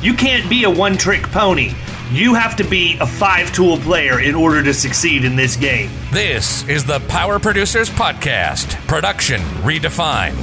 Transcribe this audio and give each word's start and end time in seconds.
You 0.00 0.14
can't 0.14 0.48
be 0.48 0.62
a 0.62 0.70
one 0.70 0.96
trick 0.96 1.24
pony. 1.24 1.72
You 2.12 2.32
have 2.34 2.54
to 2.56 2.64
be 2.64 2.96
a 3.00 3.06
five 3.06 3.52
tool 3.52 3.78
player 3.78 4.20
in 4.20 4.36
order 4.36 4.62
to 4.62 4.72
succeed 4.72 5.24
in 5.24 5.34
this 5.34 5.56
game. 5.56 5.90
This 6.12 6.66
is 6.68 6.84
the 6.84 7.00
Power 7.08 7.40
Producers 7.40 7.90
Podcast, 7.90 8.74
production 8.86 9.40
redefined. 9.64 10.36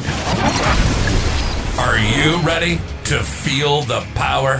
Are 1.79 1.97
you 1.97 2.45
ready 2.45 2.81
to 3.05 3.23
feel 3.23 3.83
the 3.83 4.01
power? 4.13 4.57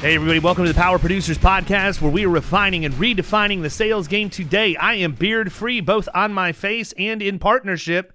Hey, 0.00 0.14
everybody, 0.14 0.38
welcome 0.38 0.64
to 0.64 0.72
the 0.72 0.78
Power 0.78 1.00
Producers 1.00 1.38
Podcast, 1.38 2.00
where 2.00 2.12
we 2.12 2.24
are 2.24 2.30
refining 2.30 2.84
and 2.84 2.94
redefining 2.94 3.62
the 3.62 3.70
sales 3.70 4.06
game 4.06 4.30
today. 4.30 4.76
I 4.76 4.94
am 4.94 5.14
beard 5.14 5.52
free, 5.52 5.80
both 5.80 6.08
on 6.14 6.32
my 6.32 6.52
face 6.52 6.94
and 6.96 7.20
in 7.20 7.40
partnership. 7.40 8.12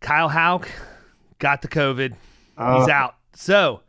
Kyle 0.00 0.30
Hauk 0.30 0.68
got 1.38 1.62
the 1.62 1.68
COVID. 1.68 2.10
He's 2.10 2.18
uh, 2.58 2.90
out. 2.90 3.14
So, 3.34 3.80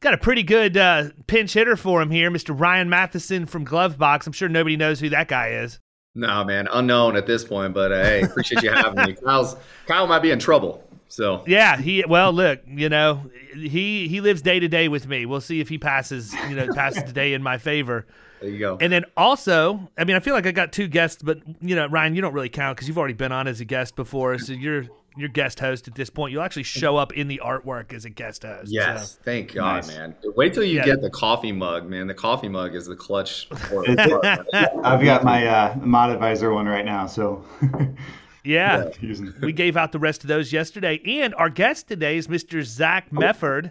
got 0.00 0.14
a 0.14 0.18
pretty 0.18 0.42
good 0.42 0.76
uh, 0.76 1.10
pinch 1.26 1.52
hitter 1.54 1.76
for 1.76 2.00
him 2.02 2.10
here, 2.10 2.30
Mr. 2.30 2.58
Ryan 2.58 2.88
Matheson 2.88 3.46
from 3.46 3.64
Glovebox. 3.64 4.26
I'm 4.26 4.32
sure 4.32 4.48
nobody 4.48 4.76
knows 4.76 5.00
who 5.00 5.08
that 5.10 5.28
guy 5.28 5.48
is. 5.50 5.78
No, 6.14 6.44
man, 6.44 6.68
unknown 6.70 7.16
at 7.16 7.26
this 7.26 7.42
point, 7.44 7.72
but 7.72 7.90
uh, 7.90 8.02
hey, 8.02 8.22
appreciate 8.22 8.62
you 8.62 8.70
having 8.70 9.06
me. 9.06 9.14
Kyle's 9.14 9.56
Kyle 9.86 10.06
might 10.06 10.18
be 10.20 10.30
in 10.30 10.38
trouble, 10.38 10.86
so 11.08 11.42
Yeah, 11.46 11.78
he 11.78 12.04
well, 12.06 12.32
look, 12.32 12.60
you 12.66 12.90
know, 12.90 13.30
he 13.54 14.08
he 14.08 14.20
lives 14.20 14.42
day 14.42 14.60
to 14.60 14.68
day 14.68 14.88
with 14.88 15.08
me. 15.08 15.24
We'll 15.24 15.40
see 15.40 15.60
if 15.60 15.70
he 15.70 15.78
passes, 15.78 16.34
you 16.50 16.54
know, 16.54 16.68
passes 16.74 17.04
the 17.04 17.12
day 17.12 17.32
in 17.32 17.42
my 17.42 17.56
favor. 17.56 18.06
there 18.42 18.50
you 18.50 18.58
go. 18.58 18.76
And 18.78 18.92
then 18.92 19.06
also, 19.16 19.88
I 19.96 20.04
mean, 20.04 20.16
I 20.16 20.20
feel 20.20 20.34
like 20.34 20.46
I 20.46 20.52
got 20.52 20.70
two 20.70 20.86
guests, 20.86 21.22
but 21.22 21.40
you 21.62 21.74
know, 21.74 21.86
Ryan, 21.86 22.14
you 22.14 22.20
don't 22.20 22.34
really 22.34 22.50
count 22.50 22.76
because 22.76 22.88
you've 22.88 22.98
already 22.98 23.14
been 23.14 23.32
on 23.32 23.48
as 23.48 23.60
a 23.60 23.64
guest 23.64 23.96
before, 23.96 24.36
so 24.38 24.52
you're 24.52 24.88
you're 25.16 25.28
guest 25.28 25.60
host 25.60 25.88
at 25.88 25.94
this 25.94 26.08
point. 26.10 26.32
You'll 26.32 26.42
actually 26.42 26.62
show 26.62 26.96
up 26.96 27.12
in 27.12 27.28
the 27.28 27.40
artwork 27.44 27.92
as 27.92 28.04
a 28.04 28.10
guest 28.10 28.42
host. 28.44 28.70
yes, 28.72 29.12
so. 29.12 29.18
thank 29.24 29.52
God, 29.54 29.86
Nice. 29.86 29.88
man. 29.88 30.14
Wait 30.36 30.54
till 30.54 30.64
you 30.64 30.76
Yeah. 30.76 30.84
get 30.84 31.02
the 31.02 31.10
coffee 31.10 31.52
mug, 31.52 31.88
man. 31.88 32.06
The 32.06 32.14
coffee 32.14 32.48
mug 32.48 32.74
is 32.74 32.86
the 32.86 32.96
clutch. 32.96 33.48
I've 33.52 35.02
got 35.04 35.24
my 35.24 35.46
uh, 35.46 35.76
mod 35.80 36.10
advisor 36.10 36.52
one 36.52 36.66
right 36.66 36.84
now, 36.84 37.06
so 37.06 37.44
yeah. 38.44 38.90
using 39.00 39.32
we 39.40 39.52
gave 39.52 39.76
out 39.76 39.92
the 39.92 39.98
rest 39.98 40.22
of 40.24 40.28
those 40.28 40.52
yesterday, 40.52 41.00
and 41.04 41.34
our 41.34 41.50
guest 41.50 41.88
today 41.88 42.16
is 42.16 42.28
Mr. 42.28 42.62
Zach 42.62 43.10
Mefford 43.10 43.70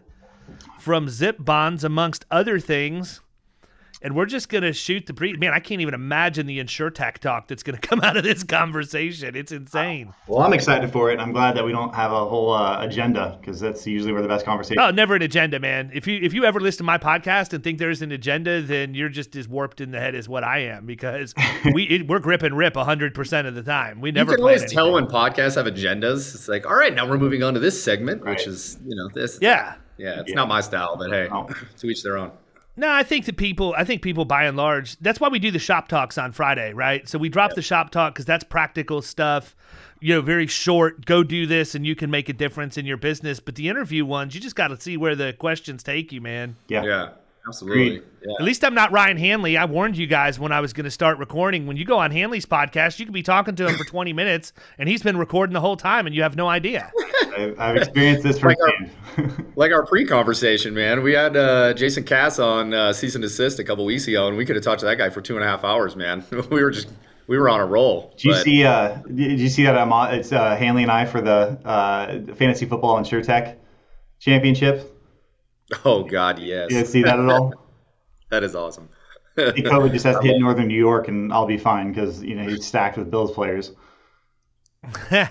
from 0.80 1.10
Zip 1.10 1.38
Bonds, 1.40 1.84
amongst 1.84 2.26
other 2.32 2.60
things. 2.60 3.22
And 4.04 4.16
we're 4.16 4.26
just 4.26 4.50
gonna 4.50 4.74
shoot 4.74 5.06
the 5.06 5.14
pre. 5.14 5.34
Man, 5.34 5.54
I 5.54 5.60
can't 5.60 5.80
even 5.82 5.94
imagine 5.94 6.48
the 6.48 6.60
insurtech 6.60 7.20
talk 7.20 7.48
that's 7.48 7.62
gonna 7.64 7.78
come 7.82 8.02
out 8.02 8.18
of 8.18 8.24
this 8.24 8.44
conversation. 8.44 9.36
It's 9.36 9.52
insane. 9.52 10.14
Well, 10.28 10.42
I'm 10.42 10.54
excited 10.54 10.92
for 10.92 11.10
it. 11.10 11.14
And 11.14 11.22
I'm 11.22 11.32
glad 11.32 11.56
that 11.56 11.64
we 11.66 11.72
don't 11.72 11.94
have 11.94 12.12
a 12.12 12.26
whole 12.26 12.52
uh, 12.54 12.84
agenda 12.84 13.38
because 13.40 13.60
that's 13.60 13.86
usually 13.86 14.12
where 14.12 14.22
the 14.22 14.28
best 14.28 14.46
conversation. 14.46 14.80
Oh, 14.80 14.90
never 14.90 15.16
an 15.16 15.22
agenda, 15.22 15.60
man. 15.60 15.92
If 15.94 16.08
you 16.08 16.20
if 16.22 16.34
you 16.34 16.46
ever 16.46 16.60
listen 16.60 16.80
to 16.80 16.84
my 16.84 16.98
podcast 16.98 17.54
and 17.54 17.64
think 17.64 17.78
there's 17.78 18.02
an 18.02 18.12
agenda, 18.12 18.62
then 18.62 18.94
you're 18.96 19.10
just 19.10 19.36
as 19.36 19.48
warped 19.48 19.82
in 19.82 19.92
the 19.92 20.00
head 20.00 20.16
as 20.16 20.28
what 20.28 20.44
I 20.44 20.60
am 20.60 20.86
because 20.86 21.34
we 21.74 21.84
it, 21.84 22.08
we're 22.08 22.20
grip 22.20 22.42
and 22.44 22.58
rip 22.58 22.76
hundred 22.76 23.14
percent 23.14 23.48
of 23.48 23.54
the 23.56 23.64
time. 23.64 24.02
We 24.02 24.12
never. 24.12 24.32
you 24.32 24.38
can 24.38 24.44
plan 24.44 24.56
always 24.58 24.72
tell 24.72 24.88
anything. 24.96 25.06
when 25.14 25.32
podcasts 25.32 25.56
have 25.56 25.66
agendas. 25.72 26.34
It's 26.34 26.48
like, 26.48 26.66
all 26.66 26.76
right, 26.76 26.94
now 26.94 27.08
we're 27.08 27.18
moving 27.20 27.44
on 27.44 27.54
to 27.54 27.60
this 27.60 27.82
segment, 27.84 28.26
which 28.26 28.48
is 28.48 28.80
you 28.84 28.96
know 28.96 29.10
this. 29.14 29.38
Yeah. 29.42 29.76
yeah. 29.98 30.22
It's 30.22 30.30
Yeah. 30.30 30.36
not 30.36 30.48
my 30.48 30.62
style, 30.62 30.96
but 30.98 31.12
hey, 31.12 31.28
No. 31.30 31.48
to 31.78 31.88
each 31.88 32.02
their 32.04 32.18
own. 32.18 32.32
No, 32.78 32.90
I 32.90 33.04
think 33.04 33.26
that 33.26 33.38
people, 33.38 33.76
I 33.78 33.84
think 33.84 34.02
people 34.02 34.26
by 34.26 34.46
and 34.46 34.56
large, 34.56 34.98
that's 35.00 35.20
why 35.20 35.28
we 35.28 35.40
do 35.40 35.52
the 35.52 35.60
shop 35.60 35.88
talks 35.88 36.18
on 36.18 36.32
Friday, 36.32 36.74
right? 36.74 37.08
So 37.08 37.20
we 37.20 37.30
drop 37.30 37.54
the 37.54 37.62
shop 37.62 37.92
talk 37.92 38.14
because 38.14 38.26
that's 38.26 38.44
practical 38.46 39.02
stuff, 39.02 39.56
you 40.00 40.16
know, 40.16 40.22
very 40.22 40.48
short. 40.48 41.06
Go 41.06 41.24
do 41.24 41.46
this 41.46 41.76
and 41.76 41.86
you 41.86 41.96
can 41.96 42.10
make 42.10 42.30
a 42.30 42.34
difference 42.34 42.78
in 42.78 42.86
your 42.86 42.98
business. 42.98 43.40
But 43.40 43.56
the 43.56 43.68
interview 43.68 44.06
ones, 44.06 44.34
you 44.34 44.42
just 44.42 44.56
got 44.56 44.70
to 44.70 44.80
see 44.80 44.96
where 44.96 45.16
the 45.16 45.34
questions 45.34 45.84
take 45.84 46.12
you, 46.12 46.22
man. 46.22 46.56
yeah. 46.70 46.84
Yeah, 46.84 47.10
absolutely. 47.48 48.02
Yeah. 48.26 48.34
At 48.40 48.46
least 48.46 48.64
I'm 48.64 48.74
not 48.74 48.92
Ryan 48.92 49.18
Hanley. 49.18 49.58
I 49.58 49.66
warned 49.66 49.98
you 49.98 50.08
guys 50.08 50.40
when 50.40 50.52
I 50.52 50.60
was 50.62 50.74
going 50.74 50.84
to 50.86 50.92
start 50.92 51.18
recording. 51.18 51.66
When 51.68 51.76
you 51.78 51.86
go 51.86 51.98
on 52.00 52.12
Hanley's 52.12 52.46
podcast, 52.46 53.00
you 53.00 53.06
could 53.06 53.14
be 53.14 53.24
talking 53.24 53.56
to 53.56 53.68
him 53.68 53.76
for 53.78 53.84
20 53.84 54.14
minutes 54.14 54.54
and 54.78 54.88
he's 54.88 55.02
been 55.04 55.18
recording 55.18 55.54
the 55.54 55.62
whole 55.62 55.78
time 55.78 56.06
and 56.06 56.16
you 56.16 56.22
have 56.24 56.36
no 56.36 56.48
idea. 56.48 56.92
I've, 57.38 57.60
I've 57.60 57.78
experienced 57.78 58.24
this 58.24 58.42
Like 58.44 58.58
our- 58.60 58.72
firsthand. 59.16 59.48
Like 59.58 59.72
our 59.74 59.86
pre-conversation, 59.86 60.74
man. 60.74 61.04
We 61.04 61.14
had 61.14 61.36
uh, 61.36 61.74
Jason 61.74 62.04
Cass 62.04 62.40
on 62.40 62.74
uh, 62.74 62.94
Cease 62.94 63.16
and 63.16 63.24
Desist 63.24 63.60
a 63.60 63.64
couple 63.64 63.84
weeks 63.86 64.08
ago, 64.08 64.28
and 64.28 64.38
we 64.38 64.46
could 64.46 64.56
have 64.56 64.64
talked 64.64 64.80
to 64.80 64.86
that 64.86 64.98
guy 64.98 65.10
for 65.10 65.22
two 65.22 65.36
and 65.36 65.44
a 65.44 65.48
half 65.48 65.64
hours, 65.64 65.96
man. 65.96 66.24
we 66.50 66.64
were 66.64 66.72
just 66.72 66.90
we 67.28 67.38
were 67.38 67.50
on 67.50 67.60
a 67.60 67.66
roll. 67.66 68.12
Did 68.18 68.24
you 68.24 68.32
but- 68.32 68.44
see? 68.44 68.64
Uh, 68.64 68.96
did 69.14 69.40
you 69.40 69.50
see 69.50 69.64
that? 69.64 69.78
I'm 69.78 69.92
on, 69.92 70.14
it's 70.16 70.32
uh, 70.32 70.56
Hanley 70.56 70.84
and 70.84 70.92
I 70.92 71.06
for 71.06 71.20
the 71.22 71.60
uh, 71.66 72.34
fantasy 72.36 72.66
football 72.66 72.98
and 72.98 73.06
SureTech 73.06 73.58
championship. 74.20 74.96
Oh 75.86 76.04
God, 76.04 76.40
yes. 76.40 76.70
You 76.72 76.78
guys 76.78 76.92
see 76.92 77.04
that 77.04 77.20
at 77.20 77.30
all? 77.30 77.54
That 78.30 78.44
is 78.44 78.56
awesome. 78.56 78.88
I 79.38 79.52
think 79.52 79.68
COVID 79.68 79.92
just 79.92 80.06
has 80.06 80.18
to 80.18 80.22
hit 80.26 80.38
Northern 80.40 80.68
New 80.70 80.78
York, 80.78 81.10
and 81.10 81.34
I'll 81.34 81.46
be 81.46 81.58
fine 81.58 81.92
because 81.92 82.24
you 82.24 82.36
know 82.36 82.48
he's 82.48 82.66
stacked 82.66 82.98
with 82.98 83.12
Bills 83.12 83.32
players. 83.32 83.72
Uh, 85.12 85.28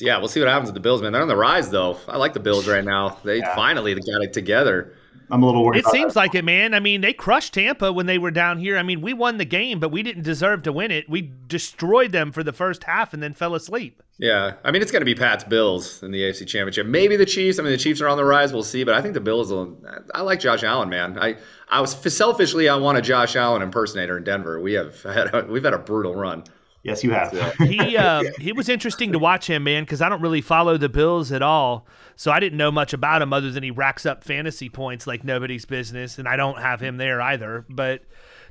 yeah, 0.00 0.18
we'll 0.18 0.26
see 0.28 0.40
what 0.40 0.48
happens 0.48 0.68
with 0.68 0.74
the 0.74 0.80
Bills, 0.80 1.00
man. 1.00 1.12
They're 1.12 1.22
on 1.22 1.28
the 1.28 1.36
rise, 1.36 1.70
though. 1.70 1.96
I 2.08 2.16
like 2.16 2.32
the 2.32 2.40
Bills 2.40 2.66
right 2.66 2.84
now. 2.84 3.18
They 3.24 3.38
Yeah. 3.38 3.54
finally 3.54 3.94
got 3.94 4.22
it 4.22 4.32
together. 4.32 4.94
I'm 5.30 5.42
a 5.42 5.46
little 5.46 5.64
worried. 5.64 5.78
It 5.78 5.84
about 5.84 5.92
seems 5.92 6.14
that. 6.14 6.20
like 6.20 6.34
it, 6.34 6.44
man. 6.44 6.74
I 6.74 6.80
mean, 6.80 7.00
they 7.00 7.12
crushed 7.12 7.54
Tampa 7.54 7.92
when 7.92 8.06
they 8.06 8.18
were 8.18 8.30
down 8.30 8.58
here. 8.58 8.76
I 8.76 8.82
mean, 8.82 9.00
we 9.00 9.12
won 9.12 9.38
the 9.38 9.44
game, 9.44 9.80
but 9.80 9.90
we 9.90 10.02
didn't 10.02 10.22
deserve 10.22 10.62
to 10.64 10.72
win 10.72 10.90
it. 10.90 11.08
We 11.08 11.32
destroyed 11.46 12.12
them 12.12 12.32
for 12.32 12.42
the 12.42 12.52
first 12.52 12.84
half 12.84 13.14
and 13.14 13.22
then 13.22 13.34
fell 13.34 13.54
asleep. 13.54 14.02
Yeah, 14.18 14.54
I 14.62 14.70
mean 14.70 14.80
it's 14.80 14.92
going 14.92 15.00
to 15.00 15.06
be 15.06 15.16
Pat's 15.16 15.42
Bills 15.42 16.02
in 16.04 16.12
the 16.12 16.20
AFC 16.20 16.46
Championship. 16.46 16.86
Maybe 16.86 17.16
the 17.16 17.26
Chiefs. 17.26 17.58
I 17.58 17.62
mean 17.62 17.72
the 17.72 17.78
Chiefs 17.78 18.00
are 18.00 18.06
on 18.06 18.16
the 18.16 18.24
rise. 18.24 18.52
We'll 18.52 18.62
see, 18.62 18.84
but 18.84 18.94
I 18.94 19.02
think 19.02 19.14
the 19.14 19.20
Bills. 19.20 19.50
will 19.50 19.76
I 20.14 20.20
like 20.20 20.38
Josh 20.38 20.62
Allen, 20.62 20.88
man. 20.88 21.18
I 21.18 21.36
I 21.68 21.80
was 21.80 21.96
selfishly 22.14 22.68
I 22.68 22.76
want 22.76 22.96
a 22.96 23.02
Josh 23.02 23.34
Allen 23.34 23.60
impersonator 23.60 24.16
in 24.16 24.22
Denver. 24.22 24.60
We 24.60 24.74
have 24.74 25.02
had 25.02 25.34
a, 25.34 25.46
we've 25.46 25.64
had 25.64 25.74
a 25.74 25.78
brutal 25.78 26.14
run. 26.14 26.44
yes, 26.84 27.02
you 27.02 27.10
have. 27.10 27.32
He 27.58 27.96
uh, 27.96 28.22
it 28.40 28.54
was 28.54 28.68
interesting 28.68 29.10
to 29.12 29.18
watch 29.18 29.48
him, 29.48 29.64
man, 29.64 29.82
because 29.82 30.00
I 30.00 30.08
don't 30.08 30.20
really 30.20 30.42
follow 30.42 30.76
the 30.76 30.88
Bills 30.88 31.32
at 31.32 31.42
all, 31.42 31.84
so 32.16 32.30
I 32.30 32.40
didn't 32.40 32.58
know 32.58 32.70
much 32.70 32.92
about 32.92 33.22
him 33.22 33.32
other 33.32 33.50
than 33.50 33.62
he 33.62 33.70
racks 33.70 34.06
up 34.06 34.24
fantasy 34.24 34.68
points 34.68 35.06
like 35.06 35.24
nobody's 35.24 35.64
business, 35.64 36.18
and 36.18 36.28
I 36.28 36.36
don't 36.36 36.58
have 36.58 36.80
him 36.80 36.96
there 36.96 37.20
either. 37.20 37.64
But 37.68 38.02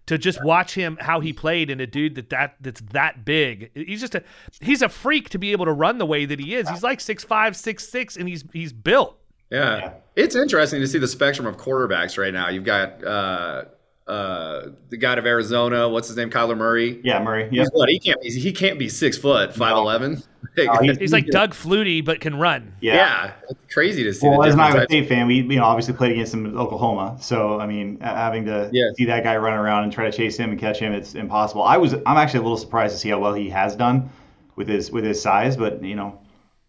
to 0.05 0.17
just 0.17 0.43
watch 0.43 0.75
him 0.75 0.97
how 0.99 1.19
he 1.19 1.31
played 1.33 1.69
and 1.69 1.79
a 1.79 1.87
dude 1.87 2.15
that, 2.15 2.29
that 2.29 2.55
that's 2.61 2.81
that 2.91 3.25
big, 3.25 3.71
he's 3.73 4.01
just 4.01 4.15
a 4.15 4.23
he's 4.61 4.81
a 4.81 4.89
freak 4.89 5.29
to 5.29 5.37
be 5.37 5.51
able 5.51 5.65
to 5.65 5.73
run 5.73 5.97
the 5.97 6.05
way 6.05 6.25
that 6.25 6.39
he 6.39 6.55
is. 6.55 6.69
He's 6.69 6.83
like 6.83 7.01
six 7.01 7.23
five, 7.23 7.55
six 7.55 7.87
six, 7.87 8.17
and 8.17 8.27
he's 8.27 8.43
he's 8.53 8.73
built. 8.73 9.17
Yeah. 9.49 9.93
It's 10.15 10.35
interesting 10.35 10.81
to 10.81 10.87
see 10.87 10.97
the 10.97 11.07
spectrum 11.07 11.45
of 11.45 11.57
quarterbacks 11.57 12.17
right 12.17 12.33
now. 12.33 12.49
You've 12.49 12.63
got 12.63 13.03
uh, 13.03 13.65
uh, 14.07 14.69
the 14.89 14.97
guy 14.97 15.13
of 15.15 15.25
Arizona. 15.25 15.87
What's 15.89 16.07
his 16.07 16.17
name? 16.17 16.29
Kyler 16.29 16.57
Murray. 16.57 16.99
Yeah, 17.03 17.21
Murray. 17.23 17.49
Yeah. 17.51 17.61
He's 17.63 17.69
what? 17.71 17.89
He 17.89 17.99
can't. 17.99 18.21
Be, 18.21 18.29
he 18.29 18.51
can't 18.51 18.77
be 18.79 18.89
six 18.89 19.17
foot, 19.17 19.55
five 19.55 19.75
eleven. 19.77 20.21
he's- 20.55 20.97
He's 20.97 21.13
like 21.13 21.27
Doug 21.27 21.51
Flutie, 21.51 22.03
but 22.03 22.19
can 22.19 22.35
run. 22.37 22.73
yeah. 22.81 23.31
it's 23.49 23.73
crazy 23.73 24.03
to 24.03 24.13
see. 24.13 24.27
Well, 24.27 24.41
the 24.41 24.47
as 24.49 24.53
an 24.55 24.59
Iowa 24.59 24.73
types- 24.79 24.91
State 24.91 25.07
fan, 25.09 25.25
we 25.27 25.35
you 25.37 25.55
know 25.55 25.63
obviously 25.63 25.93
played 25.93 26.11
against 26.11 26.33
him 26.33 26.45
in 26.45 26.57
Oklahoma. 26.57 27.17
So 27.21 27.59
I 27.59 27.65
mean, 27.65 27.97
uh, 28.01 28.13
having 28.13 28.45
to 28.45 28.69
Yes. 28.73 28.95
see 28.97 29.05
that 29.05 29.23
guy 29.23 29.37
run 29.37 29.53
around 29.53 29.83
and 29.85 29.93
try 29.93 30.09
to 30.09 30.15
chase 30.15 30.37
him 30.37 30.51
and 30.51 30.59
catch 30.59 30.79
him, 30.79 30.91
it's 30.93 31.15
impossible. 31.15 31.63
I 31.63 31.77
was 31.77 31.93
I'm 31.93 32.17
actually 32.17 32.39
a 32.41 32.43
little 32.43 32.57
surprised 32.57 32.93
to 32.93 32.99
see 32.99 33.09
how 33.09 33.19
well 33.19 33.33
he 33.33 33.49
has 33.49 33.75
done. 33.75 34.09
with 34.55 34.67
his 34.67 34.91
with 34.91 35.03
his 35.03 35.19
size, 35.19 35.57
but 35.57 35.81
you 35.83 35.95
know, 35.95 36.19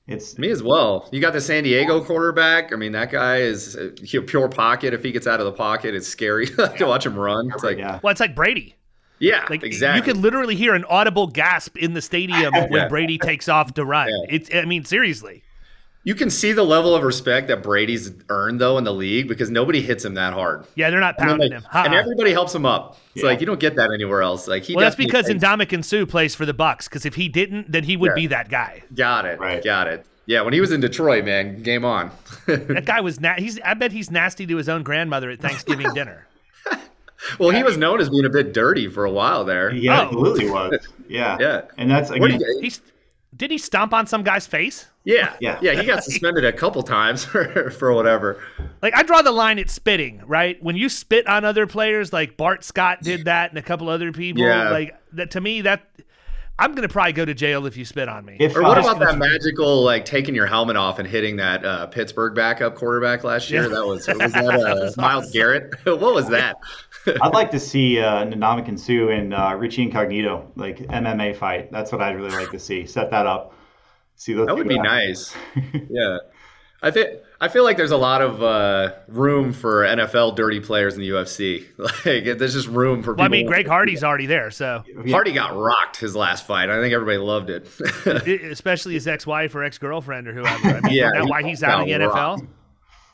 it's 0.06 0.38
Me 0.38 0.50
as 0.50 0.62
well. 0.62 1.08
You 1.12 1.20
got 1.20 1.32
the 1.32 1.40
San 1.40 1.64
Diego 1.64 2.02
quarterback. 2.04 2.72
I 2.72 2.76
mean, 2.76 2.92
that 2.92 3.10
guy 3.10 3.38
is 3.38 3.76
uh, 3.76 3.90
a 4.18 4.20
pure 4.22 4.48
pocket. 4.48 4.92
If 4.94 5.02
he 5.02 5.12
gets 5.12 5.26
out 5.26 5.40
of 5.40 5.46
the 5.46 5.52
pocket, 5.52 5.94
it's 5.94 6.06
scary 6.08 6.46
to 6.78 6.84
watch 6.86 7.06
him 7.06 7.16
run. 7.16 7.50
It's 7.54 7.64
like, 7.64 7.78
yeah, 7.78 7.94
yeah. 7.94 8.00
Well, 8.02 8.10
it's 8.10 8.20
like 8.20 8.34
Brady. 8.34 8.76
Like 9.48 9.62
exactly. 9.62 9.98
you 9.98 10.02
could 10.14 10.22
literally 10.22 10.54
hear 10.56 10.74
an 10.74 10.84
audible 10.86 11.26
gasp 11.26 11.76
in 11.78 11.94
the 11.94 12.02
stadium 12.02 12.52
when 12.68 12.72
Yeah. 12.72 12.88
Brady 12.88 13.16
takes 13.18 13.48
off 13.48 13.72
to 13.74 13.84
run. 13.84 14.08
Yeah. 14.08 14.36
It's 14.36 14.50
I 14.54 14.64
mean 14.64 14.84
seriously. 14.84 15.42
You 16.06 16.14
can 16.14 16.28
see 16.28 16.52
the 16.52 16.62
level 16.62 16.94
of 16.94 17.02
respect 17.02 17.48
that 17.48 17.62
Brady's 17.62 18.12
earned 18.28 18.60
though 18.60 18.76
in 18.76 18.84
the 18.84 18.92
league 18.92 19.26
because 19.26 19.50
nobody 19.50 19.80
hits 19.80 20.04
him 20.04 20.14
that 20.14 20.34
hard. 20.34 20.66
Yeah, 20.74 20.90
they're 20.90 21.00
not 21.00 21.14
And, 21.18 21.28
pounding 21.28 21.50
like- 21.50 21.58
him. 21.62 21.66
Ha-ha. 21.70 21.84
and 21.86 21.94
everybody 21.94 22.30
helps 22.32 22.54
him 22.54 22.66
up. 22.66 22.98
It's 23.14 23.22
Yeah. 23.24 23.30
like 23.30 23.40
you 23.40 23.46
don't 23.46 23.58
get 23.60 23.76
that 23.76 23.90
anywhere 23.92 24.20
else. 24.20 24.46
Like 24.46 24.64
he 24.64 24.74
well, 24.74 24.84
that's 24.84 24.96
because 24.96 25.26
takes- 25.26 25.42
Ndamukong 25.42 25.82
Suh 25.84 26.04
plays 26.04 26.34
for 26.34 26.44
the 26.44 26.52
Bucks. 26.52 26.88
Because 26.88 27.06
if 27.06 27.14
he 27.14 27.28
didn't, 27.28 27.72
then 27.72 27.84
he 27.84 27.96
would 27.96 28.10
Yeah. 28.10 28.14
be 28.16 28.26
that 28.28 28.50
guy. 28.50 28.82
got 28.94 29.24
it. 29.24 29.40
Right. 29.40 29.64
Got 29.64 29.86
it. 29.88 30.04
Yeah, 30.26 30.42
when 30.42 30.52
he 30.54 30.60
was 30.60 30.72
in 30.72 30.80
Detroit, 30.80 31.24
man, 31.24 31.62
game 31.62 31.84
on. 31.84 32.10
That 32.46 32.84
guy 32.84 33.00
was 33.00 33.18
na- 33.20 33.34
he's. 33.38 33.58
I 33.64 33.72
bet 33.74 33.90
he's 33.92 34.10
nasty 34.10 34.46
to 34.46 34.56
his 34.58 34.68
own 34.68 34.82
grandmother 34.82 35.30
at 35.30 35.40
Thanksgiving 35.40 35.90
dinner. 35.94 36.26
well, 37.38 37.50
he 37.50 37.62
was 37.62 37.76
known 37.78 38.00
as 38.00 38.10
being 38.10 38.24
a 38.26 38.30
bit 38.30 38.52
dirty 38.52 38.88
for 38.88 39.04
a 39.06 39.10
while 39.10 39.44
there. 39.44 39.70
Yeah, 39.72 39.80
he 39.80 39.88
Oh. 39.88 39.92
absolutely 39.92 40.50
was. 40.50 40.78
Yeah. 41.08 41.36
Yeah. 41.40 41.60
And 41.78 41.90
that's 41.90 42.10
What 42.10 42.18
do 42.18 42.24
again, 42.26 42.40
you- 42.40 42.60
He's 42.62 42.80
did 43.36 43.50
he 43.50 43.58
stomp 43.58 43.92
on 43.92 44.06
some 44.06 44.22
guy's 44.22 44.46
face? 44.46 44.86
yeah, 45.04 45.34
Yeah. 45.40 45.58
yeah, 45.60 45.80
He 45.80 45.86
got 45.86 46.02
suspended 46.04 46.44
a 46.44 46.52
couple 46.52 46.82
times 46.82 47.24
for, 47.26 47.70
for 47.70 47.92
whatever. 47.92 48.42
Like 48.82 48.94
I 48.96 49.02
draw 49.02 49.22
the 49.22 49.32
line 49.32 49.58
at 49.58 49.68
spitting, 49.70 50.22
right? 50.26 50.62
When 50.62 50.76
you 50.76 50.88
spit 50.88 51.26
on 51.26 51.44
other 51.44 51.66
players, 51.66 52.12
like 52.12 52.36
Bart 52.36 52.64
Scott 52.64 53.02
did 53.02 53.24
that, 53.26 53.50
and 53.50 53.58
a 53.58 53.62
couple 53.62 53.88
other 53.88 54.12
people, 54.12 54.42
Yeah. 54.42 54.70
like 54.70 54.96
that. 55.12 55.32
To 55.32 55.40
me, 55.40 55.60
that 55.62 55.82
I'm 56.56 56.74
gonna 56.76 56.88
probably 56.88 57.12
go 57.12 57.24
to 57.24 57.34
jail 57.34 57.66
if 57.66 57.76
you 57.76 57.84
spit 57.84 58.08
on 58.08 58.24
me. 58.24 58.36
if 58.38 58.54
Or 58.56 58.62
what 58.62 58.78
uh, 58.78 58.82
about 58.82 59.00
that 59.00 59.18
magical 59.18 59.82
like 59.82 60.04
taking 60.04 60.34
your 60.36 60.46
helmet 60.46 60.76
off 60.76 61.00
and 61.00 61.08
hitting 61.08 61.36
that 61.36 61.64
uh, 61.64 61.86
Pittsburgh 61.88 62.32
backup 62.34 62.76
quarterback 62.76 63.24
last 63.24 63.50
year? 63.50 63.62
Yeah. 63.62 63.68
That 63.70 63.86
was 63.86 64.06
was 64.06 64.32
that 64.32 64.44
uh, 64.44 64.92
Myles 65.00 65.32
Garrett? 65.32 65.74
what 65.84 66.14
was 66.14 66.28
that? 66.28 66.56
I'd 67.06 67.34
like 67.34 67.50
to 67.52 67.60
see 67.60 67.98
uh, 68.00 68.24
Ndamukong 68.26 68.78
Suh 68.78 69.08
and 69.08 69.34
uh, 69.34 69.54
Richie 69.58 69.82
Incognito 69.82 70.50
like 70.56 70.78
MMA 70.78 71.36
fight. 71.36 71.70
That's 71.72 71.92
what 71.92 72.00
I'd 72.00 72.16
really 72.16 72.30
like 72.30 72.50
to 72.52 72.58
see. 72.58 72.86
Set 72.86 73.10
that 73.10 73.26
up. 73.26 73.54
See 74.16 74.32
those. 74.32 74.46
That 74.46 74.56
would 74.56 74.68
be 74.68 74.76
guys. 74.76 75.34
nice. 75.56 75.82
Yeah. 75.90 76.18
I 76.82 76.90
think 76.90 77.20
I 77.40 77.48
feel 77.48 77.64
like 77.64 77.78
there's 77.78 77.92
a 77.92 77.96
lot 77.96 78.20
of 78.20 78.42
uh, 78.42 78.92
room 79.08 79.54
for 79.54 79.84
NFL 79.84 80.36
dirty 80.36 80.60
players 80.60 80.94
in 80.94 81.00
the 81.00 81.08
UFC. 81.10 81.64
Like 81.78 82.38
there's 82.38 82.52
just 82.52 82.68
room 82.68 83.02
for. 83.02 83.14
well, 83.14 83.24
I 83.24 83.28
mean, 83.28 83.46
Greg 83.46 83.66
Hardy's 83.66 84.04
already 84.04 84.26
there, 84.26 84.50
so 84.50 84.84
Hardy 85.08 85.32
got 85.32 85.56
rocked 85.56 85.96
his 85.96 86.14
last 86.14 86.46
fight. 86.46 86.68
I 86.68 86.80
think 86.82 86.92
everybody 86.92 87.16
loved 87.16 87.48
it. 87.48 87.66
Especially 88.06 88.94
his 88.94 89.08
ex-wife 89.08 89.54
or 89.54 89.64
ex-girlfriend 89.64 90.28
or 90.28 90.34
whoever. 90.34 90.68
I 90.68 90.80
mean, 90.82 90.92
Yeah, 90.92 91.06
is 91.06 91.12
that 91.14 91.24
he 91.24 91.30
why 91.30 91.42
he's 91.42 91.62
out 91.62 91.80
of 91.80 91.86
the 91.86 91.92
got 91.98 92.00
NFL? 92.02 92.14
rocked. 92.14 92.42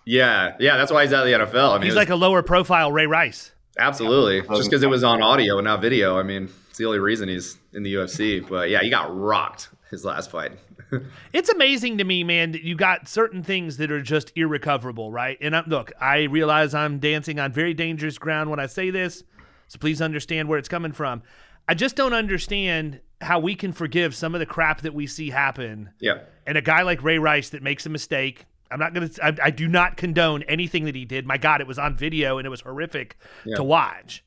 yeah, 0.05 0.57
yeah, 0.59 0.77
that's 0.77 0.91
why 0.91 1.05
he's 1.05 1.13
out 1.13 1.27
of 1.27 1.41
the 1.41 1.47
NFL. 1.59 1.71
I 1.71 1.75
mean, 1.75 1.83
He's 1.83 1.91
was- 1.91 1.97
like 1.97 2.11
a 2.11 2.17
lower 2.17 2.43
profile 2.43 2.91
Ray 2.91 3.07
Rice. 3.07 3.53
Absolutely 3.81 4.43
just 4.57 4.71
because 4.71 4.83
it 4.83 4.91
was 4.91 5.03
on 5.05 5.23
audio 5.23 5.59
and 5.59 5.65
not 5.65 5.81
video. 5.81 6.19
I 6.19 6.23
mean, 6.23 6.49
it's 6.69 6.79
the 6.79 6.85
only 6.87 6.99
reason 6.99 7.29
he's 7.29 7.59
in 7.73 7.83
the 7.83 7.95
UFC. 7.95 8.47
But 8.49 8.71
yeah, 8.71 8.81
he 8.81 8.91
got 8.91 9.17
rocked 9.17 9.69
his 9.91 10.05
last 10.05 10.31
fight. 10.31 10.53
It's 11.33 11.49
amazing 11.49 11.99
to 11.99 12.05
me, 12.05 12.25
man, 12.25 12.51
that 12.51 12.63
you 12.63 12.75
got 12.75 13.07
certain 13.09 13.45
things 13.45 13.77
that 13.77 13.93
are 13.93 14.03
just 14.03 14.33
irrecoverable, 14.35 15.13
right? 15.13 15.39
And 15.41 15.55
I, 15.55 15.63
look, 15.65 15.93
I 16.01 16.23
realize 16.25 16.75
I'm 16.75 16.99
dancing 16.99 17.39
on 17.39 17.53
very 17.53 17.75
dangerous 17.75 18.19
ground 18.19 18.51
when 18.51 18.59
I 18.59 18.67
say 18.67 18.91
this, 18.91 19.23
so 19.69 19.79
please 19.79 20.03
understand 20.03 20.49
where 20.49 20.59
it's 20.59 20.69
coming 20.69 20.91
from. 20.91 21.23
I 21.69 21.75
just 21.75 21.95
don't 21.95 22.13
understand 22.13 22.99
how 23.21 23.39
we 23.39 23.55
can 23.55 23.71
forgive 23.73 24.17
some 24.17 24.35
of 24.35 24.41
the 24.41 24.47
crap 24.47 24.81
that 24.81 24.93
we 24.93 25.07
see 25.07 25.31
happen, 25.31 25.91
Yeah. 26.01 26.23
and 26.45 26.59
a 26.59 26.63
guy 26.63 26.83
like 26.83 27.05
Ray 27.05 27.19
Rice 27.19 27.51
that 27.51 27.63
makes 27.63 27.87
a 27.87 27.91
mistake. 27.91 28.47
I'm 28.71 28.79
not 28.79 28.95
gonna. 28.95 29.11
I, 29.23 29.37
I 29.45 29.51
do 29.51 29.67
not 29.69 29.97
condone 29.97 30.43
anything 30.45 30.85
that 30.85 30.95
he 30.95 31.05
did. 31.05 31.27
My 31.27 31.37
God, 31.39 31.61
it 31.61 31.67
was 31.67 31.79
on 31.79 31.97
video 31.97 32.39
and 32.39 32.47
it 32.47 32.51
was 32.51 32.61
horrific 32.61 33.17
Yeah. 33.45 33.57
to 33.57 33.65
watch. 33.65 34.25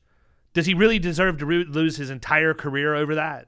Does 0.52 0.66
he 0.66 0.74
really 0.74 0.98
deserve 0.98 1.38
to 1.38 1.46
ro- 1.46 1.64
lose 1.68 1.96
his 1.96 2.10
entire 2.10 2.54
career 2.54 2.94
over 2.94 3.14
that? 3.16 3.46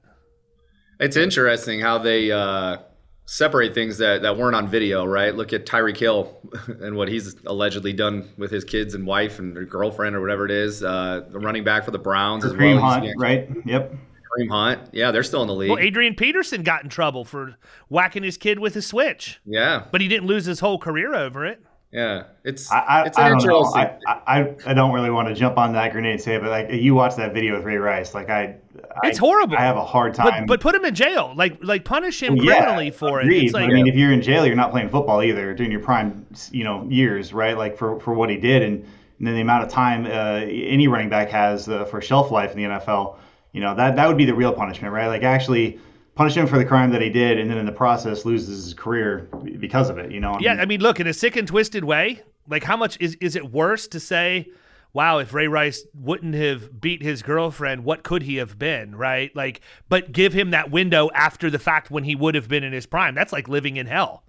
It's 0.99 1.15
interesting 1.15 1.79
how 1.79 1.99
they 1.99 2.31
uh, 2.31 2.77
separate 3.25 3.73
things 3.73 3.99
that, 3.99 4.23
that 4.23 4.35
weren't 4.37 4.55
on 4.55 4.67
video, 4.67 5.05
right? 5.05 5.33
Look 5.35 5.53
at 5.53 5.65
Tyreek 5.65 5.97
Hill 5.97 6.35
and 6.81 6.95
what 6.95 7.07
he's 7.07 7.35
allegedly 7.45 7.93
done 7.93 8.27
with 8.37 8.49
his 8.51 8.63
kids 8.63 8.93
and 8.95 9.05
wife 9.05 9.37
and 9.39 9.69
girlfriend 9.69 10.15
or 10.15 10.21
whatever 10.21 10.45
it 10.45 10.51
is. 10.51 10.83
Uh, 10.83 11.21
the 11.29 11.39
running 11.39 11.63
back 11.63 11.85
for 11.85 11.91
the 11.91 11.99
Browns 11.99 12.43
as 12.43 12.53
well. 12.55 12.79
Hunt, 12.79 13.07
right? 13.17 13.47
Yep. 13.65 13.93
Kareem 14.27 14.49
Hunt. 14.49 14.89
Yeah, 14.91 15.11
they're 15.11 15.23
still 15.23 15.41
in 15.41 15.47
the 15.47 15.55
league. 15.55 15.69
Well, 15.69 15.79
Adrian 15.79 16.15
Peterson 16.15 16.63
got 16.63 16.83
in 16.83 16.89
trouble 16.89 17.23
for 17.25 17.55
whacking 17.89 18.23
his 18.23 18.37
kid 18.37 18.59
with 18.59 18.75
a 18.75 18.81
switch. 18.81 19.39
yeah, 19.45 19.85
but 19.91 20.01
he 20.01 20.07
didn't 20.07 20.27
lose 20.27 20.45
his 20.45 20.59
whole 20.59 20.77
career 20.79 21.13
over 21.15 21.45
it. 21.45 21.61
yeah. 21.91 22.23
It's 22.43 22.71
I, 22.71 22.79
I, 22.79 23.05
it's 23.05 23.17
an 23.17 23.23
I 23.23 23.29
don't 23.29 23.45
know. 23.45 23.63
I, 23.75 23.97
I, 24.07 24.55
I 24.65 24.73
don't 24.73 24.93
really 24.93 25.09
want 25.09 25.27
to 25.27 25.33
jump 25.33 25.57
on 25.57 25.73
that 25.73 25.91
grenade 25.91 26.13
and 26.13 26.21
say, 26.21 26.35
it, 26.35 26.41
but 26.41 26.49
like 26.49 26.71
you 26.71 26.95
watch 26.95 27.15
that 27.15 27.33
video 27.33 27.55
with 27.55 27.65
Ray 27.65 27.77
Rice, 27.77 28.13
like 28.13 28.29
I, 28.29 28.55
I 29.03 29.09
It's 29.09 29.17
horrible. 29.17 29.57
I 29.57 29.61
have 29.61 29.77
a 29.77 29.83
hard 29.85 30.13
time. 30.13 30.45
but 30.45 30.61
put 30.61 30.75
him 30.75 30.85
in 30.85 30.95
jail, 30.95 31.33
like 31.35 31.57
like 31.61 31.83
punish 31.85 32.21
him 32.21 32.35
yeah, 32.37 32.57
criminally 32.57 32.91
for 32.91 33.21
it. 33.21 33.31
It's 33.31 33.53
like 33.53 33.69
I 33.69 33.73
mean, 33.73 33.87
if 33.87 33.95
you're 33.95 34.11
in 34.11 34.21
jail, 34.21 34.45
you're 34.45 34.55
not 34.55 34.71
playing 34.71 34.89
football 34.89 35.21
either 35.23 35.53
during 35.53 35.71
your 35.71 35.81
prime, 35.81 36.25
you 36.51 36.63
know, 36.63 36.85
years, 36.89 37.33
right? 37.33 37.57
Like 37.57 37.77
for, 37.77 37.99
for 37.99 38.13
what 38.13 38.29
he 38.29 38.37
did, 38.37 38.61
and, 38.63 38.85
and 39.19 39.27
then 39.27 39.35
the 39.35 39.41
amount 39.41 39.63
of 39.63 39.69
time 39.69 40.05
uh, 40.05 40.45
any 40.45 40.87
running 40.87 41.09
back 41.09 41.29
has 41.29 41.67
uh, 41.67 41.85
for 41.85 42.01
shelf 42.01 42.31
life 42.31 42.51
in 42.51 42.57
the 42.57 42.63
NFL, 42.63 43.17
you 43.57 43.63
know, 43.63 43.73
that 43.73 43.95
that 43.95 44.07
would 44.07 44.17
be 44.17 44.25
the 44.25 44.35
real 44.35 44.53
punishment, 44.53 44.93
right? 44.93 45.07
Like 45.07 45.23
actually 45.23 45.79
punish 46.13 46.37
him 46.37 46.45
for 46.45 46.59
the 46.59 46.63
crime 46.63 46.91
that 46.91 47.01
he 47.01 47.09
did, 47.09 47.39
and 47.39 47.49
then 47.49 47.57
in 47.57 47.65
the 47.65 47.71
process 47.71 48.23
loses 48.23 48.65
his 48.65 48.73
career 48.75 49.27
because 49.59 49.89
of 49.89 49.97
it. 49.97 50.11
You 50.11 50.19
know? 50.19 50.33
I 50.33 50.39
yeah, 50.39 50.51
mean, 50.51 50.59
I 50.59 50.65
mean, 50.65 50.79
look 50.79 50.99
in 50.99 51.07
a 51.07 51.13
sick 51.13 51.35
and 51.35 51.47
twisted 51.47 51.83
way. 51.83 52.21
Like, 52.47 52.63
how 52.63 52.77
much 52.77 52.97
is 52.99 53.15
is 53.15 53.35
it 53.35 53.51
worse 53.51 53.87
to 53.87 53.99
say? 53.99 54.51
Wow, 54.93 55.17
if 55.17 55.33
Ray 55.33 55.47
Rice 55.47 55.87
wouldn't 55.95 56.35
have 56.35 56.79
beat 56.79 57.01
his 57.01 57.23
girlfriend, 57.23 57.83
what 57.83 58.03
could 58.03 58.21
he 58.21 58.35
have 58.35 58.59
been, 58.59 58.95
right? 58.95 59.35
Like, 59.35 59.61
but 59.89 60.11
give 60.11 60.33
him 60.33 60.51
that 60.51 60.69
window 60.69 61.09
after 61.15 61.49
the 61.49 61.59
fact 61.59 61.89
when 61.89 62.03
he 62.03 62.13
would 62.13 62.35
have 62.35 62.47
been 62.47 62.63
in 62.63 62.73
his 62.73 62.85
prime. 62.85 63.15
That's 63.15 63.33
like 63.33 63.47
living 63.47 63.77
in 63.77 63.87
hell. 63.87 64.23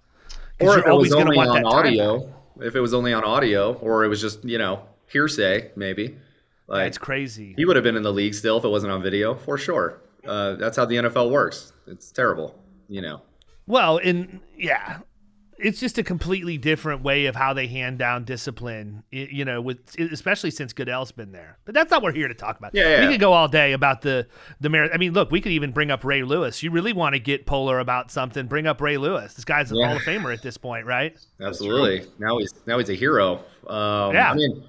or 0.59 0.79
if 0.79 0.87
it 0.87 0.91
was 0.91 1.13
only 1.13 1.37
on 1.37 1.53
that 1.53 1.53
time 1.53 1.65
audio. 1.65 2.33
If 2.61 2.75
it 2.75 2.79
was 2.81 2.95
only 2.95 3.13
on 3.13 3.23
audio, 3.23 3.73
or 3.73 4.03
it 4.05 4.07
was 4.07 4.21
just 4.21 4.43
you 4.43 4.57
know 4.57 4.81
hearsay, 5.05 5.69
maybe. 5.75 6.17
Like 6.69 6.87
It's 6.87 6.97
crazy. 6.97 7.53
he 7.57 7.65
would 7.65 7.75
have 7.75 7.83
been 7.83 7.95
in 7.97 8.03
the 8.03 8.13
league 8.13 8.33
still 8.35 8.57
if 8.57 8.63
it 8.63 8.69
wasn't 8.69 8.91
on 8.93 9.01
video, 9.01 9.35
for 9.35 9.57
sure. 9.57 10.01
Uh, 10.25 10.53
that's 10.55 10.77
how 10.77 10.85
the 10.85 10.95
NFL 10.95 11.31
works. 11.31 11.73
It's 11.87 12.11
terrible, 12.11 12.57
you 12.87 13.01
know. 13.01 13.21
Well, 13.65 13.97
and 13.97 14.39
yeah, 14.57 14.99
it's 15.57 15.79
just 15.79 15.97
a 15.97 16.03
completely 16.03 16.57
different 16.57 17.01
way 17.03 17.25
of 17.25 17.35
how 17.35 17.53
they 17.53 17.67
hand 17.67 17.97
down 17.99 18.23
discipline. 18.25 19.03
You 19.11 19.45
know, 19.45 19.61
with 19.61 19.79
especially 19.99 20.51
since 20.51 20.73
Goodell's 20.73 21.11
been 21.11 21.31
there. 21.31 21.57
But 21.65 21.73
that's 21.73 21.89
not 21.91 22.01
what 22.01 22.13
we're 22.13 22.17
here 22.19 22.27
to 22.27 22.33
talk 22.33 22.57
about. 22.59 22.71
Yeah, 22.75 22.89
yeah. 22.89 23.05
we 23.05 23.13
could 23.13 23.19
go 23.19 23.33
all 23.33 23.47
day 23.47 23.73
about 23.73 24.01
the 24.01 24.27
the 24.59 24.69
merit. 24.69 24.91
I 24.93 24.97
mean, 24.97 25.13
look, 25.13 25.31
we 25.31 25.41
could 25.41 25.51
even 25.53 25.71
bring 25.71 25.89
up 25.91 26.03
Ray 26.03 26.23
Lewis. 26.23 26.61
You 26.63 26.71
really 26.71 26.93
want 26.93 27.13
to 27.15 27.19
get 27.19 27.45
polar 27.45 27.79
about 27.79 28.11
something? 28.11 28.47
Bring 28.47 28.67
up 28.67 28.79
Ray 28.81 28.97
Lewis. 28.97 29.33
This 29.33 29.45
guy's 29.45 29.71
a 29.71 29.75
Yeah. 29.75 29.87
Hall 29.87 29.95
of 29.97 30.03
Famer 30.03 30.33
at 30.33 30.41
this 30.43 30.57
point, 30.57 30.85
right? 30.85 31.15
Absolutely. 31.41 32.07
Now 32.19 32.37
he's 32.37 32.53
now 32.65 32.77
he's 32.77 32.89
a 32.89 32.95
hero. 32.95 33.37
Um, 33.67 34.13
Yeah. 34.13 34.31
I 34.31 34.35
mean, 34.35 34.63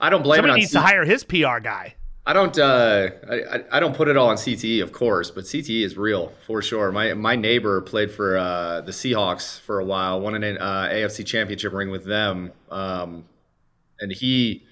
I 0.00 0.10
don't 0.10 0.22
blame 0.22 0.38
it 0.40 0.42
Somebody 0.42 0.60
needs 0.60 0.72
C- 0.72 0.78
to 0.78 0.80
hire 0.80 1.04
his 1.04 1.24
PR 1.24 1.58
guy. 1.62 1.94
I 2.26 2.32
don't. 2.32 2.56
Uh, 2.58 3.10
I, 3.30 3.64
I- 3.72 3.80
don't 3.80 3.94
put 3.96 4.08
it 4.08 4.16
all 4.16 4.28
on 4.28 4.36
CTE, 4.36 4.82
of 4.82 4.92
course, 4.92 5.30
but 5.30 5.44
CTE 5.44 5.82
is 5.84 5.96
real 5.96 6.32
for 6.46 6.62
sure. 6.62 6.92
My 6.92 7.14
my 7.14 7.34
neighbor 7.34 7.80
played 7.80 8.10
for 8.10 8.36
uh, 8.36 8.82
the 8.82 8.92
Seahawks 8.92 9.58
for 9.60 9.78
a 9.80 9.84
while, 9.84 10.20
won 10.20 10.34
an 10.42 10.58
uh, 10.58 10.88
AFC 10.92 11.26
Championship 11.26 11.72
ring 11.72 11.90
with 11.90 12.04
them, 12.04 12.52
um, 12.70 13.24
and 14.00 14.12
he 14.12 14.64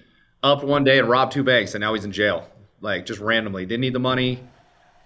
upped 0.43 0.63
one 0.63 0.83
day 0.83 0.99
and 0.99 1.09
robbed 1.09 1.31
two 1.33 1.43
banks, 1.43 1.73
and 1.73 1.81
now 1.81 1.93
he's 1.93 2.05
in 2.05 2.11
jail, 2.11 2.47
like 2.81 3.05
just 3.05 3.19
randomly. 3.19 3.65
Didn't 3.65 3.81
need 3.81 3.93
the 3.93 3.99
money. 3.99 4.39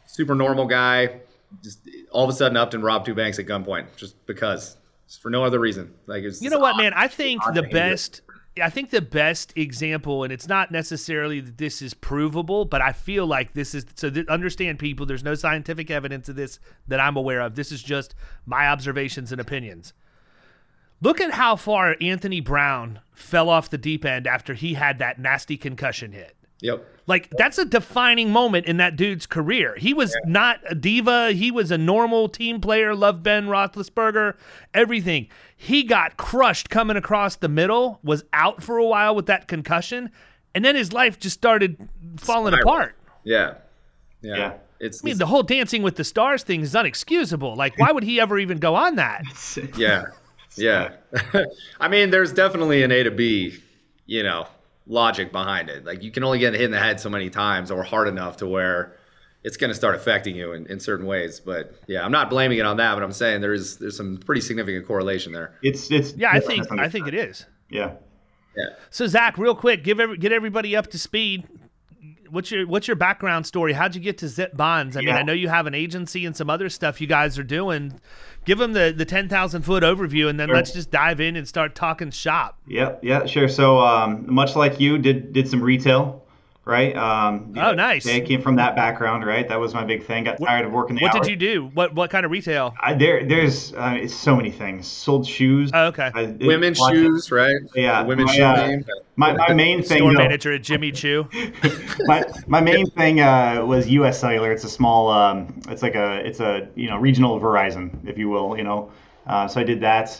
Super 0.06 0.36
normal 0.36 0.68
guy, 0.68 1.22
just 1.64 1.80
all 2.12 2.26
of 2.26 2.30
a 2.30 2.34
sudden 2.34 2.58
upped 2.58 2.74
and 2.74 2.84
robbed 2.84 3.06
two 3.06 3.16
banks 3.16 3.40
at 3.40 3.46
gunpoint, 3.46 3.86
just 3.96 4.24
because, 4.28 4.76
just 5.08 5.22
for 5.22 5.30
no 5.30 5.44
other 5.46 5.60
reason. 5.60 5.94
Like 6.08 6.24
it's 6.24 6.42
You 6.42 6.50
know 6.50 6.60
what, 6.60 6.76
man? 6.78 6.94
I 6.94 7.08
think 7.08 7.42
the 7.54 7.64
best. 7.64 8.22
I 8.62 8.70
think 8.70 8.92
the 8.92 9.02
best 9.02 9.52
example, 9.56 10.24
and 10.24 10.32
it's 10.32 10.48
not 10.48 10.72
necessarily 10.72 11.40
that 11.40 11.58
this 11.58 11.82
is 11.82 11.94
provable, 11.94 12.66
but 12.66 12.82
I 12.82 12.92
feel 12.92 13.26
like 13.26 13.54
this 13.54 13.74
is 13.74 13.86
so. 13.96 14.10
That, 14.10 14.30
understand, 14.30 14.80
people. 14.80 15.06
There's 15.06 15.24
no 15.24 15.36
scientific 15.36 15.90
evidence 15.90 16.30
of 16.30 16.36
this 16.36 16.60
that 16.88 17.00
I'm 17.00 17.16
aware 17.16 17.42
of. 17.42 17.56
This 17.56 17.72
is 17.72 17.82
just 17.82 18.14
my 18.46 18.68
observations 18.68 19.32
and 19.32 19.42
opinions. 19.42 19.94
Look 21.02 21.20
at 21.20 21.32
how 21.32 21.56
far 21.56 21.96
Antonio 22.00 22.44
Brown 22.44 23.00
fell 23.12 23.50
off 23.50 23.70
the 23.70 23.78
deep 23.78 24.06
end 24.06 24.28
after 24.28 24.54
he 24.54 24.76
had 24.76 25.00
that 25.00 25.20
nasty 25.20 25.58
concussion 25.58 26.12
hit. 26.12 26.36
Yep. 26.62 26.88
Like 27.08 27.30
that's 27.32 27.58
a 27.58 27.66
defining 27.66 28.32
moment 28.32 28.68
in 28.68 28.78
that 28.78 28.96
dude's 28.96 29.26
career. 29.26 29.76
He 29.76 29.94
was 29.94 30.16
not 30.26 30.62
a 30.70 30.74
diva. 30.74 31.34
He 31.34 31.52
was 31.52 31.72
a 31.72 31.78
normal 31.78 32.30
team 32.30 32.62
player. 32.62 32.96
Loved 32.96 33.22
Ben 33.22 33.48
Roethlisberger. 33.48 34.36
Everything. 34.74 35.28
He 35.64 35.84
got 35.84 36.18
crushed 36.18 36.70
coming 36.70 36.98
across 36.98 37.38
the 37.38 37.48
middle. 37.48 38.02
Was 38.04 38.26
out 38.34 38.62
for 38.62 38.78
a 38.78 38.86
while 38.86 39.16
with 39.16 39.28
that 39.28 39.48
concussion, 39.48 40.12
and 40.54 40.66
then 40.66 40.76
his 40.76 40.92
life 40.92 41.18
just 41.18 41.36
started 41.38 41.78
falling 42.18 42.52
Spiral. 42.52 42.68
apart. 42.68 42.98
Yeah. 43.24 43.54
Yeah. 44.22 44.36
Yeah. 44.36 44.54
It's, 44.82 45.02
I 45.02 45.06
mean, 45.06 45.18
the 45.20 45.26
whole 45.26 45.44
Dancing 45.44 45.82
with 45.82 45.96
the 45.96 46.04
Stars 46.04 46.44
thing 46.44 46.60
is 46.60 46.74
unexcusable. 46.74 47.56
Like, 47.56 47.80
why 47.80 47.94
would 47.94 48.04
he 48.04 48.20
ever 48.20 48.38
even 48.38 48.58
go 48.58 48.76
on 48.76 48.98
that? 48.98 49.24
yeah, 49.78 50.08
yeah. 50.58 50.96
I 51.80 51.88
mean, 51.88 52.10
there's 52.10 52.34
definitely 52.34 52.84
an 52.84 52.92
A 52.92 53.04
to 53.04 53.12
B, 53.12 53.58
you 54.06 54.22
know, 54.24 54.48
logic 54.86 55.32
behind 55.32 55.70
it. 55.70 55.86
Like 55.86 56.04
you 56.04 56.12
can 56.12 56.26
only 56.26 56.40
get 56.40 56.56
hit 56.56 56.64
in 56.64 56.72
the 56.72 56.80
head 56.80 57.00
so 57.00 57.10
many 57.10 57.30
times 57.30 57.72
or 57.72 57.84
hard 57.84 58.10
enough 58.10 58.36
to 58.38 58.48
where 58.48 58.98
it's 59.44 59.58
going 59.58 59.70
to 59.70 59.76
start 59.76 59.96
affecting 59.96 60.36
you 60.36 60.54
in, 60.54 60.66
in 60.68 60.80
certain 60.80 61.06
ways. 61.06 61.40
But 61.40 61.76
yeah, 61.88 62.04
I'm 62.06 62.12
not 62.12 62.30
blaming 62.30 62.58
it 62.60 62.66
on 62.66 62.78
that, 62.78 62.94
but 62.96 63.04
I'm 63.04 63.12
saying 63.12 63.42
there's 63.42 63.78
there's 63.78 63.98
some 63.98 64.18
pretty 64.18 64.42
significant 64.42 64.86
correlation 64.88 65.34
there. 65.34 65.56
It's 65.62 65.92
it's 65.92 66.14
Yeah, 66.16 66.32
I 66.32 66.40
think 66.40 66.72
I 66.72 66.90
think 66.90 67.08
it 67.08 67.14
is. 67.14 67.46
yeah. 67.70 67.94
Yeah. 68.56 68.66
So 68.92 69.08
Zach, 69.08 69.40
real 69.40 69.56
quick, 69.56 69.84
give 69.84 70.00
every, 70.00 70.16
get 70.18 70.32
everybody 70.32 70.76
up 70.76 70.88
to 70.92 71.00
speed. 71.00 71.48
What's 72.30 72.50
your 72.52 72.66
what's 72.68 72.88
your 72.88 72.96
background 72.96 73.46
story? 73.46 73.74
How'd 73.74 73.94
you 73.96 74.02
get 74.02 74.18
to 74.20 74.28
Zip 74.28 74.56
Bonds? 74.58 74.98
I 74.98 75.02
mean, 75.02 75.14
I 75.16 75.22
know 75.24 75.34
you 75.34 75.50
have 75.50 75.68
an 75.68 75.74
agency 75.76 76.26
and 76.26 76.36
some 76.36 76.50
other 76.50 76.68
stuff 76.70 77.00
you 77.02 77.06
guys 77.08 77.38
are 77.38 77.44
doing. 77.44 78.00
Give 78.46 78.58
them 78.58 78.74
the 78.74 78.94
the 78.96 79.06
ten 79.06 79.30
thousand 79.30 79.64
foot 79.64 79.84
overview, 79.84 80.30
and 80.30 80.40
then 80.40 80.48
Sure. 80.50 80.56
let's 80.56 80.72
just 80.72 80.90
dive 80.92 81.20
in 81.20 81.36
and 81.36 81.48
start 81.48 81.76
talking 81.76 82.10
shop. 82.12 82.60
Yeah, 82.68 82.96
yeah, 83.04 83.26
sure. 83.26 83.48
So, 83.48 83.80
um, 83.80 84.26
much 84.32 84.56
like 84.56 84.80
you, 84.80 84.98
did 84.98 85.32
did 85.34 85.48
some 85.48 85.62
retail, 85.62 86.23
right? 86.66 86.96
Um, 86.96 87.54
Oh, 87.58 87.74
nice. 87.74 88.08
I 88.08 88.22
came 88.22 88.42
from 88.42 88.56
that 88.56 88.76
background, 88.76 89.26
right? 89.26 89.48
That 89.48 89.60
was 89.60 89.74
my 89.74 89.84
big 89.84 90.06
thing. 90.06 90.24
Got 90.24 90.40
tired 90.40 90.66
of 90.66 90.72
working 90.72 90.96
the 90.96 91.02
What 91.02 91.16
hours. 91.16 91.28
did 91.28 91.32
you 91.32 91.36
do? 91.54 91.68
What 91.74 91.94
what 91.94 92.10
kind 92.10 92.26
of 92.26 92.32
retail? 92.32 92.74
I, 92.82 92.94
there, 92.94 93.26
there's 93.26 93.74
uh, 93.74 93.96
it's 94.00 94.14
so 94.14 94.36
many 94.36 94.50
things. 94.52 94.88
Sold 94.88 95.28
shoes. 95.28 95.72
Oh, 95.74 95.86
okay. 95.88 96.12
I 96.14 96.26
did 96.26 96.44
Women's 96.48 96.80
lots 96.80 96.94
of- 96.96 96.98
shoes, 97.04 97.32
right? 97.32 97.58
Yeah, 97.76 98.02
The 98.04 98.08
women's 98.10 98.28
my, 98.28 98.36
shoe 98.36 98.44
uh, 98.44 98.68
game. 98.68 98.86
My, 99.16 99.34
my 99.34 99.54
main 99.54 99.84
thing, 99.84 99.98
Store 100.00 100.14
though- 100.14 100.18
manager 100.20 100.54
at 100.54 100.64
Jimmy 100.64 100.92
Choo. 101.00 101.28
my, 102.06 102.24
my 102.48 102.62
main 102.62 102.86
thing 102.92 103.20
uh, 103.20 103.64
was 103.66 103.88
U.S. 103.90 104.20
Cellular. 104.20 104.52
It's 104.52 104.64
a 104.64 104.70
small, 104.70 105.10
um, 105.10 105.62
it's 105.70 105.82
like 105.84 105.96
a, 105.96 106.26
it's 106.26 106.40
a 106.40 106.68
you 106.76 106.90
know 106.90 106.98
regional 106.98 107.40
Verizon, 107.40 108.08
if 108.08 108.18
you 108.18 108.30
will. 108.30 108.58
You 108.58 108.64
know, 108.64 108.92
uh, 109.28 109.48
so 109.48 109.60
I 109.60 109.64
did 109.64 109.82
that. 109.82 110.20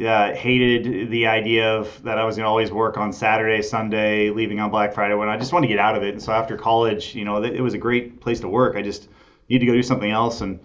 Uh, 0.00 0.34
hated 0.34 1.10
the 1.10 1.26
idea 1.26 1.76
of 1.76 2.02
that 2.02 2.18
I 2.18 2.24
was 2.24 2.36
gonna 2.36 2.48
always 2.48 2.72
work 2.72 2.96
on 2.96 3.12
Saturday, 3.12 3.62
Sunday, 3.62 4.30
leaving 4.30 4.58
on 4.58 4.70
Black 4.70 4.94
Friday. 4.94 5.14
When 5.14 5.28
I 5.28 5.36
just 5.36 5.52
wanted 5.52 5.68
to 5.68 5.74
get 5.74 5.78
out 5.78 5.94
of 5.94 6.02
it, 6.02 6.14
and 6.14 6.22
so 6.22 6.32
after 6.32 6.56
college, 6.56 7.14
you 7.14 7.24
know, 7.24 7.42
it 7.42 7.60
was 7.60 7.74
a 7.74 7.78
great 7.78 8.20
place 8.20 8.40
to 8.40 8.48
work. 8.48 8.74
I 8.74 8.82
just 8.82 9.08
needed 9.48 9.60
to 9.60 9.66
go 9.66 9.74
do 9.74 9.82
something 9.82 10.10
else, 10.10 10.40
and 10.40 10.58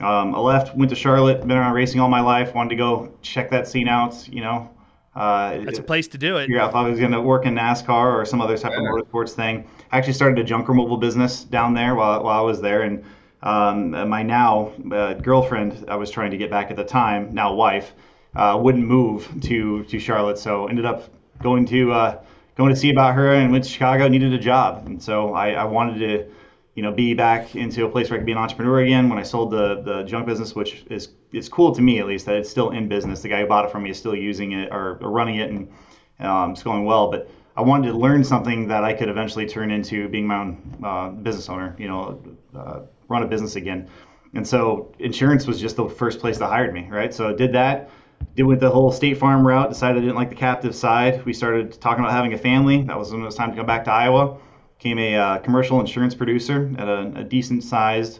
um, 0.00 0.34
I 0.34 0.38
left, 0.38 0.76
went 0.76 0.90
to 0.90 0.96
Charlotte, 0.96 1.40
been 1.46 1.56
around 1.56 1.74
racing 1.74 2.00
all 2.00 2.08
my 2.08 2.20
life, 2.20 2.54
wanted 2.54 2.70
to 2.70 2.76
go 2.76 3.14
check 3.22 3.50
that 3.50 3.68
scene 3.68 3.88
out. 3.88 4.28
You 4.28 4.42
know, 4.42 4.70
uh, 5.14 5.58
That's 5.64 5.78
a 5.78 5.82
place 5.82 6.08
to 6.08 6.18
do 6.18 6.38
it. 6.38 6.42
figure 6.42 6.60
out 6.60 6.70
if 6.70 6.74
I 6.74 6.88
was 6.88 6.98
going 6.98 7.12
to 7.12 7.20
work 7.20 7.44
in 7.44 7.54
NASCAR 7.54 8.14
or 8.14 8.24
some 8.24 8.40
other 8.40 8.56
type 8.56 8.72
of 8.72 8.78
motorsports 8.78 9.30
thing. 9.30 9.68
I 9.90 9.98
actually 9.98 10.14
started 10.14 10.38
a 10.38 10.44
junk 10.44 10.68
removal 10.68 10.96
business 10.96 11.44
down 11.44 11.74
there 11.74 11.94
while, 11.94 12.24
while 12.24 12.38
I 12.38 12.42
was 12.42 12.60
there. 12.60 12.82
And 12.82 13.04
um, 13.42 13.90
my 14.08 14.22
now 14.22 14.72
uh, 14.90 15.14
girlfriend, 15.14 15.84
I 15.88 15.96
was 15.96 16.10
trying 16.10 16.30
to 16.30 16.38
get 16.38 16.50
back 16.50 16.70
at 16.70 16.76
the 16.76 16.84
time, 16.84 17.34
now 17.34 17.52
wife, 17.54 17.92
uh, 18.34 18.58
wouldn't 18.60 18.86
move 18.86 19.28
to, 19.42 19.84
to 19.84 19.98
Charlotte. 19.98 20.38
So 20.38 20.66
ended 20.66 20.84
up 20.84 21.08
going 21.42 21.66
to 21.66 21.92
uh, 21.92 22.20
going 22.56 22.70
to 22.70 22.76
see 22.76 22.90
about 22.90 23.14
her 23.14 23.32
and 23.32 23.50
went 23.52 23.64
to 23.64 23.70
Chicago, 23.70 24.08
needed 24.08 24.32
a 24.32 24.38
job. 24.38 24.86
And 24.86 25.02
so 25.02 25.34
I, 25.34 25.50
I 25.52 25.64
wanted 25.64 25.98
to 26.00 26.30
you 26.74 26.82
know, 26.82 26.92
be 26.92 27.12
back 27.14 27.54
into 27.54 27.84
a 27.84 27.88
place 27.88 28.08
where 28.08 28.16
I 28.16 28.20
could 28.20 28.26
be 28.26 28.32
an 28.32 28.38
entrepreneur 28.38 28.80
again. 28.80 29.08
When 29.08 29.18
I 29.18 29.22
sold 29.22 29.50
the 29.50 29.82
the 29.82 30.02
junk 30.04 30.26
business, 30.26 30.54
which 30.54 30.84
is 30.88 31.08
it's 31.32 31.48
cool 31.48 31.74
to 31.74 31.82
me 31.82 31.98
at 31.98 32.06
least 32.06 32.26
that 32.26 32.36
it's 32.36 32.48
still 32.48 32.70
in 32.70 32.88
business. 32.88 33.20
The 33.20 33.28
guy 33.28 33.40
who 33.40 33.46
bought 33.46 33.66
it 33.66 33.70
from 33.70 33.82
me 33.82 33.90
is 33.90 33.98
still 33.98 34.14
using 34.14 34.52
it 34.52 34.70
or, 34.72 34.98
or 35.02 35.10
running 35.10 35.36
it, 35.36 35.50
and 35.50 35.72
um, 36.20 36.52
it's 36.52 36.62
going 36.62 36.84
well. 36.84 37.10
But 37.10 37.28
I 37.56 37.62
wanted 37.62 37.88
to 37.88 37.98
learn 37.98 38.24
something 38.24 38.68
that 38.68 38.84
I 38.84 38.94
could 38.94 39.10
eventually 39.10 39.46
turn 39.46 39.70
into 39.70 40.08
being 40.08 40.26
my 40.26 40.38
own 40.38 40.78
uh, 40.82 41.08
business 41.10 41.50
owner. 41.50 41.76
You 41.78 41.88
know, 41.88 42.22
uh, 42.56 42.80
run 43.08 43.22
a 43.22 43.26
business 43.26 43.56
again. 43.56 43.88
And 44.34 44.48
so 44.48 44.94
insurance 44.98 45.46
was 45.46 45.60
just 45.60 45.76
the 45.76 45.86
first 45.90 46.20
place 46.20 46.38
that 46.38 46.46
hired 46.46 46.72
me, 46.72 46.88
right? 46.90 47.12
So 47.12 47.28
I 47.28 47.34
did 47.34 47.52
that. 47.52 47.90
Did 48.36 48.44
with 48.44 48.60
the 48.60 48.70
whole 48.70 48.92
State 48.92 49.18
Farm 49.18 49.46
route. 49.46 49.68
Decided 49.68 49.98
I 49.98 50.00
didn't 50.00 50.16
like 50.16 50.30
the 50.30 50.36
captive 50.36 50.74
side. 50.74 51.24
We 51.24 51.32
started 51.32 51.80
talking 51.80 52.04
about 52.04 52.12
having 52.12 52.32
a 52.32 52.38
family. 52.38 52.82
That 52.82 52.98
was 52.98 53.12
when 53.12 53.22
it 53.22 53.24
was 53.24 53.34
time 53.34 53.50
to 53.50 53.56
come 53.56 53.66
back 53.66 53.84
to 53.84 53.92
Iowa 53.92 54.38
became 54.82 54.98
a 54.98 55.14
uh, 55.14 55.38
commercial 55.38 55.78
insurance 55.78 56.12
producer 56.12 56.68
at 56.76 56.88
a, 56.88 57.12
a 57.20 57.24
decent 57.24 57.62
sized 57.62 58.18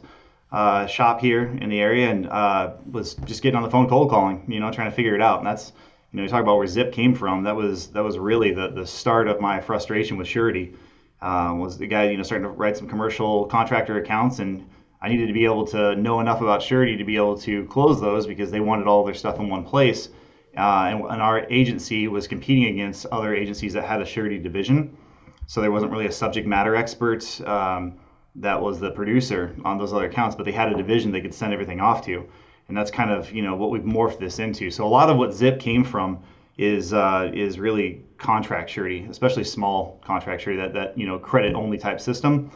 uh, 0.53 0.87
shop 0.87 1.21
here 1.21 1.45
in 1.61 1.71
the 1.71 1.81
area 1.81 2.09
and 2.09 2.29
uh, 2.29 2.75
was 2.89 3.15
just 3.25 3.43
getting 3.43 3.57
on 3.57 3.65
the 3.65 3.71
phone 3.71 3.89
cold 3.89 4.11
calling, 4.11 4.45
you 4.47 4.61
know, 4.61 4.71
trying 4.71 4.89
to 4.89 4.95
figure 4.95 5.17
it 5.17 5.21
out. 5.21 5.39
And 5.39 5.47
that's, 5.47 5.73
you 6.13 6.19
know, 6.19 6.23
you 6.23 6.29
talk 6.29 6.41
about 6.41 6.59
where 6.59 6.67
Zip 6.69 6.93
came 6.93 7.17
from. 7.17 7.43
That 7.43 7.57
was 7.57 7.89
that 7.89 8.05
was 8.05 8.17
really 8.17 8.53
the, 8.53 8.69
the 8.69 8.87
start 8.87 9.27
of 9.27 9.41
my 9.41 9.61
frustration 9.61 10.17
with 10.19 10.29
Surety. 10.29 10.75
Uh, 11.21 11.55
was 11.57 11.79
the 11.79 11.87
guy, 11.87 12.11
you 12.11 12.17
know, 12.17 12.23
starting 12.23 12.45
to 12.45 12.51
write 12.51 12.77
some 12.77 12.89
commercial 12.89 13.47
contractor 13.47 13.99
accounts 13.99 14.39
and 14.39 14.69
I 15.03 15.09
needed 15.09 15.27
to 15.27 15.33
be 15.33 15.45
able 15.45 15.67
to 15.69 15.97
know 15.97 16.21
enough 16.21 16.41
about 16.41 16.63
Surety 16.63 16.97
to 16.97 17.05
be 17.05 17.17
able 17.17 17.37
to 17.39 17.65
close 17.67 18.01
those 18.01 18.27
because 18.27 18.51
they 18.51 18.61
wanted 18.61 18.87
all 18.87 19.05
their 19.05 19.15
stuff 19.15 19.39
in 19.41 19.49
one 19.49 19.65
place. 19.65 20.09
Uh, 20.57 20.91
and, 20.91 21.05
and 21.05 21.21
our 21.21 21.41
agency 21.51 22.07
was 22.09 22.29
competing 22.29 22.67
against 22.67 23.07
other 23.07 23.35
agencies 23.35 23.73
that 23.73 23.85
had 23.85 24.01
a 24.01 24.07
Surety 24.07 24.39
division 24.39 24.97
so 25.47 25.61
there 25.61 25.71
wasn't 25.71 25.93
really 25.93 26.07
a 26.07 26.13
subject 26.13 26.47
matter 26.47 26.75
expert 26.77 27.41
um, 27.47 27.99
that 28.37 28.61
was 28.61 28.81
the 28.81 28.91
producer 28.91 29.55
on 29.65 29.79
those 29.79 29.93
other 29.93 30.07
accounts, 30.07 30.35
but 30.35 30.45
they 30.45 30.53
had 30.53 30.73
a 30.73 30.77
division 30.77 31.13
they 31.13 31.21
could 31.21 31.35
send 31.35 31.53
everything 31.53 31.81
off 31.81 32.05
to, 32.07 32.27
and 32.69 32.77
that's 32.77 32.91
kind 32.91 33.11
of 33.11 33.31
you 33.33 33.43
know 33.43 33.55
what 33.55 33.71
we've 33.71 33.83
morphed 33.83 34.19
this 34.19 34.39
into. 34.39 34.71
So 34.71 34.87
a 34.87 34.89
lot 34.89 35.11
of 35.11 35.19
what 35.19 35.35
Zip 35.35 35.61
came 35.61 35.85
from 35.85 36.23
is 36.57 36.93
uh, 36.95 37.31
is 37.35 37.59
really 37.59 38.03
contract 38.17 38.71
surety, 38.71 39.07
especially 39.11 39.45
small 39.45 40.01
contract 40.05 40.43
surety, 40.43 40.61
that 40.61 40.73
that 40.75 40.97
you 40.97 41.07
know 41.07 41.19
credit 41.19 41.55
only 41.55 41.77
type 41.77 42.01
system. 42.01 42.51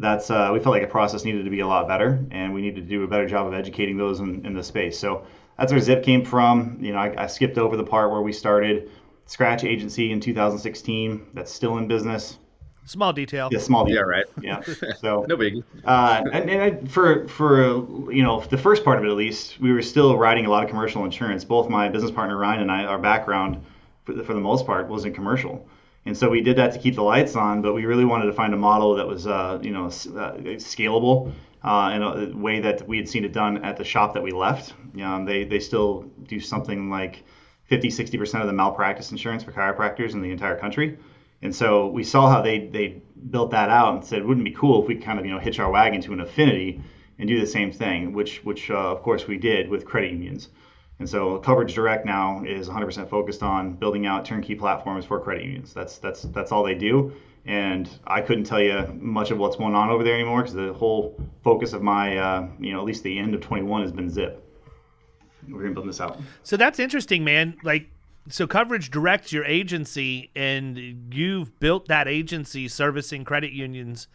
That's 0.00 0.30
uh, 0.30 0.48
we 0.52 0.60
felt 0.60 0.74
like 0.74 0.82
a 0.82 0.86
process 0.86 1.24
needed 1.26 1.44
to 1.44 1.50
be 1.50 1.60
a 1.60 1.66
lot 1.66 1.86
better, 1.86 2.24
and 2.30 2.54
we 2.54 2.62
needed 2.62 2.76
to 2.76 2.88
do 2.88 3.04
a 3.04 3.06
better 3.06 3.28
job 3.28 3.46
of 3.46 3.52
educating 3.52 3.98
those 3.98 4.20
in, 4.20 4.46
in 4.46 4.54
the 4.54 4.62
space. 4.62 4.98
So 4.98 5.26
that's 5.58 5.72
where 5.72 5.80
Zip 5.80 6.02
came 6.02 6.24
from. 6.24 6.78
You 6.80 6.92
know, 6.92 6.98
I, 6.98 7.24
I 7.24 7.26
skipped 7.26 7.58
over 7.58 7.76
the 7.76 7.84
part 7.84 8.10
where 8.10 8.22
we 8.22 8.32
started 8.32 8.90
Scratch 9.26 9.62
Agency 9.62 10.10
in 10.10 10.18
2016. 10.18 11.26
That's 11.34 11.52
still 11.52 11.76
in 11.76 11.86
business. 11.86 12.38
Small 12.86 13.12
detail. 13.12 13.50
Yeah, 13.52 13.58
small. 13.58 13.84
Detail. 13.84 14.06
Yeah, 14.08 14.22
deal. 14.42 14.58
right. 14.58 14.64
Yeah. 14.80 14.92
So 15.00 15.26
No 15.28 15.36
big. 15.36 15.62
uh, 15.84 16.22
and, 16.32 16.48
and 16.50 16.62
I, 16.62 16.86
for 16.86 17.28
for 17.28 18.10
you 18.10 18.22
know 18.22 18.40
the 18.40 18.56
first 18.56 18.84
part 18.84 18.98
of 18.98 19.04
it 19.04 19.08
at 19.08 19.16
least, 19.16 19.60
we 19.60 19.70
were 19.70 19.82
still 19.82 20.16
writing 20.16 20.46
a 20.46 20.50
lot 20.50 20.64
of 20.64 20.70
commercial 20.70 21.04
insurance. 21.04 21.44
Both 21.44 21.68
my 21.68 21.90
business 21.90 22.10
partner 22.10 22.38
Ryan 22.38 22.62
and 22.62 22.72
I, 22.72 22.84
our 22.84 22.98
background 22.98 23.62
for 24.04 24.14
the, 24.14 24.24
for 24.24 24.32
the 24.32 24.40
most 24.40 24.64
part 24.64 24.88
was 24.88 25.04
in 25.04 25.12
commercial, 25.12 25.68
and 26.06 26.16
so 26.16 26.30
we 26.30 26.40
did 26.40 26.56
that 26.56 26.72
to 26.72 26.78
keep 26.78 26.94
the 26.94 27.02
lights 27.02 27.36
on. 27.36 27.62
But 27.62 27.74
we 27.74 27.84
really 27.84 28.04
wanted 28.04 28.26
to 28.26 28.32
find 28.32 28.54
a 28.54 28.56
model 28.56 28.96
that 28.96 29.06
was 29.06 29.26
uh, 29.26 29.58
you 29.62 29.70
know 29.70 29.86
uh, 29.86 30.36
scalable 30.58 31.32
uh, 31.62 31.92
in 31.94 32.02
a 32.02 32.36
way 32.36 32.60
that 32.60 32.86
we 32.88 32.96
had 32.96 33.08
seen 33.08 33.24
it 33.24 33.32
done 33.32 33.64
at 33.64 33.76
the 33.76 33.84
shop 33.84 34.14
that 34.14 34.22
we 34.22 34.30
left. 34.30 34.74
Um, 35.02 35.24
they 35.24 35.44
they 35.44 35.60
still 35.60 36.10
do 36.26 36.40
something 36.40 36.90
like 36.90 37.24
50 37.64 37.88
60% 37.88 38.40
of 38.40 38.46
the 38.46 38.52
malpractice 38.52 39.12
insurance 39.12 39.44
for 39.44 39.52
chiropractors 39.52 40.14
in 40.14 40.22
the 40.22 40.30
entire 40.30 40.58
country. 40.58 40.98
And 41.42 41.54
so 41.54 41.86
we 41.86 42.02
saw 42.02 42.28
how 42.28 42.42
they 42.42 42.66
they 42.66 43.02
built 43.30 43.50
that 43.52 43.70
out 43.70 43.94
and 43.94 44.04
said, 44.04 44.24
wouldn't 44.24 44.46
it 44.46 44.50
be 44.50 44.56
cool 44.56 44.82
if 44.82 44.88
we 44.88 44.96
kind 44.96 45.18
of 45.18 45.26
you 45.26 45.32
know 45.32 45.38
hitch 45.38 45.58
our 45.58 45.70
wagon 45.70 46.00
to 46.02 46.12
an 46.12 46.20
affinity 46.20 46.82
and 47.18 47.28
do 47.28 47.38
the 47.38 47.46
same 47.46 47.70
thing, 47.70 48.12
which 48.14 48.42
which 48.44 48.70
uh, 48.70 48.74
of 48.74 49.02
course 49.02 49.26
we 49.26 49.36
did 49.36 49.68
with 49.68 49.84
credit 49.84 50.12
unions. 50.12 50.48
And 51.00 51.08
so 51.08 51.38
Coverage 51.38 51.74
Direct 51.74 52.04
now 52.04 52.44
is 52.44 52.68
100% 52.68 53.08
focused 53.08 53.42
on 53.42 53.72
building 53.72 54.06
out 54.06 54.26
turnkey 54.26 54.54
platforms 54.54 55.06
for 55.06 55.18
credit 55.18 55.44
unions. 55.44 55.72
That's 55.72 55.96
that's 55.96 56.22
that's 56.24 56.52
all 56.52 56.62
they 56.62 56.74
do. 56.74 57.12
And 57.46 57.88
I 58.06 58.20
couldn't 58.20 58.44
tell 58.44 58.60
you 58.60 58.86
much 59.00 59.30
of 59.30 59.38
what's 59.38 59.56
going 59.56 59.74
on 59.74 59.88
over 59.88 60.04
there 60.04 60.14
anymore 60.14 60.42
because 60.42 60.54
the 60.54 60.74
whole 60.74 61.18
focus 61.42 61.72
of 61.72 61.82
my 61.82 62.18
uh, 62.18 62.48
you 62.60 62.72
know 62.72 62.80
at 62.80 62.84
least 62.84 63.02
the 63.02 63.18
end 63.18 63.34
of 63.34 63.40
21 63.40 63.80
has 63.80 63.92
been 63.92 64.10
Zip. 64.10 64.46
We're 65.48 65.62
gonna 65.62 65.74
build 65.74 65.88
this 65.88 66.02
out. 66.02 66.20
So 66.42 66.58
that's 66.58 66.78
interesting, 66.78 67.24
man. 67.24 67.56
Like, 67.62 67.88
so 68.28 68.46
coverage 68.46 68.90
directs 68.90 69.32
your 69.32 69.46
agency, 69.46 70.30
and 70.36 71.14
you've 71.14 71.58
built 71.60 71.88
that 71.88 72.08
agency 72.08 72.68
servicing 72.68 73.24
credit 73.24 73.52
unions 73.52 74.06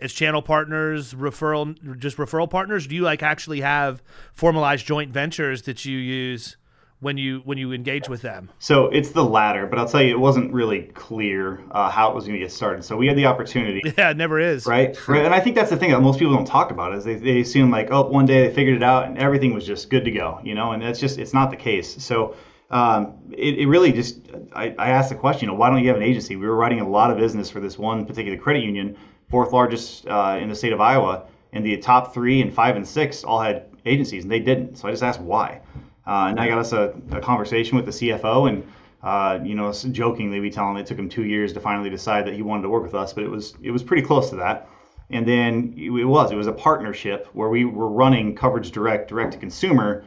as 0.00 0.12
channel 0.12 0.42
partners, 0.42 1.14
referral, 1.14 1.98
just 1.98 2.16
referral 2.16 2.48
partners. 2.48 2.86
Do 2.86 2.94
you 2.94 3.02
like 3.02 3.22
actually 3.22 3.60
have 3.60 4.02
formalized 4.32 4.86
joint 4.86 5.12
ventures 5.12 5.62
that 5.62 5.84
you 5.84 5.96
use 5.98 6.56
when 7.00 7.18
you 7.18 7.40
when 7.44 7.58
you 7.58 7.72
engage 7.72 8.08
with 8.08 8.22
them? 8.22 8.50
So 8.58 8.86
it's 8.86 9.10
the 9.10 9.24
latter, 9.24 9.66
but 9.66 9.78
I'll 9.78 9.88
tell 9.88 10.00
you, 10.02 10.10
it 10.14 10.18
wasn't 10.18 10.52
really 10.52 10.82
clear 10.94 11.60
uh, 11.70 11.90
how 11.90 12.10
it 12.10 12.14
was 12.14 12.24
going 12.24 12.38
to 12.38 12.44
get 12.44 12.52
started. 12.52 12.84
So 12.84 12.96
we 12.96 13.06
had 13.06 13.16
the 13.16 13.26
opportunity, 13.26 13.82
Yeah, 13.98 14.10
it 14.10 14.16
never 14.16 14.38
is. 14.40 14.66
right? 14.66 14.96
right? 15.08 15.24
And 15.24 15.34
I 15.34 15.40
think 15.40 15.56
that's 15.56 15.70
the 15.70 15.76
thing 15.76 15.90
that 15.90 16.00
most 16.00 16.18
people 16.18 16.34
don't 16.34 16.46
talk 16.46 16.70
about 16.70 16.94
is 16.94 17.04
they, 17.04 17.16
they 17.16 17.40
assume 17.40 17.70
like, 17.70 17.88
oh, 17.90 18.08
one 18.08 18.26
day 18.26 18.48
they 18.48 18.54
figured 18.54 18.76
it 18.76 18.82
out 18.82 19.06
and 19.06 19.18
everything 19.18 19.52
was 19.54 19.66
just 19.66 19.90
good 19.90 20.04
to 20.06 20.10
go, 20.10 20.40
you 20.42 20.54
know? 20.54 20.72
And 20.72 20.82
that's 20.82 20.98
just 21.00 21.18
it's 21.18 21.34
not 21.34 21.50
the 21.50 21.56
case. 21.56 22.02
So 22.02 22.36
um, 22.70 23.18
it, 23.32 23.58
it 23.58 23.66
really 23.66 23.92
just 23.92 24.20
I, 24.54 24.74
I 24.78 24.90
asked 24.90 25.10
the 25.10 25.14
question, 25.16 25.46
you 25.46 25.52
know, 25.52 25.58
why 25.58 25.68
don't 25.68 25.80
you 25.82 25.88
have 25.88 25.96
an 25.98 26.02
agency? 26.02 26.36
We 26.36 26.46
were 26.46 26.56
writing 26.56 26.80
a 26.80 26.88
lot 26.88 27.10
of 27.10 27.18
business 27.18 27.50
for 27.50 27.60
this 27.60 27.78
one 27.78 28.06
particular 28.06 28.38
credit 28.38 28.64
union, 28.64 28.96
fourth 29.34 29.52
largest 29.52 30.06
uh, 30.06 30.38
in 30.40 30.48
the 30.48 30.54
state 30.54 30.72
of 30.72 30.80
Iowa, 30.80 31.24
and 31.52 31.66
the 31.66 31.76
top 31.78 32.14
three 32.14 32.40
and 32.40 32.54
five 32.54 32.76
and 32.76 32.86
six 32.86 33.24
all 33.24 33.40
had 33.40 33.66
agencies, 33.84 34.22
and 34.22 34.30
they 34.30 34.38
didn't. 34.38 34.76
So 34.76 34.86
I 34.86 34.92
just 34.92 35.02
asked 35.02 35.20
why. 35.20 35.60
Uh, 36.06 36.26
and 36.28 36.38
I 36.38 36.46
got 36.46 36.58
us 36.58 36.72
a, 36.72 36.94
a 37.10 37.20
conversation 37.20 37.74
with 37.74 37.84
the 37.84 37.90
CFO, 37.90 38.48
and 38.48 38.64
uh, 39.02 39.40
you 39.42 39.56
know, 39.56 39.72
jokingly 39.72 40.38
we 40.38 40.50
tell 40.50 40.70
him 40.70 40.76
it 40.76 40.86
took 40.86 40.96
him 40.96 41.08
two 41.08 41.24
years 41.24 41.52
to 41.54 41.58
finally 41.58 41.90
decide 41.90 42.28
that 42.28 42.34
he 42.34 42.42
wanted 42.42 42.62
to 42.62 42.68
work 42.68 42.84
with 42.84 42.94
us, 42.94 43.12
but 43.12 43.24
it 43.24 43.28
was 43.28 43.54
it 43.60 43.72
was 43.72 43.82
pretty 43.82 44.02
close 44.02 44.30
to 44.30 44.36
that. 44.36 44.68
And 45.10 45.26
then 45.26 45.74
it 45.76 45.90
was 45.90 46.30
it 46.30 46.36
was 46.36 46.46
a 46.46 46.52
partnership 46.52 47.26
where 47.32 47.48
we 47.48 47.64
were 47.64 47.88
running 47.88 48.36
Coverage 48.36 48.70
Direct 48.70 49.08
direct 49.08 49.32
to 49.32 49.38
consumer 49.38 50.04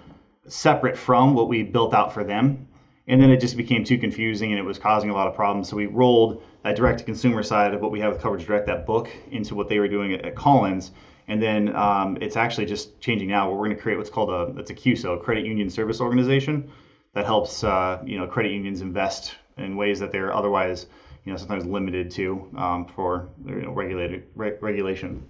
separate 0.47 0.97
from 0.97 1.33
what 1.33 1.49
we 1.49 1.63
built 1.63 1.93
out 1.93 2.13
for 2.13 2.23
them. 2.23 2.65
And 3.09 3.21
then 3.21 3.29
it 3.29 3.41
just 3.41 3.57
became 3.57 3.83
too 3.83 3.97
confusing 3.97 4.51
and 4.51 4.59
it 4.59 4.63
was 4.63 4.79
causing 4.79 5.09
a 5.09 5.13
lot 5.13 5.27
of 5.27 5.35
problems. 5.35 5.67
So 5.67 5.75
we 5.75 5.87
rolled 5.87 6.41
that 6.63 6.75
direct 6.75 6.99
to 6.99 7.05
consumer 7.05 7.43
side 7.43 7.73
of 7.73 7.81
what 7.81 7.91
we 7.91 7.99
have 7.99 8.13
with 8.13 8.21
Coverage 8.21 8.45
Direct, 8.45 8.67
that 8.67 8.85
book, 8.85 9.09
into 9.31 9.55
what 9.55 9.69
they 9.69 9.79
were 9.79 9.87
doing 9.87 10.13
at, 10.13 10.25
at 10.25 10.35
Collins. 10.35 10.91
And 11.27 11.41
then 11.41 11.75
um, 11.75 12.17
it's 12.21 12.37
actually 12.37 12.65
just 12.65 12.99
changing 13.01 13.27
now. 13.27 13.51
We're 13.51 13.65
going 13.65 13.75
to 13.75 13.81
create 13.81 13.97
what's 13.97 14.09
called 14.09 14.29
a 14.29 14.57
it's 14.59 14.69
a 14.69 14.75
CUSO, 14.75 15.21
Credit 15.21 15.45
Union 15.45 15.69
Service 15.69 15.99
Organization, 15.99 16.71
that 17.13 17.25
helps 17.25 17.63
uh, 17.63 18.01
you 18.05 18.17
know 18.17 18.27
credit 18.27 18.51
unions 18.51 18.81
invest 18.81 19.35
in 19.57 19.75
ways 19.75 19.99
that 19.99 20.11
they're 20.11 20.33
otherwise 20.33 20.85
you 21.25 21.31
know 21.31 21.37
sometimes 21.37 21.65
limited 21.65 22.11
to 22.11 22.47
um, 22.55 22.85
for 22.85 23.29
you 23.45 23.55
know, 23.55 23.71
regulated 23.71 24.23
re- 24.35 24.53
regulation. 24.61 25.27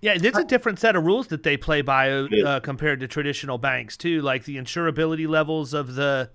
Yeah, 0.00 0.14
it's 0.14 0.38
a 0.38 0.44
different 0.44 0.78
set 0.78 0.94
of 0.94 1.04
rules 1.04 1.28
that 1.28 1.42
they 1.42 1.56
play 1.56 1.82
by 1.82 2.10
uh, 2.10 2.60
compared 2.60 3.00
to 3.00 3.08
traditional 3.08 3.58
banks 3.58 3.96
too. 3.96 4.20
Like 4.22 4.44
the 4.44 4.56
insurability 4.56 5.26
levels 5.26 5.74
of 5.74 5.94
the 5.96 6.30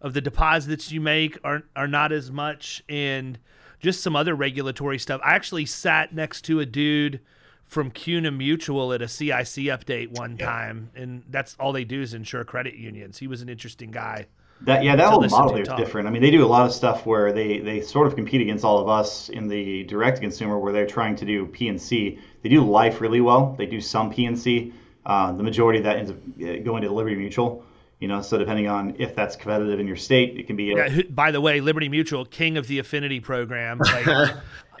of 0.00 0.14
the 0.14 0.20
deposits 0.20 0.92
you 0.92 1.00
make 1.00 1.38
are 1.44 1.62
are 1.74 1.88
not 1.88 2.12
as 2.12 2.30
much, 2.30 2.82
and 2.88 3.38
just 3.80 4.02
some 4.02 4.16
other 4.16 4.34
regulatory 4.34 4.98
stuff. 4.98 5.20
I 5.24 5.34
actually 5.34 5.66
sat 5.66 6.14
next 6.14 6.42
to 6.42 6.60
a 6.60 6.66
dude 6.66 7.20
from 7.64 7.90
CUNA 7.90 8.30
Mutual 8.30 8.92
at 8.92 9.02
a 9.02 9.08
CIC 9.08 9.66
update 9.66 10.08
one 10.08 10.36
time, 10.38 10.90
and 10.94 11.24
that's 11.28 11.56
all 11.58 11.72
they 11.72 11.84
do 11.84 12.00
is 12.00 12.14
insure 12.14 12.44
credit 12.44 12.74
unions. 12.74 13.18
He 13.18 13.26
was 13.26 13.42
an 13.42 13.48
interesting 13.48 13.90
guy. 13.90 14.26
That 14.62 14.84
yeah, 14.84 14.96
that 14.96 15.10
whole 15.10 15.20
model 15.28 15.56
is 15.56 15.68
different. 15.76 16.08
I 16.08 16.10
mean, 16.10 16.22
they 16.22 16.30
do 16.30 16.42
a 16.44 16.48
lot 16.48 16.64
of 16.64 16.72
stuff 16.72 17.04
where 17.04 17.32
they 17.32 17.58
they 17.58 17.82
sort 17.82 18.06
of 18.06 18.14
compete 18.14 18.40
against 18.40 18.64
all 18.64 18.78
of 18.78 18.88
us 18.88 19.28
in 19.28 19.48
the 19.48 19.84
direct 19.84 20.20
consumer, 20.20 20.58
where 20.58 20.72
they're 20.72 20.86
trying 20.86 21.14
to 21.16 21.26
do 21.26 21.46
P&C. 21.46 22.18
They 22.42 22.48
do 22.48 22.64
life 22.64 23.02
really 23.02 23.20
well. 23.20 23.54
They 23.58 23.66
do 23.66 23.82
some 23.82 24.10
P&C. 24.10 24.72
Uh, 25.04 25.32
the 25.32 25.42
majority 25.42 25.78
of 25.80 25.84
that 25.84 25.98
ends 25.98 26.10
up 26.10 26.16
uh, 26.16 26.56
going 26.64 26.82
to 26.82 26.90
Liberty 26.90 27.16
Mutual. 27.16 27.64
You 27.98 28.08
know, 28.08 28.20
so 28.20 28.36
depending 28.36 28.68
on 28.68 28.94
if 28.98 29.14
that's 29.14 29.36
competitive 29.36 29.80
in 29.80 29.86
your 29.86 29.96
state, 29.96 30.38
it 30.38 30.46
can 30.46 30.56
be. 30.56 30.72
A, 30.72 30.88
yeah, 30.88 31.02
by 31.08 31.30
the 31.30 31.40
way, 31.40 31.60
Liberty 31.60 31.88
Mutual, 31.88 32.26
king 32.26 32.58
of 32.58 32.68
the 32.68 32.78
affinity 32.78 33.20
program. 33.20 33.78
Like, 33.78 34.34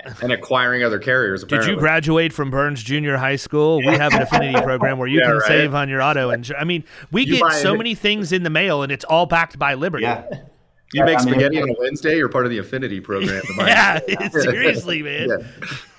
and 0.22 0.32
acquiring 0.32 0.82
other 0.82 0.98
carriers. 0.98 1.42
Apparently. 1.42 1.70
Did 1.70 1.74
you 1.74 1.80
graduate 1.80 2.32
from 2.32 2.50
Burns 2.50 2.82
Junior 2.82 3.16
High 3.16 3.36
School? 3.36 3.78
We 3.78 3.86
have 3.86 4.12
an 4.12 4.22
affinity 4.22 4.60
program 4.60 4.98
where 4.98 5.08
you 5.08 5.18
yeah, 5.20 5.26
can 5.26 5.36
right? 5.38 5.46
save 5.46 5.74
on 5.74 5.88
your 5.88 6.02
auto 6.02 6.30
insurance. 6.30 6.60
I 6.60 6.64
mean, 6.64 6.84
we 7.10 7.24
you 7.24 7.38
get 7.38 7.52
so 7.54 7.76
many 7.76 7.94
things 7.94 8.32
in 8.32 8.42
the 8.42 8.50
mail, 8.50 8.82
and 8.82 8.92
it's 8.92 9.04
all 9.04 9.26
backed 9.26 9.58
by 9.58 9.74
Liberty. 9.74 10.04
Yeah. 10.04 10.24
You 10.92 11.04
make 11.04 11.18
spaghetti 11.18 11.60
on 11.60 11.68
a 11.68 11.74
Wednesday. 11.78 12.16
You're 12.16 12.28
part 12.28 12.44
of 12.46 12.50
the 12.50 12.58
affinity 12.58 13.00
program. 13.00 13.42
yeah, 13.58 13.98
seriously, 14.28 15.02
man. 15.02 15.28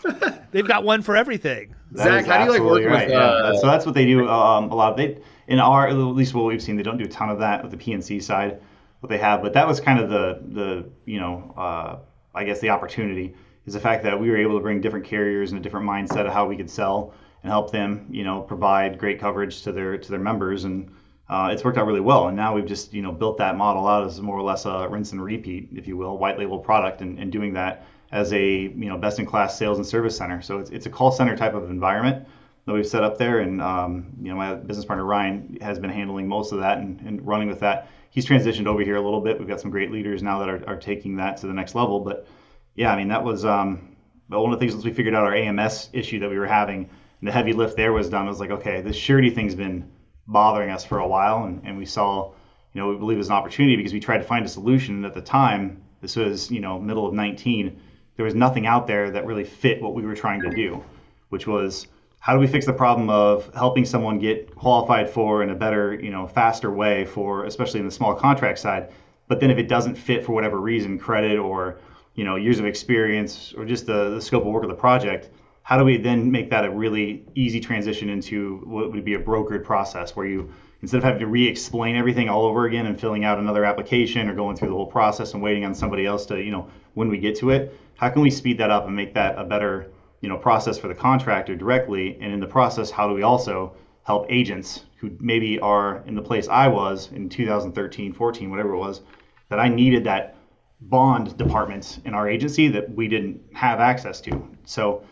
Yeah. 0.06 0.40
They've 0.52 0.68
got 0.68 0.86
one 0.86 1.02
for 1.02 1.18
everything. 1.18 1.76
That 1.92 2.04
Zach, 2.04 2.26
how 2.26 2.38
do 2.38 2.44
you 2.46 2.52
like 2.52 2.62
working 2.62 2.88
right. 2.88 3.08
with? 3.08 3.18
Uh, 3.18 3.52
yeah. 3.54 3.60
So 3.60 3.68
that's 3.68 3.86
what 3.86 3.96
they 3.96 4.06
do 4.06 4.28
um, 4.30 4.72
a 4.72 4.76
lot. 4.76 4.92
Of, 4.92 4.98
they 4.98 5.18
in 5.48 5.60
our 5.60 5.88
at 5.88 5.94
least 5.94 6.34
what 6.34 6.46
we've 6.46 6.62
seen, 6.62 6.76
they 6.76 6.84
don't 6.84 6.98
do 6.98 7.06
a 7.06 7.10
ton 7.10 7.30
of 7.30 7.40
that 7.40 7.62
with 7.62 7.72
the 7.72 7.78
P&C 7.78 8.20
side. 8.20 8.60
What 9.00 9.10
they 9.10 9.20
have, 9.20 9.44
but 9.44 9.54
that 9.54 9.68
was 9.68 9.80
kind 9.80 10.00
of 10.00 10.10
the 10.10 10.42
the 10.42 10.90
you 11.06 11.20
know 11.20 11.54
uh, 11.56 11.98
I 12.34 12.44
guess 12.46 12.60
the 12.60 12.70
opportunity 12.72 13.36
is 13.68 13.74
the 13.74 13.80
fact 13.80 14.04
that 14.04 14.20
we 14.20 14.30
were 14.30 14.38
able 14.38 14.58
to 14.58 14.62
bring 14.62 14.82
different 14.82 15.06
carriers 15.06 15.52
and 15.52 15.60
a 15.60 15.64
different 15.64 15.86
mindset 15.86 16.26
of 16.26 16.34
how 16.34 16.48
we 16.48 16.58
could 16.58 16.70
sell 16.70 17.14
and 17.44 17.52
help 17.52 17.72
them, 17.72 18.08
you 18.10 18.24
know, 18.24 18.42
provide 18.42 18.98
great 18.98 19.20
coverage 19.20 19.62
to 19.64 19.72
their 19.72 19.98
to 19.98 20.10
their 20.10 20.20
members, 20.20 20.64
and 20.64 20.92
uh, 21.30 21.50
it's 21.52 21.64
worked 21.64 21.78
out 21.78 21.86
really 21.86 22.00
well. 22.00 22.28
And 22.28 22.36
now 22.36 22.56
we've 22.56 22.66
just 22.66 22.94
you 22.94 23.04
know 23.04 23.12
built 23.12 23.38
that 23.38 23.56
model 23.56 23.88
out 23.88 24.08
as 24.08 24.20
more 24.20 24.38
or 24.38 24.42
less 24.42 24.66
a 24.66 24.88
rinse 24.90 25.12
and 25.12 25.24
repeat, 25.24 25.70
if 25.76 25.88
you 25.88 25.96
will, 25.96 26.18
white 26.18 26.40
label 26.40 26.58
product, 26.58 27.02
and, 27.02 27.20
and 27.20 27.32
doing 27.32 27.54
that 27.54 27.86
as 28.12 28.34
a 28.34 28.62
you 28.62 28.90
know 28.90 28.98
best 28.98 29.20
in 29.20 29.26
class 29.26 29.58
sales 29.58 29.78
and 29.78 29.86
service 29.86 30.18
center. 30.18 30.42
So 30.42 30.60
it's 30.60 30.72
it's 30.72 30.86
a 30.88 30.90
call 30.90 31.12
center 31.12 31.38
type 31.38 31.54
of 31.54 31.70
environment 31.70 32.28
that 32.68 32.74
we've 32.74 32.86
set 32.86 33.02
up 33.02 33.18
there, 33.18 33.40
and 33.40 33.62
um, 33.62 34.08
you 34.22 34.30
know 34.30 34.36
my 34.36 34.54
business 34.54 34.86
partner 34.86 35.06
Ryan 35.06 35.58
has 35.62 35.80
been 35.80 35.90
handling 35.90 36.28
most 36.28 36.52
of 36.52 36.60
that 36.60 36.80
and, 36.80 37.00
and 37.00 37.26
running 37.26 37.48
with 37.48 37.62
that. 37.62 37.90
He's 38.10 38.26
transitioned 38.26 38.68
over 38.68 38.82
here 38.82 38.98
a 38.98 39.02
little 39.02 39.22
bit. 39.22 39.40
We've 39.40 39.48
got 39.48 39.62
some 39.62 39.72
great 39.72 39.90
leaders 39.90 40.22
now 40.22 40.40
that 40.40 40.50
are, 40.50 40.68
are 40.68 40.76
taking 40.76 41.16
that 41.16 41.38
to 41.38 41.48
the 41.48 41.54
next 41.54 41.76
level, 41.76 42.02
but 42.02 42.28
yeah, 42.76 42.92
I 42.92 42.98
mean 42.98 43.08
that 43.08 43.24
was 43.24 43.46
um, 43.46 43.96
one 44.28 44.52
of 44.52 44.60
the 44.60 44.64
things 44.64 44.74
once 44.74 44.84
we 44.84 44.92
figured 44.92 45.16
out 45.16 45.24
our 45.24 45.34
AMS 45.34 45.90
issue 45.94 46.20
that 46.20 46.30
we 46.30 46.38
were 46.38 46.46
having, 46.46 46.90
and 47.20 47.28
the 47.28 47.32
heavy 47.32 47.54
lift 47.54 47.78
there 47.78 47.94
was 47.94 48.10
done. 48.10 48.26
I 48.26 48.30
was 48.30 48.42
like, 48.42 48.52
okay, 48.52 48.82
this 48.82 48.98
surety 48.98 49.30
thing's 49.30 49.56
been 49.56 49.90
bothering 50.28 50.70
us 50.70 50.84
for 50.84 51.00
a 51.00 51.08
while, 51.08 51.46
and, 51.46 51.62
and 51.66 51.78
we 51.78 51.86
saw, 51.86 52.34
you 52.74 52.82
know, 52.82 52.90
we 52.90 52.98
believe 52.98 53.16
it 53.16 53.20
was 53.20 53.30
an 53.30 53.36
opportunity 53.36 53.78
because 53.78 53.94
we 53.94 54.02
tried 54.02 54.18
to 54.18 54.26
find 54.26 54.46
a 54.46 54.50
solution. 54.50 55.06
At 55.06 55.14
the 55.14 55.22
time, 55.22 55.84
this 56.02 56.18
was 56.18 56.52
you 56.52 56.60
know 56.60 56.78
middle 56.78 57.08
of 57.08 57.14
19, 57.14 57.82
there 58.18 58.26
was 58.26 58.36
nothing 58.36 58.68
out 58.68 58.88
there 58.88 59.12
that 59.12 59.26
really 59.26 59.46
fit 59.46 59.82
what 59.82 59.94
we 59.94 60.02
were 60.02 60.16
trying 60.16 60.42
to 60.42 60.50
do, 60.50 60.84
which 61.30 61.48
was 61.48 61.88
how 62.20 62.34
do 62.34 62.40
we 62.40 62.48
fix 62.48 62.66
the 62.66 62.74
problem 62.74 63.10
of 63.10 63.50
helping 63.54 63.86
someone 63.86 64.20
get 64.20 64.54
qualified 64.56 65.10
for 65.10 65.44
in 65.44 65.50
a 65.50 65.56
better, 65.56 65.94
you 65.94 66.10
know, 66.10 66.28
faster 66.28 66.72
way 66.72 67.06
for, 67.06 67.46
especially 67.46 67.80
in 67.80 67.86
the 67.86 67.92
small 67.92 68.14
contract 68.16 68.60
side. 68.60 68.92
But 69.28 69.40
then 69.40 69.52
if 69.52 69.58
it 69.58 69.68
doesn't 69.68 69.96
fit 69.96 70.26
for 70.26 70.34
whatever 70.34 70.60
reason, 70.60 70.98
credit 70.98 71.38
or 71.38 71.80
you 72.18 72.24
know 72.24 72.36
years 72.36 72.60
of 72.60 72.66
experience 72.66 73.54
or 73.56 73.64
just 73.64 73.86
the, 73.86 74.10
the 74.10 74.22
scope 74.22 74.44
of 74.44 74.50
work 74.50 74.64
of 74.64 74.70
the 74.70 74.76
project 74.76 75.30
how 75.62 75.78
do 75.78 75.84
we 75.84 75.98
then 75.98 76.32
make 76.32 76.50
that 76.50 76.66
a 76.66 76.70
really 76.70 77.24
easy 77.36 77.60
transition 77.60 78.10
into 78.10 78.62
what 78.66 78.92
would 78.92 79.06
be 79.06 79.14
a 79.14 79.20
brokered 79.20 79.64
process 79.64 80.16
where 80.16 80.26
you 80.26 80.52
instead 80.82 80.98
of 80.98 81.04
having 81.04 81.20
to 81.20 81.28
re-explain 81.28 81.96
everything 81.96 82.28
all 82.28 82.46
over 82.46 82.66
again 82.66 82.88
and 82.88 83.00
filling 83.00 83.24
out 83.24 83.38
another 83.38 83.64
application 83.64 84.28
or 84.28 84.34
going 84.34 84.56
through 84.56 84.68
the 84.70 84.74
whole 84.74 84.88
process 84.88 85.34
and 85.34 85.44
waiting 85.44 85.64
on 85.64 85.74
somebody 85.74 86.06
else 86.06 86.26
to 86.26 86.42
you 86.42 86.52
know 86.52 86.70
when 86.96 87.08
we 87.08 87.18
get 87.20 87.38
to 87.38 87.52
it 87.52 87.80
how 87.96 88.10
can 88.10 88.22
we 88.22 88.32
speed 88.32 88.58
that 88.58 88.72
up 88.72 88.88
and 88.88 88.96
make 88.96 89.14
that 89.14 89.38
a 89.38 89.44
better 89.44 89.92
you 90.22 90.30
know 90.30 90.38
process 90.38 90.78
for 90.78 90.88
the 90.88 90.96
contractor 90.96 91.56
directly 91.56 92.18
and 92.22 92.34
in 92.34 92.40
the 92.40 92.48
process 92.48 92.90
how 92.92 93.08
do 93.08 93.14
we 93.14 93.24
also 93.24 93.76
help 94.04 94.26
agents 94.30 94.86
who 95.00 95.12
maybe 95.20 95.60
are 95.60 96.04
in 96.08 96.16
the 96.16 96.22
place 96.22 96.48
i 96.48 96.68
was 96.68 97.12
in 97.12 97.30
2013 97.30 98.14
14 98.14 98.50
whatever 98.50 98.74
it 98.74 98.78
was 98.78 99.02
that 99.50 99.60
i 99.60 99.68
needed 99.68 100.04
that 100.04 100.38
bond 100.82 101.38
departments 101.38 102.00
in 102.06 102.14
our 102.14 102.30
agency 102.30 102.68
that 102.70 102.90
we 102.94 103.08
didn't 103.08 103.42
have 103.54 103.80
access 103.80 104.22
to. 104.22 104.48
So 104.66 105.04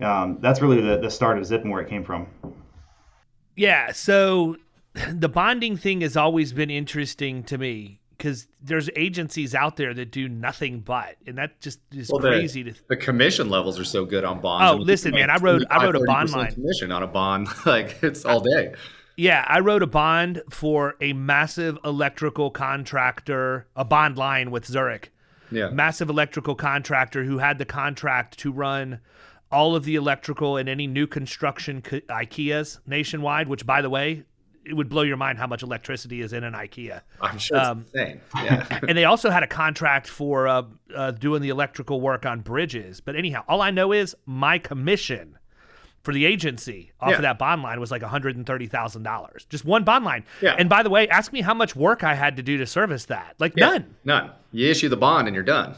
um, 0.00 0.38
that's 0.40 0.60
really 0.60 0.80
the, 0.80 0.98
the 0.98 1.10
start 1.10 1.38
of 1.38 1.44
Zip 1.44 1.62
and 1.62 1.70
where 1.70 1.82
it 1.82 1.88
came 1.88 2.04
from. 2.04 2.26
Yeah. 3.56 3.92
So 3.92 4.56
the 5.12 5.28
bonding 5.28 5.76
thing 5.76 6.00
has 6.00 6.16
always 6.16 6.52
been 6.52 6.70
interesting 6.70 7.42
to 7.44 7.58
me 7.58 7.99
because 8.20 8.48
there's 8.62 8.90
agencies 8.96 9.54
out 9.54 9.76
there 9.76 9.94
that 9.94 10.10
do 10.10 10.28
nothing 10.28 10.80
but, 10.80 11.16
and 11.26 11.38
that 11.38 11.58
just 11.58 11.80
is 11.90 12.10
well, 12.12 12.20
crazy. 12.20 12.62
The, 12.62 12.72
to... 12.72 12.80
the 12.90 12.96
commission 12.96 13.48
levels 13.48 13.80
are 13.80 13.84
so 13.84 14.04
good 14.04 14.24
on 14.24 14.42
bonds. 14.42 14.70
Oh, 14.70 14.76
listen, 14.76 15.12
man, 15.12 15.30
I 15.30 15.38
wrote 15.38 15.62
I 15.70 15.82
wrote 15.82 15.96
a 15.96 16.04
bond 16.04 16.30
line 16.30 16.52
commission 16.52 16.92
on 16.92 17.02
a 17.02 17.06
bond 17.06 17.48
like 17.66 17.96
it's 18.02 18.26
all 18.26 18.40
day. 18.40 18.74
Yeah, 19.16 19.42
I 19.48 19.60
wrote 19.60 19.82
a 19.82 19.86
bond 19.86 20.42
for 20.50 20.96
a 21.00 21.14
massive 21.14 21.78
electrical 21.82 22.50
contractor, 22.50 23.66
a 23.74 23.86
bond 23.86 24.18
line 24.18 24.50
with 24.50 24.66
Zurich. 24.66 25.12
Yeah. 25.50 25.70
Massive 25.70 26.10
electrical 26.10 26.54
contractor 26.54 27.24
who 27.24 27.38
had 27.38 27.58
the 27.58 27.64
contract 27.64 28.38
to 28.40 28.52
run 28.52 29.00
all 29.50 29.74
of 29.74 29.84
the 29.84 29.96
electrical 29.96 30.58
and 30.58 30.68
any 30.68 30.86
new 30.86 31.06
construction 31.06 31.80
IKEAs 31.82 32.80
nationwide, 32.86 33.48
which 33.48 33.66
by 33.66 33.82
the 33.82 33.90
way, 33.90 34.24
it 34.70 34.76
would 34.76 34.88
blow 34.88 35.02
your 35.02 35.16
mind 35.16 35.36
how 35.36 35.48
much 35.48 35.64
electricity 35.64 36.20
is 36.20 36.32
in 36.32 36.44
an 36.44 36.54
IKEA. 36.54 37.00
I'm 37.20 37.38
sure 37.38 37.58
it's 37.58 37.66
um, 37.66 37.86
insane. 37.92 38.20
Yeah. 38.36 38.78
and 38.88 38.96
they 38.96 39.04
also 39.04 39.28
had 39.28 39.42
a 39.42 39.48
contract 39.48 40.06
for 40.06 40.46
uh, 40.46 40.62
uh, 40.94 41.10
doing 41.10 41.42
the 41.42 41.48
electrical 41.48 42.00
work 42.00 42.24
on 42.24 42.40
bridges. 42.40 43.00
But 43.00 43.16
anyhow, 43.16 43.42
all 43.48 43.62
I 43.62 43.72
know 43.72 43.92
is 43.92 44.14
my 44.26 44.58
commission 44.58 45.36
for 46.02 46.14
the 46.14 46.24
agency 46.24 46.92
off 47.00 47.10
yeah. 47.10 47.16
of 47.16 47.22
that 47.22 47.38
bond 47.38 47.62
line 47.62 47.80
was 47.80 47.90
like 47.90 48.00
$130,000. 48.00 49.48
Just 49.48 49.64
one 49.64 49.82
bond 49.82 50.04
line. 50.04 50.24
Yeah. 50.40 50.54
And 50.56 50.68
by 50.68 50.84
the 50.84 50.90
way, 50.90 51.08
ask 51.08 51.32
me 51.32 51.40
how 51.40 51.52
much 51.52 51.74
work 51.74 52.04
I 52.04 52.14
had 52.14 52.36
to 52.36 52.42
do 52.42 52.56
to 52.58 52.66
service 52.66 53.06
that. 53.06 53.34
Like 53.40 53.54
yeah. 53.56 53.70
none. 53.70 53.96
None. 54.04 54.30
You 54.52 54.70
issue 54.70 54.88
the 54.88 54.96
bond 54.96 55.26
and 55.26 55.34
you're 55.34 55.42
done. 55.42 55.74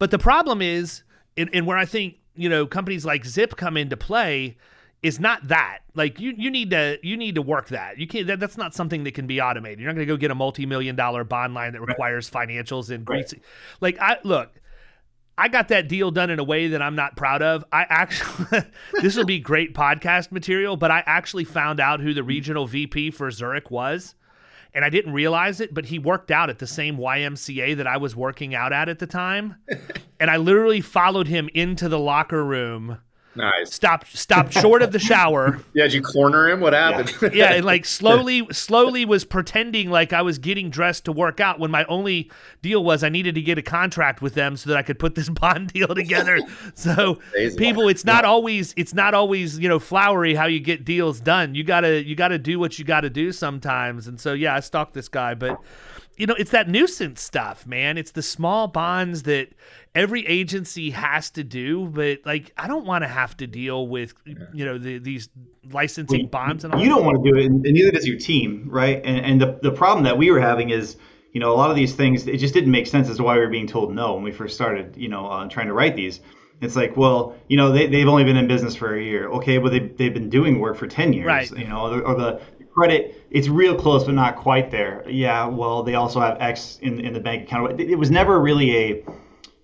But 0.00 0.10
the 0.10 0.18
problem 0.18 0.60
is, 0.60 1.04
and 1.36 1.66
where 1.66 1.78
I 1.78 1.86
think, 1.86 2.16
you 2.34 2.48
know, 2.48 2.66
companies 2.66 3.04
like 3.04 3.24
Zip 3.24 3.56
come 3.56 3.76
into 3.76 3.96
play 3.96 4.56
is 5.02 5.18
not 5.18 5.48
that. 5.48 5.80
Like 5.94 6.20
you, 6.20 6.32
you 6.36 6.50
need 6.50 6.70
to 6.70 6.98
you 7.02 7.16
need 7.16 7.34
to 7.34 7.42
work 7.42 7.68
that. 7.68 7.98
You 7.98 8.06
can't. 8.06 8.26
That, 8.26 8.40
that's 8.40 8.56
not 8.56 8.74
something 8.74 9.04
that 9.04 9.14
can 9.14 9.26
be 9.26 9.40
automated. 9.40 9.80
You're 9.80 9.88
not 9.88 9.96
going 9.96 10.06
to 10.06 10.12
go 10.12 10.16
get 10.16 10.30
a 10.30 10.34
multi 10.34 10.66
million 10.66 10.96
dollar 10.96 11.24
bond 11.24 11.54
line 11.54 11.72
that 11.72 11.80
requires 11.80 12.30
right. 12.32 12.48
financials 12.48 12.90
and 12.90 13.04
greasy. 13.04 13.38
Right. 13.38 13.44
Like 13.80 13.98
I 14.00 14.18
look, 14.22 14.60
I 15.36 15.48
got 15.48 15.68
that 15.68 15.88
deal 15.88 16.10
done 16.10 16.30
in 16.30 16.38
a 16.38 16.44
way 16.44 16.68
that 16.68 16.82
I'm 16.82 16.94
not 16.94 17.16
proud 17.16 17.42
of. 17.42 17.64
I 17.72 17.86
actually, 17.88 18.62
this 19.00 19.16
will 19.16 19.24
be 19.24 19.38
great 19.40 19.74
podcast 19.74 20.30
material, 20.30 20.76
but 20.76 20.90
I 20.90 21.02
actually 21.06 21.44
found 21.44 21.80
out 21.80 22.00
who 22.00 22.14
the 22.14 22.20
mm-hmm. 22.20 22.28
regional 22.28 22.66
VP 22.66 23.10
for 23.10 23.30
Zurich 23.30 23.70
was. 23.70 24.14
And 24.74 24.86
I 24.86 24.88
didn't 24.88 25.12
realize 25.12 25.60
it, 25.60 25.74
but 25.74 25.86
he 25.86 25.98
worked 25.98 26.30
out 26.30 26.48
at 26.48 26.58
the 26.58 26.66
same 26.66 26.96
YMCA 26.96 27.76
that 27.76 27.86
I 27.86 27.98
was 27.98 28.16
working 28.16 28.54
out 28.54 28.72
at 28.72 28.88
at 28.88 29.00
the 29.00 29.06
time. 29.06 29.56
and 30.20 30.30
I 30.30 30.38
literally 30.38 30.80
followed 30.80 31.26
him 31.26 31.50
into 31.52 31.90
the 31.90 31.98
locker 31.98 32.42
room 32.42 32.98
Nice. 33.34 33.72
stopped 33.72 34.14
stopped 34.16 34.52
short 34.52 34.82
of 34.82 34.92
the 34.92 34.98
shower. 34.98 35.60
Yeah, 35.74 35.84
did 35.84 35.94
you 35.94 36.02
corner 36.02 36.50
him? 36.50 36.60
What 36.60 36.74
happened? 36.74 37.34
yeah, 37.34 37.54
and 37.54 37.64
like 37.64 37.84
slowly, 37.86 38.46
slowly 38.52 39.06
was 39.06 39.24
pretending 39.24 39.90
like 39.90 40.12
I 40.12 40.20
was 40.20 40.38
getting 40.38 40.68
dressed 40.68 41.06
to 41.06 41.12
work 41.12 41.40
out 41.40 41.58
when 41.58 41.70
my 41.70 41.84
only 41.84 42.30
deal 42.60 42.84
was 42.84 43.02
I 43.02 43.08
needed 43.08 43.34
to 43.36 43.40
get 43.42 43.56
a 43.56 43.62
contract 43.62 44.20
with 44.20 44.34
them 44.34 44.56
so 44.56 44.68
that 44.70 44.76
I 44.76 44.82
could 44.82 44.98
put 44.98 45.14
this 45.14 45.28
bond 45.40 45.72
deal 45.72 45.88
together. 45.88 46.40
So 46.74 47.20
people, 47.56 47.88
it's 47.88 48.04
not 48.04 48.24
always 48.24 48.74
it's 48.76 48.92
not 48.92 49.14
always 49.14 49.58
you 49.58 49.68
know 49.68 49.78
flowery 49.78 50.34
how 50.34 50.46
you 50.46 50.60
get 50.60 50.84
deals 50.84 51.20
done. 51.20 51.54
You 51.54 51.64
gotta 51.64 52.04
you 52.04 52.14
gotta 52.14 52.38
do 52.38 52.58
what 52.58 52.78
you 52.78 52.84
gotta 52.84 53.08
do 53.10 53.32
sometimes. 53.32 54.08
And 54.08 54.20
so 54.20 54.34
yeah, 54.34 54.54
I 54.54 54.60
stalked 54.60 54.92
this 54.92 55.08
guy, 55.08 55.34
but 55.34 55.58
you 56.16 56.26
know 56.26 56.34
it's 56.34 56.50
that 56.50 56.68
nuisance 56.68 57.20
stuff, 57.22 57.66
man. 57.66 57.98
It's 57.98 58.12
the 58.12 58.22
small 58.22 58.68
bonds 58.68 59.22
that 59.24 59.48
every 59.94 60.26
agency 60.26 60.90
has 60.90 61.30
to 61.30 61.44
do, 61.44 61.86
but 61.86 62.20
like 62.24 62.52
I 62.56 62.68
don't 62.68 62.84
want 62.86 63.02
to 63.04 63.08
have 63.08 63.36
to 63.38 63.46
deal 63.46 63.86
with 63.88 64.14
you 64.26 64.64
know 64.64 64.78
the, 64.78 64.98
these 64.98 65.28
licensing 65.70 66.26
bonds 66.28 66.64
and 66.64 66.74
all. 66.74 66.80
you 66.80 66.88
don't 66.88 67.04
want 67.04 67.22
to 67.24 67.30
do 67.30 67.38
it, 67.38 67.46
and 67.46 67.62
neither 67.62 67.90
does 67.90 68.06
your 68.06 68.18
team, 68.18 68.68
right? 68.70 69.00
And, 69.04 69.24
and 69.24 69.40
the, 69.40 69.58
the 69.62 69.70
problem 69.72 70.04
that 70.04 70.18
we 70.18 70.30
were 70.30 70.40
having 70.40 70.70
is, 70.70 70.96
you 71.32 71.40
know, 71.40 71.52
a 71.52 71.56
lot 71.56 71.70
of 71.70 71.76
these 71.76 71.94
things, 71.94 72.26
it 72.26 72.38
just 72.38 72.52
didn't 72.54 72.72
make 72.72 72.86
sense 72.86 73.08
as 73.08 73.18
to 73.18 73.22
why 73.22 73.34
we 73.34 73.40
were 73.40 73.48
being 73.48 73.66
told 73.68 73.94
no 73.94 74.14
when 74.14 74.24
we 74.24 74.32
first 74.32 74.54
started, 74.54 74.96
you 74.96 75.08
know, 75.08 75.26
uh, 75.26 75.48
trying 75.48 75.68
to 75.68 75.72
write 75.72 75.94
these. 75.96 76.20
It's 76.60 76.76
like, 76.76 76.96
well, 76.96 77.34
you 77.48 77.56
know, 77.56 77.72
they, 77.72 77.86
they've 77.86 78.06
only 78.08 78.24
been 78.24 78.36
in 78.36 78.46
business 78.46 78.76
for 78.76 78.94
a 78.96 79.02
year. 79.02 79.28
Okay, 79.28 79.58
but 79.58 79.70
they, 79.70 79.80
they've 79.80 80.14
been 80.14 80.30
doing 80.30 80.58
work 80.60 80.76
for 80.76 80.86
10 80.86 81.12
years, 81.12 81.26
Right. 81.26 81.50
you 81.50 81.66
know, 81.66 82.00
or 82.02 82.14
the 82.14 82.40
credit, 82.72 83.26
it's 83.30 83.48
real 83.48 83.76
close, 83.76 84.04
but 84.04 84.14
not 84.14 84.36
quite 84.36 84.70
there. 84.70 85.04
Yeah, 85.08 85.46
well, 85.46 85.82
they 85.82 85.94
also 85.94 86.20
have 86.20 86.40
X 86.40 86.78
in, 86.82 87.00
in 87.00 87.12
the 87.12 87.20
bank 87.20 87.44
account. 87.44 87.80
It, 87.80 87.96
was 87.96 88.10
never 88.10 88.40
really 88.40 88.76
a, 88.76 89.04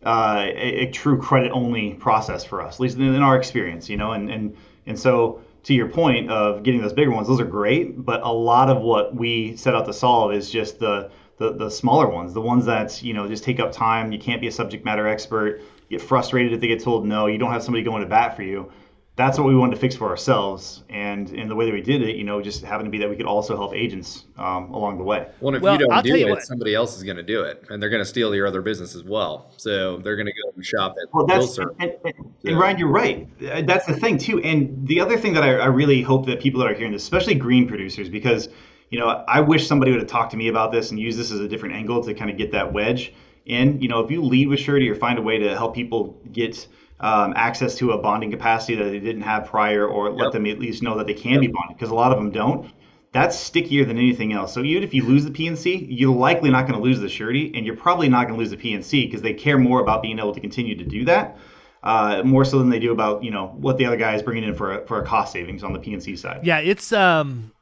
uh, 0.05 0.45
a, 0.47 0.87
a 0.87 0.91
true 0.91 1.19
credit 1.19 1.51
only 1.53 1.95
process 1.95 2.45
for 2.45 2.61
us, 2.63 2.77
at 2.77 2.81
least 2.81 2.97
in, 2.99 3.15
in 3.15 3.23
our 3.23 3.37
experience, 3.37 3.89
you 3.89 3.97
know, 3.97 4.13
and, 4.13 4.31
and, 4.31 4.57
and 4.87 4.99
so 4.99 5.41
to 5.65 5.75
your 5.75 5.89
point 5.89 6.31
of 6.31 6.63
getting 6.63 6.81
those 6.81 6.93
bigger 6.93 7.11
ones, 7.11 7.29
those 7.29 7.41
are 7.41 7.45
great, 7.45 8.05
but 8.05 8.23
a 8.23 8.33
lot 8.33 8.71
of 8.71 8.81
what 8.81 9.15
we 9.15 9.57
set 9.57 9.75
out 9.75 9.87
to 9.87 9.93
solve 9.93 10.33
is 10.33 10.51
just 10.51 10.79
the, 10.79 11.11
the, 11.39 11.53
the 11.53 11.71
smaller 11.71 12.09
ones, 12.09 12.35
the 12.35 12.41
ones 12.41 12.65
that, 12.67 13.03
you 13.03 13.15
know, 13.15 13.27
just 13.29 13.45
take 13.45 13.61
up 13.61 13.73
time. 13.73 14.13
You 14.13 14.19
can't 14.19 14.41
be 14.41 14.49
a 14.49 14.53
subject 14.53 14.85
matter 14.85 15.07
expert, 15.07 15.61
get 15.89 16.03
frustrated 16.03 16.53
if 16.53 16.61
they 16.61 16.69
get 16.69 16.83
told 16.83 17.07
no, 17.07 17.27
you 17.27 17.39
don't 17.39 17.53
have 17.53 17.63
somebody 17.63 17.85
going 17.85 18.03
to 18.03 18.09
bat 18.09 18.37
for 18.37 18.43
you. 18.43 18.71
That's 19.19 19.37
what 19.37 19.49
we 19.49 19.57
wanted 19.57 19.75
to 19.75 19.81
fix 19.81 19.97
for 19.97 20.09
ourselves. 20.09 20.85
And 20.89 21.29
in 21.33 21.49
the 21.49 21.55
way 21.57 21.67
that 21.67 21.73
we 21.75 21.83
did 21.83 22.03
it, 22.03 22.15
you 22.15 22.23
know, 22.23 22.41
just 22.41 22.63
happened 22.63 22.87
to 22.87 22.91
be 22.91 22.99
that 22.99 23.11
we 23.11 23.17
could 23.17 23.27
also 23.27 23.57
help 23.57 23.75
agents 23.75 24.25
um, 24.39 24.73
along 24.73 24.97
the 24.99 25.03
way. 25.05 25.27
Well, 25.41 25.57
if 25.57 25.61
Well, 25.61 25.73
you 25.73 25.81
don't 25.81 25.93
I'll 25.93 26.03
do 26.03 26.17
you 26.17 26.29
it, 26.29 26.31
what- 26.31 26.43
somebody 26.43 26.73
else 26.75 26.97
is 26.97 27.03
going 27.03 27.17
to 27.17 27.23
do 27.25 27.43
it, 27.43 27.65
and 27.69 27.83
they're 27.83 27.91
going 27.91 28.01
to 28.01 28.07
steal 28.09 28.33
your 28.33 28.47
other 28.47 28.63
business 28.63 28.95
as 28.95 29.03
well. 29.03 29.51
So 29.57 29.97
they're 29.99 30.15
going 30.15 30.27
to 30.27 30.33
go 30.33 30.53
and 30.55 30.65
shop 30.65 30.95
at 31.03 31.13
Well, 31.13 31.27
that's 31.27 31.59
Wilson. 31.59 31.71
and, 31.81 31.91
and, 32.05 32.15
Yeah. 32.43 32.53
and 32.53 32.61
Ryan, 32.61 32.79
you're 32.79 32.89
right. 32.89 33.29
Uh, 33.45 33.63
That's 33.63 33.87
the 33.87 33.97
thing 33.97 34.19
too. 34.19 34.39
And 34.41 34.87
the 34.87 35.01
other 35.01 35.19
thing 35.19 35.35
that 35.35 35.43
I, 35.43 35.55
I 35.57 35.67
really 35.67 36.01
hope 36.01 36.25
that 36.27 36.39
people 36.41 36.61
that 36.61 36.71
are 36.71 36.75
hearing 36.75 36.93
this, 36.93 37.03
especially 37.03 37.35
green 37.35 37.67
producers, 37.67 38.09
because 38.09 38.49
you 38.91 39.01
know 39.01 39.09
I 39.27 39.41
wish 39.41 39.67
somebody 39.67 39.91
would 39.91 40.01
have 40.01 40.09
talked 40.09 40.31
to 40.31 40.37
me 40.37 40.47
about 40.47 40.71
this 40.71 40.93
and 40.93 41.01
use 41.01 41.17
this 41.17 41.33
as 41.33 41.41
a 41.41 41.49
different 41.49 41.75
angle 41.75 42.05
to 42.05 42.15
kind 42.15 42.31
of 42.31 42.37
get 42.39 42.53
that 42.53 42.73
wedge 42.73 43.13
in. 43.47 43.81
You 43.83 43.89
know, 43.89 43.99
if 43.99 44.13
you 44.13 44.23
lead 44.23 44.47
with 44.47 44.61
surety 44.61 44.89
or 44.89 44.95
find 44.95 45.19
a 45.19 45.23
way 45.23 45.39
to 45.39 45.57
help 45.57 45.75
people 45.75 46.21
get 46.33 46.69
um, 47.01 47.33
access 47.37 47.77
to 47.77 47.93
a 47.93 47.99
bonding 47.99 48.31
capacity 48.31 48.75
that 48.77 48.85
they 48.91 48.99
didn't 48.99 49.23
have 49.23 49.47
prior, 49.47 49.87
or 49.87 50.11
let 50.11 50.25
Yep. 50.27 50.33
them 50.33 50.47
at 50.47 50.59
least 50.59 50.83
know 50.83 50.97
that 50.99 51.07
they 51.07 51.15
can 51.15 51.41
be 51.41 51.47
bonded, 51.47 51.77
because 51.77 51.91
a 51.91 51.95
lot 51.95 52.13
of 52.13 52.19
them 52.19 52.31
don't. 52.31 52.71
That's 53.13 53.37
stickier 53.39 53.85
than 53.85 53.97
anything 53.97 54.33
else. 54.33 54.53
So 54.53 54.63
even 54.63 54.83
if 54.83 54.93
you 54.93 55.03
lose 55.05 55.25
the 55.25 55.31
PNC, 55.31 55.87
you're 55.89 56.15
likely 56.15 56.51
not 56.51 56.67
going 56.67 56.79
to 56.79 56.85
lose 56.85 57.01
the 57.01 57.09
surety, 57.09 57.53
and 57.55 57.65
you're 57.65 57.77
probably 57.77 58.09
not 58.09 58.27
going 58.27 58.35
to 58.35 58.39
lose 58.39 58.51
the 58.51 58.57
PNC 58.57 59.07
because 59.07 59.23
they 59.23 59.33
care 59.33 59.59
more 59.59 59.81
about 59.81 60.03
being 60.03 60.19
able 60.19 60.35
to 60.35 60.41
continue 60.41 60.77
to 60.77 60.85
do 60.85 61.05
that 61.07 61.39
uh, 61.83 62.23
more 62.25 62.45
so 62.45 62.59
than 62.59 62.71
they 62.71 62.79
do 62.79 62.93
about 62.93 63.23
you 63.23 63.31
know 63.31 63.49
what 63.57 63.79
the 63.79 63.87
other 63.87 63.97
guy 63.97 64.15
is 64.15 64.23
bringing 64.23 64.45
in 64.45 64.55
for 64.55 64.81
a, 64.81 64.87
for 64.87 65.01
a 65.01 65.07
cost 65.07 65.33
savings 65.33 65.63
on 65.63 65.73
the 65.73 65.79
PNC 65.79 66.19
side. 66.19 66.41
Yeah, 66.45 66.59
it's 66.59 66.93
um 66.93 67.53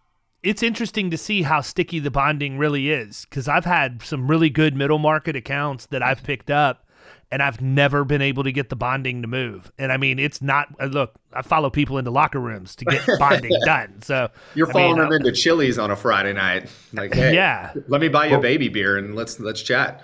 it's 0.43 0.63
interesting 0.63 1.11
to 1.11 1.19
see 1.19 1.43
how 1.43 1.61
sticky 1.61 1.99
the 1.99 2.11
bonding 2.11 2.57
really 2.59 2.91
is 2.91 3.27
cuz 3.27 3.47
I've 3.49 3.65
had 3.65 4.03
some 4.03 4.29
really 4.29 4.51
good 4.51 4.75
middle 4.75 4.99
market 4.99 5.37
accounts 5.37 5.87
that 5.87 6.03
I've 6.03 6.23
picked 6.23 6.51
up 6.51 6.86
and 7.31 7.43
I've 7.43 7.61
never 7.61 8.05
been 8.05 8.23
able 8.23 8.45
to 8.45 8.53
get 8.53 8.69
the 8.69 8.77
bonding 8.77 9.23
to 9.23 9.29
move. 9.29 9.71
And 9.79 9.91
I 9.93 9.97
mean, 9.97 10.19
it's 10.19 10.41
not 10.41 10.69
uh, 10.81 10.87
look, 10.87 11.15
I 11.33 11.43
follow 11.43 11.71
people 11.71 11.99
into 11.99 12.11
locker 12.11 12.39
rooms 12.39 12.77
to 12.77 12.85
get 12.85 13.05
bonding 13.19 13.53
done. 13.65 14.01
So 14.03 14.29
You're 14.55 14.69
I 14.69 14.73
following 14.73 14.97
mean, 14.99 15.09
them 15.11 15.13
into 15.13 15.33
Chili's 15.33 15.79
on 15.79 15.91
a 15.91 15.97
Friday 15.97 16.33
night. 16.33 16.71
Like, 16.93 17.15
hey, 17.15 17.35
Yeah. 17.35 17.73
let 17.89 18.01
me 18.01 18.09
buy 18.09 18.27
you 18.27 18.37
a 18.37 18.41
baby 18.41 18.69
beer 18.69 18.97
and 18.97 19.15
let's 19.15 19.41
let's 19.41 19.63
chat. 19.63 20.03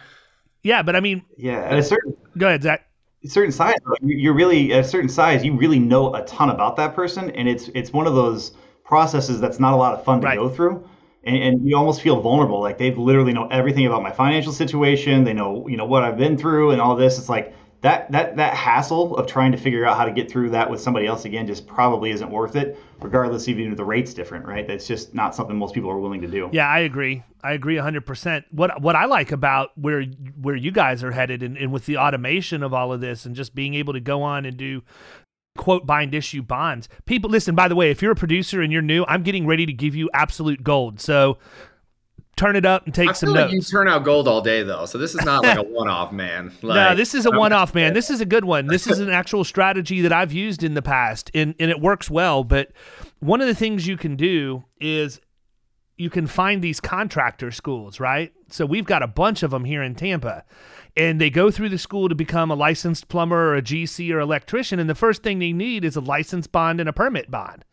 Yeah, 0.62 0.82
but 0.82 0.94
I 0.96 1.00
mean, 1.00 1.22
Yeah, 1.36 1.60
at 1.60 1.78
a 1.78 1.82
certain 1.82 2.16
go 2.38 2.46
ahead, 2.48 2.62
Zach. 2.62 2.86
certain 3.24 3.52
size, 3.52 3.76
you- 4.00 4.16
you're 4.16 4.34
really 4.34 4.72
at 4.72 4.80
a 4.80 4.88
certain 4.88 5.08
size, 5.08 5.44
you 5.44 5.54
really 5.54 5.78
know 5.78 6.14
a 6.14 6.24
ton 6.24 6.50
about 6.50 6.76
that 6.76 6.94
person, 6.94 7.30
and 7.30 7.48
it's 7.48 7.68
it's 7.74 7.92
one 7.92 8.06
of 8.06 8.14
those 8.14 8.52
processes 8.84 9.40
that's 9.40 9.58
not 9.60 9.72
a 9.72 9.76
lot 9.76 9.94
of 9.94 10.04
fun 10.04 10.20
to 10.20 10.26
Right. 10.26 10.38
go 10.38 10.48
through. 10.48 10.86
And, 11.24 11.36
and 11.36 11.68
you 11.68 11.76
almost 11.76 12.02
feel 12.02 12.20
vulnerable, 12.20 12.60
like 12.60 12.78
they 12.78 12.92
literally 12.92 13.32
know 13.32 13.46
everything 13.48 13.86
about 13.86 14.02
my 14.02 14.10
financial 14.10 14.52
situation. 14.52 15.24
They 15.24 15.32
know, 15.32 15.68
you 15.68 15.76
know, 15.76 15.84
what 15.84 16.02
I've 16.02 16.16
been 16.16 16.36
through 16.36 16.72
and 16.72 16.80
all 16.80 16.96
this. 16.96 17.18
It's 17.18 17.28
like 17.28 17.54
that 17.82 18.10
that 18.12 18.36
that 18.36 18.54
hassle 18.54 19.16
of 19.16 19.26
trying 19.26 19.52
to 19.52 19.58
figure 19.58 19.84
out 19.84 19.96
how 19.96 20.04
to 20.04 20.12
get 20.12 20.30
through 20.30 20.50
that 20.50 20.70
with 20.70 20.80
somebody 20.80 21.06
else 21.06 21.24
again 21.24 21.48
just 21.48 21.66
probably 21.66 22.10
isn't 22.12 22.30
worth 22.30 22.54
it, 22.54 22.78
regardless 23.00 23.48
even 23.48 23.72
if 23.72 23.76
the 23.76 23.84
rate's 23.84 24.14
different, 24.14 24.46
right? 24.46 24.66
That's 24.66 24.86
just 24.86 25.14
not 25.14 25.34
something 25.34 25.56
most 25.56 25.74
people 25.74 25.90
are 25.90 25.98
willing 25.98 26.20
to 26.22 26.28
do. 26.28 26.48
Yeah, 26.52 26.68
I 26.68 26.80
agree. 26.80 27.24
I 27.42 27.54
agree 27.54 27.74
100%. 27.74 28.44
What 28.52 28.80
what 28.80 28.94
I 28.94 29.06
like 29.06 29.32
about 29.32 29.76
where 29.76 30.04
where 30.40 30.54
you 30.54 30.70
guys 30.70 31.02
are 31.02 31.10
headed 31.10 31.42
and, 31.42 31.56
and 31.56 31.72
with 31.72 31.86
the 31.86 31.96
automation 31.96 32.62
of 32.62 32.72
all 32.72 32.92
of 32.92 33.00
this 33.00 33.26
and 33.26 33.34
just 33.34 33.52
being 33.52 33.74
able 33.74 33.94
to 33.94 34.00
go 34.00 34.22
on 34.22 34.44
and 34.44 34.56
do 34.56 34.82
quote 35.56 35.86
bind 35.86 36.14
issue 36.14 36.42
bonds. 36.42 36.88
People 37.04 37.30
listen, 37.30 37.54
by 37.54 37.68
the 37.68 37.76
way, 37.76 37.90
if 37.90 38.02
you're 38.02 38.12
a 38.12 38.16
producer 38.16 38.60
and 38.62 38.72
you're 38.72 38.82
new, 38.82 39.04
I'm 39.06 39.22
getting 39.22 39.46
ready 39.46 39.66
to 39.66 39.72
give 39.72 39.94
you 39.94 40.08
absolute 40.14 40.62
gold. 40.62 41.00
So 41.00 41.38
turn 42.36 42.56
it 42.56 42.64
up 42.64 42.86
and 42.86 42.94
take 42.94 43.10
I 43.10 43.12
some 43.12 43.30
like 43.30 43.50
notes. 43.50 43.52
you 43.52 43.60
turn 43.60 43.88
out 43.88 44.04
gold 44.04 44.26
all 44.26 44.40
day 44.40 44.62
though, 44.62 44.86
so 44.86 44.96
this 44.98 45.14
is 45.14 45.24
not 45.24 45.42
like 45.44 45.58
a 45.58 45.62
one-off, 45.68 46.12
man. 46.12 46.52
no, 46.62 46.94
this 46.94 47.14
is 47.14 47.26
a 47.26 47.30
one-off, 47.30 47.74
man. 47.74 47.92
This 48.02 48.08
is 48.10 48.20
a 48.20 48.26
good 48.26 48.44
one. 48.44 48.66
This 48.66 48.86
is 48.86 48.98
an 49.00 49.10
actual 49.10 49.44
strategy 49.44 50.00
that 50.00 50.12
I've 50.12 50.32
used 50.32 50.62
in 50.62 50.74
the 50.74 50.82
past, 50.82 51.30
and 51.34 51.54
and 51.60 51.70
it 51.70 51.80
works 51.80 52.10
well. 52.10 52.42
But 52.44 52.72
one 53.20 53.40
of 53.40 53.46
the 53.46 53.54
things 53.54 53.86
you 53.86 53.96
can 53.96 54.16
do 54.16 54.64
is 54.80 55.20
you 55.98 56.08
can 56.10 56.26
find 56.26 56.62
these 56.62 56.80
contractor 56.80 57.50
schools, 57.50 58.00
right? 58.00 58.32
So 58.48 58.64
we've 58.66 58.86
got 58.86 59.02
a 59.02 59.06
bunch 59.06 59.42
of 59.42 59.50
them 59.50 59.64
here 59.64 59.82
in 59.82 59.94
Tampa. 59.94 60.44
And 60.96 61.20
they 61.20 61.30
go 61.30 61.50
through 61.50 61.70
the 61.70 61.78
school 61.78 62.08
to 62.08 62.14
become 62.14 62.50
a 62.50 62.54
licensed 62.54 63.08
plumber 63.08 63.50
or 63.50 63.56
a 63.56 63.62
GC 63.62 64.12
or 64.12 64.20
electrician. 64.20 64.78
And 64.78 64.90
the 64.90 64.94
first 64.94 65.22
thing 65.22 65.38
they 65.38 65.52
need 65.52 65.84
is 65.84 65.96
a 65.96 66.00
license 66.00 66.46
bond 66.46 66.80
and 66.80 66.88
a 66.88 66.92
permit 66.92 67.30
bond. 67.30 67.64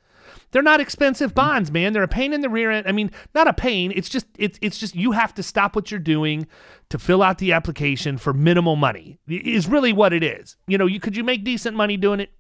They're 0.52 0.62
not 0.64 0.80
expensive 0.80 1.36
bonds, 1.36 1.72
man. 1.72 1.94
They're 1.94 2.02
a 2.04 2.08
pain 2.08 2.34
in 2.34 2.42
the 2.42 2.50
rear 2.50 2.72
end. 2.72 2.88
I 2.88 2.92
mean, 2.92 3.12
not 3.36 3.48
a 3.48 3.54
pain. 3.54 3.92
It's 3.96 4.10
just 4.10 4.26
it's 4.38 4.58
it's 4.62 4.78
just 4.80 4.96
you 4.96 5.12
have 5.12 5.34
to 5.36 5.44
stop 5.44 5.76
what 5.76 5.92
you're 5.92 6.00
doing 6.00 6.48
to 6.90 6.98
fill 6.98 7.22
out 7.22 7.38
the 7.38 7.52
application 7.52 8.18
for 8.18 8.34
minimal 8.34 8.76
money. 8.76 9.20
Is 9.28 9.68
really 9.68 9.94
what 9.94 10.12
it 10.14 10.24
is. 10.24 10.56
You 10.66 10.78
know, 10.80 10.88
you 10.88 11.00
could 11.00 11.16
you 11.16 11.24
make 11.24 11.44
decent 11.44 11.76
money 11.76 11.98
doing 11.98 12.20
it? 12.20 12.32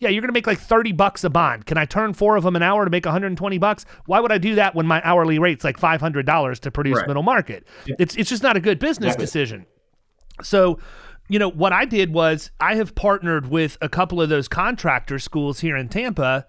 Yeah, 0.00 0.08
you're 0.08 0.20
going 0.22 0.28
to 0.30 0.34
make 0.34 0.48
like 0.48 0.58
30 0.58 0.90
bucks 0.92 1.22
a 1.22 1.30
bond. 1.30 1.66
Can 1.66 1.78
I 1.78 1.84
turn 1.84 2.14
four 2.14 2.34
of 2.36 2.42
them 2.42 2.56
an 2.56 2.62
hour 2.64 2.84
to 2.84 2.90
make 2.90 3.04
120 3.06 3.58
bucks? 3.58 3.86
Why 4.06 4.18
would 4.18 4.32
I 4.32 4.38
do 4.38 4.56
that 4.56 4.74
when 4.74 4.86
my 4.86 5.00
hourly 5.04 5.38
rate's 5.38 5.62
like 5.62 5.78
$500 5.78 6.58
to 6.60 6.70
produce 6.72 6.96
Right. 6.98 7.06
middle 7.06 7.22
market? 7.22 7.68
It's 7.86 8.16
it's 8.16 8.28
just 8.30 8.42
not 8.42 8.56
a 8.56 8.60
good 8.60 8.80
business 8.80 9.14
Exactly. 9.14 9.24
decision. 9.26 9.66
So, 10.42 10.78
you 11.28 11.38
know, 11.38 11.50
what 11.50 11.72
I 11.72 11.84
did 11.84 12.12
was 12.12 12.50
I 12.60 12.74
have 12.76 12.94
partnered 12.94 13.48
with 13.48 13.78
a 13.80 13.88
couple 13.88 14.20
of 14.20 14.28
those 14.28 14.48
contractor 14.48 15.18
schools 15.18 15.60
here 15.60 15.76
in 15.76 15.88
Tampa, 15.88 16.46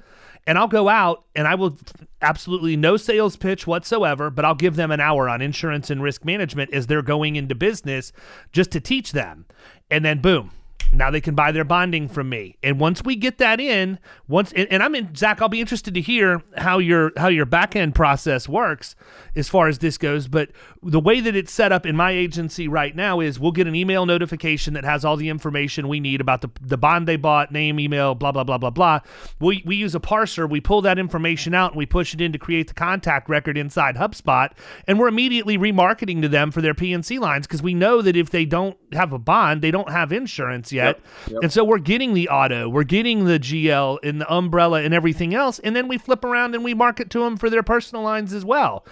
and 0.47 0.57
I'll 0.57 0.67
go 0.67 0.89
out 0.89 1.25
and 1.35 1.47
I 1.47 1.55
will 1.55 1.77
absolutely 2.21 2.75
no 2.75 2.97
sales 2.97 3.35
pitch 3.35 3.65
whatsoever, 3.65 4.29
but 4.29 4.45
I'll 4.45 4.55
give 4.55 4.75
them 4.75 4.91
an 4.91 4.99
hour 4.99 5.29
on 5.29 5.41
insurance 5.41 5.89
and 5.89 6.03
risk 6.03 6.25
management 6.25 6.73
as 6.73 6.87
they're 6.87 7.01
going 7.01 7.35
into 7.35 7.55
business 7.55 8.11
just 8.51 8.71
to 8.71 8.79
teach 8.79 9.11
them. 9.11 9.45
And 9.89 10.03
then 10.03 10.19
boom, 10.19 10.51
now 10.97 11.11
they 11.11 11.21
can 11.21 11.35
buy 11.35 11.51
their 11.51 11.63
bonding 11.63 12.07
from 12.07 12.29
me. 12.29 12.57
And 12.63 12.79
once 12.79 13.03
we 13.03 13.15
get 13.15 13.37
that 13.39 13.59
in, 13.59 13.99
once 14.27 14.51
and, 14.53 14.67
and 14.71 14.81
I'm 14.81 14.95
in 14.95 15.15
Zach, 15.15 15.41
I'll 15.41 15.49
be 15.49 15.61
interested 15.61 15.93
to 15.93 16.01
hear 16.01 16.43
how 16.57 16.79
your 16.79 17.11
how 17.17 17.27
your 17.27 17.45
back 17.45 17.75
end 17.75 17.95
process 17.95 18.47
works 18.47 18.95
as 19.35 19.49
far 19.49 19.67
as 19.67 19.79
this 19.79 19.97
goes. 19.97 20.27
But 20.27 20.49
the 20.81 20.99
way 20.99 21.19
that 21.19 21.35
it's 21.35 21.51
set 21.51 21.71
up 21.71 21.85
in 21.85 21.95
my 21.95 22.11
agency 22.11 22.67
right 22.67 22.95
now 22.95 23.19
is 23.19 23.39
we'll 23.39 23.51
get 23.51 23.67
an 23.67 23.75
email 23.75 24.05
notification 24.05 24.73
that 24.73 24.83
has 24.83 25.03
all 25.03 25.17
the 25.17 25.29
information 25.29 25.87
we 25.87 25.99
need 25.99 26.21
about 26.21 26.41
the, 26.41 26.49
the 26.61 26.77
bond 26.77 27.07
they 27.07 27.15
bought, 27.15 27.51
name, 27.51 27.79
email, 27.79 28.15
blah, 28.15 28.31
blah, 28.31 28.43
blah, 28.43 28.57
blah, 28.57 28.69
blah. 28.69 28.99
We, 29.39 29.63
we 29.65 29.75
use 29.75 29.95
a 29.95 29.99
parser, 29.99 30.49
we 30.49 30.61
pull 30.61 30.81
that 30.83 30.99
information 30.99 31.53
out 31.53 31.71
and 31.71 31.77
we 31.77 31.85
push 31.85 32.13
it 32.13 32.21
in 32.21 32.31
to 32.31 32.37
create 32.37 32.67
the 32.67 32.73
contact 32.73 33.29
record 33.29 33.57
inside 33.57 33.95
HubSpot. 33.95 34.51
And 34.87 34.99
we're 34.99 35.07
immediately 35.07 35.57
remarketing 35.57 36.21
to 36.21 36.29
them 36.29 36.51
for 36.51 36.61
their 36.61 36.73
PNC 36.73 37.19
lines 37.19 37.47
because 37.47 37.63
we 37.63 37.73
know 37.73 38.01
that 38.01 38.15
if 38.15 38.29
they 38.29 38.45
don't 38.45 38.77
have 38.93 39.11
a 39.11 39.19
bond, 39.19 39.61
they 39.61 39.71
don't 39.71 39.89
have 39.89 40.11
insurance 40.11 40.71
yet. 40.71 40.84
Yet. 40.85 40.99
Yep, 40.99 41.31
yep. 41.31 41.43
And 41.43 41.51
so 41.51 41.63
we're 41.63 41.79
getting 41.79 42.13
the 42.13 42.29
auto, 42.29 42.69
we're 42.69 42.83
getting 42.83 43.25
the 43.25 43.39
GL 43.39 43.99
and 44.03 44.21
the 44.21 44.33
umbrella 44.33 44.81
and 44.81 44.93
everything 44.93 45.33
else. 45.33 45.59
And 45.59 45.75
then 45.75 45.87
we 45.87 45.97
flip 45.97 46.23
around 46.23 46.55
and 46.55 46.63
we 46.63 46.73
market 46.73 47.09
to 47.11 47.19
them 47.19 47.37
for 47.37 47.49
their 47.49 47.63
personal 47.63 48.03
lines 48.03 48.33
as 48.33 48.45
well. 48.45 48.85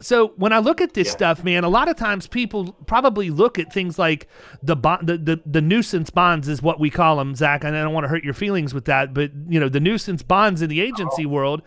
So 0.00 0.28
when 0.36 0.52
I 0.52 0.58
look 0.58 0.80
at 0.80 0.94
this 0.94 1.10
stuff, 1.10 1.42
man, 1.42 1.64
a 1.64 1.68
lot 1.68 1.88
of 1.88 1.96
times 1.96 2.26
people 2.26 2.72
probably 2.86 3.30
look 3.30 3.58
at 3.58 3.72
things 3.72 3.98
like 3.98 4.28
the, 4.62 4.76
bond, 4.76 5.06
the 5.06 5.16
the 5.16 5.40
the 5.46 5.62
nuisance 5.62 6.10
bonds 6.10 6.48
is 6.48 6.60
what 6.60 6.78
we 6.78 6.90
call 6.90 7.16
them, 7.16 7.34
Zach. 7.34 7.64
And 7.64 7.74
I 7.76 7.82
don't 7.82 7.94
want 7.94 8.04
to 8.04 8.08
hurt 8.08 8.24
your 8.24 8.34
feelings 8.34 8.74
with 8.74 8.84
that, 8.86 9.14
but 9.14 9.30
you 9.48 9.58
know 9.58 9.68
the 9.68 9.80
nuisance 9.80 10.22
bonds 10.22 10.60
in 10.60 10.68
the 10.68 10.80
agency 10.80 11.24
oh. 11.24 11.30
world. 11.30 11.62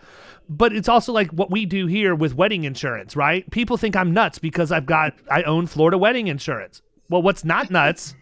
But 0.48 0.72
it's 0.72 0.88
also 0.88 1.12
like 1.12 1.30
what 1.30 1.50
we 1.50 1.64
do 1.64 1.86
here 1.86 2.12
with 2.14 2.34
wedding 2.34 2.64
insurance, 2.64 3.14
right? 3.14 3.48
People 3.52 3.76
think 3.76 3.94
I'm 3.94 4.12
nuts 4.12 4.38
because 4.38 4.72
I've 4.72 4.86
got 4.86 5.14
I 5.30 5.42
own 5.42 5.66
Florida 5.66 5.98
wedding 5.98 6.28
insurance. 6.28 6.82
Well, 7.08 7.22
what's 7.22 7.44
not 7.44 7.70
nuts? 7.70 8.14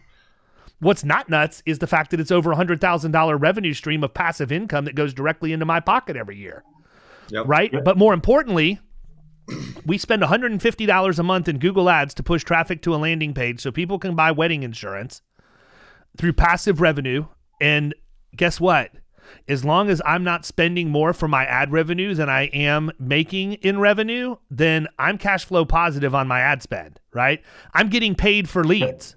What's 0.79 1.03
not 1.03 1.29
nuts 1.29 1.61
is 1.65 1.79
the 1.79 1.87
fact 1.87 2.11
that 2.11 2.19
it's 2.19 2.31
over 2.31 2.51
a 2.51 2.55
hundred 2.55 2.79
thousand 2.81 3.11
dollar 3.11 3.37
revenue 3.37 3.73
stream 3.73 4.03
of 4.03 4.13
passive 4.13 4.51
income 4.51 4.85
that 4.85 4.95
goes 4.95 5.13
directly 5.13 5.51
into 5.51 5.65
my 5.65 5.79
pocket 5.79 6.15
every 6.15 6.37
year 6.37 6.63
Yep. 7.29 7.45
right? 7.47 7.71
But 7.83 7.97
more 7.97 8.13
importantly, 8.13 8.79
we 9.85 9.97
spend 9.97 10.21
$150 10.21 11.19
a 11.19 11.23
month 11.23 11.47
in 11.47 11.59
Google 11.59 11.89
Ads 11.89 12.13
to 12.15 12.23
push 12.23 12.43
traffic 12.43 12.81
to 12.83 12.93
a 12.93 12.97
landing 12.97 13.33
page 13.33 13.59
so 13.61 13.71
people 13.71 13.99
can 13.99 14.15
buy 14.15 14.31
wedding 14.31 14.63
insurance 14.63 15.21
through 16.17 16.33
passive 16.33 16.81
revenue. 16.81 17.25
And 17.59 17.93
guess 18.35 18.59
what? 18.59 18.91
As 19.47 19.63
long 19.63 19.89
as 19.89 20.01
I'm 20.05 20.23
not 20.23 20.43
spending 20.45 20.89
more 20.89 21.13
for 21.13 21.27
my 21.27 21.45
ad 21.45 21.71
revenue 21.71 22.15
than 22.15 22.29
I 22.29 22.43
am 22.47 22.91
making 22.99 23.53
in 23.53 23.79
revenue, 23.79 24.37
then 24.49 24.87
I'm 24.97 25.17
cash 25.19 25.45
flow 25.45 25.65
positive 25.65 26.15
on 26.15 26.27
my 26.27 26.39
ad 26.39 26.63
spend, 26.63 26.99
right? 27.13 27.41
I'm 27.73 27.89
getting 27.89 28.15
paid 28.15 28.49
for 28.49 28.63
leads. 28.63 29.15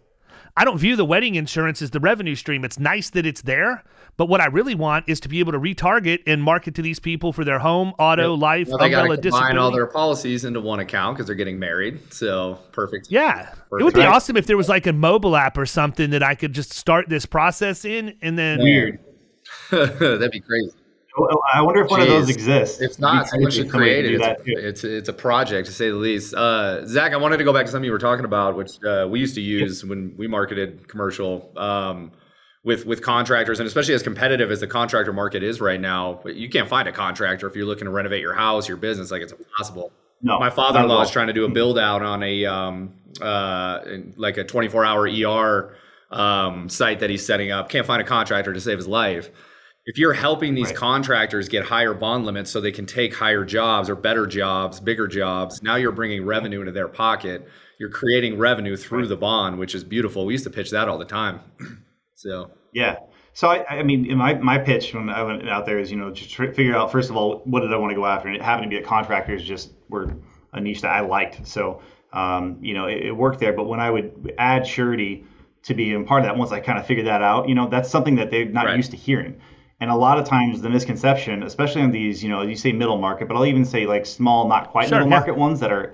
I 0.57 0.65
don't 0.67 0.77
view 0.79 0.97
the 0.97 1.05
wedding 1.05 1.35
insurance 1.35 1.81
as 1.81 1.91
the 1.93 2.01
revenue 2.01 2.35
stream. 2.35 2.65
It's 2.65 2.79
nice 2.79 3.09
that 3.11 3.25
it's 3.25 3.41
there, 3.43 3.83
but 4.19 4.27
what 4.27 4.41
I 4.43 4.47
really 4.47 4.75
want 4.75 5.09
is 5.09 5.19
to 5.21 5.29
be 5.29 5.41
able 5.41 5.53
to 5.53 5.59
retarget 5.59 6.21
and 6.27 6.43
market 6.43 6.75
to 6.75 6.83
these 6.83 6.99
people 7.01 7.33
for 7.33 7.43
their 7.43 7.59
home, 7.59 7.95
auto, 7.99 8.35
life, 8.35 8.69
Well, 8.69 8.77
they 8.77 8.93
umbrella, 8.93 9.17
disability. 9.17 9.57
all 9.57 9.71
their 9.71 9.87
policies 9.87 10.45
into 10.45 10.61
one 10.61 10.81
account 10.81 11.17
because 11.17 11.27
they're 11.27 11.37
getting 11.37 11.59
married. 11.59 12.12
So 12.12 12.59
perfect. 12.73 13.07
yeah, 13.11 13.55
it 13.79 13.83
would 13.83 13.95
be 13.95 14.03
awesome 14.03 14.37
if 14.37 14.47
there 14.47 14.59
was 14.59 14.69
like 14.69 14.87
a 14.87 14.93
mobile 14.93 15.37
app 15.37 15.57
or 15.57 15.65
something 15.65 16.11
that 16.11 16.23
I 16.23 16.35
could 16.35 16.53
just 16.53 16.73
start 16.75 17.09
this 17.09 17.25
process 17.25 17.85
in, 17.87 18.15
and 18.21 18.38
then 18.38 18.61
Weird. 18.61 18.99
That'd 19.71 20.31
be 20.33 20.41
crazy. 20.41 20.73
I 21.55 21.61
wonder 21.61 21.83
if 21.83 21.90
one 21.90 22.01
of 22.01 22.09
those 22.09 22.31
exists. 22.31 22.81
If 22.81 22.98
not, 22.98 23.29
someone 23.29 23.51
should 23.51 23.70
create 23.70 24.07
it. 24.07 24.20
It's, 24.20 24.40
it's 24.46 24.85
it's 24.85 25.09
a 25.09 25.12
project 25.12 25.66
to 25.66 25.75
say 25.75 25.90
the 25.90 25.96
least. 25.96 26.35
Uh, 26.35 26.87
Zach, 26.87 27.12
I 27.12 27.16
wanted 27.16 27.37
to 27.38 27.44
go 27.44 27.53
back 27.53 27.66
to 27.66 27.70
something 27.72 27.85
you 27.85 27.92
were 27.92 27.98
talking 27.98 28.25
about, 28.25 28.57
which 28.57 28.83
uh, 28.85 29.07
we 29.11 29.20
used 29.20 29.35
to 29.35 29.40
use 29.40 29.85
when 29.85 30.14
we 30.16 30.27
marketed 30.27 30.88
commercial 30.88 31.53
um, 31.57 32.12
with 32.64 32.87
with 32.87 33.03
contractors, 33.03 33.61
and 33.61 33.66
especially 33.66 33.94
as 33.94 34.03
competitive 34.03 34.51
as 34.51 34.61
the 34.61 34.66
contractor 34.66 35.12
market 35.12 35.42
is 35.42 35.61
right 35.61 35.81
now. 35.81 36.20
You 36.25 36.48
can't 36.48 36.68
find 36.68 36.88
a 36.88 36.92
contractor 36.92 37.46
if 37.46 37.57
you're 37.57 37.66
looking 37.66 37.85
to 37.85 37.90
renovate 37.90 38.22
your 38.22 38.35
house, 38.35 38.66
your 38.66 38.79
business. 38.79 39.11
Like 39.11 39.22
it's 39.22 39.33
impossible. 39.33 39.92
No, 40.22 40.38
My 40.38 40.51
father-in-law 40.51 41.03
is 41.03 41.11
trying 41.11 41.27
to 41.27 41.33
do 41.33 41.44
a 41.44 41.48
build 41.48 41.79
out 41.79 42.01
on 42.01 42.22
a 42.22 42.46
um, 42.46 42.94
uh, 43.20 43.81
like 44.16 44.38
a 44.38 44.44
24-hour 44.44 45.09
ER 45.09 45.77
um, 46.12 46.68
site 46.68 47.01
that 47.01 47.11
he's 47.11 47.27
setting 47.27 47.51
up. 47.51 47.68
Can't 47.68 47.87
find 47.87 48.01
a 48.01 48.05
contractor 48.05 48.53
to 48.53 48.61
save 48.61 48.79
his 48.79 48.87
life. 48.87 49.31
If 49.85 49.99
you're 49.99 50.12
helping 50.12 50.55
these 50.55 50.68
Right. 50.68 50.77
contractors 50.77 51.49
get 51.49 51.64
higher 51.64 51.92
bond 51.92 52.25
limits 52.25 52.51
so 52.51 52.61
they 52.61 52.71
can 52.71 52.87
take 52.87 53.14
higher 53.16 53.45
jobs 53.45 53.90
or 53.90 53.97
better 53.97 54.27
jobs, 54.27 54.79
bigger 54.79 55.09
jobs, 55.09 55.61
now 55.62 55.75
you're 55.77 55.90
bringing 55.92 56.25
revenue 56.25 56.61
into 56.61 56.71
their 56.73 56.87
pocket. 56.88 57.49
You're 57.79 57.90
creating 57.90 58.38
revenue 58.38 58.77
through 58.77 59.09
the 59.09 59.16
bond, 59.16 59.59
which 59.59 59.75
is 59.75 59.83
beautiful. 59.83 60.25
We 60.25 60.35
used 60.35 60.45
to 60.45 60.51
pitch 60.51 60.71
that 60.71 60.88
all 60.88 60.99
the 60.99 61.05
time. 61.05 61.40
so 62.14 62.51
Yeah. 62.73 62.97
So 63.35 63.49
I, 63.49 63.79
I 63.79 63.83
mean, 63.83 64.09
in 64.09 64.18
my 64.18 64.35
my 64.35 64.59
pitch 64.59 64.95
when 64.95 65.09
I 65.09 65.23
went 65.23 65.49
out 65.49 65.64
there 65.66 65.79
is 65.79 65.90
you 65.90 65.97
know 65.97 66.11
just 66.12 66.35
figure 66.37 66.77
out 66.77 66.92
first 66.92 67.11
of 67.11 67.16
all 67.16 67.40
what 67.45 67.61
did 67.61 67.73
I 67.73 67.77
want 67.77 67.90
to 67.90 67.97
go 67.97 68.05
after, 68.07 68.29
and 68.29 68.37
it 68.37 68.42
happened 68.42 68.71
to 68.71 68.77
be 68.77 68.81
that 68.81 68.87
contractors 68.87 69.42
just 69.42 69.73
were 69.88 70.14
a 70.53 70.61
niche 70.61 70.83
that 70.83 70.90
I 70.90 71.01
liked. 71.01 71.47
So 71.49 71.81
um, 72.12 72.59
you 72.61 72.75
know 72.75 72.87
it, 72.87 73.07
it 73.07 73.12
worked 73.12 73.40
there. 73.40 73.55
But 73.55 73.64
when 73.64 73.81
I 73.81 73.90
would 73.90 74.35
add 74.38 74.66
surety 74.66 75.25
to 75.64 75.75
be 75.75 75.95
a 75.95 76.01
part 76.03 76.21
of 76.23 76.27
that, 76.27 76.37
once 76.37 76.53
I 76.53 76.61
kind 76.61 76.79
of 76.79 76.87
figured 76.87 77.07
that 77.07 77.23
out, 77.23 77.49
you 77.49 77.55
know 77.55 77.68
that's 77.68 77.88
something 77.90 78.16
that 78.16 78.31
they're 78.31 78.45
not 78.45 78.66
Right. 78.66 78.77
used 78.77 78.90
to 78.90 78.97
hearing. 78.99 79.40
And 79.83 79.90
a 79.90 79.97
lot 79.97 80.16
of 80.16 80.25
times 80.25 80.61
the 80.61 80.71
misconception, 80.71 81.42
especially 81.42 81.83
on 81.83 81.90
these, 81.90 82.23
you 82.23 82.29
know, 82.29 82.42
you 82.42 82.55
say 82.55 82.71
middle 82.71 82.99
market, 82.99 83.27
but 83.27 83.37
I'll 83.37 83.47
even 83.47 83.64
say 83.64 83.85
like 83.85 84.07
small, 84.07 84.47
not 84.47 84.71
quite 84.71 84.88
Sure, 84.88 84.99
middle 84.99 85.11
yeah. 85.11 85.18
market 85.18 85.37
ones 85.37 85.59
that 85.59 85.73
are 85.73 85.92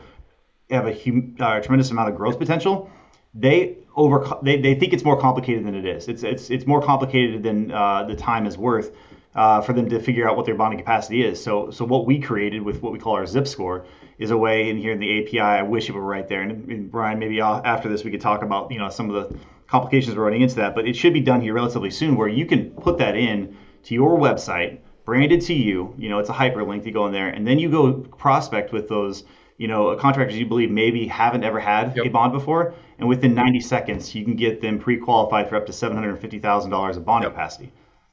have 0.69 0.87
a 0.87 0.93
hum, 0.93 1.37
uh, 1.41 1.61
tremendous 1.61 1.91
amount 1.91 2.11
of 2.11 2.15
growth 2.15 2.39
potential. 2.39 2.91
They 3.35 3.79
over 3.97 4.27
they, 4.43 4.61
they 4.61 4.75
think 4.75 4.93
it's 4.93 5.05
more 5.05 5.19
complicated 5.19 5.65
than 5.65 5.75
it 5.75 5.87
is. 5.87 6.07
It's 6.07 6.23
it's 6.23 6.51
it's 6.51 6.67
more 6.67 6.83
complicated 6.83 7.43
than 7.43 7.71
uh, 7.71 8.05
the 8.05 8.15
time 8.15 8.45
is 8.45 8.59
worth 8.59 8.95
uh, 9.35 9.63
for 9.63 9.73
them 9.73 9.89
to 9.89 10.01
figure 10.01 10.29
out 10.29 10.37
what 10.37 10.45
their 10.45 10.55
bonding 10.55 10.81
capacity 10.81 11.25
is. 11.25 11.43
So 11.43 11.71
so 11.71 11.87
what 11.87 12.05
we 12.05 12.21
created 12.21 12.61
with 12.61 12.83
what 12.83 12.93
we 12.93 12.99
call 12.99 13.15
our 13.15 13.27
zip 13.27 13.49
score 13.49 13.87
is 14.19 14.31
a 14.31 14.37
way 14.37 14.69
in 14.69 14.77
here 14.77 14.93
in 14.93 15.01
the 15.01 15.23
API. 15.23 15.41
I 15.41 15.63
wish 15.63 15.89
it 15.89 15.93
were 15.93 16.03
right 16.03 16.29
there. 16.29 16.43
And, 16.43 16.69
and 16.71 16.91
Brian, 16.91 17.19
maybe 17.19 17.41
after 17.41 17.89
this 17.89 18.05
we 18.05 18.11
could 18.11 18.21
talk 18.21 18.43
about 18.43 18.71
you 18.71 18.79
know 18.79 18.91
some 18.91 19.09
of 19.09 19.15
the 19.31 19.39
complications 19.67 20.15
we're 20.15 20.25
running 20.25 20.43
into 20.43 20.57
that. 20.57 20.75
But 20.75 20.87
it 20.87 20.95
should 20.95 21.15
be 21.15 21.23
done 21.23 21.41
here 21.41 21.55
relatively 21.55 21.91
soon, 21.91 22.17
where 22.17 22.29
you 22.29 22.45
can 22.45 22.69
put 22.73 22.99
that 22.99 23.17
in 23.17 23.57
to 23.89 23.95
your 23.95 24.19
website, 24.19 24.79
branded 25.05 25.41
to 25.43 25.55
you. 25.55 25.95
You 25.99 26.09
know, 26.09 26.19
it's 26.19 26.31
a 26.31 26.35
hyperlink 26.35 26.85
to 26.85 26.91
go 26.91 27.07
in 27.07 27.13
there, 27.13 27.29
and 27.29 27.47
then 27.47 27.59
you 27.59 27.71
go 27.71 27.93
prospect 27.93 28.73
with 28.73 28.89
those 28.89 29.25
you 29.59 29.67
know, 29.67 29.97
contractors 29.97 30.39
you 30.39 30.47
believe 30.47 30.71
maybe 30.71 31.09
haven't 31.09 31.43
ever 31.43 31.59
had 31.59 31.97
Yep. 31.97 32.07
a 32.07 32.09
bond 32.11 32.33
before, 32.33 32.75
and 32.99 33.09
within 33.09 33.35
90 33.35 33.61
seconds 33.61 34.15
you 34.15 34.25
can 34.25 34.37
get 34.37 34.61
them 34.61 34.79
pre-qualified 34.79 35.49
for 35.49 35.57
up 35.57 35.67
to 35.67 35.73
$750,000 35.73 36.97
of 36.97 37.05
bond 37.05 37.25
Yep. 37.25 37.33
capacity. 37.33 37.73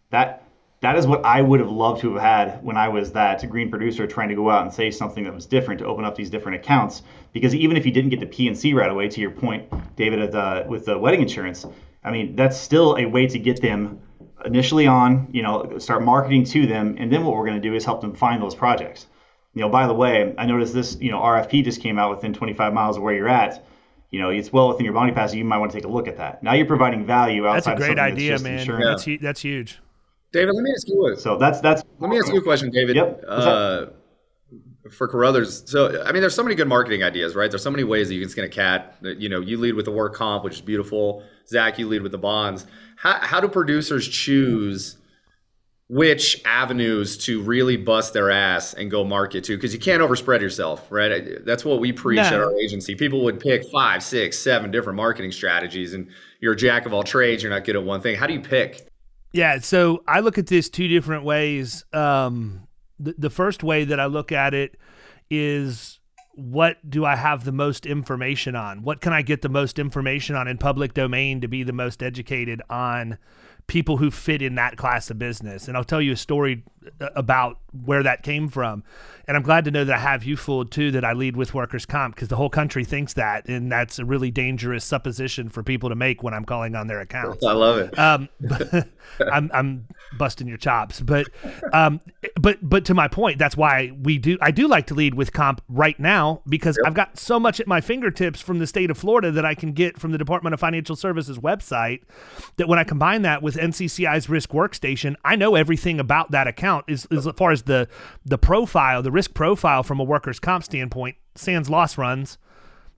That 0.10 0.42
that 0.82 0.98
is 0.98 1.08
what 1.08 1.26
I 1.26 1.42
would 1.42 1.60
have 1.62 1.72
loved 1.72 2.02
to 2.02 2.14
have 2.14 2.22
had 2.22 2.64
when 2.64 2.78
I 2.78 2.90
was 2.90 3.12
that 3.14 3.48
green 3.50 3.70
producer 3.70 4.06
trying 4.06 4.30
to 4.30 4.36
go 4.36 4.50
out 4.50 4.64
and 4.64 4.74
say 4.74 4.92
something 4.92 5.24
that 5.24 5.34
was 5.34 5.46
different 5.46 5.80
to 5.80 5.86
open 5.86 6.06
up 6.06 6.16
these 6.16 6.30
different 6.30 6.58
accounts. 6.58 7.02
Because 7.34 7.56
even 7.56 7.78
if 7.78 7.86
you 7.86 7.92
didn't 7.92 8.12
get 8.12 8.20
the 8.20 8.28
PNC 8.28 8.76
right 8.76 8.90
away, 8.92 9.08
to 9.08 9.22
your 9.22 9.32
point, 9.32 9.64
David, 9.96 10.20
at 10.20 10.32
the, 10.32 10.66
with 10.68 10.86
the 10.86 10.98
wedding 10.98 11.22
insurance, 11.22 11.66
I 12.04 12.12
mean 12.12 12.36
that's 12.36 12.58
still 12.58 12.98
a 12.98 13.06
way 13.06 13.26
to 13.28 13.40
get 13.40 13.62
them 13.62 14.00
initially 14.46 14.88
on, 14.88 15.28
you 15.32 15.42
know, 15.42 15.78
start 15.80 16.04
marketing 16.04 16.44
to 16.46 16.68
them, 16.68 16.96
and 16.98 17.12
then 17.12 17.26
what 17.26 17.36
we're 17.36 17.46
going 17.46 17.62
to 17.62 17.68
do 17.68 17.76
is 17.76 17.86
help 17.86 18.02
them 18.02 18.14
find 18.14 18.42
those 18.42 18.56
projects. 18.56 19.08
You 19.54 19.62
know, 19.62 19.70
by 19.70 19.88
the 19.88 19.94
way, 19.94 20.34
I 20.38 20.46
noticed 20.46 20.74
this, 20.74 20.98
you 21.00 21.12
know, 21.12 21.20
RFP 21.20 21.64
just 21.64 21.82
came 21.82 21.98
out 21.98 22.16
within 22.16 22.34
25 22.34 22.74
miles 22.74 22.98
of 22.98 23.04
where 23.04 23.14
you're 23.14 23.30
at. 23.30 23.66
You 24.12 24.20
know, 24.22 24.30
it's 24.30 24.52
well 24.52 24.70
within 24.70 24.86
your 24.86 24.94
bonding 24.94 25.14
capacity. 25.14 25.40
You 25.40 25.46
might 25.46 25.58
want 25.58 25.72
to 25.72 25.78
take 25.78 25.86
a 25.86 25.90
look 25.90 26.08
at 26.08 26.18
that. 26.18 26.44
Now 26.44 26.54
you're 26.54 26.66
providing 26.66 27.06
value 27.06 27.44
That's 27.44 27.68
a 27.68 27.76
great 27.76 27.88
something 27.88 28.00
idea, 28.00 28.34
just 28.34 28.44
man. 28.44 28.60
insurance. 28.60 28.86
That's 28.86 29.04
hu- 29.04 29.18
that's 29.18 29.42
huge. 29.42 29.80
David, 30.32 30.54
let 30.54 30.64
me 30.64 30.72
ask 30.72 30.88
you 30.88 31.14
a, 31.14 31.18
So 31.18 31.38
that's 31.38 31.62
that's. 31.62 31.82
Let 32.00 32.10
me 32.10 32.18
ask 32.18 32.32
you 32.32 32.40
a 32.40 32.44
question, 32.44 32.70
David. 32.70 32.96
Yep. 32.96 33.24
Uh, 33.28 33.86
for 34.92 35.08
Carothers, 35.08 35.68
so 35.68 36.04
I 36.04 36.12
mean, 36.12 36.22
there's 36.22 36.36
so 36.36 36.44
many 36.44 36.56
good 36.56 36.68
marketing 36.68 37.04
ideas, 37.04 37.36
right? 37.36 37.50
There's 37.50 37.64
so 37.64 37.72
many 37.72 37.84
ways 37.84 38.10
that 38.10 38.16
you 38.16 38.22
can 38.22 38.30
skin 38.30 38.44
a 38.44 38.50
cat. 38.50 38.98
You 39.02 39.30
know, 39.30 39.40
you 39.40 39.58
lead 39.58 39.74
with 39.74 39.86
the 39.86 39.92
work 39.92 40.14
comp, 40.14 40.44
which 40.44 40.56
is 40.56 40.62
beautiful. 40.62 41.24
Zach, 41.48 41.80
you 41.80 41.88
lead 41.88 42.02
with 42.02 42.12
the 42.12 42.18
bonds. 42.18 42.68
How, 42.96 43.20
how 43.22 43.42
do 43.42 43.48
producers 43.48 44.08
choose 44.08 44.98
which 45.88 46.42
avenues 46.46 47.16
to 47.16 47.44
really 47.44 47.78
bust 47.78 48.14
their 48.14 48.32
ass 48.32 48.74
and 48.74 48.90
go 48.90 49.04
market 49.04 49.44
to? 49.46 49.56
Because 49.56 49.74
you 49.74 49.80
can't 49.80 50.02
overspread 50.02 50.42
yourself, 50.42 50.88
right? 50.90 51.46
That's 51.46 51.64
what 51.64 51.80
we 51.80 51.92
preach 51.92 52.20
at 52.20 52.34
our 52.34 52.58
agency. 52.58 52.96
People 52.96 53.24
would 53.24 53.40
pick 53.40 53.70
five, 53.72 54.02
six, 54.02 54.40
seven 54.40 54.72
different 54.72 54.98
marketing 54.98 55.32
strategies, 55.32 55.94
and 55.94 56.08
you're 56.40 56.54
a 56.54 56.58
jack 56.58 56.86
of 56.86 56.94
all 56.94 57.04
trades. 57.04 57.44
You're 57.44 57.52
not 57.52 57.64
good 57.66 57.76
at 57.76 57.84
one 57.84 58.02
thing. 58.02 58.16
How 58.16 58.28
do 58.28 58.34
you 58.34 58.42
pick? 58.42 58.88
Yeah, 59.32 59.60
so 59.60 60.04
I 60.08 60.22
look 60.22 60.38
at 60.38 60.48
this 60.48 60.70
two 60.70 60.88
different 60.88 61.24
ways. 61.24 61.84
Um, 61.94 62.68
the, 62.98 63.14
the 63.18 63.30
first 63.30 63.64
way 63.64 63.84
that 63.84 64.00
I 64.00 64.06
look 64.06 64.32
at 64.32 64.54
it 64.54 64.78
is 65.30 65.95
what 66.36 66.90
do 66.90 67.06
I 67.06 67.16
have 67.16 67.46
the 67.46 67.52
most 67.52 67.86
information 67.86 68.56
on? 68.56 68.82
What 68.84 69.02
can 69.02 69.14
I 69.14 69.22
get 69.22 69.42
the 69.42 69.50
most 69.50 69.80
information 69.80 70.36
on 70.36 70.48
in 70.48 70.58
public 70.58 70.94
domain 70.94 71.42
to 71.42 71.48
be 71.48 71.64
the 71.64 71.74
most 71.74 72.04
educated 72.04 72.62
on 72.70 73.18
people 73.68 73.98
who 73.98 74.12
fit 74.12 74.42
in 74.42 74.56
that 74.56 74.76
class 74.76 75.10
of 75.10 75.18
business? 75.18 75.68
And 75.68 75.78
I'll 75.78 75.86
tell 75.86 76.02
you 76.02 76.12
a 76.12 76.18
story 76.18 76.64
about 77.00 77.60
where 77.84 78.04
that 78.04 78.24
came 78.24 78.48
from. 78.48 78.84
And 79.28 79.36
I'm 79.36 79.44
glad 79.44 79.66
to 79.66 79.72
know 79.72 79.84
that 79.84 79.96
I 79.96 80.00
have 80.00 80.24
you 80.24 80.38
fooled 80.38 80.72
too 80.72 80.92
that 80.92 81.04
I 81.04 81.14
lead 81.14 81.36
with 81.36 81.54
workers' 81.54 81.86
comp 81.86 82.16
because 82.16 82.28
the 82.28 82.36
whole 82.36 82.50
country 82.50 82.84
thinks 82.84 83.14
that. 83.14 83.48
And 83.48 83.72
that's 83.72 83.98
a 83.98 84.06
really 84.06 84.30
dangerous 84.30 84.86
supposition 84.86 85.50
for 85.50 85.64
people 85.64 85.90
to 85.90 85.96
make 85.96 86.22
when 86.22 86.34
I'm 86.34 86.46
calling 86.46 86.76
on 86.76 86.88
their 86.88 87.02
accounts 87.02 87.44
I 87.44 87.54
love 87.54 87.78
it. 87.80 87.98
um, 87.98 88.30
I'm 89.32 89.50
I'm 89.54 89.88
busting 90.18 90.48
your 90.48 90.58
chops, 90.58 91.02
but 91.02 91.28
um, 91.74 92.02
but 92.40 92.58
but 92.62 92.86
to 92.86 92.94
my 92.94 93.08
point, 93.08 93.40
that's 93.40 93.56
why 93.56 93.92
we 94.00 94.18
do. 94.18 94.38
I 94.42 94.52
do 94.52 94.68
like 94.68 94.88
to 94.88 94.94
lead 94.94 95.14
with 95.14 95.32
comp 95.32 95.62
right 95.70 96.00
now 96.00 96.42
because 96.48 96.78
I've 96.86 96.94
got 96.94 97.18
so 97.18 97.40
much 97.40 97.60
at 97.60 97.68
my 97.68 97.82
fingertips 97.82 98.42
from 98.42 98.60
the 98.60 98.68
state 98.68 98.92
of 98.92 98.98
Florida 98.98 99.32
that 99.32 99.46
I 99.46 99.56
can 99.56 99.72
get 99.72 100.00
from 100.00 100.12
the 100.12 100.18
Department 100.18 100.54
of 100.54 100.60
Financial 100.60 100.96
Services 100.96 101.40
website. 101.40 102.02
That 102.58 102.68
when 102.68 102.78
I 102.78 102.84
combine 102.84 103.22
that 103.24 103.42
with 103.42 103.56
NCCI's 103.56 104.30
Risk 104.30 104.52
Workstation, 104.52 105.16
I 105.24 105.36
know 105.36 105.56
everything 105.56 106.00
about 106.00 106.32
that 106.32 106.48
account 106.48 106.75
as, 106.88 107.06
as 107.12 107.28
far 107.38 107.52
as 107.52 107.64
the 107.64 107.88
the 108.26 108.38
profile, 108.38 109.02
the 109.02 109.12
risk 109.12 109.34
profile 109.34 109.84
from 109.84 110.00
a 110.00 110.04
workers' 110.04 110.40
comp 110.40 110.64
standpoint. 110.64 111.16
Sans 111.36 111.70
loss 111.70 111.98
runs 111.98 112.38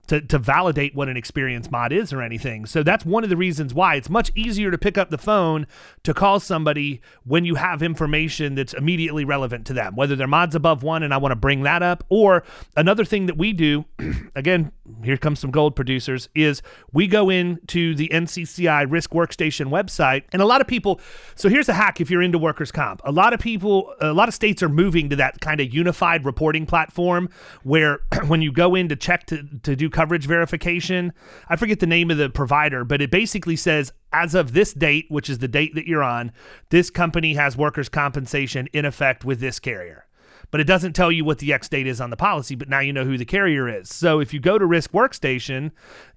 to, 0.08 0.20
to 0.22 0.38
validate 0.38 0.94
what 0.94 1.08
an 1.08 1.16
experienced 1.16 1.70
mod 1.70 1.92
is 1.92 2.12
or 2.12 2.22
anything. 2.22 2.66
So 2.66 2.82
that's 2.82 3.04
one 3.04 3.24
of 3.24 3.30
the 3.30 3.36
reasons 3.36 3.74
why 3.74 3.94
it's 3.94 4.10
much 4.10 4.32
easier 4.34 4.70
to 4.70 4.78
pick 4.78 4.98
up 4.98 5.10
the 5.10 5.18
phone 5.18 5.66
to 6.02 6.12
call 6.12 6.40
somebody 6.40 7.00
when 7.24 7.44
you 7.44 7.54
have 7.54 7.82
information 7.82 8.54
that's 8.54 8.74
immediately 8.74 9.24
relevant 9.24 9.66
to 9.66 9.72
them, 9.72 9.94
whether 9.96 10.16
their 10.16 10.26
mod's 10.26 10.54
above 10.54 10.82
one 10.82 11.02
and 11.02 11.14
I 11.14 11.18
want 11.18 11.32
to 11.32 11.36
bring 11.36 11.62
that 11.62 11.82
up. 11.82 12.04
Or 12.08 12.42
another 12.76 13.04
thing 13.04 13.26
that 13.26 13.36
we 13.36 13.52
do, 13.52 13.84
again, 14.34 14.72
here 15.04 15.18
comes 15.18 15.38
some 15.38 15.50
gold 15.50 15.76
producers, 15.76 16.28
is 16.34 16.62
we 16.92 17.06
go 17.06 17.28
into 17.28 17.94
the 17.94 18.08
NCCI 18.08 18.90
Risk 18.90 19.10
Workstation 19.10 19.66
website. 19.66 20.24
And 20.32 20.40
a 20.40 20.46
lot 20.46 20.60
of 20.60 20.66
people, 20.66 21.00
so 21.34 21.48
here's 21.48 21.68
a 21.68 21.74
hack 21.74 22.00
if 22.00 22.10
you're 22.10 22.22
into 22.22 22.38
workers' 22.38 22.72
comp. 22.72 23.02
A 23.04 23.12
lot 23.12 23.32
of 23.32 23.40
people, 23.40 23.94
a 24.00 24.12
lot 24.12 24.28
of 24.28 24.34
states 24.34 24.62
are 24.62 24.68
moving 24.68 25.10
to 25.10 25.16
that 25.16 25.40
kind 25.40 25.60
of 25.60 25.72
unified 25.72 26.24
reporting 26.24 26.64
platform 26.64 27.28
where 27.62 28.00
when 28.26 28.40
you 28.40 28.50
go 28.50 28.74
in 28.74 28.88
to 28.88 28.96
check 28.96 29.26
to, 29.26 29.42
to 29.62 29.76
do 29.76 29.90
coverage 29.98 30.26
verification. 30.26 31.12
I 31.48 31.56
forget 31.56 31.80
the 31.80 31.86
name 31.86 32.08
of 32.12 32.18
the 32.18 32.30
provider, 32.30 32.84
but 32.84 33.02
it 33.02 33.10
basically 33.10 33.56
says 33.56 33.92
as 34.12 34.32
of 34.32 34.52
this 34.52 34.72
date, 34.72 35.06
which 35.08 35.28
is 35.28 35.38
the 35.38 35.48
date 35.48 35.74
that 35.74 35.88
you're 35.88 36.04
on, 36.04 36.30
this 36.68 36.88
company 36.88 37.34
has 37.34 37.56
workers' 37.56 37.88
compensation 37.88 38.68
in 38.72 38.84
effect 38.84 39.24
with 39.24 39.40
this 39.40 39.58
carrier 39.58 40.04
but 40.50 40.60
it 40.60 40.64
doesn't 40.64 40.94
tell 40.94 41.12
you 41.12 41.26
what 41.26 41.40
the 41.40 41.52
X 41.52 41.68
date 41.68 41.86
is 41.86 42.00
on 42.00 42.08
the 42.08 42.16
policy, 42.16 42.54
but 42.54 42.70
now 42.70 42.80
you 42.80 42.90
know 42.90 43.04
who 43.04 43.18
the 43.18 43.24
carrier 43.26 43.68
is. 43.68 43.94
So 43.94 44.18
if 44.18 44.32
you 44.32 44.40
go 44.40 44.56
to 44.56 44.64
Risk 44.64 44.92
Workstation, 44.92 45.72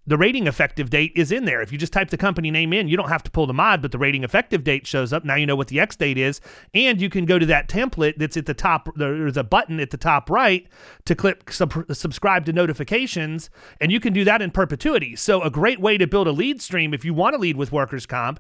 the 0.08 0.18
rating 0.18 0.48
effective 0.48 0.90
date 0.90 1.12
is 1.16 1.32
in 1.32 1.46
there. 1.46 1.62
If 1.62 1.72
you 1.72 1.78
just 1.78 1.94
type 1.94 2.10
the 2.10 2.18
company 2.18 2.50
name 2.50 2.74
in, 2.74 2.88
you 2.88 2.98
don't 2.98 3.10
have 3.10 3.24
to 3.24 3.32
pull 3.32 3.46
the 3.46 3.54
mod, 3.54 3.82
but 3.82 3.92
the 3.92 4.00
rating 4.00 4.24
effective 4.24 4.64
date 4.64 4.88
shows 4.88 5.14
up. 5.14 5.24
Now 5.24 5.36
you 5.36 5.46
know 5.46 5.56
what 5.56 5.68
the 5.68 5.80
X 5.80 5.96
date 5.96 6.18
is, 6.18 6.42
and 6.74 7.00
you 7.00 7.10
can 7.10 7.26
go 7.26 7.38
to 7.38 7.46
that 7.46 7.68
template 7.70 8.16
that's 8.18 8.36
at 8.36 8.48
the 8.48 8.56
top. 8.56 8.90
There's 8.96 9.38
a 9.38 9.44
button 9.44 9.80
at 9.80 9.92
the 9.92 9.98
top 9.98 10.30
right 10.30 10.68
to 11.06 11.14
click 11.14 11.52
sub- 11.52 11.86
subscribe 11.94 12.46
to 12.46 12.54
notifications, 12.54 13.52
and 13.80 13.92
you 13.92 14.00
can 14.00 14.12
do 14.12 14.24
that 14.26 14.42
in 14.42 14.50
perpetuity. 14.50 15.16
So 15.16 15.42
a 15.44 15.52
great 15.52 15.80
way 15.80 15.98
to 16.00 16.08
build 16.08 16.28
a 16.28 16.32
lead 16.32 16.62
stream 16.62 16.94
if 16.94 17.06
you 17.06 17.14
want 17.14 17.36
to 17.36 17.40
lead 17.40 17.56
with 17.56 17.72
workers 17.72 18.08
comp 18.08 18.40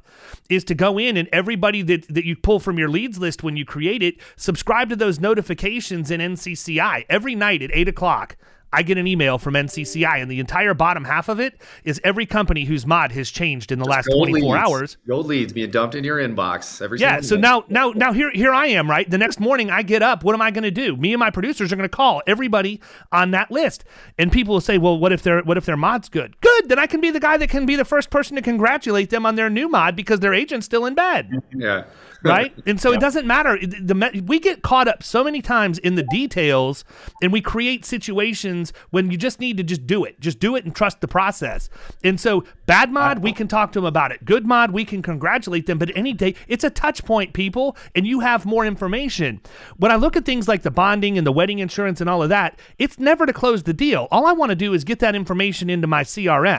is 0.49 0.63
to 0.65 0.75
go 0.75 0.97
in 0.97 1.15
and 1.15 1.29
everybody 1.31 1.83
that 1.83 2.07
that 2.07 2.25
you 2.25 2.35
pull 2.35 2.59
from 2.59 2.79
your 2.79 2.89
leads 2.89 3.19
list 3.19 3.43
when 3.43 3.55
you 3.55 3.65
create 3.65 4.01
it, 4.01 4.15
subscribe 4.35 4.89
to 4.89 4.95
those 4.95 5.19
notifications 5.19 6.09
in 6.09 6.21
NCCI 6.21 7.05
every 7.07 7.35
night 7.35 7.61
at 7.61 7.69
eight 7.71 7.87
o'clock. 7.87 8.35
I 8.73 8.83
get 8.83 8.97
an 8.97 9.07
email 9.07 9.37
from 9.37 9.53
NCCI, 9.53 10.21
and 10.21 10.31
the 10.31 10.39
entire 10.39 10.73
bottom 10.73 11.03
half 11.03 11.29
of 11.29 11.39
it 11.39 11.61
is 11.83 11.99
every 12.03 12.25
company 12.25 12.65
whose 12.65 12.85
mod 12.85 13.11
has 13.11 13.29
changed 13.29 13.71
in 13.71 13.79
the 13.79 13.85
last 13.85 14.05
24 14.05 14.33
leads. 14.33 14.55
hours. 14.55 14.97
Gold 15.07 15.27
leads 15.27 15.53
being 15.53 15.71
dumped 15.71 15.95
in 15.95 16.03
your 16.03 16.17
inbox 16.17 16.81
every. 16.81 16.99
Yeah. 16.99 17.21
So 17.21 17.35
day. 17.35 17.41
now, 17.41 17.65
now, 17.67 17.91
now 17.91 18.13
here, 18.13 18.31
here 18.31 18.53
I 18.53 18.67
am. 18.67 18.89
Right. 18.89 19.09
The 19.09 19.17
next 19.17 19.39
morning, 19.39 19.69
I 19.69 19.81
get 19.81 20.01
up. 20.01 20.23
What 20.23 20.33
am 20.33 20.41
I 20.41 20.51
going 20.51 20.63
to 20.63 20.71
do? 20.71 20.95
Me 20.95 21.13
and 21.13 21.19
my 21.19 21.31
producers 21.31 21.71
are 21.71 21.75
going 21.75 21.89
to 21.89 21.95
call 21.95 22.21
everybody 22.27 22.79
on 23.11 23.31
that 23.31 23.51
list, 23.51 23.83
and 24.17 24.31
people 24.31 24.53
will 24.53 24.61
say, 24.61 24.77
"Well, 24.77 24.97
what 24.97 25.11
if 25.11 25.21
their 25.23 25.41
what 25.41 25.57
if 25.57 25.65
their 25.65 25.77
mod's 25.77 26.09
good? 26.09 26.39
Good. 26.41 26.50
Then 26.67 26.79
I 26.79 26.87
can 26.87 27.01
be 27.01 27.11
the 27.11 27.19
guy 27.19 27.37
that 27.37 27.49
can 27.49 27.65
be 27.65 27.75
the 27.75 27.85
first 27.85 28.09
person 28.09 28.35
to 28.35 28.41
congratulate 28.41 29.09
them 29.09 29.25
on 29.25 29.35
their 29.35 29.49
new 29.49 29.69
mod 29.69 29.95
because 29.95 30.19
their 30.19 30.33
agent's 30.33 30.65
still 30.65 30.85
in 30.85 30.95
bed." 30.95 31.29
Yeah. 31.53 31.83
right? 32.23 32.53
And 32.65 32.79
so 32.79 32.91
it 32.91 32.99
doesn't 32.99 33.27
matter. 33.27 33.57
The, 33.59 33.93
the, 33.93 34.23
we 34.25 34.39
get 34.39 34.61
caught 34.61 34.87
up 34.87 35.03
so 35.03 35.23
many 35.23 35.41
times 35.41 35.77
in 35.79 35.95
the 35.95 36.03
details, 36.03 36.85
and 37.21 37.31
we 37.31 37.41
create 37.41 37.83
situations 37.83 38.73
when 38.91 39.11
you 39.11 39.17
just 39.17 39.39
need 39.39 39.57
to 39.57 39.63
just 39.63 39.85
do 39.85 40.03
it, 40.03 40.19
just 40.19 40.39
do 40.39 40.55
it 40.55 40.63
and 40.63 40.75
trust 40.75 41.01
the 41.01 41.07
process. 41.07 41.69
And 42.03 42.19
so 42.19 42.45
bad 42.65 42.91
mod, 42.91 43.19
we 43.19 43.33
can 43.33 43.47
talk 43.47 43.71
to 43.73 43.79
them 43.79 43.85
about 43.85 44.11
it. 44.11 44.23
Good 44.23 44.45
mod, 44.45 44.71
we 44.71 44.85
can 44.85 45.01
congratulate 45.01 45.65
them. 45.65 45.77
But 45.77 45.91
any 45.95 46.13
day, 46.13 46.35
it's 46.47 46.63
a 46.63 46.69
touch 46.69 47.03
point, 47.05 47.33
people, 47.33 47.75
and 47.95 48.07
you 48.07 48.19
have 48.21 48.45
more 48.45 48.65
information. 48.65 49.41
When 49.77 49.91
I 49.91 49.95
look 49.95 50.15
at 50.15 50.25
things 50.25 50.47
like 50.47 50.61
the 50.61 50.71
bonding 50.71 51.17
and 51.17 51.25
the 51.25 51.31
wedding 51.31 51.59
insurance 51.59 52.01
and 52.01 52.09
all 52.09 52.23
of 52.23 52.29
that, 52.29 52.59
it's 52.77 52.99
never 52.99 53.25
to 53.25 53.33
close 53.33 53.63
the 53.63 53.73
deal. 53.73 54.07
All 54.11 54.25
I 54.25 54.33
want 54.33 54.51
to 54.51 54.55
do 54.55 54.73
is 54.73 54.83
get 54.83 54.99
that 54.99 55.15
information 55.15 55.69
into 55.69 55.87
my 55.87 56.03
CRM. 56.03 56.50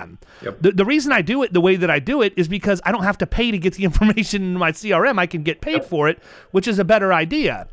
Yep. 0.42 0.59
The, 0.61 0.72
the 0.72 0.85
reason 0.85 1.12
I 1.12 1.22
do 1.22 1.42
it 1.42 1.52
the 1.52 1.61
way 1.61 1.76
that 1.76 1.90
I 1.90 1.98
do 1.98 2.22
it 2.22 2.33
is 2.37 2.48
because 2.48 2.81
I 2.85 2.92
don't 2.92 3.05
have 3.05 3.18
to 3.18 3.26
pay 3.26 3.50
to 3.50 3.59
get 3.59 3.74
the 3.74 3.85
information 3.90 4.42
in 4.42 4.55
my 4.55 4.72
CRM. 4.72 5.18
I 5.18 5.26
can 5.26 5.42
get 5.42 5.61
paid 5.61 5.85
for 5.85 6.09
it, 6.09 6.22
which 6.50 6.66
is 6.66 6.78
a 6.78 6.85
better 6.85 7.12
idea. 7.12 7.68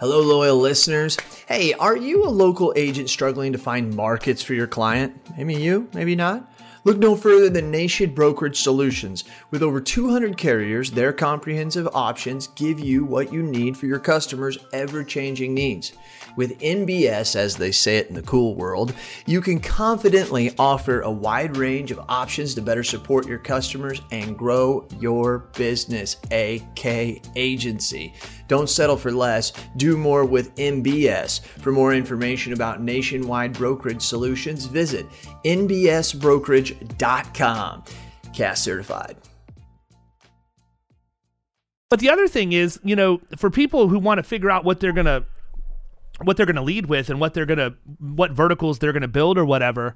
Hello, 0.00 0.20
loyal 0.20 0.56
listeners. 0.56 1.16
Hey, 1.46 1.72
are 1.74 1.96
you 1.96 2.24
a 2.24 2.28
local 2.28 2.72
agent 2.76 3.08
struggling 3.08 3.52
to 3.52 3.58
find 3.58 3.94
markets 3.94 4.42
for 4.42 4.54
your 4.54 4.66
client? 4.66 5.14
Maybe 5.36 5.54
you, 5.54 5.88
maybe 5.94 6.16
not. 6.16 6.50
Look 6.84 6.98
no 6.98 7.16
further 7.16 7.48
than 7.48 7.70
Nation 7.70 8.12
Brokerage 8.12 8.60
Solutions. 8.60 9.24
With 9.50 9.62
over 9.62 9.80
200 9.80 10.36
carriers, 10.36 10.90
their 10.90 11.14
comprehensive 11.14 11.88
options 11.94 12.48
give 12.48 12.78
you 12.78 13.04
what 13.04 13.32
you 13.32 13.42
need 13.42 13.76
for 13.76 13.86
your 13.86 13.98
customers' 13.98 14.58
ever 14.74 15.02
changing 15.02 15.54
needs. 15.54 15.92
With 16.36 16.58
NBS, 16.58 17.36
as 17.36 17.56
they 17.56 17.70
say 17.70 17.98
it 17.98 18.08
in 18.08 18.14
the 18.14 18.22
cool 18.22 18.54
world, 18.54 18.94
you 19.26 19.40
can 19.40 19.60
confidently 19.60 20.52
offer 20.58 21.02
a 21.02 21.10
wide 21.10 21.56
range 21.56 21.92
of 21.92 22.00
options 22.08 22.54
to 22.54 22.62
better 22.62 22.82
support 22.82 23.28
your 23.28 23.38
customers 23.38 24.02
and 24.10 24.36
grow 24.36 24.88
your 24.98 25.50
business, 25.56 26.16
AK 26.30 26.86
Agency. 27.36 28.12
Don't 28.48 28.68
settle 28.68 28.96
for 28.96 29.12
less. 29.12 29.52
Do 29.76 29.96
more 29.96 30.24
with 30.24 30.52
NBS. 30.56 31.44
For 31.44 31.70
more 31.72 31.94
information 31.94 32.52
about 32.52 32.82
nationwide 32.82 33.52
brokerage 33.52 34.02
solutions, 34.02 34.66
visit 34.66 35.06
nbsbrokerage.com. 35.44 37.84
CAS 38.32 38.60
certified. 38.60 39.16
But 41.88 42.00
the 42.00 42.10
other 42.10 42.26
thing 42.26 42.52
is, 42.52 42.80
you 42.82 42.96
know, 42.96 43.20
for 43.36 43.50
people 43.50 43.88
who 43.88 44.00
want 44.00 44.18
to 44.18 44.24
figure 44.24 44.50
out 44.50 44.64
what 44.64 44.80
they're 44.80 44.92
going 44.92 45.06
to 45.06 45.24
what 46.22 46.36
they're 46.36 46.46
going 46.46 46.56
to 46.56 46.62
lead 46.62 46.86
with 46.86 47.10
and 47.10 47.20
what 47.20 47.34
they're 47.34 47.46
going 47.46 47.58
to 47.58 47.74
what 47.98 48.30
verticals 48.30 48.78
they're 48.78 48.92
going 48.92 49.02
to 49.02 49.08
build 49.08 49.36
or 49.36 49.44
whatever, 49.44 49.94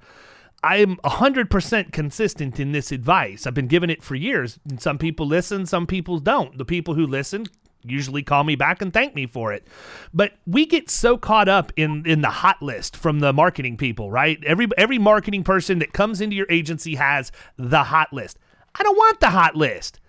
I'm 0.62 0.96
100% 0.96 1.92
consistent 1.92 2.59
in 2.59 2.72
this 2.72 2.90
advice. 2.90 3.46
I've 3.46 3.54
been 3.54 3.68
giving 3.68 3.90
it 3.90 4.02
for 4.02 4.16
years. 4.16 4.59
And 4.68 4.81
some 4.81 4.98
people 4.98 5.26
listen, 5.26 5.66
some 5.66 5.87
people 5.87 6.18
don't. 6.18 6.59
The 6.59 6.64
people 6.64 6.94
who 6.94 7.07
listen 7.07 7.46
usually 7.85 8.22
call 8.22 8.42
me 8.42 8.57
back 8.57 8.83
and 8.83 8.92
thank 8.92 9.14
me 9.14 9.26
for 9.26 9.52
it. 9.52 9.66
But 10.12 10.33
we 10.46 10.66
get 10.66 10.90
so 10.90 11.16
caught 11.16 11.48
up 11.48 11.72
in 11.76 12.04
in 12.07 12.22
the 12.22 12.31
hot 12.31 12.61
list 12.61 12.96
from 12.96 13.20
the 13.20 13.33
marketing 13.33 13.76
people, 13.76 14.11
right? 14.11 14.42
Every 14.44 14.66
every 14.76 14.98
marketing 14.98 15.44
person 15.44 15.78
that 15.78 15.92
comes 15.92 16.20
into 16.20 16.37
your 16.37 16.46
agency 16.50 16.96
has 16.96 17.31
the 17.57 17.85
hot 17.85 18.12
list. 18.12 18.38
I 18.74 18.83
don't 18.83 18.96
want 18.96 19.20
the 19.20 19.31
hot 19.31 19.54
list. 19.54 20.00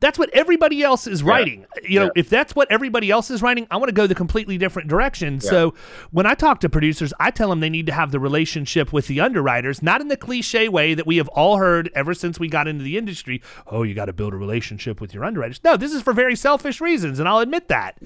That's 0.00 0.18
what 0.18 0.28
everybody 0.34 0.82
else 0.82 1.06
is 1.06 1.22
writing. 1.22 1.64
You 1.82 2.00
know, 2.00 2.04
Yeah. 2.06 2.10
if 2.20 2.28
that's 2.28 2.54
what 2.54 2.70
everybody 2.70 3.10
else 3.10 3.30
is 3.30 3.40
writing, 3.40 3.66
I 3.70 3.78
want 3.78 3.88
to 3.88 3.94
go 3.94 4.06
the 4.06 4.14
completely 4.14 4.58
different 4.58 4.88
direction. 4.88 5.40
So 5.40 5.72
when 6.10 6.26
I 6.26 6.34
talk 6.34 6.60
to 6.60 6.68
producers, 6.68 7.14
I 7.18 7.30
tell 7.30 7.48
them 7.48 7.60
they 7.60 7.70
need 7.70 7.86
to 7.86 7.92
have 7.92 8.12
the 8.12 8.20
relationship 8.20 8.92
with 8.92 9.06
the 9.06 9.20
underwriters, 9.20 9.82
not 9.82 10.00
in 10.02 10.08
the 10.08 10.16
cliche 10.16 10.68
way 10.68 10.92
that 10.94 11.06
we 11.06 11.16
have 11.16 11.28
all 11.28 11.56
heard 11.56 11.90
ever 11.94 12.12
since 12.12 12.38
we 12.38 12.48
got 12.48 12.68
into 12.68 12.84
the 12.84 12.98
industry. 12.98 13.40
Oh, 13.66 13.82
you 13.84 13.94
got 13.94 14.04
to 14.06 14.12
build 14.12 14.34
a 14.34 14.36
relationship 14.36 15.00
with 15.00 15.14
your 15.14 15.24
underwriters. 15.24 15.60
No, 15.64 15.76
this 15.78 15.92
is 15.92 16.02
for 16.02 16.12
very 16.12 16.36
selfish 16.36 16.80
reasons, 16.80 17.18
and 17.18 17.26
I'll 17.28 17.38
admit 17.40 17.68
that. 17.68 17.96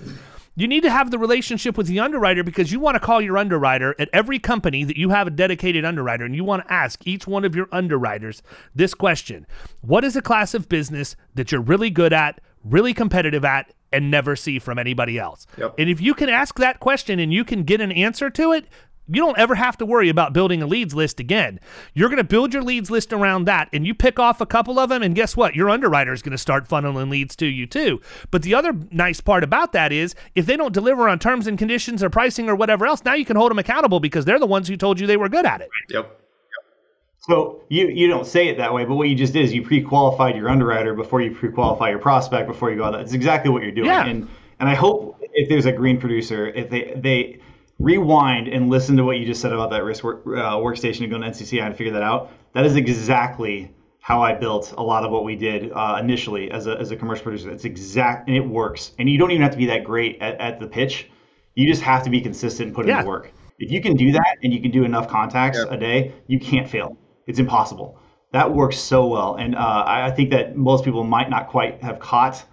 You 0.57 0.67
need 0.67 0.83
to 0.83 0.91
have 0.91 1.11
the 1.11 1.19
relationship 1.19 1.77
with 1.77 1.87
the 1.87 2.01
underwriter 2.01 2.43
because 2.43 2.73
you 2.73 2.81
want 2.81 2.97
to 2.97 3.01
call 3.01 3.21
your 3.21 3.39
underwriter 3.39 3.95
at 3.99 4.11
every 4.13 4.39
company 4.39 4.85
that 4.85 4.97
you 4.97 5.11
have 5.11 5.27
a 5.27 5.31
dedicated 5.31 5.85
underwriter 5.85 6.25
and 6.25 6.35
you 6.35 6.45
want 6.45 6.67
to 6.67 6.73
ask 6.73 7.07
each 7.07 7.27
one 7.27 7.45
of 7.45 7.55
your 7.55 7.69
underwriters 7.73 8.43
this 8.75 8.95
question 8.95 9.47
What 9.81 10.05
is 10.05 10.17
a 10.17 10.23
class 10.23 10.55
of 10.55 10.69
business 10.69 11.17
that 11.35 11.53
you're 11.53 11.61
really 11.61 11.91
good 11.91 12.13
at, 12.13 12.41
really 12.65 12.93
competitive 12.93 13.45
at, 13.45 13.73
and 13.93 14.11
never 14.11 14.37
see 14.37 14.59
from 14.59 14.79
anybody 14.79 15.19
else? 15.19 15.47
Yep. 15.57 15.75
And 15.79 15.89
if 15.89 16.01
you 16.01 16.15
can 16.15 16.29
ask 16.29 16.57
that 16.57 16.81
question 16.81 17.19
and 17.19 17.33
you 17.33 17.45
can 17.45 17.63
get 17.63 17.81
an 17.81 17.93
answer 17.93 18.31
to 18.31 18.53
it, 18.53 18.67
you 19.13 19.21
don't 19.21 19.39
ever 19.39 19.55
have 19.55 19.77
to 19.79 19.87
worry 19.87 20.09
about 20.09 20.33
building 20.33 20.63
a 20.63 20.67
leads 20.67 20.95
list 20.95 21.21
again. 21.21 21.61
You're 21.95 22.09
going 22.09 22.19
to 22.19 22.25
build 22.25 22.55
your 22.55 22.63
leads 22.63 22.91
list 22.91 23.13
around 23.13 23.45
that, 23.45 23.69
and 23.73 23.87
you 23.87 23.95
pick 23.95 24.19
off 24.19 24.41
a 24.41 24.47
couple 24.47 24.79
of 24.79 24.89
them, 24.89 25.03
and 25.03 25.15
guess 25.15 25.37
what? 25.37 25.55
Your 25.55 25.71
underwriter 25.71 26.13
is 26.13 26.23
going 26.23 26.33
to 26.33 26.39
start 26.39 26.69
funneling 26.69 27.11
leads 27.11 27.35
to 27.37 27.47
you 27.47 27.67
too. 27.67 28.01
But 28.31 28.43
the 28.43 28.55
other 28.55 28.73
nice 28.91 29.21
part 29.21 29.45
about 29.45 29.73
that 29.73 29.93
is 29.93 30.15
if 30.35 30.47
they 30.47 30.57
don't 30.57 30.73
deliver 30.73 31.09
on 31.09 31.19
terms 31.19 31.47
and 31.47 31.59
conditions 31.59 32.03
or 32.03 32.11
pricing 32.11 32.49
or 32.49 32.55
whatever 32.55 32.87
else, 32.87 33.05
now 33.05 33.15
you 33.15 33.25
can 33.25 33.37
hold 33.37 33.51
them 33.51 33.59
accountable 33.59 34.01
because 34.01 34.25
they're 34.25 34.39
the 34.39 34.47
ones 34.47 34.69
who 34.69 34.77
told 34.77 35.01
you 35.01 35.07
they 35.07 35.17
were 35.17 35.29
good 35.29 35.47
at 35.47 35.61
it. 35.61 35.69
Yep. 35.91 36.17
So 37.23 37.63
you 37.69 37.89
you 37.89 38.09
don't 38.09 38.27
say 38.27 38.49
it 38.49 38.57
that 38.57 38.73
way, 38.73 38.85
but 38.87 38.95
what 38.95 39.09
you 39.09 39.15
just 39.15 39.35
did 39.35 39.45
is 39.45 39.53
you 39.53 39.63
pre-qualified 39.63 40.37
your 40.37 40.49
underwriter 40.49 40.95
before 40.95 41.21
you 41.21 41.35
pre-qualify 41.35 41.91
your 41.91 41.99
prospect 41.99 42.49
before 42.49 42.71
you 42.71 42.77
go 42.77 42.85
out. 42.85 42.93
That's 42.93 43.13
exactly 43.13 43.51
what 43.51 43.63
you're 43.63 43.73
doing. 43.73 43.87
Yeah. 43.87 44.07
And 44.07 44.29
and 44.59 44.69
I 44.69 44.75
hope 44.75 45.19
if 45.21 45.49
there's 45.49 45.67
a 45.67 45.73
green 45.73 46.01
producer, 46.01 46.49
if 46.49 46.71
they 46.71 46.95
they 46.97 47.41
rewind 47.81 48.47
and 48.47 48.69
listen 48.69 48.97
to 48.99 49.05
what 49.05 49.17
you 49.17 49.25
just 49.27 49.41
said 49.41 49.53
about 49.53 49.71
that 49.71 49.83
risk 49.85 50.05
work, 50.05 50.23
uh, 50.27 50.57
workstation 50.57 51.01
and 51.03 51.11
go 51.11 51.19
to 51.19 51.25
NCCI 51.25 51.63
and 51.67 51.77
figure 51.77 51.93
that 51.95 52.03
out. 52.03 52.31
That 52.55 52.67
is 52.67 52.77
exactly 52.77 53.75
how 54.01 54.23
I 54.23 54.35
built 54.35 54.75
a 54.77 54.83
lot 54.83 55.05
of 55.05 55.11
what 55.11 55.25
we 55.25 55.35
did 55.35 55.73
uh, 55.73 55.99
initially 56.01 56.51
as 56.51 56.67
a, 56.67 56.79
as 56.79 56.91
a 56.91 56.97
commercial 56.97 57.25
producer. 57.25 57.51
It's 57.51 57.65
exact 57.65 58.29
and 58.29 58.37
it 58.37 58.47
works. 58.47 58.93
And 58.99 59.09
you 59.09 59.19
don't 59.19 59.31
even 59.31 59.43
have 59.43 59.53
to 59.53 59.59
be 59.59 59.67
that 59.67 59.85
great 59.85 60.21
at, 60.21 60.41
at 60.41 60.61
the 60.61 60.67
pitch. 60.67 61.11
You 61.55 61.67
just 61.67 61.83
have 61.83 62.03
to 62.05 62.11
be 62.11 62.21
consistent 62.21 62.69
and 62.69 62.77
put 62.77 62.89
in 62.89 62.97
the 62.99 63.07
work. 63.07 63.33
If 63.59 63.71
you 63.71 63.81
can 63.83 63.95
do 63.95 64.13
that 64.13 64.37
and 64.43 64.53
you 64.53 64.61
can 64.61 64.71
do 64.71 64.85
enough 64.85 65.09
contacts 65.09 65.59
Yep. 65.59 65.71
a 65.71 65.77
day, 65.77 66.15
you 66.27 66.39
can't 66.39 66.69
fail. 66.69 66.97
It's 67.27 67.39
impossible. 67.39 67.99
That 68.33 68.53
works 68.53 68.79
so 68.79 69.07
well. 69.07 69.35
And 69.37 69.55
uh, 69.55 69.59
I, 69.59 70.07
I 70.07 70.11
think 70.11 70.31
that 70.31 70.57
most 70.57 70.85
people 70.85 71.05
might 71.05 71.29
not 71.29 71.49
quite 71.49 71.83
have 71.83 71.99
caught 71.99 72.45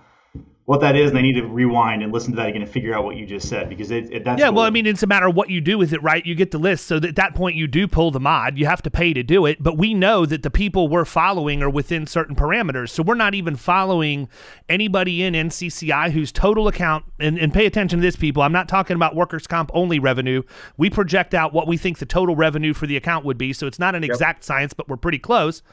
what 0.68 0.82
that 0.82 0.98
is, 0.98 1.08
and 1.08 1.18
they 1.18 1.22
need 1.22 1.36
to 1.36 1.48
rewind 1.48 2.04
and 2.04 2.12
listen 2.12 2.32
to 2.32 2.36
that 2.36 2.50
again 2.50 2.62
and 2.62 2.70
figure 2.70 2.94
out 2.94 3.06
what 3.06 3.16
you 3.16 3.26
just 3.26 3.48
said 3.48 3.70
because 3.70 3.90
it, 3.90 4.12
it 4.12 4.26
that's 4.26 4.38
yeah. 4.38 4.50
Well, 4.50 4.66
I 4.66 4.70
mean, 4.70 4.86
it's 4.86 5.02
a 5.02 5.08
matter 5.08 5.26
of 5.26 5.34
what 5.34 5.50
you 5.50 5.62
do 5.62 5.78
with 5.78 5.94
it, 5.94 6.04
right? 6.04 6.26
You 6.26 6.36
get 6.36 6.52
the 6.52 6.58
list, 6.58 6.88
so 6.88 7.00
that 7.00 7.08
at 7.08 7.16
that 7.16 7.36
point 7.36 7.56
you 7.56 7.68
do 7.68 7.88
pull 7.88 8.12
the 8.12 8.20
mod. 8.20 8.58
You 8.58 8.66
have 8.66 8.82
to 8.82 8.92
pay 8.92 9.14
to 9.14 9.24
do 9.24 9.46
it, 9.46 9.64
but 9.64 9.78
we 9.78 9.94
know 9.94 10.26
that 10.26 10.44
the 10.44 10.50
people 10.50 10.90
we're 10.90 11.06
following 11.06 11.64
are 11.64 11.70
within 11.70 12.06
certain 12.06 12.36
parameters, 12.36 12.90
so 12.90 13.02
we're 13.02 13.16
not 13.16 13.34
even 13.34 13.56
following 13.56 14.28
anybody 14.68 15.24
in 15.24 15.36
NCCI 15.36 16.12
whose 16.12 16.34
total 16.34 16.68
account. 16.68 17.06
And, 17.18 17.40
and 17.40 17.54
pay 17.54 17.66
attention 17.66 18.00
to 18.00 18.06
this, 18.06 18.18
people. 18.18 18.44
I'm 18.44 18.52
not 18.52 18.68
talking 18.68 18.96
about 18.96 19.16
workers' 19.16 19.48
comp 19.48 19.72
only 19.74 20.00
revenue. 20.00 20.44
We 20.76 20.90
project 20.90 21.34
out 21.34 21.54
what 21.54 21.66
we 21.66 21.78
think 21.78 22.00
the 22.00 22.06
total 22.06 22.36
revenue 22.36 22.74
for 22.74 22.88
the 22.88 22.98
account 22.98 23.24
would 23.24 23.38
be, 23.38 23.54
so 23.54 23.68
it's 23.68 23.80
not 23.80 23.96
an 23.96 24.04
exact 24.04 24.44
science, 24.44 24.74
but 24.74 24.90
we're 24.90 24.98
pretty 24.98 25.20
close 25.20 25.64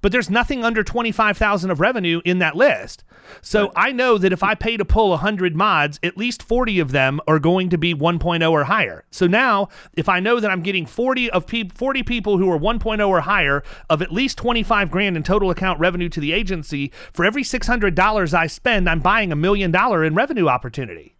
but 0.00 0.12
there's 0.12 0.30
nothing 0.30 0.64
under 0.64 0.82
25,000 0.82 1.70
of 1.70 1.80
revenue 1.80 2.20
in 2.24 2.38
that 2.38 2.56
list. 2.56 3.04
So 3.40 3.72
I 3.76 3.92
know 3.92 4.16
that 4.18 4.32
if 4.32 4.42
I 4.42 4.54
pay 4.54 4.76
to 4.76 4.84
pull 4.84 5.10
100 5.10 5.54
mods, 5.54 6.00
at 6.02 6.16
least 6.16 6.42
40 6.42 6.78
of 6.80 6.92
them 6.92 7.20
are 7.28 7.38
going 7.38 7.68
to 7.70 7.78
be 7.78 7.94
1.0 7.94 8.50
or 8.50 8.64
higher. 8.64 9.04
So 9.10 9.26
now, 9.26 9.68
if 9.94 10.08
I 10.08 10.20
know 10.20 10.40
that 10.40 10.50
I'm 10.50 10.62
getting 10.62 10.86
40 10.86 11.30
of 11.30 11.46
pe- 11.46 11.68
40 11.68 12.02
people 12.02 12.38
who 12.38 12.50
are 12.50 12.58
1.0 12.58 13.06
or 13.06 13.20
higher 13.20 13.62
of 13.90 14.00
at 14.00 14.12
least 14.12 14.38
25 14.38 14.90
grand 14.90 15.16
in 15.16 15.22
total 15.22 15.50
account 15.50 15.78
revenue 15.80 16.08
to 16.08 16.20
the 16.20 16.32
agency, 16.32 16.90
for 17.12 17.24
every 17.24 17.42
$600 17.42 18.34
I 18.34 18.46
spend, 18.46 18.88
I'm 18.88 19.00
buying 19.00 19.32
a 19.32 19.36
million 19.36 19.70
dollar 19.70 20.04
in 20.04 20.14
revenue 20.14 20.48
opportunity. 20.48 21.17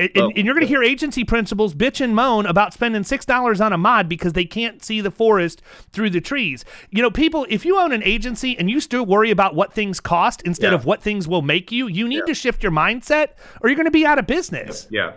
And, 0.00 0.10
and- 0.16 0.32
and 0.36 0.46
you're 0.46 0.54
going 0.54 0.66
to 0.66 0.68
hear 0.68 0.82
agency 0.82 1.22
principals 1.24 1.74
bitch 1.74 2.00
and 2.00 2.14
moan 2.14 2.46
about 2.46 2.72
spending 2.72 3.04
six 3.04 3.24
dollars 3.24 3.60
on 3.60 3.72
a 3.72 3.78
mod 3.78 4.08
because 4.08 4.32
they 4.32 4.44
can't 4.44 4.82
see 4.84 5.00
the 5.00 5.10
forest 5.10 5.62
through 5.92 6.10
the 6.10 6.20
trees. 6.20 6.64
You 6.90 7.02
know, 7.02 7.10
people, 7.10 7.46
if 7.48 7.64
you 7.64 7.78
own 7.78 7.92
an 7.92 8.02
agency 8.02 8.58
and 8.58 8.70
you 8.70 8.80
still 8.80 9.04
worry 9.06 9.30
about 9.30 9.54
what 9.54 9.72
things 9.72 10.00
cost 10.00 10.42
instead 10.42 10.72
Yeah. 10.72 10.76
of 10.78 10.84
what 10.86 11.02
things 11.02 11.28
will 11.28 11.42
make 11.42 11.70
you, 11.70 11.86
you 11.86 12.08
need 12.08 12.26
to 12.26 12.34
shift 12.34 12.62
your 12.62 12.72
mindset, 12.72 13.28
or 13.60 13.68
you're 13.68 13.76
going 13.76 13.84
to 13.86 13.90
be 13.90 14.06
out 14.06 14.18
of 14.18 14.26
business. 14.26 14.88
Yeah. 14.90 15.12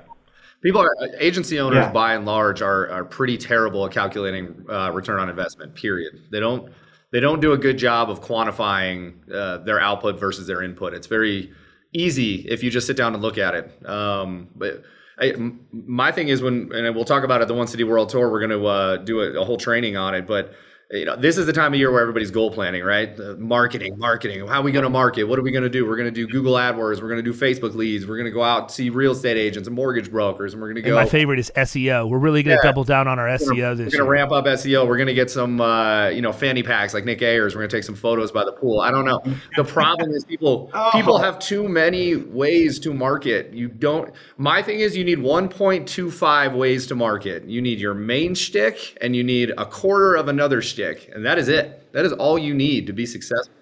People 0.61 0.81
are 0.81 0.95
agency 1.19 1.59
owners 1.59 1.77
Yeah. 1.85 1.91
by 1.91 2.13
and 2.13 2.25
large 2.25 2.61
are, 2.61 2.89
are 2.89 3.03
pretty 3.03 3.37
terrible 3.37 3.85
at 3.85 3.91
calculating 3.91 4.65
uh, 4.69 4.91
return 4.91 5.19
on 5.19 5.29
investment. 5.29 5.75
Period. 5.75 6.13
They 6.31 6.39
don't 6.39 6.71
they 7.11 7.19
don't 7.19 7.41
do 7.41 7.51
a 7.51 7.57
good 7.57 7.77
job 7.77 8.09
of 8.09 8.21
quantifying 8.21 9.13
uh, 9.31 9.59
their 9.59 9.79
output 9.79 10.19
versus 10.19 10.47
their 10.47 10.61
input. 10.63 10.93
It's 10.93 11.07
very 11.07 11.51
easy 11.93 12.47
if 12.49 12.63
you 12.63 12.69
just 12.69 12.87
sit 12.87 12.97
down 12.97 13.13
and 13.13 13.21
look 13.21 13.37
at 13.37 13.55
it. 13.55 13.87
Um, 13.87 14.49
but 14.55 14.83
I, 15.19 15.33
my 15.71 16.11
thing 16.11 16.29
is 16.29 16.41
when 16.41 16.71
and 16.73 16.95
we'll 16.95 17.05
talk 17.05 17.23
about 17.23 17.41
it 17.41 17.47
the 17.47 17.53
One 17.53 17.67
City 17.67 17.83
World 17.83 18.09
Tour. 18.09 18.29
We're 18.31 18.45
going 18.45 18.61
to 18.61 18.65
uh, 18.65 18.97
do 18.97 19.21
a, 19.21 19.41
a 19.41 19.45
whole 19.45 19.57
training 19.57 19.95
on 19.95 20.15
it, 20.15 20.25
but 20.27 20.53
you 20.93 21.05
know, 21.05 21.15
this 21.15 21.37
is 21.39 21.47
the 21.47 21.53
time 21.53 21.73
of 21.73 21.79
year 21.79 21.91
where 21.91 22.01
everybody's 22.01 22.29
goal 22.29 22.51
planning, 22.51 22.83
right? 22.83 23.17
The 23.17 23.35
marketing, 23.37 23.97
marketing. 23.97 24.47
How 24.47 24.59
are 24.59 24.61
we 24.61 24.71
going 24.71 24.83
to 24.83 24.89
market? 24.91 25.23
What 25.23 25.39
are 25.39 25.41
we 25.41 25.51
going 25.51 25.63
to 25.63 25.69
do? 25.69 25.87
We're 25.87 25.95
going 25.95 26.05
to 26.07 26.11
do 26.11 26.27
Google 26.27 26.53
AdWords. 26.53 27.01
We're 27.01 27.07
going 27.09 27.23
to 27.23 27.23
do 27.23 27.33
Facebook 27.33 27.73
leads. 27.73 28.05
We're 28.05 28.17
going 28.17 28.25
to 28.25 28.31
go 28.31 28.43
out 28.43 28.61
and 28.61 28.71
see 28.71 28.91
real 28.91 29.13
estate 29.13 29.35
agents 29.35 29.67
and 29.67 29.75
mortgage 29.75 30.11
brokers, 30.11 30.53
and 30.53 30.61
we're 30.61 30.67
going 30.71 30.83
to 30.83 30.89
And 30.89 30.93
go. 30.93 30.95
my 30.95 31.07
favorite 31.07 31.39
is 31.39 31.51
SEO. 31.55 32.07
We're 32.07 32.19
really 32.19 32.43
going 32.43 32.57
to 32.57 32.61
Yeah. 32.63 32.69
double 32.69 32.83
down 32.83 33.07
on 33.07 33.17
our 33.17 33.25
we're 33.27 33.37
SEO 33.37 33.57
gonna, 33.57 33.75
this 33.75 33.91
we're 33.93 33.99
gonna 33.99 34.09
ramp 34.11 34.31
up 34.31 34.45
SEO. 34.45 34.87
We're 34.87 34.97
gonna 34.97 35.13
get 35.15 35.31
some, 35.31 35.59
uh, 35.59 36.09
you 36.09 36.21
know, 36.21 36.31
fanny 36.31 36.61
packs 36.61 36.93
like 36.93 37.05
Nick 37.05 37.21
Ayers. 37.23 37.55
We're 37.55 37.61
gonna 37.61 37.69
take 37.69 37.83
some 37.83 37.95
photos 37.95 38.31
by 38.31 38.45
the 38.45 38.51
pool. 38.51 38.79
I 38.79 38.91
don't 38.91 39.05
know. 39.05 39.19
The 39.57 39.63
problem 39.63 40.11
is 40.11 40.23
people 40.25 40.69
people 40.91 41.17
have 41.17 41.39
too 41.39 41.67
many 41.67 42.15
ways 42.17 42.77
to 42.79 42.93
market. 42.93 43.51
You 43.53 43.67
don't. 43.67 44.13
My 44.37 44.61
thing 44.61 44.79
is 44.79 44.95
you 44.95 45.03
need 45.03 45.19
1.25 45.19 46.53
ways 46.55 46.87
to 46.87 46.95
market. 46.95 47.45
You 47.45 47.61
need 47.61 47.79
your 47.79 47.93
main 47.93 48.35
shtick 48.35 48.97
and 49.01 49.15
you 49.15 49.23
need 49.23 49.51
a 49.57 49.65
quarter 49.65 50.15
of 50.15 50.27
another 50.27 50.61
shtick, 50.61 50.82
and 51.13 51.25
that 51.25 51.37
is 51.37 51.47
it. 51.47 51.91
That 51.93 52.05
is 52.05 52.13
all 52.13 52.37
you 52.37 52.53
need 52.53 52.87
to 52.87 52.93
be 52.93 53.05
successful. 53.05 53.53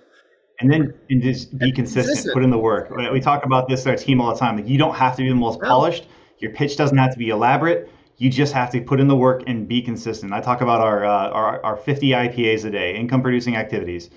and 0.60 0.72
then 0.72 0.94
and 1.10 1.22
just 1.22 1.58
be 1.58 1.72
consistent, 1.72 2.08
consistent. 2.08 2.34
put 2.34 2.44
in 2.44 2.50
the 2.50 2.58
work. 2.58 2.90
We 3.12 3.20
talk 3.20 3.46
about 3.46 3.68
this 3.68 3.86
our 3.86 3.96
team 3.96 4.22
all 4.22 4.34
the 4.34 4.40
time. 4.40 4.58
Like 4.58 4.68
you 4.68 4.78
don't 4.78 4.96
have 4.96 5.16
to 5.18 5.24
be 5.24 5.30
the 5.30 5.36
most 5.36 5.60
polished. 5.62 6.08
Your 6.40 6.52
pitch 6.52 6.78
doesn't 6.78 6.98
have 6.98 7.12
to 7.12 7.20
be 7.20 7.30
elaborate. 7.30 7.90
You 8.18 8.30
just 8.30 8.54
have 8.54 8.72
to 8.72 8.82
put 8.82 9.00
in 9.00 9.08
the 9.08 9.16
work 9.16 9.44
and 9.48 9.68
be 9.68 9.82
consistent. 9.82 10.34
I 10.34 10.42
talk 10.42 10.62
about 10.62 10.82
our 10.82 11.06
uh, 11.06 11.30
our, 11.30 11.64
our 11.64 11.78
50 11.78 12.10
IPAs 12.10 12.66
a 12.66 12.72
day, 12.72 12.96
income 12.96 13.22
producing 13.22 13.56
activities. 13.56 14.10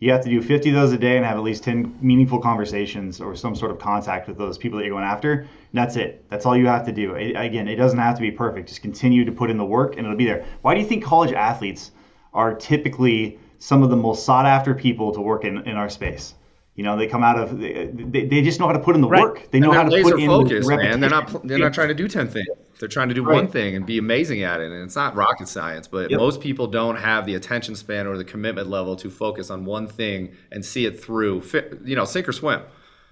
You 0.00 0.10
have 0.12 0.24
to 0.24 0.30
do 0.30 0.40
50 0.40 0.70
of 0.70 0.74
those 0.74 0.92
a 0.92 0.98
day 0.98 1.18
and 1.18 1.26
have 1.26 1.36
at 1.36 1.42
least 1.42 1.62
10 1.62 1.98
meaningful 2.00 2.38
conversations 2.38 3.20
or 3.20 3.36
some 3.36 3.54
sort 3.54 3.70
of 3.70 3.78
contact 3.78 4.28
with 4.28 4.38
those 4.38 4.56
people 4.56 4.78
that 4.78 4.86
you're 4.86 4.94
going 4.94 5.04
after. 5.04 5.40
And 5.40 5.48
that's 5.74 5.96
it. 5.96 6.24
That's 6.30 6.46
all 6.46 6.56
you 6.56 6.66
have 6.68 6.86
to 6.86 6.92
do. 6.92 7.14
It, 7.16 7.32
again, 7.36 7.68
it 7.68 7.76
doesn't 7.76 7.98
have 7.98 8.14
to 8.14 8.22
be 8.22 8.30
perfect. 8.30 8.68
Just 8.68 8.80
continue 8.80 9.26
to 9.26 9.32
put 9.32 9.50
in 9.50 9.58
the 9.58 9.64
work 9.64 9.98
and 9.98 10.06
it'll 10.06 10.16
be 10.16 10.24
there. 10.24 10.46
Why 10.62 10.74
do 10.74 10.80
you 10.80 10.86
think 10.86 11.04
college 11.04 11.32
athletes 11.32 11.90
are 12.32 12.54
typically 12.54 13.38
some 13.58 13.82
of 13.82 13.90
the 13.90 13.96
most 13.96 14.24
sought 14.24 14.46
after 14.46 14.74
people 14.74 15.12
to 15.12 15.20
work 15.20 15.44
in, 15.44 15.58
in 15.68 15.76
our 15.76 15.88
space? 15.88 16.34
You 16.76 16.84
know, 16.84 16.96
they 16.96 17.06
come 17.08 17.22
out 17.22 17.38
of 17.38 17.58
they, 17.58 17.90
they, 17.92 18.24
they 18.24 18.42
just 18.42 18.58
know 18.58 18.66
how 18.66 18.72
to 18.72 18.78
put 18.78 18.94
in 18.94 19.02
the 19.02 19.08
Right. 19.08 19.22
work. 19.22 19.50
They 19.50 19.60
know 19.60 19.72
how 19.72 19.84
to 19.84 20.02
put 20.02 20.18
in 20.18 20.26
focused, 20.26 20.68
the 20.68 20.76
man. 20.76 21.00
They're 21.00 21.10
not 21.10 21.46
they're 21.46 21.58
not 21.58 21.74
trying 21.74 21.88
to 21.88 21.94
do 21.94 22.08
10 22.08 22.28
things. 22.28 22.46
They're 22.78 22.88
trying 22.88 23.08
to 23.08 23.14
do 23.14 23.22
Right. 23.22 23.34
one 23.34 23.48
thing 23.48 23.76
and 23.76 23.84
be 23.84 23.98
amazing 23.98 24.42
at 24.42 24.60
it. 24.60 24.72
And 24.72 24.82
it's 24.82 24.96
not 24.96 25.14
rocket 25.14 25.48
science, 25.48 25.86
but 25.86 26.10
Yep. 26.10 26.18
most 26.18 26.40
people 26.40 26.66
don't 26.66 26.96
have 26.96 27.26
the 27.26 27.34
attention 27.34 27.74
span 27.76 28.06
or 28.06 28.16
the 28.16 28.24
commitment 28.24 28.70
level 28.70 28.96
to 28.96 29.10
focus 29.10 29.50
on 29.50 29.66
one 29.66 29.86
thing 29.86 30.32
and 30.50 30.64
see 30.64 30.86
it 30.86 31.02
through, 31.02 31.42
you 31.84 31.94
know, 31.96 32.06
sink 32.06 32.26
or 32.26 32.32
swim. 32.32 32.62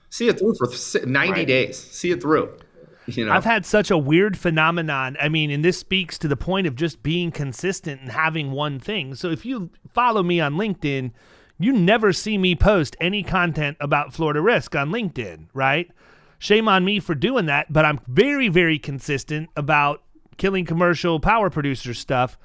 See 0.09 0.29
it 0.29 0.39
through 0.39 0.55
for 0.55 1.07
90 1.07 1.41
Right. 1.41 1.47
days. 1.47 1.77
See 1.77 2.11
it 2.11 2.23
through. 2.23 2.51
You 3.17 3.25
know, 3.25 3.33
I've 3.33 3.45
had 3.45 3.65
such 3.65 3.91
a 3.91 3.97
weird 3.97 4.37
phenomenon. 4.37 5.17
I 5.21 5.29
mean, 5.29 5.51
and 5.51 5.65
this 5.65 5.79
speaks 5.79 6.19
to 6.19 6.29
the 6.29 6.37
point 6.37 6.67
of 6.67 6.77
just 6.77 7.03
being 7.03 7.31
consistent 7.31 8.03
and 8.03 8.13
having 8.13 8.51
one 8.51 8.79
thing. 8.79 9.15
So 9.15 9.31
if 9.31 9.47
you 9.47 9.71
follow 9.93 10.23
me 10.23 10.41
on 10.41 10.55
LinkedIn, 10.55 11.13
you 11.59 11.73
never 11.73 12.13
see 12.13 12.37
me 12.37 12.55
post 12.55 12.97
any 13.01 13.23
content 13.23 13.77
about 13.81 14.13
Florida 14.13 14.41
risk 14.41 14.77
on 14.77 14.91
LinkedIn, 14.91 15.47
right? 15.55 15.91
Shame 16.39 16.69
on 16.69 16.85
me 16.85 17.01
for 17.01 17.15
doing 17.15 17.47
that, 17.47 17.73
but 17.73 17.85
I'm 17.85 17.99
very, 18.07 18.49
very 18.49 18.79
consistent 18.79 19.49
about 19.57 20.03
killing 20.37 20.65
commercial 20.65 21.19
power 21.19 21.51
producer 21.51 21.95
stuff 21.95 22.39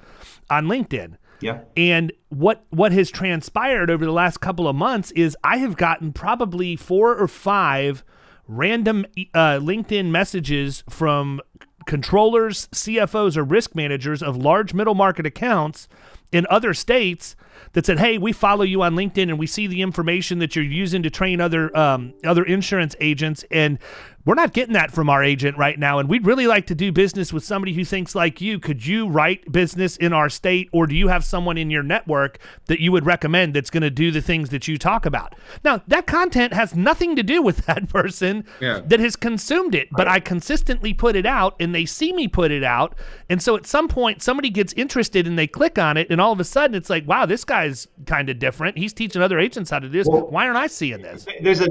on 0.50 0.66
LinkedIn. 0.66 1.16
Yeah. 1.40 1.60
And 1.76 2.12
what 2.30 2.64
what 2.70 2.92
has 2.92 3.10
transpired 3.10 3.90
over 3.90 4.04
the 4.04 4.12
last 4.12 4.40
couple 4.40 4.66
of 4.66 4.74
months 4.74 5.10
is 5.12 5.36
I 5.44 5.58
have 5.58 5.76
gotten 5.76 6.12
probably 6.12 6.74
four 6.74 7.14
or 7.14 7.28
five 7.28 8.02
random 8.46 9.06
uh, 9.34 9.58
LinkedIn 9.58 10.10
messages 10.10 10.84
from 10.88 11.40
controllers, 11.86 12.66
CFOs, 12.68 13.36
or 13.36 13.44
risk 13.44 13.74
managers 13.74 14.22
of 14.22 14.36
large 14.36 14.74
middle 14.74 14.94
market 14.94 15.26
accounts 15.26 15.88
in 16.32 16.46
other 16.50 16.74
states 16.74 17.36
that 17.72 17.86
said, 17.86 17.98
"Hey, 17.98 18.18
we 18.18 18.32
follow 18.32 18.64
you 18.64 18.82
on 18.82 18.94
LinkedIn 18.94 19.28
and 19.28 19.38
we 19.38 19.46
see 19.46 19.66
the 19.66 19.82
information 19.82 20.38
that 20.38 20.56
you're 20.56 20.64
using 20.64 21.02
to 21.02 21.10
train 21.10 21.40
other 21.40 21.76
um, 21.76 22.14
other 22.24 22.44
insurance 22.44 22.96
agents, 23.00 23.44
and 23.50 23.78
we're 24.24 24.34
not 24.34 24.52
getting 24.54 24.72
that 24.74 24.90
from 24.90 25.10
our 25.10 25.22
agent 25.22 25.58
right 25.58 25.78
now, 25.78 25.98
and 25.98 26.08
we'd 26.08 26.24
really 26.26 26.46
like 26.46 26.66
to 26.68 26.74
do 26.74 26.90
business 26.92 27.32
with 27.32 27.44
somebody 27.44 27.74
who 27.74 27.84
thinks 27.84 28.14
like 28.14 28.40
you. 28.40 28.58
Could 28.58 28.86
you 28.86 29.08
write 29.08 29.50
business 29.52 29.96
in 29.96 30.12
our 30.12 30.28
state, 30.28 30.68
or 30.72 30.86
do 30.86 30.94
you 30.94 31.08
have 31.08 31.24
someone 31.24 31.58
in 31.58 31.70
your 31.70 31.82
network 31.82 32.38
that 32.66 32.80
you 32.80 32.90
would 32.92 33.04
recommend 33.04 33.54
that's 33.54 33.70
going 33.70 33.82
to 33.82 33.90
do 33.90 34.10
the 34.10 34.22
things 34.22 34.48
that 34.50 34.66
you 34.66 34.78
talk 34.78 35.04
about?" 35.04 35.34
Now, 35.62 35.82
that 35.88 36.06
content 36.06 36.52
has 36.54 36.74
nothing 36.74 37.16
to 37.16 37.22
do 37.22 37.42
with 37.42 37.58
that 37.66 37.88
person 37.88 38.44
Yeah. 38.60 38.80
that 38.86 39.00
has 39.00 39.16
consumed 39.16 39.74
it, 39.74 39.88
but 39.92 40.08
I 40.08 40.20
consistently 40.20 40.94
put 40.94 41.16
it 41.16 41.26
out, 41.26 41.54
and 41.60 41.74
they 41.74 41.84
see 41.84 42.12
me 42.12 42.26
put 42.28 42.50
it 42.50 42.64
out, 42.64 42.94
and 43.28 43.42
so 43.42 43.56
at 43.56 43.66
some 43.66 43.88
point 43.88 44.22
somebody 44.22 44.48
gets 44.50 44.72
interested 44.74 45.26
and 45.26 45.38
they 45.38 45.46
click 45.46 45.78
on 45.78 45.96
it, 45.96 46.08
and 46.10 46.20
all 46.20 46.32
of 46.32 46.40
a 46.40 46.44
sudden 46.44 46.74
it's 46.74 46.88
like, 46.88 47.06
"Wow, 47.06 47.26
this 47.26 47.44
guy's 47.44 47.88
kind 48.06 48.30
of 48.30 48.38
different. 48.38 48.78
He's 48.78 48.92
teaching 48.92 49.20
other 49.22 49.38
agents 49.38 49.70
how 49.70 49.80
to 49.80 49.88
do 49.88 49.92
this. 49.98 50.06
Well- 50.08 50.28
Why 50.30 50.46
aren't 50.46 50.56
I 50.58 50.66
seeing 50.66 51.02
this?" 51.02 51.26
there's 51.42 51.60
a 51.60 51.68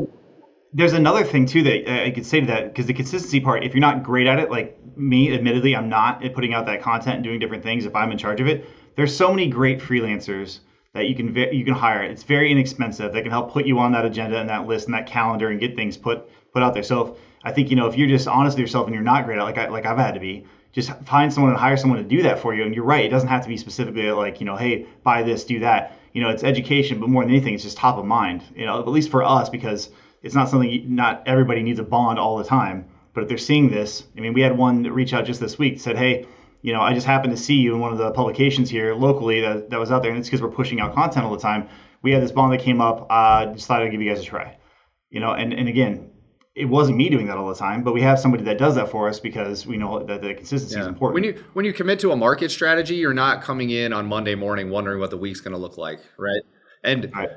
there's 0.73 0.93
another 0.93 1.23
thing 1.23 1.45
too 1.45 1.63
that 1.63 2.05
I 2.05 2.11
could 2.11 2.25
say 2.25 2.39
to 2.39 2.47
that 2.47 2.65
because 2.65 2.87
the 2.87 2.93
consistency 2.93 3.39
part. 3.39 3.63
If 3.63 3.73
you're 3.73 3.81
not 3.81 4.03
great 4.03 4.27
at 4.27 4.39
it, 4.39 4.49
like 4.49 4.77
me, 4.97 5.33
admittedly, 5.33 5.75
I'm 5.75 5.89
not 5.89 6.23
at 6.23 6.33
putting 6.33 6.53
out 6.53 6.65
that 6.65 6.81
content 6.81 7.15
and 7.15 7.23
doing 7.23 7.39
different 7.39 7.63
things. 7.63 7.85
If 7.85 7.95
I'm 7.95 8.11
in 8.11 8.17
charge 8.17 8.41
of 8.41 8.47
it, 8.47 8.65
there's 8.95 9.15
so 9.15 9.29
many 9.29 9.47
great 9.47 9.79
freelancers 9.79 10.59
that 10.93 11.07
you 11.07 11.15
can 11.15 11.35
you 11.35 11.63
can 11.63 11.73
hire. 11.73 12.03
It's 12.03 12.23
very 12.23 12.51
inexpensive. 12.51 13.13
They 13.13 13.21
can 13.21 13.31
help 13.31 13.51
put 13.51 13.65
you 13.65 13.79
on 13.79 13.91
that 13.91 14.05
agenda 14.05 14.39
and 14.39 14.49
that 14.49 14.65
list 14.67 14.87
and 14.87 14.95
that 14.95 15.05
calendar 15.05 15.49
and 15.49 15.59
get 15.59 15.75
things 15.75 15.95
put 15.95 16.27
put 16.53 16.63
out 16.63 16.73
there. 16.73 16.83
So 16.83 17.07
if, 17.07 17.17
I 17.43 17.51
think 17.51 17.69
you 17.69 17.75
know 17.75 17.87
if 17.87 17.95
you're 17.95 18.07
just 18.07 18.27
honest 18.27 18.55
with 18.55 18.61
yourself 18.61 18.87
and 18.87 18.95
you're 18.95 19.03
not 19.03 19.25
great 19.25 19.37
at 19.37 19.43
like 19.43 19.57
I, 19.57 19.67
like 19.69 19.85
I've 19.85 19.97
had 19.97 20.13
to 20.15 20.19
be. 20.19 20.45
Just 20.71 20.91
find 21.05 21.31
someone 21.31 21.51
and 21.51 21.59
hire 21.59 21.77
someone 21.77 21.99
to 21.99 22.03
do 22.03 22.23
that 22.23 22.39
for 22.39 22.55
you. 22.55 22.63
And 22.63 22.73
you're 22.73 22.83
right; 22.83 23.05
it 23.05 23.09
doesn't 23.09 23.29
have 23.29 23.43
to 23.43 23.47
be 23.47 23.57
specifically 23.57 24.09
like 24.09 24.39
you 24.39 24.47
know, 24.47 24.55
hey, 24.55 24.87
buy 25.03 25.21
this, 25.21 25.43
do 25.43 25.59
that. 25.59 25.99
You 26.13 26.23
know, 26.23 26.29
it's 26.29 26.43
education, 26.43 26.99
but 26.99 27.09
more 27.09 27.23
than 27.23 27.29
anything, 27.29 27.53
it's 27.53 27.61
just 27.61 27.77
top 27.77 27.99
of 27.99 28.05
mind. 28.05 28.43
You 28.55 28.65
know, 28.65 28.79
at 28.79 28.87
least 28.87 29.11
for 29.11 29.23
us 29.23 29.49
because 29.49 29.89
it's 30.23 30.33
not 30.33 30.49
something 30.49 30.69
you- 30.69 30.85
not 30.87 31.21
everybody 31.27 31.61
needs 31.61 31.79
a 31.79 31.83
bond 31.83 32.17
all 32.17 32.37
the 32.37 32.43
time 32.43 32.85
but 33.13 33.21
if 33.23 33.29
they're 33.29 33.37
seeing 33.37 33.69
this 33.69 34.07
i 34.17 34.19
mean 34.21 34.33
we 34.33 34.41
had 34.41 34.57
one 34.57 34.83
reach 34.83 35.13
out 35.13 35.25
just 35.25 35.39
this 35.39 35.59
week 35.59 35.79
said 35.79 35.97
hey 35.97 36.25
you 36.61 36.73
know 36.73 36.81
i 36.81 36.93
just 36.93 37.05
happened 37.05 37.35
to 37.35 37.41
see 37.41 37.55
you 37.55 37.73
in 37.75 37.79
one 37.79 37.91
of 37.91 37.97
the 37.97 38.11
publications 38.11 38.69
here 38.69 38.95
locally 38.95 39.41
that, 39.41 39.69
that 39.69 39.79
was 39.79 39.91
out 39.91 40.01
there 40.01 40.11
and 40.11 40.19
it's 40.19 40.27
because 40.29 40.41
we're 40.41 40.49
pushing 40.49 40.79
out 40.79 40.93
content 40.95 41.25
all 41.25 41.31
the 41.33 41.39
time. 41.41 41.67
We 42.01 42.11
had 42.11 42.21
this 42.21 42.33
bond 42.33 42.51
that 42.51 42.59
came 42.59 42.81
up. 42.81 43.07
Uh, 43.09 43.53
just 43.53 43.67
thought 43.67 43.81
i'd 43.81 43.91
give 43.91 44.01
you 44.01 44.09
guys 44.09 44.21
a 44.21 44.25
try. 44.25 44.57
You 45.09 45.19
know 45.19 45.31
and, 45.33 45.53
and 45.53 45.67
again 45.69 46.09
it 46.55 46.65
wasn't 46.65 46.95
me 46.97 47.09
doing 47.09 47.27
that 47.27 47.37
all 47.37 47.49
the 47.49 47.55
time 47.55 47.83
but 47.83 47.93
we 47.93 48.01
have 48.01 48.19
somebody 48.19 48.43
that 48.43 48.57
does 48.59 48.75
that 48.75 48.89
for 48.89 49.09
us 49.09 49.19
because 49.19 49.65
we 49.65 49.75
know 49.77 50.03
that 50.03 50.21
the 50.21 50.33
consistency 50.35 50.79
is 50.79 50.87
important. 50.87 51.15
When 51.15 51.23
you 51.23 51.43
when 51.53 51.65
you 51.65 51.73
commit 51.73 51.99
to 52.01 52.11
a 52.11 52.15
market 52.15 52.49
strategy, 52.51 52.95
you're 52.95 53.13
not 53.13 53.41
coming 53.41 53.69
in 53.71 53.91
on 53.91 54.05
Monday 54.05 54.35
morning 54.35 54.69
wondering 54.69 54.99
what 54.99 55.09
the 55.09 55.17
week's 55.17 55.41
going 55.41 55.53
to 55.53 55.57
look 55.57 55.77
like, 55.77 55.99
right? 56.17 56.43
And 56.83 57.11
Right. 57.15 57.29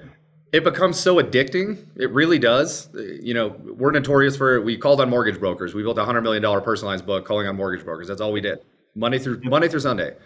It 0.52 0.64
becomes 0.64 0.98
so 0.98 1.16
addicting. 1.16 1.86
It 1.96 2.10
really 2.12 2.38
does. 2.38 2.88
You 2.94 3.34
know, 3.34 3.56
we're 3.64 3.90
notorious 3.90 4.36
for 4.36 4.60
we 4.60 4.76
called 4.76 5.00
on 5.00 5.10
mortgage 5.10 5.40
brokers. 5.40 5.74
We 5.74 5.82
built 5.82 5.98
a 5.98 6.04
hundred 6.04 6.22
million 6.22 6.42
dollar 6.42 6.60
personalized 6.60 7.06
book 7.06 7.24
calling 7.24 7.46
on 7.46 7.56
mortgage 7.56 7.84
brokers. 7.84 8.08
That's 8.08 8.20
all 8.20 8.32
we 8.32 8.40
did, 8.40 8.58
Monday 8.94 9.18
through 9.18 9.40
Monday 9.44 9.68
through 9.68 9.80
Sunday, 9.80 10.16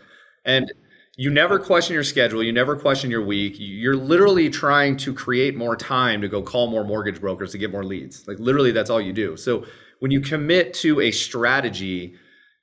and 0.44 0.70
you 1.16 1.30
never 1.30 1.58
question 1.58 1.94
your 1.94 2.04
schedule. 2.04 2.42
You 2.42 2.52
never 2.52 2.76
question 2.76 3.10
your 3.10 3.24
week. 3.24 3.56
You're 3.58 3.96
literally 3.96 4.48
trying 4.48 4.96
to 4.98 5.12
create 5.12 5.56
more 5.56 5.76
time 5.76 6.20
to 6.22 6.28
go 6.28 6.42
call 6.42 6.70
more 6.70 6.84
mortgage 6.84 7.20
brokers 7.20 7.52
to 7.52 7.58
get 7.58 7.70
more 7.70 7.84
leads. 7.84 8.26
Like 8.28 8.38
literally, 8.38 8.72
that's 8.72 8.90
all 8.90 9.00
you 9.00 9.12
do. 9.12 9.36
So 9.36 9.66
when 9.98 10.10
you 10.10 10.20
commit 10.20 10.72
to 10.74 11.00
a 11.00 11.10
strategy 11.10 12.14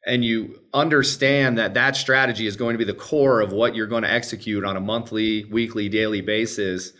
and 0.06 0.24
you 0.24 0.60
understand 0.74 1.58
that 1.58 1.74
that 1.74 1.96
strategy 1.96 2.48
is 2.48 2.56
going 2.56 2.74
to 2.74 2.78
be 2.78 2.86
the 2.86 2.94
core 2.94 3.42
of 3.42 3.52
what 3.52 3.76
you're 3.76 3.88
going 3.88 4.04
to 4.04 4.12
execute 4.12 4.64
on 4.64 4.78
a 4.78 4.80
monthly, 4.80 5.44
weekly, 5.46 5.90
daily 5.90 6.22
basis 6.22 6.94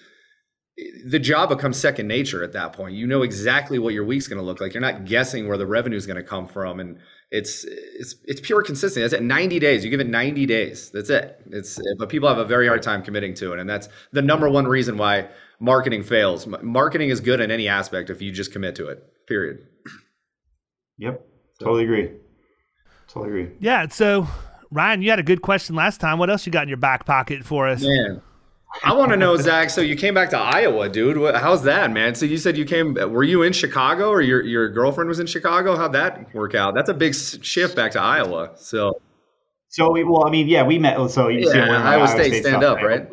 the 1.06 1.18
job 1.20 1.50
becomes 1.50 1.78
second 1.78 2.08
nature 2.08 2.44
at 2.44 2.54
that 2.54 2.74
point. 2.74 2.94
You 2.94 3.08
know 3.08 3.24
exactly 3.24 3.80
what 3.80 3.94
your 3.94 4.06
week's 4.06 4.28
going 4.28 4.38
to 4.38 4.44
look 4.44 4.62
like. 4.62 4.74
You're 4.74 4.82
not 4.82 5.06
guessing 5.06 5.48
where 5.48 5.58
the 5.58 5.66
revenue 5.66 5.98
is 5.98 6.06
going 6.06 6.18
to 6.18 6.24
come 6.24 6.48
from, 6.48 6.80
and 6.80 7.00
it's 7.32 7.66
it's 7.66 8.16
it's 8.26 8.40
pure 8.42 8.62
consistency. 8.62 9.02
That's 9.02 9.14
it. 9.14 9.24
90 9.24 9.60
days. 9.60 9.84
You 9.84 9.90
give 9.90 10.00
it 10.00 10.08
90 10.08 10.46
days. 10.46 10.92
That's 10.92 11.10
it. 11.10 11.42
It's 11.48 11.80
but 11.98 12.10
people 12.10 12.30
have 12.30 12.38
a 12.38 12.46
very 12.46 12.68
hard 12.68 12.84
time 12.84 13.02
committing 13.02 13.34
to 13.36 13.54
it, 13.54 13.60
and 13.60 13.68
that's 13.68 13.90
the 14.12 14.22
number 14.22 14.48
one 14.50 14.68
reason 14.68 14.98
why 14.98 15.30
marketing 15.60 16.04
fails. 16.04 16.46
Marketing 16.46 17.10
is 17.10 17.22
good 17.22 17.42
in 17.42 17.50
any 17.50 17.68
aspect 17.68 18.12
if 18.12 18.22
you 18.22 18.32
just 18.32 18.54
commit 18.54 18.76
to 18.76 18.88
it. 18.88 19.04
Period. 19.28 19.66
Yep, 21.00 21.26
totally 21.60 21.86
agree. 21.86 22.12
Totally 23.08 23.30
agree. 23.30 23.56
Yeah. 23.60 23.88
So 23.88 24.28
Ryan, 24.70 25.02
you 25.02 25.10
had 25.10 25.20
a 25.20 25.24
good 25.24 25.42
question 25.42 25.76
last 25.76 26.00
time. 26.00 26.20
What 26.20 26.30
else 26.30 26.46
you 26.46 26.52
got 26.52 26.64
in 26.64 26.70
your 26.70 26.78
back 26.78 27.06
pocket 27.06 27.44
for 27.44 27.68
us? 27.68 27.82
Man, 27.82 28.22
I 28.84 28.94
want 28.94 29.12
to 29.12 29.18
know, 29.18 29.36
Zach. 29.38 29.70
So 29.70 29.82
you 29.82 29.96
came 29.96 30.14
back 30.14 30.30
to 30.32 30.38
Iowa, 30.38 30.90
dude. 30.90 31.36
how's 31.36 31.64
that, 31.64 31.92
man? 31.92 32.16
So 32.16 32.26
you 32.26 32.38
said 32.38 32.58
you 32.58 32.66
came. 32.66 32.94
Were 32.94 33.24
you 33.24 33.42
in 33.44 33.54
Chicago, 33.54 34.10
or 34.10 34.22
your 34.22 34.44
your 34.44 34.70
girlfriend 34.70 35.08
was 35.08 35.20
in 35.20 35.28
Chicago? 35.28 35.76
How'd 35.76 35.94
that 35.94 36.34
work 36.34 36.54
out? 36.54 36.76
That's 36.76 36.90
a 36.90 36.94
big 36.94 37.16
shift 37.16 37.76
back 37.76 37.92
to 37.94 38.02
Iowa. 38.02 38.52
So, 38.56 39.02
so 39.70 39.92
we, 39.92 40.04
well, 40.04 40.28
I 40.28 40.30
mean, 40.30 40.48
yeah, 40.48 40.64
we 40.64 40.80
met. 40.80 41.10
So 41.10 41.30
you 41.30 41.48
yeah, 41.48 41.52
see, 41.52 41.60
Iowa, 41.60 41.78
Iowa 41.78 42.08
State, 42.08 42.28
State 42.28 42.44
stand 42.44 42.64
up, 42.64 42.82
right? 42.82 43.08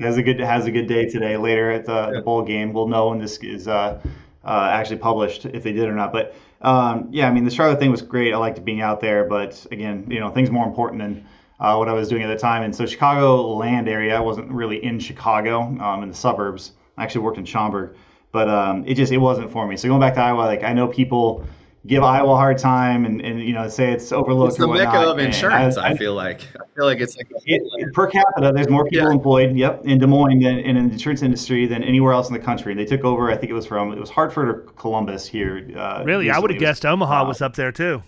Has 0.00 0.16
a 0.18 0.22
good 0.22 0.40
has 0.40 0.66
a 0.66 0.70
good 0.70 0.86
day 0.86 1.08
today. 1.08 1.36
Later 1.36 1.70
at 1.70 1.84
the, 1.84 2.12
the 2.14 2.22
bowl 2.22 2.42
game, 2.42 2.72
we'll 2.72 2.88
know 2.88 3.08
when 3.08 3.20
this 3.20 3.38
is 3.38 3.66
uh, 3.66 4.00
uh, 4.44 4.68
actually 4.72 4.98
published 4.98 5.46
if 5.46 5.62
they 5.62 5.72
did 5.72 5.88
or 5.88 5.94
not. 5.94 6.12
But 6.12 6.34
um, 6.60 7.08
yeah, 7.10 7.28
I 7.28 7.32
mean, 7.32 7.44
the 7.44 7.50
Charlotte 7.50 7.78
thing 7.78 7.90
was 7.90 8.02
great. 8.02 8.32
I 8.32 8.36
liked 8.36 8.64
being 8.64 8.80
out 8.80 9.00
there, 9.00 9.24
but 9.24 9.66
again, 9.70 10.06
you 10.08 10.20
know, 10.20 10.30
things 10.30 10.50
more 10.50 10.66
important 10.66 11.02
than 11.02 11.26
uh, 11.64 11.76
what 11.76 11.88
I 11.88 11.92
was 11.92 12.08
doing 12.08 12.22
at 12.22 12.28
the 12.28 12.36
time. 12.36 12.62
And 12.62 12.74
so 12.74 12.84
Chicago 12.84 13.54
land 13.54 13.88
area, 13.88 14.16
I 14.16 14.20
wasn't 14.20 14.50
really 14.50 14.84
in 14.84 14.98
Chicago, 14.98 15.60
um, 15.60 16.02
in 16.02 16.10
the 16.10 16.14
suburbs. 16.14 16.72
I 16.98 17.04
actually 17.04 17.22
worked 17.22 17.38
in 17.38 17.44
Schaumburg, 17.44 17.96
but 18.32 18.48
um, 18.48 18.84
it 18.86 18.94
just 18.94 19.12
it 19.12 19.18
wasn't 19.18 19.50
for 19.50 19.66
me. 19.66 19.76
So 19.76 19.88
going 19.88 20.00
back 20.00 20.14
to 20.14 20.20
Iowa, 20.20 20.42
like 20.42 20.62
I 20.62 20.72
know 20.72 20.88
people 20.88 21.44
give 21.86 22.02
Iowa 22.02 22.32
a 22.32 22.36
hard 22.36 22.56
time 22.56 23.04
and, 23.04 23.20
and 23.20 23.42
you 23.42 23.52
know 23.52 23.68
say 23.68 23.92
it's 23.92 24.12
overlooked. 24.12 24.50
It's 24.50 24.58
the 24.58 24.68
mecca 24.68 25.10
of 25.10 25.18
insurance. 25.18 25.76
I, 25.76 25.90
I, 25.90 25.96
feel 25.96 26.14
like 26.14 26.42
I 26.54 26.66
feel 26.76 26.84
like 26.84 27.00
it's 27.00 27.16
like 27.16 27.28
it, 27.46 27.92
per 27.92 28.06
capita. 28.06 28.52
There's 28.54 28.68
more 28.68 28.84
people 28.84 29.08
yeah. 29.08 29.14
employed. 29.14 29.56
Yep, 29.56 29.86
in 29.86 29.98
Des 29.98 30.06
Moines 30.06 30.40
than 30.40 30.58
in 30.58 30.74
the 30.76 30.92
insurance 30.92 31.22
industry 31.22 31.66
than 31.66 31.82
anywhere 31.82 32.12
else 32.12 32.28
in 32.28 32.34
the 32.34 32.40
country. 32.40 32.74
They 32.74 32.84
took 32.84 33.04
over. 33.04 33.30
I 33.30 33.36
think 33.36 33.50
it 33.50 33.54
was 33.54 33.66
from 33.66 33.92
it 33.92 33.98
was 33.98 34.10
Hartford 34.10 34.48
or 34.48 34.54
Columbus 34.76 35.26
here. 35.26 35.70
Uh, 35.76 36.04
really, 36.04 36.30
I 36.30 36.38
would 36.38 36.50
have 36.50 36.60
guessed 36.60 36.84
Omaha 36.86 37.22
uh, 37.22 37.28
was 37.28 37.42
up 37.42 37.56
there 37.56 37.72
too. 37.72 38.02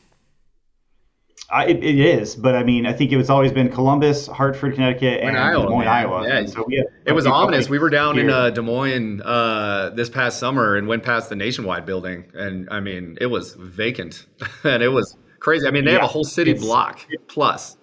I, 1.49 1.66
it, 1.66 1.84
it 1.84 1.99
is, 1.99 2.34
but 2.34 2.57
I 2.57 2.64
mean, 2.64 2.86
I 2.86 2.92
think 2.92 3.12
it 3.12 3.16
was 3.16 3.30
always 3.30 3.53
been 3.53 3.70
Columbus, 3.70 4.26
Hartford, 4.26 4.74
Connecticut, 4.74 5.20
and 5.20 5.36
Iowa, 5.36 5.62
Des 5.62 5.68
Moines, 5.68 5.88
Iowa. 5.88 6.26
Yeah, 6.26 6.47
so 6.47 6.64
we 6.66 6.84
it 7.05 7.12
was 7.12 7.24
ominous. 7.24 7.68
We 7.68 7.78
were 7.78 7.90
down 7.90 8.16
here. 8.16 8.24
in 8.24 8.30
uh, 8.30 8.51
Des 8.51 8.62
Moines 8.62 9.22
uh, 9.22 9.90
this 9.94 10.11
past 10.11 10.40
summer 10.40 10.74
and 10.74 10.88
went 10.88 11.05
past 11.05 11.28
the 11.28 11.36
Nationwide 11.36 11.86
building, 11.86 12.24
and 12.34 12.68
I 12.70 12.80
mean, 12.80 13.16
it 13.20 13.26
was 13.26 13.55
vacant, 13.55 14.26
and 14.64 14.82
it 14.82 14.88
was 14.88 15.16
crazy. 15.38 15.68
I 15.68 15.70
mean, 15.70 15.84
they 15.84 15.92
yeah, 15.92 15.99
have 15.99 16.11
a 16.11 16.12
whole 16.12 16.24
city 16.24 16.53
block 16.53 17.07
plus. 17.28 17.76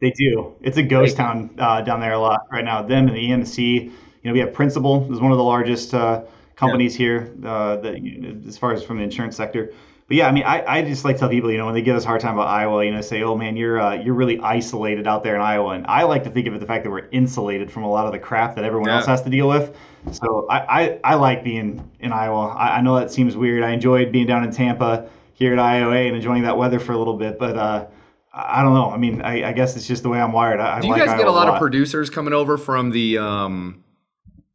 They 0.00 0.10
do. 0.12 0.56
It's 0.62 0.78
a 0.78 0.82
ghost 0.82 1.16
town 1.16 1.56
uh, 1.58 1.82
down 1.82 2.00
there 2.00 2.12
a 2.12 2.18
lot 2.18 2.40
right 2.50 2.64
now. 2.64 2.82
Them 2.82 3.08
and 3.08 3.16
the 3.16 3.20
EMC. 3.20 3.84
You 3.84 3.92
know, 4.24 4.32
we 4.32 4.38
have 4.38 4.54
Principal 4.54 5.12
is 5.12 5.20
one 5.20 5.30
of 5.30 5.36
the 5.36 5.44
largest 5.44 5.92
uh, 5.92 6.22
companies 6.56 6.94
yeah. 6.94 6.98
here 6.98 7.34
uh, 7.44 7.76
that 7.76 8.44
as 8.46 8.56
far 8.56 8.72
as 8.72 8.82
from 8.82 8.96
the 8.96 9.04
insurance 9.04 9.36
sector 9.36 9.72
but 10.08 10.16
yeah, 10.16 10.26
I 10.26 10.32
mean, 10.32 10.44
I, 10.44 10.64
I 10.66 10.82
just 10.82 11.04
like 11.04 11.18
tell 11.18 11.28
people, 11.28 11.50
you 11.50 11.58
know, 11.58 11.66
when 11.66 11.74
they 11.74 11.82
give 11.82 11.94
us 11.94 12.04
a 12.04 12.06
hard 12.06 12.22
time 12.22 12.32
about 12.32 12.48
Iowa, 12.48 12.82
you 12.82 12.90
know, 12.90 13.02
say, 13.02 13.22
oh 13.22 13.36
man, 13.36 13.58
you're 13.58 13.78
uh, 13.78 13.92
you're 13.92 14.14
really 14.14 14.40
isolated 14.40 15.06
out 15.06 15.22
there 15.22 15.34
in 15.34 15.42
Iowa, 15.42 15.74
and 15.74 15.86
I 15.86 16.04
like 16.04 16.24
to 16.24 16.30
think 16.30 16.46
of 16.46 16.54
it 16.54 16.60
the 16.60 16.66
fact 16.66 16.84
that 16.84 16.90
we're 16.90 17.08
insulated 17.10 17.70
from 17.70 17.82
a 17.82 17.90
lot 17.90 18.06
of 18.06 18.12
the 18.12 18.18
crap 18.18 18.56
that 18.56 18.64
everyone 18.64 18.88
yeah. 18.88 18.96
else 18.96 19.06
has 19.06 19.20
to 19.22 19.30
deal 19.30 19.48
with. 19.48 19.76
So 20.12 20.46
I, 20.48 20.58
I, 20.82 21.00
I 21.04 21.14
like 21.16 21.44
being 21.44 21.90
in 22.00 22.12
Iowa. 22.12 22.48
I, 22.48 22.78
I, 22.78 22.80
know 22.80 22.98
that 22.98 23.10
seems 23.10 23.36
weird. 23.36 23.62
I 23.62 23.72
enjoyed 23.72 24.10
being 24.10 24.26
down 24.26 24.44
in 24.44 24.50
Tampa 24.50 25.10
here 25.34 25.52
at 25.52 25.58
IOA 25.58 26.06
and 26.06 26.16
enjoying 26.16 26.42
that 26.44 26.56
weather 26.56 26.80
for 26.80 26.92
a 26.92 26.98
little 26.98 27.18
bit, 27.18 27.38
but 27.38 27.58
uh, 27.58 27.86
I 28.32 28.62
don't 28.62 28.72
know. 28.72 28.90
I 28.90 28.96
mean, 28.96 29.20
I, 29.20 29.50
I, 29.50 29.52
guess 29.52 29.76
it's 29.76 29.86
just 29.86 30.02
the 30.02 30.08
way 30.08 30.18
I'm 30.18 30.32
wired. 30.32 30.60
I, 30.60 30.80
Do 30.80 30.86
you 30.86 30.92
like 30.94 31.00
guys 31.00 31.10
Iowa 31.10 31.18
get 31.18 31.26
a 31.26 31.32
lot, 31.32 31.48
a 31.48 31.50
lot, 31.50 31.54
of 31.56 31.60
producers 31.60 32.08
coming 32.08 32.32
over 32.32 32.56
from 32.56 32.90
the 32.90 33.18
um, 33.18 33.84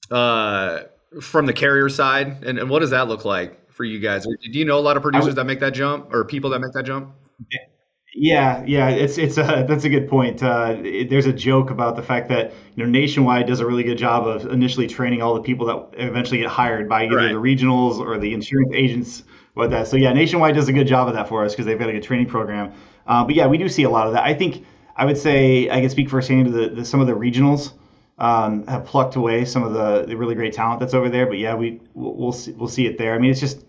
uh, 0.10 0.80
from 1.22 1.45
the 1.45 1.54
carrier 1.54 1.89
side, 1.89 2.43
and, 2.43 2.58
and 2.58 2.70
what 2.72 2.80
does 2.80 2.89
that 2.89 3.08
look 3.08 3.24
like? 3.24 3.60
For 3.74 3.84
you 3.84 3.99
guys? 3.99 4.24
Do 4.26 4.59
you 4.59 4.65
know 4.65 4.78
a 4.78 4.82
lot 4.82 4.97
of 4.97 5.03
producers 5.03 5.36
that 5.36 5.45
make 5.45 5.59
that 5.59 5.74
jump 5.74 6.13
or 6.13 6.26
people 6.26 6.49
that 6.51 6.59
make 6.59 6.74
that 6.74 6.86
jump? 6.86 7.13
Yeah, 8.15 8.63
yeah, 8.67 8.89
it's 8.89 9.17
it's 9.17 9.38
a 9.38 9.65
that's 9.67 9.86
a 9.86 9.89
good 9.89 10.07
point. 10.07 10.43
Uh, 10.43 10.78
it, 10.84 11.09
there's 11.09 11.26
a 11.26 11.34
joke 11.34 11.71
about 11.71 11.95
the 11.95 12.03
fact 12.03 12.30
that 12.30 12.53
you 12.76 12.84
know 12.84 12.89
Nationwide 12.89 13.47
does 13.47 13.59
a 13.59 13.65
really 13.65 13.84
good 13.84 13.97
job 13.97 14.28
of 14.28 14.45
initially 14.45 14.88
training 14.88 15.24
all 15.24 15.34
the 15.34 15.41
people 15.41 15.65
that 15.65 15.99
eventually 15.99 16.39
get 16.39 16.49
hired 16.49 16.88
by 16.88 17.05
either 17.05 17.17
right. 17.17 17.30
the 17.30 17.39
regionals 17.39 17.99
or 17.99 18.19
the 18.19 18.34
insurance 18.34 18.71
agents. 18.74 19.24
What 19.55 19.71
that? 19.71 19.88
So 19.88 19.97
yeah, 19.97 20.13
Nationwide 20.13 20.53
does 20.55 20.67
a 20.67 20.74
good 20.74 20.88
job 20.88 21.07
of 21.07 21.15
that 21.15 21.28
for 21.28 21.43
us 21.43 21.53
because 21.53 21.65
they've 21.65 21.80
got 21.80 21.89
a 21.89 21.93
good 21.93 22.03
training 22.03 22.28
program. 22.28 22.74
Uh, 23.07 23.24
but 23.24 23.34
yeah, 23.34 23.47
we 23.47 23.57
do 23.57 23.67
see 23.67 23.84
a 23.84 23.89
lot 23.89 24.07
of 24.07 24.13
that. 24.13 24.24
I 24.24 24.36
think 24.36 24.65
I 24.95 25.05
would 25.05 25.17
say 25.17 25.69
I 25.69 25.82
can 25.82 25.89
speak 25.89 26.09
firsthand 26.09 26.45
to 26.45 26.51
the, 26.51 26.69
the 26.69 26.86
some 26.86 27.01
of 27.01 27.07
the 27.07 27.13
regionals 27.13 27.74
um, 28.18 28.66
have 28.68 28.86
plucked 28.86 29.16
away 29.16 29.45
some 29.45 29.64
of 29.64 29.74
the, 29.74 30.05
the 30.07 30.16
really 30.16 30.36
great 30.36 30.53
talent 30.53 30.80
that's 30.80 30.93
over 30.93 31.09
there. 31.09 31.26
But 31.26 31.38
yeah, 31.38 31.55
we 31.55 31.82
we'll 31.93 32.32
see, 32.32 32.51
we'll 32.51 32.68
see 32.68 32.86
it 32.86 32.97
there. 32.97 33.16
I 33.16 33.18
mean, 33.18 33.32
it's 33.32 33.39
just 33.39 33.66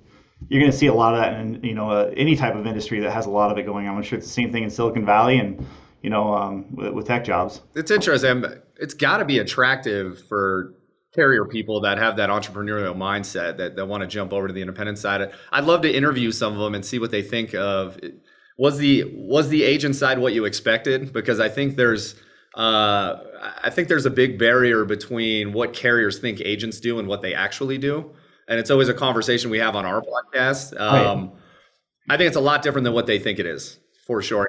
you're 0.49 0.61
going 0.61 0.73
to 0.73 0.77
see 0.77 0.87
a 0.87 0.95
lot 0.95 1.15
of 1.15 1.21
that 1.21 1.41
in 1.41 1.63
you 1.63 1.75
know 1.75 1.91
uh, 1.91 2.11
any 2.17 2.37
type 2.37 2.55
of 2.55 2.67
industry 2.67 3.01
that 3.01 3.13
has 3.13 3.27
a 3.27 3.31
lot 3.31 3.51
of 3.51 3.59
it 3.59 3.65
going 3.65 3.89
on. 3.89 3.97
I'm 3.97 4.03
sure 4.03 4.19
it's 4.19 4.27
the 4.27 4.33
same 4.33 4.53
thing 4.53 4.65
in 4.65 4.71
Silicon 4.71 5.05
Valley 5.05 5.39
and 5.39 5.67
you 6.03 6.11
know 6.11 6.35
um, 6.35 6.75
with, 6.75 6.93
with, 6.93 7.07
tech 7.07 7.25
jobs. 7.25 7.63
It's 7.75 7.91
interesting. 7.91 8.45
It's 8.77 8.95
got 8.95 9.19
to 9.19 9.25
be 9.25 9.39
attractive 9.39 10.23
for 10.29 10.75
carrier 11.15 11.45
people 11.45 11.81
that 11.83 11.97
have 11.97 12.17
that 12.17 12.29
entrepreneurial 12.29 12.97
mindset 12.97 13.57
that, 13.59 13.77
that 13.77 13.87
want 13.87 14.03
to 14.03 14.07
jump 14.07 14.33
over 14.33 14.49
to 14.49 14.53
the 14.53 14.61
independent 14.61 14.99
side. 14.99 15.31
I'd 15.53 15.65
love 15.65 15.83
to 15.83 15.93
interview 15.95 16.33
some 16.33 16.55
of 16.55 16.59
them 16.59 16.75
and 16.75 16.85
see 16.85 16.99
what 16.99 17.13
they 17.13 17.23
think 17.23 17.55
of. 17.55 17.99
Was 18.59 18.79
the 18.79 19.05
was 19.15 19.49
the 19.49 19.65
agent 19.65 19.97
side 19.97 20.19
what 20.19 20.33
you 20.33 20.45
expected? 20.45 21.13
Because 21.13 21.41
I 21.41 21.49
think 21.49 21.77
there's 21.77 22.15
uh, 22.55 23.17
I 23.63 23.71
think 23.71 23.89
there's 23.89 24.07
a 24.07 24.11
big 24.11 24.39
barrier 24.39 24.85
between 24.85 25.53
what 25.53 25.73
carriers 25.73 26.19
think 26.19 26.41
agents 26.41 26.81
do 26.81 26.99
and 26.99 27.07
what 27.07 27.23
they 27.23 27.35
actually 27.35 27.79
do 27.79 28.11
and 28.49 28.61
it's 28.61 28.71
always 28.71 28.89
a 28.89 28.95
conversation 28.95 29.51
we 29.51 29.59
have 29.59 29.77
on 29.77 29.85
our 29.85 30.03
podcast. 30.03 30.79
Um, 30.79 31.21
right. 31.21 31.31
I 32.11 32.17
think 32.17 32.29
it's 32.29 32.37
a 32.37 32.41
lot 32.41 32.63
different 32.63 32.85
than 32.85 32.95
what 32.95 33.07
they 33.07 33.19
think 33.19 33.39
it 33.39 33.47
is, 33.47 33.79
for 34.07 34.21
sure. 34.21 34.49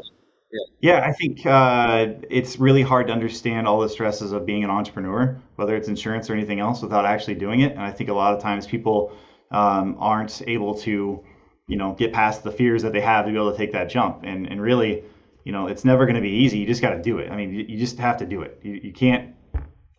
Yeah, 0.51 0.93
yeah 0.97 1.07
I 1.07 1.13
think 1.13 1.45
uh, 1.45 2.07
it's 2.29 2.59
really 2.59 2.81
hard 2.81 3.07
to 3.07 3.13
understand 3.13 3.67
all 3.67 3.79
the 3.79 3.89
stresses 3.89 4.31
of 4.31 4.45
being 4.45 4.63
an 4.63 4.69
entrepreneur, 4.69 5.39
whether 5.55 5.75
it's 5.75 5.87
insurance 5.87 6.29
or 6.29 6.33
anything 6.33 6.59
else, 6.59 6.81
without 6.81 7.05
actually 7.05 7.35
doing 7.35 7.61
it. 7.61 7.71
And 7.71 7.81
I 7.81 7.91
think 7.91 8.09
a 8.09 8.13
lot 8.13 8.33
of 8.33 8.41
times 8.41 8.67
people 8.67 9.15
um, 9.51 9.95
aren't 9.99 10.41
able 10.47 10.75
to, 10.79 11.23
you 11.67 11.77
know, 11.77 11.93
get 11.93 12.11
past 12.11 12.43
the 12.43 12.51
fears 12.51 12.81
that 12.83 12.91
they 12.91 13.01
have 13.01 13.25
to 13.25 13.31
be 13.31 13.37
able 13.37 13.51
to 13.51 13.57
take 13.57 13.71
that 13.71 13.89
jump. 13.89 14.21
And 14.23 14.47
and 14.47 14.61
really, 14.61 15.03
you 15.45 15.51
know, 15.51 15.67
it's 15.67 15.85
never 15.85 16.05
going 16.05 16.15
to 16.15 16.21
be 16.21 16.29
easy. 16.29 16.57
You 16.57 16.65
just 16.65 16.81
got 16.81 16.89
to 16.89 17.01
do 17.01 17.19
it. 17.19 17.31
I 17.31 17.37
mean, 17.37 17.53
you, 17.53 17.77
just 17.77 17.99
have 17.99 18.17
to 18.17 18.25
do 18.25 18.41
it. 18.41 18.59
You, 18.63 18.73
you 18.83 18.91
can't 18.91 19.35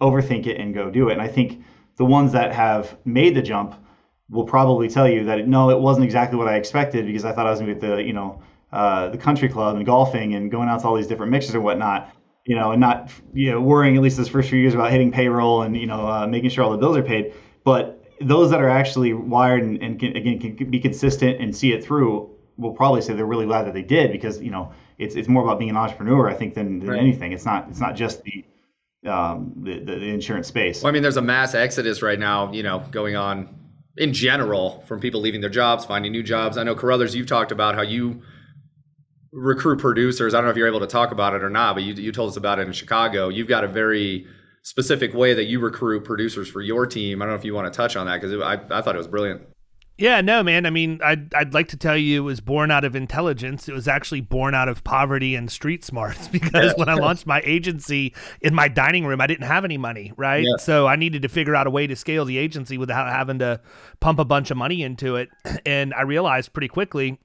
overthink 0.01 0.47
it 0.47 0.61
and 0.61 0.75
go 0.75 0.91
do 0.91 1.09
it. 1.09 1.13
And 1.13 1.23
I 1.23 1.29
think 1.29 1.63
the 1.97 2.05
ones 2.05 2.33
that 2.33 2.53
have 2.53 2.99
made 3.07 3.35
the 3.35 3.43
jump 3.43 3.75
will 4.29 4.45
probably 4.45 4.89
tell 4.89 5.09
you 5.09 5.25
that 5.25 5.47
no, 5.47 5.71
it 5.71 5.79
wasn't 5.79 6.05
exactly 6.05 6.37
what 6.37 6.49
I 6.49 6.57
expected 6.57 7.07
because 7.07 7.25
I 7.25 7.33
thought 7.33 7.47
I 7.47 7.51
was 7.51 7.61
going 7.61 7.73
to 7.73 7.81
be 7.81 7.87
at 7.87 7.97
the 7.97 8.03
you 8.03 8.13
know 8.13 8.43
uh, 8.73 9.09
the 9.09 9.19
country 9.19 9.49
club 9.49 9.77
and 9.77 9.87
golfing 9.87 10.35
and 10.35 10.51
going 10.51 10.69
out 10.69 10.81
to 10.81 10.89
all 10.89 10.97
these 10.97 11.07
different 11.07 11.31
mixes 11.31 11.55
and 11.55 11.63
whatnot. 11.63 12.13
You 12.45 12.57
know, 12.57 12.73
and 12.73 12.81
not 12.81 13.11
you 13.33 13.53
know 13.53 13.61
worrying 13.61 13.97
at 13.97 14.03
least 14.03 14.17
those 14.17 14.29
first 14.29 14.51
few 14.51 14.59
years 14.59 14.75
about 14.75 14.91
hitting 14.91 15.13
payroll 15.13 15.63
and 15.63 15.77
you 15.77 15.87
know 15.87 16.07
uh, 16.07 16.27
making 16.27 16.51
sure 16.51 16.65
all 16.65 16.73
the 16.73 16.79
bills 16.79 16.97
are 16.97 17.03
paid. 17.03 17.33
But 17.63 18.03
those 18.21 18.51
that 18.51 18.61
are 18.61 18.69
actually 18.69 19.13
wired 19.13 19.63
and, 19.63 19.81
and 19.81 20.01
can, 20.01 20.17
again 20.17 20.57
can 20.57 20.71
be 20.71 20.81
consistent 20.81 21.41
and 21.41 21.57
see 21.57 21.73
it 21.73 21.85
through 21.85 22.31
will 22.57 22.73
probably 22.73 23.03
say 23.03 23.15
they're 23.15 23.27
really 23.27 23.47
glad 23.47 23.65
that 23.67 23.75
they 23.75 23.83
did 23.83 24.11
because 24.11 24.43
you 24.43 24.51
know 24.51 24.73
it's 24.99 25.15
it's 25.15 25.29
more 25.29 25.43
about 25.43 25.59
being 25.59 25.71
an 25.71 25.77
entrepreneur 25.77 26.29
I 26.29 26.35
think 26.35 26.55
than, 26.55 26.81
than 26.81 26.91
right. 26.91 27.01
anything. 27.01 27.33
It's 27.33 27.45
not 27.45 27.69
it's 27.69 27.81
not 27.81 27.95
just 27.95 28.23
the 28.23 28.45
um, 29.07 29.53
the, 29.57 29.79
the 29.79 30.09
insurance 30.09 30.49
space. 30.49 30.83
Well, 30.83 30.91
I 30.91 30.93
mean, 30.93 31.03
there's 31.03 31.17
a 31.17 31.23
mass 31.23 31.55
exodus 31.55 32.03
right 32.03 32.19
now, 32.19 32.53
you 32.53 32.63
know, 32.63 32.85
going 32.91 33.15
on 33.15 33.49
in 33.97 34.13
general 34.13 34.83
from 34.87 35.01
people 35.01 35.21
leaving 35.21 35.41
their 35.41 35.51
jobs, 35.51 35.85
finding 35.85 36.13
new 36.13 36.23
jobs. 36.23 36.59
I 36.59 36.65
know 36.65 36.75
Carothers, 36.75 37.15
you've 37.15 37.29
talked 37.29 37.53
about 37.53 37.75
how 37.75 37.83
you 37.83 38.23
recruit 39.33 39.79
producers. 39.79 40.35
I 40.35 40.39
don't 40.39 40.47
know 40.47 40.51
if 40.51 40.57
you're 40.57 40.67
able 40.67 40.81
to 40.81 40.87
talk 40.87 41.13
about 41.13 41.35
it 41.35 41.43
or 41.43 41.51
not, 41.51 41.75
but 41.75 41.85
you, 41.85 41.95
you 41.95 42.13
told 42.13 42.31
us 42.31 42.37
about 42.37 42.59
it 42.59 42.67
in 42.67 42.73
Chicago. 42.73 43.29
You've 43.29 43.49
got 43.49 43.65
a 43.65 43.69
very 43.69 44.27
specific 44.63 45.15
way 45.15 45.35
that 45.35 45.45
you 45.45 45.61
recruit 45.61 46.05
producers 46.05 46.49
for 46.49 46.61
your 46.61 46.87
team. 46.87 47.23
I 47.23 47.27
don't 47.27 47.35
know 47.35 47.39
if 47.39 47.45
you 47.45 47.55
want 47.55 47.73
to 47.73 47.77
touch 47.77 47.97
on 47.97 48.07
that 48.07 48.21
because 48.21 48.41
I, 48.41 48.55
I 48.77 48.83
thought 48.83 48.95
it 48.95 48.99
was 48.99 49.07
brilliant. 49.07 49.43
Yeah, 49.99 50.21
no, 50.21 50.43
man. 50.43 50.67
I 50.67 50.71
mean, 50.71 51.01
I'd, 51.03 51.33
I'd 51.35 51.55
like 51.55 51.69
to 51.69 51.77
tell 51.77 51.97
you 51.97 52.21
it 52.21 52.25
was 52.25 52.41
born 52.41 52.71
out 52.71 52.85
of 52.85 52.95
intelligence. 52.95 53.67
It 53.67 53.73
was 53.73 53.89
actually 53.89 54.21
born 54.21 54.55
out 54.55 54.69
of 54.69 54.85
poverty 54.85 55.35
and 55.35 55.51
street 55.51 55.85
smarts 55.85 56.29
because 56.33 56.75
when 56.77 56.89
I 56.89 56.95
launched 56.95 57.27
my 57.27 57.41
agency 57.45 58.15
in 58.43 58.55
my 58.55 58.69
dining 58.69 59.07
room, 59.07 59.21
I 59.23 59.27
didn't 59.27 59.47
have 59.47 59.65
any 59.65 59.79
money, 59.79 60.13
right? 60.17 60.45
Yeah. 60.45 60.57
So 60.59 60.87
I 60.87 60.97
needed 60.97 61.23
to 61.23 61.29
figure 61.29 61.57
out 61.57 61.67
a 61.67 61.71
way 61.71 61.87
to 61.87 61.97
scale 61.97 62.27
the 62.27 62.37
agency 62.37 62.77
without 62.77 63.11
having 63.11 63.39
to 63.39 63.61
pump 64.01 64.19
a 64.19 64.25
bunch 64.25 64.51
of 64.51 64.57
money 64.57 64.83
into 64.83 65.17
it. 65.17 65.29
And 65.65 65.95
I 65.95 66.03
realized 66.03 66.53
pretty 66.53 66.69
quickly 66.69 67.19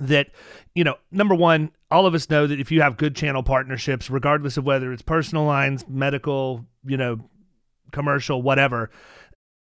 that, 0.00 0.28
you 0.74 0.84
know, 0.84 0.96
number 1.10 1.34
one, 1.34 1.70
all 1.90 2.06
of 2.06 2.14
us 2.14 2.30
know 2.30 2.46
that 2.46 2.60
if 2.60 2.70
you 2.70 2.80
have 2.82 2.96
good 2.96 3.16
channel 3.16 3.42
partnerships, 3.42 4.08
regardless 4.08 4.56
of 4.56 4.64
whether 4.64 4.92
it's 4.92 5.02
personal 5.02 5.44
lines, 5.44 5.84
medical, 5.88 6.64
you 6.84 6.96
know, 6.96 7.18
commercial, 7.90 8.40
whatever, 8.40 8.90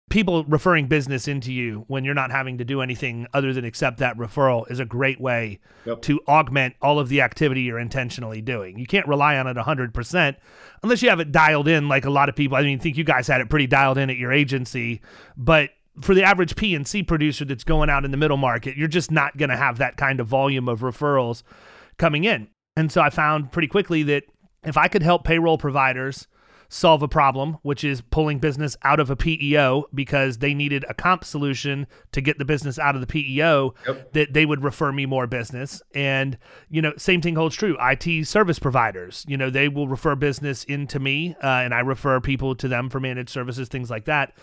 people 0.09 0.45
referring 0.45 0.87
business 0.87 1.29
into 1.29 1.53
you 1.53 1.85
when 1.89 2.05
you're 2.05 2.15
not 2.15 2.31
having 2.31 2.59
to 2.59 2.65
do 2.65 2.81
anything 2.81 3.27
other 3.35 3.53
than 3.53 3.65
accept 3.65 3.99
that 3.99 4.17
referral 4.17 4.71
is 4.71 4.81
a 4.81 4.85
great 4.85 5.21
way 5.21 5.61
Yep. 5.85 6.03
to 6.03 6.21
augment 6.29 6.75
all 6.83 6.99
of 6.99 7.09
the 7.09 7.21
activity 7.21 7.63
you're 7.63 7.79
intentionally 7.79 8.41
doing. 8.41 8.79
You 8.79 8.87
can't 8.87 9.07
rely 9.07 9.37
on 9.37 9.47
it 9.47 9.57
100% 9.57 10.37
unless 10.83 11.03
you 11.03 11.09
have 11.11 11.21
it 11.21 11.33
dialed 11.33 11.69
in 11.69 11.89
like 11.89 12.05
a 12.05 12.11
lot 12.11 12.29
of 12.29 12.37
people. 12.37 12.57
I 12.57 12.63
mean, 12.63 12.79
I 12.79 12.83
think 12.83 12.97
you 12.97 13.05
guys 13.05 13.27
had 13.29 13.41
it 13.41 13.49
pretty 13.51 13.67
dialed 13.67 13.99
in 13.99 14.11
at 14.11 14.17
your 14.17 14.33
agency, 14.33 15.01
but 15.37 15.71
for 16.01 16.15
the 16.15 16.23
average 16.23 16.57
P 16.57 16.75
and 16.75 16.87
C 16.87 17.03
producer 17.03 17.45
that's 17.45 17.65
going 17.65 17.91
out 17.91 18.05
in 18.05 18.11
the 18.11 18.17
middle 18.17 18.37
market, 18.37 18.77
you're 18.77 18.87
just 18.89 19.11
not 19.11 19.37
going 19.37 19.51
to 19.51 19.57
have 19.57 19.79
that 19.79 19.97
kind 19.97 20.21
of 20.21 20.27
volume 20.27 20.69
of 20.69 20.81
referrals 20.81 21.43
coming 21.97 22.25
in. 22.25 22.49
And 22.77 22.93
so 22.93 23.01
I 23.01 23.11
found 23.11 23.51
pretty 23.51 23.69
quickly 23.69 24.03
that 24.05 24.25
if 24.65 24.77
I 24.77 24.89
could 24.89 25.03
help 25.03 25.25
payroll 25.25 25.59
providers 25.59 26.29
solve 26.69 27.03
a 27.03 27.09
problem, 27.09 27.57
which 27.63 27.83
is 27.83 28.01
pulling 28.01 28.39
business 28.39 28.77
out 28.83 29.01
of 29.01 29.11
a 29.11 29.17
PEO 29.17 29.87
because 29.95 30.39
they 30.39 30.53
needed 30.53 30.85
a 30.89 30.95
comp 30.95 31.25
solution 31.25 31.87
to 32.13 32.21
get 32.21 32.39
the 32.39 32.45
business 32.45 32.79
out 32.79 32.95
of 32.95 33.01
the 33.01 33.07
PEO, 33.07 33.75
that 34.13 34.33
they 34.33 34.45
would 34.45 34.63
refer 34.63 34.93
me 34.93 35.07
more 35.07 35.27
business. 35.27 35.83
And, 35.95 36.37
you 36.69 36.83
know, 36.83 36.93
same 36.97 37.23
thing 37.23 37.37
holds 37.37 37.57
true. 37.57 37.77
IT 37.81 38.27
service 38.27 38.59
providers, 38.59 39.25
you 39.29 39.37
know, 39.37 39.51
they 39.51 39.69
will 39.69 39.89
refer 39.89 40.15
business 40.15 40.65
into 40.65 40.99
me 40.99 41.35
uh, 41.43 41.47
and 41.47 41.75
I 41.75 41.81
refer 41.81 42.21
people 42.21 42.55
to 42.57 42.69
them 42.69 42.91
for 42.91 43.01
managed 43.01 43.31
services, 43.31 43.69
things 43.69 43.91
like 43.91 44.05
that. 44.05 44.35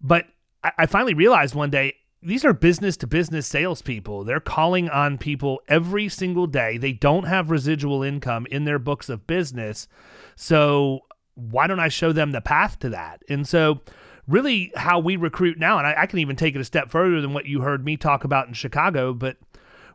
But 0.00 0.26
I, 0.64 0.72
I 0.78 0.86
finally 0.86 1.14
realized 1.14 1.54
one 1.54 1.70
day 1.70 1.94
these 2.20 2.44
are 2.44 2.52
business 2.52 2.96
to 2.96 3.06
business 3.06 3.46
salespeople. 3.46 4.24
They're 4.24 4.40
calling 4.40 4.88
on 4.88 5.18
people 5.18 5.60
every 5.68 6.08
single 6.08 6.48
day. 6.48 6.76
They 6.76 6.92
don't 6.92 7.24
have 7.24 7.50
residual 7.50 8.02
income 8.02 8.46
in 8.50 8.64
their 8.64 8.80
books 8.80 9.08
of 9.08 9.26
business. 9.28 9.86
So 10.34 11.00
why 11.38 11.66
don't 11.66 11.80
I 11.80 11.88
show 11.88 12.12
them 12.12 12.32
the 12.32 12.40
path 12.40 12.78
to 12.80 12.88
that? 12.90 13.22
And 13.28 13.46
so 13.46 13.80
really 14.26 14.72
how 14.76 14.98
we 14.98 15.16
recruit 15.16 15.58
now, 15.58 15.78
and 15.78 15.86
I, 15.86 15.94
I 15.98 16.06
can 16.06 16.18
even 16.18 16.36
take 16.36 16.54
it 16.54 16.60
a 16.60 16.64
step 16.64 16.90
further 16.90 17.20
than 17.20 17.32
what 17.32 17.46
you 17.46 17.60
heard 17.60 17.84
me 17.84 17.96
talk 17.96 18.24
about 18.24 18.48
in 18.48 18.54
Chicago, 18.54 19.14
but 19.14 19.36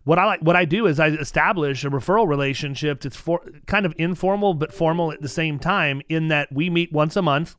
what 0.03 0.19
I 0.19 0.25
like, 0.25 0.41
what 0.41 0.55
I 0.55 0.65
do 0.65 0.85
is 0.85 0.99
I 0.99 1.07
establish 1.09 1.85
a 1.85 1.89
referral 1.89 2.27
relationship 2.27 3.01
that's 3.01 3.15
for 3.15 3.41
kind 3.67 3.85
of 3.85 3.93
informal 3.97 4.53
but 4.53 4.73
formal 4.73 5.11
at 5.11 5.21
the 5.21 5.29
same 5.29 5.59
time. 5.59 6.01
In 6.09 6.27
that 6.27 6.51
we 6.51 6.69
meet 6.69 6.91
once 6.91 7.15
a 7.15 7.21
month 7.21 7.55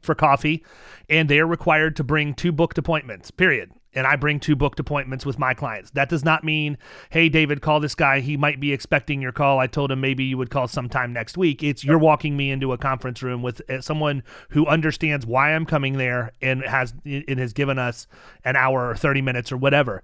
for 0.00 0.14
coffee, 0.14 0.64
and 1.08 1.28
they 1.28 1.38
are 1.38 1.46
required 1.46 1.94
to 1.96 2.04
bring 2.04 2.34
two 2.34 2.50
booked 2.52 2.78
appointments. 2.78 3.30
Period. 3.30 3.70
And 3.96 4.06
I 4.06 4.14
bring 4.16 4.38
two 4.38 4.54
booked 4.54 4.78
appointments 4.78 5.26
with 5.26 5.38
my 5.38 5.54
clients. 5.54 5.90
That 5.90 6.08
does 6.08 6.24
not 6.24 6.44
mean, 6.44 6.78
hey, 7.10 7.28
David, 7.28 7.62
call 7.62 7.80
this 7.80 7.94
guy. 7.94 8.20
He 8.20 8.36
might 8.36 8.60
be 8.60 8.72
expecting 8.72 9.20
your 9.20 9.32
call. 9.32 9.58
I 9.58 9.66
told 9.66 9.90
him 9.90 10.00
maybe 10.00 10.22
you 10.22 10.38
would 10.38 10.50
call 10.50 10.68
sometime 10.68 11.12
next 11.12 11.36
week. 11.36 11.62
It's 11.62 11.82
you're 11.82 11.98
walking 11.98 12.36
me 12.36 12.50
into 12.50 12.72
a 12.72 12.78
conference 12.78 13.22
room 13.22 13.42
with 13.42 13.62
uh, 13.68 13.80
someone 13.80 14.22
who 14.50 14.66
understands 14.66 15.26
why 15.26 15.54
I'm 15.54 15.66
coming 15.66 15.96
there 15.96 16.32
and 16.40 16.62
has 16.62 16.94
it 17.04 17.38
has 17.38 17.52
given 17.52 17.78
us 17.78 18.06
an 18.44 18.54
hour 18.54 18.90
or 18.90 18.94
30 18.94 19.22
minutes 19.22 19.50
or 19.50 19.56
whatever. 19.56 20.02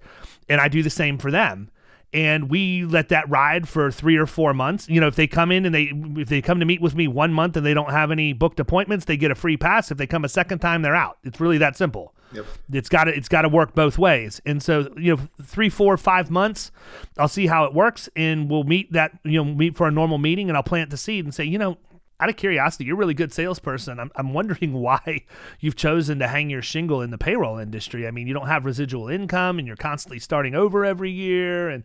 And 0.49 0.59
I 0.59 0.67
do 0.67 0.83
the 0.83 0.89
same 0.89 1.17
for 1.17 1.31
them 1.31 1.69
and 2.13 2.49
we 2.49 2.85
let 2.85 3.09
that 3.09 3.27
ride 3.29 3.67
for 3.67 3.91
three 3.91 4.17
or 4.17 4.25
four 4.25 4.53
months. 4.53 4.87
You 4.87 5.01
know, 5.01 5.07
if 5.07 5.15
they 5.15 5.27
come 5.27 5.51
in 5.51 5.65
and 5.65 5.73
they 5.73 5.91
if 6.21 6.29
they 6.29 6.41
come 6.41 6.59
to 6.59 6.65
meet 6.65 6.81
with 6.81 6.95
me 6.95 7.07
one 7.07 7.33
month 7.33 7.57
and 7.57 7.65
they 7.65 7.73
don't 7.73 7.91
have 7.91 8.11
any 8.11 8.33
booked 8.33 8.59
appointments, 8.59 9.05
they 9.05 9.17
get 9.17 9.31
a 9.31 9.35
free 9.35 9.57
pass. 9.57 9.91
If 9.91 9.97
they 9.97 10.07
come 10.07 10.23
a 10.23 10.29
second 10.29 10.59
time, 10.59 10.83
they're 10.83 10.95
out. 10.95 11.17
It's 11.23 11.39
really 11.39 11.57
that 11.57 11.75
simple. 11.75 12.13
Yep. 12.33 12.45
It's 12.71 12.89
got 12.89 13.05
to 13.05 13.15
it's 13.15 13.29
got 13.29 13.43
to 13.43 13.49
work 13.49 13.73
both 13.75 13.97
ways. 13.97 14.41
And 14.45 14.61
so 14.61 14.93
you 14.97 15.15
know, 15.15 15.27
three, 15.41 15.69
four, 15.69 15.97
five 15.97 16.29
months, 16.29 16.71
I'll 17.17 17.27
see 17.27 17.47
how 17.47 17.65
it 17.65 17.73
works, 17.73 18.09
and 18.15 18.49
we'll 18.49 18.63
meet 18.63 18.91
that 18.93 19.17
you 19.23 19.43
know 19.43 19.45
meet 19.45 19.75
for 19.75 19.87
a 19.87 19.91
normal 19.91 20.17
meeting, 20.17 20.49
and 20.49 20.57
I'll 20.57 20.63
plant 20.63 20.89
the 20.89 20.97
seed 20.97 21.25
and 21.25 21.33
say, 21.33 21.43
you 21.43 21.57
know, 21.57 21.77
out 22.23 22.29
of 22.29 22.37
curiosity, 22.37 22.85
you're 22.85 22.95
a 22.95 22.97
really 22.97 23.13
good 23.13 23.33
salesperson. 23.33 23.99
I'm, 23.99 24.09
I'm 24.15 24.33
wondering 24.33 24.73
why 24.81 25.25
you've 25.59 25.75
chosen 25.75 26.19
to 26.19 26.27
hang 26.27 26.49
your 26.49 26.61
shingle 26.61 27.01
in 27.01 27.11
the 27.11 27.17
payroll 27.17 27.57
industry. 27.57 28.07
I 28.07 28.11
mean, 28.11 28.27
you 28.27 28.33
don't 28.33 28.47
have 28.47 28.63
residual 28.63 29.09
income 29.09 29.59
and 29.59 29.67
you're 29.67 29.75
constantly 29.75 30.19
starting 30.19 30.55
over 30.55 30.85
every 30.85 31.11
year 31.11 31.69
and 31.69 31.83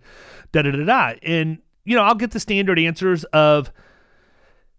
da 0.53 0.62
da 0.62 0.70
da 0.70 0.84
da. 0.84 1.18
And, 1.22 1.59
you 1.84 1.97
know, 1.97 2.05
I'll 2.05 2.14
get 2.14 2.30
the 2.30 2.39
standard 2.39 2.78
answers 2.78 3.24
of, 3.24 3.72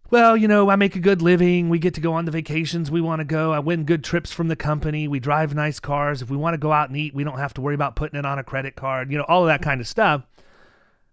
well, 0.09 0.37
you 0.37 0.47
know, 0.47 0.69
I 0.69 0.77
make 0.77 0.95
a 0.95 0.99
good 0.99 1.21
living. 1.21 1.67
We 1.67 1.77
get 1.77 1.93
to 1.95 2.01
go 2.01 2.13
on 2.13 2.23
the 2.23 2.31
vacations 2.31 2.89
we 2.89 3.01
want 3.01 3.19
to 3.19 3.25
go. 3.25 3.51
I 3.51 3.59
win 3.59 3.83
good 3.83 4.03
trips 4.03 4.31
from 4.31 4.47
the 4.47 4.55
company. 4.55 5.09
We 5.09 5.19
drive 5.19 5.53
nice 5.53 5.81
cars. 5.81 6.21
If 6.21 6.29
we 6.29 6.37
want 6.37 6.53
to 6.53 6.57
go 6.57 6.71
out 6.71 6.87
and 6.87 6.97
eat, 6.97 7.13
we 7.13 7.25
don't 7.25 7.37
have 7.37 7.53
to 7.55 7.61
worry 7.61 7.75
about 7.75 7.97
putting 7.97 8.17
it 8.17 8.25
on 8.25 8.39
a 8.39 8.43
credit 8.45 8.77
card, 8.77 9.11
you 9.11 9.17
know, 9.17 9.25
all 9.27 9.43
of 9.43 9.47
that 9.47 9.61
kind 9.61 9.81
of 9.81 9.87
stuff. 9.87 10.23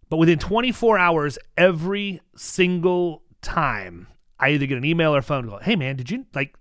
But 0.09 0.18
within 0.18 0.38
24 0.38 0.99
hours, 0.99 1.36
every 1.57 2.20
single 2.36 3.22
time, 3.42 4.07
I 4.39 4.51
either 4.51 4.66
get 4.66 4.78
an 4.78 4.84
email 4.84 5.14
or 5.14 5.18
a 5.18 5.22
phone 5.22 5.49
call. 5.49 5.59
Hey, 5.61 5.76
man, 5.76 5.97
did 5.97 6.11
you 6.11 6.26
like? 6.34 6.55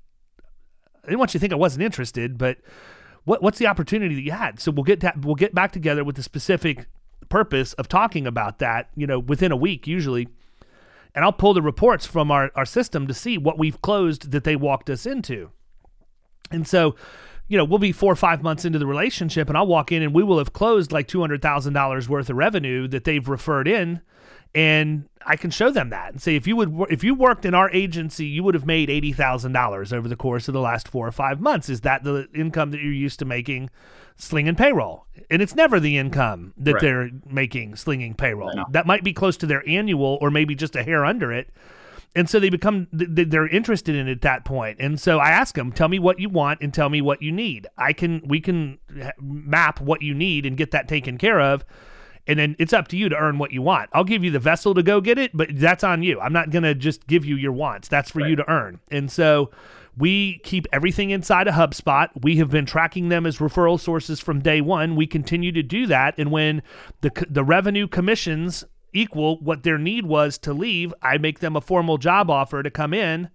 I 1.03 1.07
didn't 1.07 1.19
want 1.19 1.33
you 1.33 1.39
to 1.39 1.41
think 1.41 1.53
I 1.53 1.57
wasn't 1.57 1.83
interested, 1.83 2.37
but 2.37 2.57
what 3.25 3.41
what's 3.41 3.59
the 3.59 3.67
opportunity 3.67 4.15
that 4.15 4.21
you 4.21 4.31
had? 4.31 4.59
So 4.59 4.71
we'll 4.71 4.83
get 4.83 5.01
that 5.01 5.21
we'll 5.21 5.35
get 5.35 5.53
back 5.53 5.71
together 5.71 6.03
with 6.03 6.15
the 6.15 6.23
specific 6.23 6.87
purpose 7.29 7.73
of 7.73 7.87
talking 7.87 8.25
about 8.25 8.59
that. 8.59 8.89
You 8.95 9.07
know, 9.07 9.19
within 9.19 9.51
a 9.51 9.57
week 9.57 9.87
usually, 9.87 10.27
and 11.13 11.25
I'll 11.25 11.33
pull 11.33 11.53
the 11.53 11.61
reports 11.61 12.05
from 12.05 12.31
our 12.31 12.51
our 12.55 12.65
system 12.65 13.07
to 13.07 13.13
see 13.13 13.37
what 13.37 13.59
we've 13.59 13.81
closed 13.81 14.31
that 14.31 14.43
they 14.43 14.55
walked 14.55 14.89
us 14.89 15.05
into. 15.05 15.51
And 16.51 16.67
so, 16.67 16.95
you 17.47 17.57
know, 17.57 17.65
we'll 17.65 17.79
be 17.79 17.91
four 17.91 18.11
or 18.11 18.15
five 18.15 18.43
months 18.43 18.65
into 18.65 18.79
the 18.79 18.87
relationship, 18.87 19.49
and 19.49 19.57
I'll 19.57 19.67
walk 19.67 19.91
in 19.91 20.01
and 20.01 20.13
we 20.13 20.23
will 20.23 20.37
have 20.37 20.53
closed 20.53 20.91
like 20.91 21.07
two 21.07 21.21
hundred 21.21 21.41
thousand 21.41 21.73
dollars 21.73 22.07
worth 22.07 22.29
of 22.29 22.37
revenue 22.37 22.87
that 22.87 23.03
they've 23.03 23.27
referred 23.27 23.67
in, 23.67 24.01
and 24.55 25.09
I 25.25 25.35
can 25.35 25.51
show 25.51 25.69
them 25.69 25.89
that 25.89 26.11
and 26.13 26.21
say 26.21 26.35
if 26.35 26.47
you 26.47 26.55
would 26.55 26.73
if 26.89 27.03
you 27.03 27.13
worked 27.13 27.45
in 27.45 27.53
our 27.53 27.69
agency, 27.71 28.25
you 28.25 28.41
would 28.43 28.55
have 28.55 28.65
made 28.65 28.89
eighty 28.89 29.11
thousand 29.11 29.51
dollars 29.51 29.91
over 29.91 30.07
the 30.07 30.15
course 30.15 30.47
of 30.47 30.53
the 30.53 30.61
last 30.61 30.87
four 30.87 31.05
or 31.07 31.11
five 31.11 31.41
months. 31.41 31.69
Is 31.69 31.81
that 31.81 32.03
the 32.03 32.27
income 32.33 32.71
that 32.71 32.79
you're 32.81 32.91
used 32.93 33.19
to 33.19 33.25
making, 33.25 33.69
slinging 34.15 34.55
payroll? 34.55 35.05
And 35.29 35.41
it's 35.41 35.55
never 35.55 35.79
the 35.79 35.97
income 35.97 36.53
that 36.57 36.73
Right. 36.75 36.81
they're 36.81 37.09
making 37.29 37.75
slinging 37.75 38.13
payroll. 38.13 38.51
That 38.71 38.85
might 38.87 39.03
be 39.03 39.11
close 39.13 39.35
to 39.37 39.45
their 39.45 39.67
annual 39.67 40.17
or 40.21 40.31
maybe 40.31 40.55
just 40.55 40.75
a 40.75 40.83
hair 40.83 41.03
under 41.05 41.33
it 41.33 41.49
and 42.17 42.29
so 42.29 42.39
they 42.39 42.49
become 42.49 42.87
th- 42.97 43.13
th- 43.13 43.27
they're 43.27 43.47
interested 43.49 43.93
in 43.93 44.07
it 44.07 44.11
at 44.13 44.21
that 44.21 44.45
point. 44.45 44.77
point 44.77 44.79
and 44.79 45.01
so 45.01 45.19
i 45.19 45.29
ask 45.31 45.55
them 45.55 45.69
tell 45.71 45.89
me 45.89 45.99
what 45.99 46.17
you 46.17 46.29
want 46.29 46.61
and 46.61 46.73
tell 46.73 46.87
me 46.87 47.01
what 47.01 47.21
you 47.21 47.29
need 47.31 47.67
i 47.77 47.91
can 47.91 48.21
we 48.25 48.39
can 48.39 48.77
map 49.19 49.81
what 49.81 50.01
you 50.01 50.13
need 50.13 50.45
and 50.45 50.55
get 50.55 50.71
that 50.71 50.87
taken 50.87 51.17
care 51.17 51.41
of 51.41 51.65
and 52.27 52.39
then 52.39 52.55
it's 52.59 52.73
up 52.73 52.87
to 52.89 52.97
you 52.97 53.09
to 53.09 53.15
earn 53.15 53.37
what 53.37 53.51
you 53.51 53.61
want. 53.61 53.89
I'll 53.93 54.03
give 54.03 54.23
you 54.23 54.31
the 54.31 54.39
vessel 54.39 54.73
to 54.73 54.83
go 54.83 55.01
get 55.01 55.17
it 55.17 55.31
but 55.33 55.49
that's 55.53 55.83
on 55.83 56.03
you. 56.03 56.19
I'm 56.19 56.33
not 56.33 56.49
going 56.49 56.63
to 56.63 56.75
just 56.75 57.07
give 57.07 57.25
you 57.25 57.35
your 57.35 57.51
wants. 57.51 57.87
That's 57.87 58.11
for 58.11 58.25
you 58.25 58.35
to 58.35 58.49
earn. 58.49 58.79
And 58.91 59.11
so 59.11 59.51
we 59.97 60.39
keep 60.39 60.67
everything 60.73 61.09
inside 61.09 61.47
a 61.47 61.51
HubSpot. 61.51 62.09
We 62.21 62.37
have 62.37 62.49
been 62.49 62.65
tracking 62.65 63.09
them 63.09 63.25
as 63.25 63.37
referral 63.37 63.79
sources 63.79 64.19
from 64.19 64.41
day 64.41 64.61
one. 64.61 64.95
We 64.95 65.07
continue 65.07 65.51
to 65.53 65.63
do 65.63 65.87
that, 65.87 66.15
and 66.17 66.31
when 66.31 66.63
the 67.01 67.11
the 67.29 67.43
revenue 67.43 67.87
commissions 67.87 68.65
equal 68.93 69.39
what 69.39 69.63
their 69.63 69.77
need 69.77 70.05
was 70.05 70.37
to 70.39 70.53
leave, 70.53 70.93
I 71.01 71.17
make 71.17 71.39
them 71.39 71.55
a 71.55 71.61
formal 71.61 71.97
job 71.97 72.29
offer 72.29 72.63
to 72.63 72.69
come 72.69 72.93
in 72.93 73.29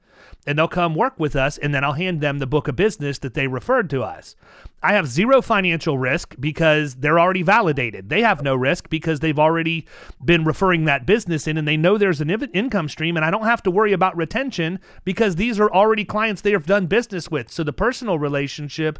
and 0.46 0.58
they'll 0.58 0.68
come 0.68 0.94
work 0.94 1.18
with 1.18 1.36
us 1.36 1.58
and 1.58 1.74
then 1.74 1.84
I'll 1.84 1.92
hand 1.92 2.20
them 2.20 2.38
the 2.38 2.46
book 2.46 2.68
of 2.68 2.76
business 2.76 3.18
that 3.18 3.34
they 3.34 3.46
referred 3.46 3.90
to 3.90 4.02
us. 4.02 4.36
I 4.82 4.94
have 4.94 5.06
zero 5.06 5.42
financial 5.42 5.98
risk 5.98 6.34
because 6.40 6.96
they're 6.96 7.20
already 7.20 7.42
validated. 7.42 8.08
They 8.08 8.22
have 8.22 8.42
no 8.42 8.54
risk 8.54 8.88
because 8.88 9.20
they've 9.20 9.38
already 9.38 9.86
been 10.24 10.44
referring 10.44 10.86
that 10.86 11.04
business 11.04 11.46
in 11.46 11.58
and 11.58 11.68
they 11.68 11.76
know 11.76 11.98
there's 11.98 12.22
an 12.22 12.30
income 12.30 12.88
stream 12.88 13.16
and 13.16 13.24
I 13.24 13.30
don't 13.30 13.44
have 13.44 13.62
to 13.64 13.70
worry 13.70 13.92
about 13.92 14.16
retention 14.16 14.80
because 15.04 15.36
these 15.36 15.60
are 15.60 15.70
already 15.70 16.04
clients 16.04 16.40
they 16.40 16.52
have 16.52 16.66
done 16.66 16.86
business 16.86 17.30
with. 17.30 17.50
So 17.50 17.62
the 17.62 17.74
personal 17.74 18.18
relationship 18.18 18.98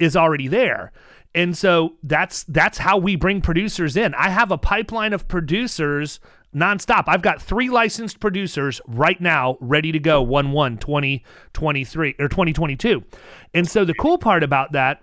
is 0.00 0.16
already 0.16 0.48
there. 0.48 0.92
And 1.32 1.56
so 1.56 1.94
that's 2.02 2.42
that's 2.44 2.78
how 2.78 2.98
we 2.98 3.14
bring 3.14 3.40
producers 3.40 3.96
in. 3.96 4.14
I 4.14 4.30
have 4.30 4.50
a 4.50 4.58
pipeline 4.58 5.12
of 5.12 5.28
producers 5.28 6.18
nonstop. 6.54 7.04
I've 7.06 7.22
got 7.22 7.40
three 7.40 7.68
licensed 7.68 8.20
producers 8.20 8.80
right 8.86 9.20
now 9.20 9.56
ready 9.60 9.92
to 9.92 9.98
go 9.98 10.22
1 10.22 10.52
1 10.52 10.78
2023 10.78 12.16
or 12.18 12.28
2022. 12.28 13.02
And 13.54 13.68
so 13.68 13.84
the 13.84 13.94
cool 13.94 14.18
part 14.18 14.42
about 14.42 14.72
that 14.72 15.02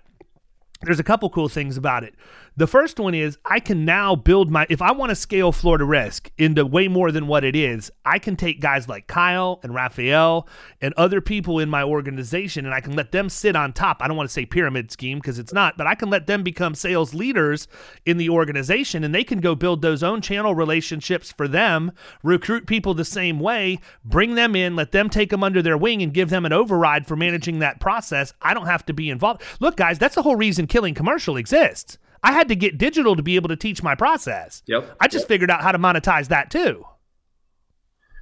there's 0.82 1.00
a 1.00 1.04
couple 1.04 1.28
cool 1.30 1.48
things 1.48 1.76
about 1.76 2.04
it. 2.04 2.14
The 2.58 2.66
first 2.66 2.98
one 2.98 3.14
is 3.14 3.38
I 3.44 3.60
can 3.60 3.84
now 3.84 4.16
build 4.16 4.50
my, 4.50 4.66
if 4.68 4.82
I 4.82 4.90
want 4.90 5.10
to 5.10 5.14
scale 5.14 5.52
Florida 5.52 5.84
Risk 5.84 6.32
into 6.38 6.66
way 6.66 6.88
more 6.88 7.12
than 7.12 7.28
what 7.28 7.44
it 7.44 7.54
is, 7.54 7.88
I 8.04 8.18
can 8.18 8.34
take 8.34 8.60
guys 8.60 8.88
like 8.88 9.06
Kyle 9.06 9.60
and 9.62 9.72
Raphael 9.72 10.48
and 10.80 10.92
other 10.94 11.20
people 11.20 11.60
in 11.60 11.68
my 11.68 11.84
organization 11.84 12.66
and 12.66 12.74
I 12.74 12.80
can 12.80 12.96
let 12.96 13.12
them 13.12 13.28
sit 13.28 13.54
on 13.54 13.72
top. 13.72 13.98
I 14.00 14.08
don't 14.08 14.16
want 14.16 14.28
to 14.28 14.32
say 14.32 14.44
pyramid 14.44 14.90
scheme 14.90 15.18
because 15.18 15.38
it's 15.38 15.52
not, 15.52 15.76
but 15.76 15.86
I 15.86 15.94
can 15.94 16.10
let 16.10 16.26
them 16.26 16.42
become 16.42 16.74
sales 16.74 17.14
leaders 17.14 17.68
in 18.04 18.16
the 18.16 18.28
organization 18.28 19.04
and 19.04 19.14
they 19.14 19.22
can 19.22 19.38
go 19.38 19.54
build 19.54 19.80
those 19.80 20.02
own 20.02 20.20
channel 20.20 20.56
relationships 20.56 21.30
for 21.30 21.46
them, 21.46 21.92
recruit 22.24 22.66
people 22.66 22.92
the 22.92 23.04
same 23.04 23.38
way, 23.38 23.78
bring 24.04 24.34
them 24.34 24.56
in, 24.56 24.74
let 24.74 24.90
them 24.90 25.08
take 25.08 25.30
them 25.30 25.44
under 25.44 25.62
their 25.62 25.78
wing 25.78 26.02
and 26.02 26.12
give 26.12 26.28
them 26.28 26.44
an 26.44 26.52
override 26.52 27.06
for 27.06 27.14
managing 27.14 27.60
that 27.60 27.78
process. 27.78 28.34
I 28.42 28.52
don't 28.52 28.66
have 28.66 28.84
to 28.86 28.92
be 28.92 29.10
involved. 29.10 29.42
Look, 29.60 29.76
guys, 29.76 30.00
that's 30.00 30.16
the 30.16 30.22
whole 30.22 30.34
reason 30.34 30.66
Killing 30.66 30.94
Commercial 30.94 31.36
exists. 31.36 31.98
I 32.22 32.32
had 32.32 32.48
to 32.48 32.56
get 32.56 32.78
digital 32.78 33.16
to 33.16 33.22
be 33.22 33.36
able 33.36 33.48
to 33.48 33.56
teach 33.56 33.82
my 33.82 33.94
process. 33.94 34.62
Yep. 34.66 34.96
I 35.00 35.08
just 35.08 35.24
Yep. 35.24 35.28
figured 35.28 35.50
out 35.50 35.62
how 35.62 35.72
to 35.72 35.78
monetize 35.78 36.28
that 36.28 36.50
too. 36.50 36.84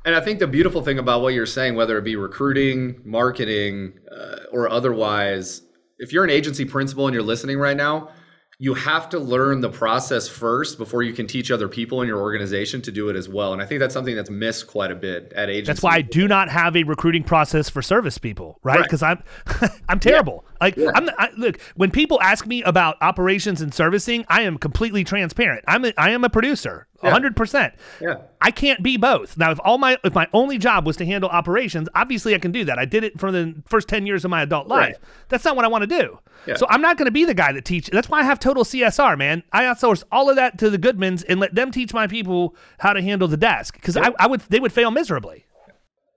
And 0.05 0.15
I 0.15 0.21
think 0.21 0.39
the 0.39 0.47
beautiful 0.47 0.83
thing 0.83 0.99
about 0.99 1.23
what 1.23 1.35
you're 1.35 1.47
saying, 1.47 1.75
whether 1.75 1.99
it 1.99 2.05
be 2.05 2.15
recruiting, 2.15 3.01
marketing, 3.05 3.95
uh, 4.15 4.37
or 4.53 4.69
otherwise, 4.69 5.63
if 5.99 6.13
you're 6.13 6.23
an 6.25 6.31
agency 6.31 6.65
principal 6.65 7.07
and 7.09 7.15
you're 7.15 7.25
listening 7.25 7.59
right 7.59 7.77
now, 7.77 8.11
you 8.59 8.73
have 8.73 9.11
to 9.11 9.19
learn 9.19 9.61
the 9.61 9.69
process 9.69 10.27
first 10.27 10.79
before 10.79 11.03
you 11.03 11.13
can 11.13 11.27
teach 11.27 11.51
other 11.51 11.69
people 11.69 12.01
in 12.01 12.09
your 12.09 12.19
organization 12.23 12.81
to 12.81 12.91
do 12.91 13.11
it 13.11 13.17
as 13.17 13.29
well. 13.29 13.53
And 13.53 13.61
I 13.61 13.67
think 13.67 13.81
that's 13.81 13.93
something 13.93 14.17
that's 14.17 14.31
missed 14.31 14.67
quite 14.67 14.91
a 14.91 14.95
bit 14.95 15.31
at 15.37 15.51
agencies. 15.51 15.67
That's 15.67 15.83
why 15.83 15.97
I 15.97 16.01
do 16.01 16.27
not 16.27 16.49
have 16.49 16.75
a 16.75 16.83
recruiting 16.85 17.23
process 17.23 17.69
for 17.69 17.83
service 17.83 18.17
people, 18.17 18.59
right? 18.63 18.77
Right. 18.77 18.85
Because 18.85 19.03
I'm 19.03 19.23
I'm 19.91 20.01
terrible. 20.01 20.47
Like 20.59 20.77
Yeah. 20.79 20.89
I'm 20.95 21.11
I, 21.19 21.29
look 21.37 21.61
when 21.75 21.91
people 21.91 22.19
ask 22.23 22.47
me 22.47 22.63
about 22.63 22.97
operations 23.03 23.61
and 23.61 23.75
servicing, 23.75 24.25
I 24.29 24.43
am 24.43 24.57
completely 24.57 25.05
transparent. 25.05 25.63
I'm 25.69 25.85
a, 25.85 25.93
I 25.99 26.13
am 26.13 26.25
a 26.25 26.31
producer, 26.31 26.87
Yeah. 27.03 27.11
hundred 27.11 27.37
percent. 27.37 27.75
Yeah. 28.01 28.23
I 28.41 28.53
can't 28.53 28.83
be 28.83 28.97
both. 28.97 29.37
Now, 29.37 29.51
if 29.51 29.61
all 29.65 29.77
my 29.77 29.99
if 30.03 30.15
my 30.15 30.29
only 30.33 30.57
job 30.57 30.87
was 30.87 30.97
to 30.97 31.05
handle 31.05 31.29
operations, 31.29 31.91
obviously 31.95 32.35
I 32.35 32.39
can 32.39 32.53
do 32.53 32.65
that. 32.65 32.79
I 32.79 32.87
did 32.87 33.05
it 33.05 33.21
for 33.21 33.31
the 33.31 33.55
first 33.67 33.87
ten 33.87 34.07
years 34.07 34.25
of 34.25 34.31
my 34.31 34.41
adult 34.41 34.67
life. 34.67 34.95
Right. 34.95 34.97
That's 35.29 35.45
not 35.45 35.57
what 35.57 35.67
I 35.67 35.69
want 35.69 35.83
to 35.83 35.87
do. 35.89 36.19
Yeah. 36.47 36.57
So 36.57 36.67
I'm 36.69 36.81
not 36.81 36.97
going 36.97 37.07
to 37.07 37.13
be 37.13 37.25
the 37.25 37.35
guy 37.35 37.53
that 37.53 37.65
teach. 37.65 37.89
That's 37.91 38.09
why 38.09 38.21
I 38.21 38.23
have 38.23 38.39
total 38.39 38.65
CSR, 38.65 39.19
man. 39.19 39.43
I 39.53 39.63
outsource 39.63 40.05
all 40.13 40.31
of 40.31 40.37
that 40.37 40.59
to 40.59 40.71
the 40.71 40.79
Goodmans 40.79 41.25
and 41.29 41.41
let 41.41 41.55
them 41.55 41.71
teach 41.71 41.93
my 41.93 42.07
people 42.07 42.55
how 42.79 42.93
to 42.93 43.03
handle 43.03 43.29
the 43.29 43.37
desk 43.37 43.75
because 43.75 43.97
I, 43.97 44.13
I 44.19 44.27
would 44.27 44.41
they 44.43 44.61
would 44.61 44.73
fail 44.73 44.91
miserably. 44.91 45.47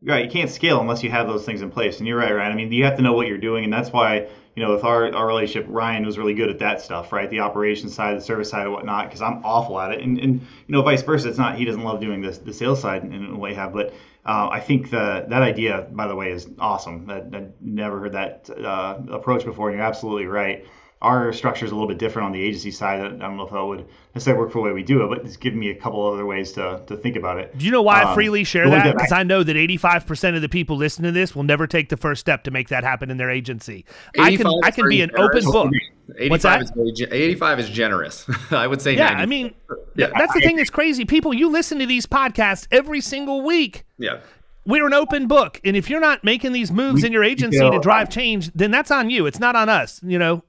Right, 0.01 0.23
you 0.23 0.31
can't 0.31 0.49
scale 0.49 0.79
unless 0.79 1.03
you 1.03 1.11
have 1.11 1.27
those 1.27 1.45
things 1.45 1.61
in 1.61 1.69
place. 1.69 1.97
And 1.97 2.07
you're 2.07 2.17
right, 2.17 2.31
Ryan. 2.31 2.53
I 2.53 2.55
mean, 2.55 2.71
you 2.71 2.85
have 2.85 2.95
to 2.95 3.01
know 3.01 3.13
what 3.13 3.27
you're 3.27 3.37
doing, 3.37 3.65
and 3.65 3.73
that's 3.73 3.91
why 3.91 4.29
you 4.55 4.63
know 4.63 4.73
with 4.73 4.83
our 4.83 5.13
our 5.13 5.27
relationship, 5.27 5.67
Ryan 5.69 6.05
was 6.05 6.17
really 6.17 6.33
good 6.33 6.49
at 6.49 6.59
that 6.59 6.81
stuff, 6.81 7.11
right? 7.11 7.29
The 7.29 7.39
operations 7.39 7.93
side, 7.93 8.17
the 8.17 8.21
service 8.21 8.49
side, 8.49 8.63
and 8.63 8.73
whatnot. 8.73 9.05
Because 9.05 9.21
I'm 9.21 9.43
awful 9.45 9.79
at 9.79 9.91
it, 9.91 10.01
and 10.01 10.19
and 10.19 10.41
you 10.41 10.73
know 10.73 10.81
vice 10.81 11.01
versa. 11.01 11.29
It's 11.29 11.37
not 11.37 11.57
he 11.57 11.65
doesn't 11.65 11.83
love 11.83 12.01
doing 12.01 12.21
this 12.21 12.37
the 12.39 12.53
sales 12.53 12.81
side 12.81 13.03
in, 13.03 13.13
in 13.13 13.25
a 13.25 13.37
way 13.37 13.53
have, 13.53 13.73
but 13.73 13.93
uh, 14.25 14.49
I 14.51 14.59
think 14.59 14.89
the 14.89 15.25
that 15.29 15.41
idea, 15.41 15.87
by 15.91 16.07
the 16.07 16.15
way, 16.15 16.31
is 16.31 16.47
awesome. 16.59 17.07
That 17.07 17.29
I 17.33 17.47
never 17.61 17.99
heard 17.99 18.11
that 18.13 18.49
uh, 18.49 18.99
approach 19.09 19.45
before, 19.45 19.69
and 19.69 19.77
you're 19.77 19.85
absolutely 19.85 20.27
right. 20.27 20.65
Our 21.01 21.31
structure 21.31 21.65
is 21.65 21.71
a 21.71 21.75
little 21.75 21.87
bit 21.87 21.97
different 21.97 22.25
on 22.25 22.31
the 22.33 22.41
agency 22.41 22.71
side. 22.71 22.99
I 22.99 23.03
don't 23.07 23.37
know 23.37 23.43
if 23.45 23.51
that 23.53 23.63
would 23.63 23.85
necessarily 24.13 24.41
work 24.43 24.51
for 24.51 24.57
the 24.59 24.63
way 24.67 24.73
we 24.73 24.83
do 24.83 25.01
it, 25.01 25.07
but 25.07 25.25
it's 25.25 25.37
given 25.37 25.57
me 25.57 25.69
a 25.69 25.75
couple 25.75 26.05
other 26.05 26.25
ways 26.25 26.51
to, 26.53 26.81
to 26.87 26.97
think 26.97 27.15
about 27.15 27.39
it. 27.39 27.57
Do 27.57 27.63
you 27.65 27.71
know 27.71 27.81
why 27.81 28.01
I 28.01 28.09
Um, 28.09 28.15
freely 28.15 28.43
share 28.43 28.69
that? 28.69 28.83
that 28.83 28.87
I- 28.87 28.91
Because 28.91 29.11
I 29.13 29.23
know 29.23 29.41
that 29.43 29.55
85% 29.55 30.35
of 30.35 30.41
the 30.41 30.49
people 30.49 30.75
listening 30.75 31.13
to 31.13 31.17
this 31.17 31.33
will 31.33 31.43
never 31.43 31.67
take 31.67 31.87
the 31.87 31.95
first 31.95 32.19
step 32.19 32.43
to 32.43 32.51
make 32.51 32.67
that 32.67 32.83
happen 32.83 33.09
in 33.09 33.15
their 33.15 33.29
agency. 33.29 33.85
I 34.19 34.35
can 34.35 34.45
I 34.63 34.71
can 34.71 34.89
be 34.89 34.97
very 34.97 35.01
an 35.03 35.11
open 35.17 35.45
book. 35.45 35.71
85 36.17 36.29
What's 36.31 36.43
that? 36.43 36.61
Is, 36.77 37.01
85 37.09 37.59
is 37.59 37.69
generous. 37.69 38.25
I 38.51 38.67
would 38.67 38.81
say 38.81 38.97
Yeah, 38.97 39.09
90. 39.09 39.21
I 39.21 39.25
mean, 39.25 39.53
Yeah. 39.95 40.07
that's 40.17 40.33
the 40.33 40.41
thing 40.41 40.57
that's 40.57 40.69
crazy. 40.69 41.05
People, 41.05 41.33
you 41.33 41.49
listen 41.49 41.79
to 41.79 41.85
these 41.85 42.05
podcasts 42.07 42.67
every 42.71 42.99
single 42.99 43.41
week. 43.41 43.85
yeah. 43.97 44.17
We're 44.65 44.85
an 44.85 44.93
open 44.93 45.27
book, 45.27 45.59
and 45.63 45.75
if 45.75 45.89
you're 45.89 46.01
not 46.01 46.23
making 46.23 46.51
these 46.51 46.71
moves 46.71 47.03
in 47.03 47.11
your 47.11 47.23
agency 47.23 47.57
know, 47.57 47.71
to 47.71 47.79
drive 47.79 48.09
change, 48.09 48.51
then 48.53 48.69
that's 48.69 48.91
on 48.91 49.09
you. 49.09 49.25
It's 49.25 49.39
not 49.39 49.55
on 49.55 49.67
us. 49.67 49.99
You 50.03 50.19
know, 50.19 50.43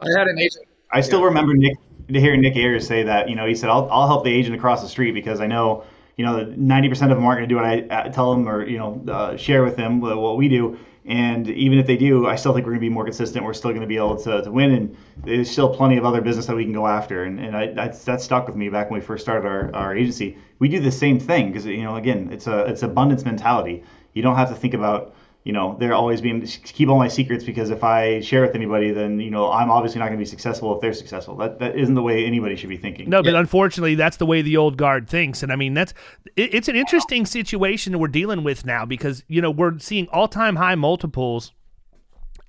I 0.00 0.08
had 0.18 0.28
an 0.28 0.38
agent. 0.38 0.66
I 0.90 1.00
still 1.00 1.24
remember 1.24 1.54
Nick 1.54 1.76
to 2.08 2.20
hear 2.20 2.36
Nick 2.36 2.56
Ayers 2.56 2.86
say 2.86 3.04
that. 3.04 3.28
You 3.28 3.36
know, 3.36 3.46
he 3.46 3.54
said, 3.54 3.70
"I'll 3.70 3.88
I'll 3.90 4.06
help 4.06 4.24
the 4.24 4.32
agent 4.32 4.54
across 4.54 4.82
the 4.82 4.88
street 4.88 5.12
because 5.12 5.40
I 5.40 5.46
know, 5.46 5.84
you 6.16 6.24
know, 6.24 6.44
ninety 6.56 6.88
percent 6.88 7.10
of 7.10 7.18
them 7.18 7.26
aren't 7.26 7.38
going 7.38 7.48
to 7.48 7.52
do 7.52 7.56
what 7.56 7.64
I 7.64 8.08
uh, 8.08 8.08
tell 8.10 8.32
them 8.32 8.48
or 8.48 8.66
you 8.66 8.78
know 8.78 9.02
uh, 9.08 9.36
share 9.36 9.62
with 9.64 9.76
them 9.76 10.00
what 10.00 10.16
what 10.16 10.36
we 10.36 10.48
do. 10.48 10.78
And 11.08 11.48
even 11.48 11.78
if 11.78 11.86
they 11.86 11.96
do, 11.96 12.26
I 12.26 12.34
still 12.34 12.52
think 12.52 12.66
we're 12.66 12.72
going 12.72 12.80
to 12.80 12.88
be 12.88 12.92
more 12.92 13.04
consistent. 13.04 13.44
We're 13.44 13.54
still 13.54 13.70
going 13.70 13.82
to 13.82 13.86
be 13.86 13.96
able 13.96 14.16
to, 14.24 14.42
to 14.42 14.50
win, 14.50 14.72
and 14.72 14.96
there's 15.24 15.48
still 15.48 15.72
plenty 15.72 15.98
of 15.98 16.04
other 16.04 16.20
business 16.20 16.46
that 16.46 16.56
we 16.56 16.64
can 16.64 16.72
go 16.72 16.86
after. 16.86 17.22
And 17.22 17.38
and 17.38 17.56
I, 17.56 17.72
that's 17.72 18.04
that 18.04 18.20
stuck 18.20 18.46
with 18.46 18.56
me 18.56 18.68
back 18.68 18.90
when 18.90 19.00
we 19.00 19.06
first 19.06 19.24
started 19.24 19.46
our, 19.46 19.72
our 19.74 19.96
agency. 19.96 20.36
We 20.58 20.68
do 20.68 20.80
the 20.80 20.90
same 20.90 21.20
thing 21.20 21.48
because 21.48 21.64
you 21.64 21.84
know, 21.84 21.96
again, 21.96 22.30
it's 22.32 22.46
a 22.48 22.64
it's 22.64 22.82
abundance 22.82 23.24
mentality. 23.24 23.84
You 24.14 24.22
don't 24.22 24.36
have 24.36 24.48
to 24.48 24.54
think 24.56 24.74
about 24.74 25.14
you 25.46 25.52
know, 25.52 25.76
they're 25.78 25.94
always 25.94 26.20
being 26.20 26.44
keep 26.44 26.88
all 26.88 26.98
my 26.98 27.06
secrets 27.06 27.44
because 27.44 27.70
if 27.70 27.84
I 27.84 28.18
share 28.18 28.42
with 28.42 28.56
anybody, 28.56 28.90
then 28.90 29.20
you 29.20 29.30
know 29.30 29.48
I'm 29.48 29.70
obviously 29.70 30.00
not 30.00 30.06
going 30.06 30.18
to 30.18 30.22
be 30.22 30.28
successful 30.28 30.74
if 30.74 30.80
they're 30.80 30.92
successful. 30.92 31.36
That 31.36 31.60
that 31.60 31.78
isn't 31.78 31.94
the 31.94 32.02
way 32.02 32.26
anybody 32.26 32.56
should 32.56 32.68
be 32.68 32.76
thinking. 32.76 33.08
No, 33.08 33.22
but 33.22 33.36
unfortunately, 33.36 33.94
that's 33.94 34.16
the 34.16 34.26
way 34.26 34.42
the 34.42 34.56
old 34.56 34.76
guard 34.76 35.08
thinks, 35.08 35.44
and 35.44 35.52
I 35.52 35.56
mean 35.56 35.72
that's 35.72 35.94
it, 36.34 36.52
it's 36.52 36.66
an 36.66 36.74
interesting 36.74 37.26
situation 37.26 37.92
that 37.92 37.98
we're 37.98 38.08
dealing 38.08 38.42
with 38.42 38.66
now 38.66 38.84
because 38.84 39.22
you 39.28 39.40
know 39.40 39.52
we're 39.52 39.78
seeing 39.78 40.08
all-time 40.08 40.56
high 40.56 40.74
multiples 40.74 41.52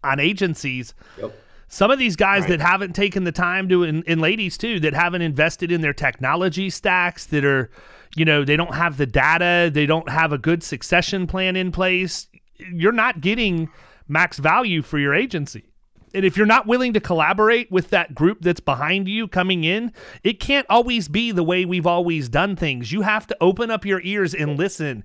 on 0.03 0.19
agencies. 0.19 0.95
Yep. 1.19 1.39
Some 1.67 1.91
of 1.91 1.99
these 1.99 2.15
guys 2.15 2.47
that 2.47 2.61
haven't 2.61 2.93
taken 2.93 3.25
the 3.25 3.31
time 3.31 3.69
to, 3.69 3.83
and, 3.83 4.03
and 4.07 4.21
ladies 4.21 4.57
too, 4.57 4.79
that 4.79 4.95
haven't 4.95 5.21
invested 5.21 5.71
in 5.71 5.81
their 5.81 5.93
technology 5.93 6.69
stacks, 6.69 7.25
that 7.27 7.43
are, 7.43 7.69
you 8.15 8.23
know, 8.23 8.45
they 8.45 8.55
don't 8.55 8.73
have 8.73 8.95
the 8.95 9.05
data, 9.05 9.69
they 9.71 9.85
don't 9.85 10.09
have 10.09 10.31
a 10.31 10.37
good 10.37 10.63
succession 10.63 11.27
plan 11.27 11.57
in 11.57 11.73
place. 11.73 12.27
You're 12.59 12.91
not 12.91 13.21
getting 13.21 13.69
max 14.07 14.37
value 14.37 14.81
for 14.81 14.99
your 14.99 15.13
agency. 15.13 15.71
And 16.13 16.25
if 16.25 16.37
you're 16.37 16.45
not 16.45 16.65
willing 16.65 16.93
to 16.93 16.99
collaborate 16.99 17.69
with 17.69 17.89
that 17.89 18.15
group 18.15 18.39
that's 18.41 18.61
behind 18.61 19.07
you 19.07 19.27
coming 19.27 19.65
in, 19.65 19.91
it 20.23 20.39
can't 20.39 20.65
always 20.69 21.09
be 21.09 21.31
the 21.31 21.43
way 21.43 21.65
we've 21.65 21.85
always 21.85 22.29
done 22.29 22.55
things. 22.55 22.91
You 22.91 23.01
have 23.01 23.27
to 23.27 23.37
open 23.41 23.69
up 23.69 23.85
your 23.85 24.01
ears 24.01 24.33
and 24.33 24.57
listen 24.57 25.03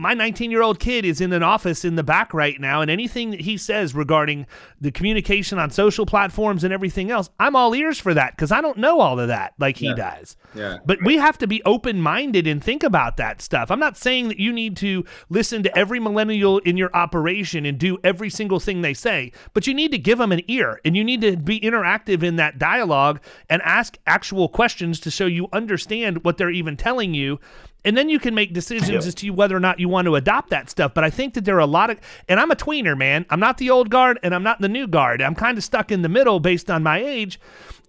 my 0.00 0.14
19 0.14 0.50
year 0.50 0.62
old 0.62 0.80
kid 0.80 1.04
is 1.04 1.20
in 1.20 1.30
an 1.34 1.42
office 1.42 1.84
in 1.84 1.96
the 1.96 2.02
back 2.02 2.32
right 2.32 2.58
now, 2.58 2.80
and 2.80 2.90
anything 2.90 3.32
that 3.32 3.40
he 3.40 3.58
says 3.58 3.94
regarding 3.94 4.46
the 4.80 4.90
communication 4.90 5.58
on 5.58 5.70
social 5.70 6.06
platforms 6.06 6.64
and 6.64 6.72
everything 6.72 7.10
else, 7.10 7.28
I'm 7.38 7.54
all 7.54 7.74
ears 7.74 7.98
for 7.98 8.14
that 8.14 8.34
because 8.34 8.50
I 8.50 8.62
don't 8.62 8.78
know 8.78 9.00
all 9.00 9.20
of 9.20 9.28
that 9.28 9.52
like 9.58 9.76
he 9.76 9.94
does. 9.94 10.36
Yeah. 10.54 10.78
But 10.84 11.02
we 11.04 11.16
have 11.16 11.38
to 11.38 11.46
be 11.46 11.62
open 11.64 12.00
minded 12.00 12.46
and 12.46 12.62
think 12.62 12.82
about 12.82 13.16
that 13.16 13.40
stuff. 13.40 13.70
I'm 13.70 13.78
not 13.78 13.96
saying 13.96 14.28
that 14.28 14.38
you 14.38 14.52
need 14.52 14.76
to 14.78 15.04
listen 15.28 15.62
to 15.62 15.78
every 15.78 16.00
millennial 16.00 16.58
in 16.58 16.76
your 16.76 16.94
operation 16.94 17.66
and 17.66 17.78
do 17.78 17.98
every 18.02 18.30
single 18.30 18.60
thing 18.60 18.82
they 18.82 18.94
say, 18.94 19.32
but 19.54 19.66
you 19.66 19.74
need 19.74 19.92
to 19.92 19.98
give 19.98 20.18
them 20.18 20.32
an 20.32 20.42
ear 20.48 20.80
and 20.84 20.96
you 20.96 21.04
need 21.04 21.20
to 21.20 21.36
be 21.36 21.60
interactive 21.60 22.22
in 22.22 22.36
that 22.36 22.58
dialogue 22.58 23.20
and 23.48 23.62
ask 23.62 23.98
actual 24.06 24.48
questions 24.48 25.00
to 25.00 25.10
show 25.10 25.26
you 25.26 25.48
understand 25.52 26.24
what 26.24 26.36
they're 26.36 26.50
even 26.50 26.76
telling 26.76 27.14
you 27.14 27.38
and 27.84 27.96
then 27.96 28.08
you 28.08 28.18
can 28.18 28.34
make 28.34 28.52
decisions 28.52 29.06
as 29.06 29.14
to 29.16 29.30
whether 29.30 29.56
or 29.56 29.60
not 29.60 29.80
you 29.80 29.88
want 29.88 30.06
to 30.06 30.14
adopt 30.14 30.50
that 30.50 30.68
stuff. 30.68 30.92
But 30.94 31.04
I 31.04 31.10
think 31.10 31.34
that 31.34 31.44
there 31.44 31.56
are 31.56 31.60
a 31.60 31.66
lot 31.66 31.90
of, 31.90 32.00
and 32.28 32.38
I'm 32.38 32.50
a 32.50 32.56
tweener, 32.56 32.96
man. 32.96 33.24
I'm 33.30 33.40
not 33.40 33.58
the 33.58 33.70
old 33.70 33.90
guard 33.90 34.18
and 34.22 34.34
I'm 34.34 34.42
not 34.42 34.60
the 34.60 34.68
new 34.68 34.86
guard. 34.86 35.22
I'm 35.22 35.34
kind 35.34 35.56
of 35.56 35.64
stuck 35.64 35.90
in 35.90 36.02
the 36.02 36.08
middle 36.08 36.40
based 36.40 36.70
on 36.70 36.82
my 36.82 37.02
age. 37.02 37.40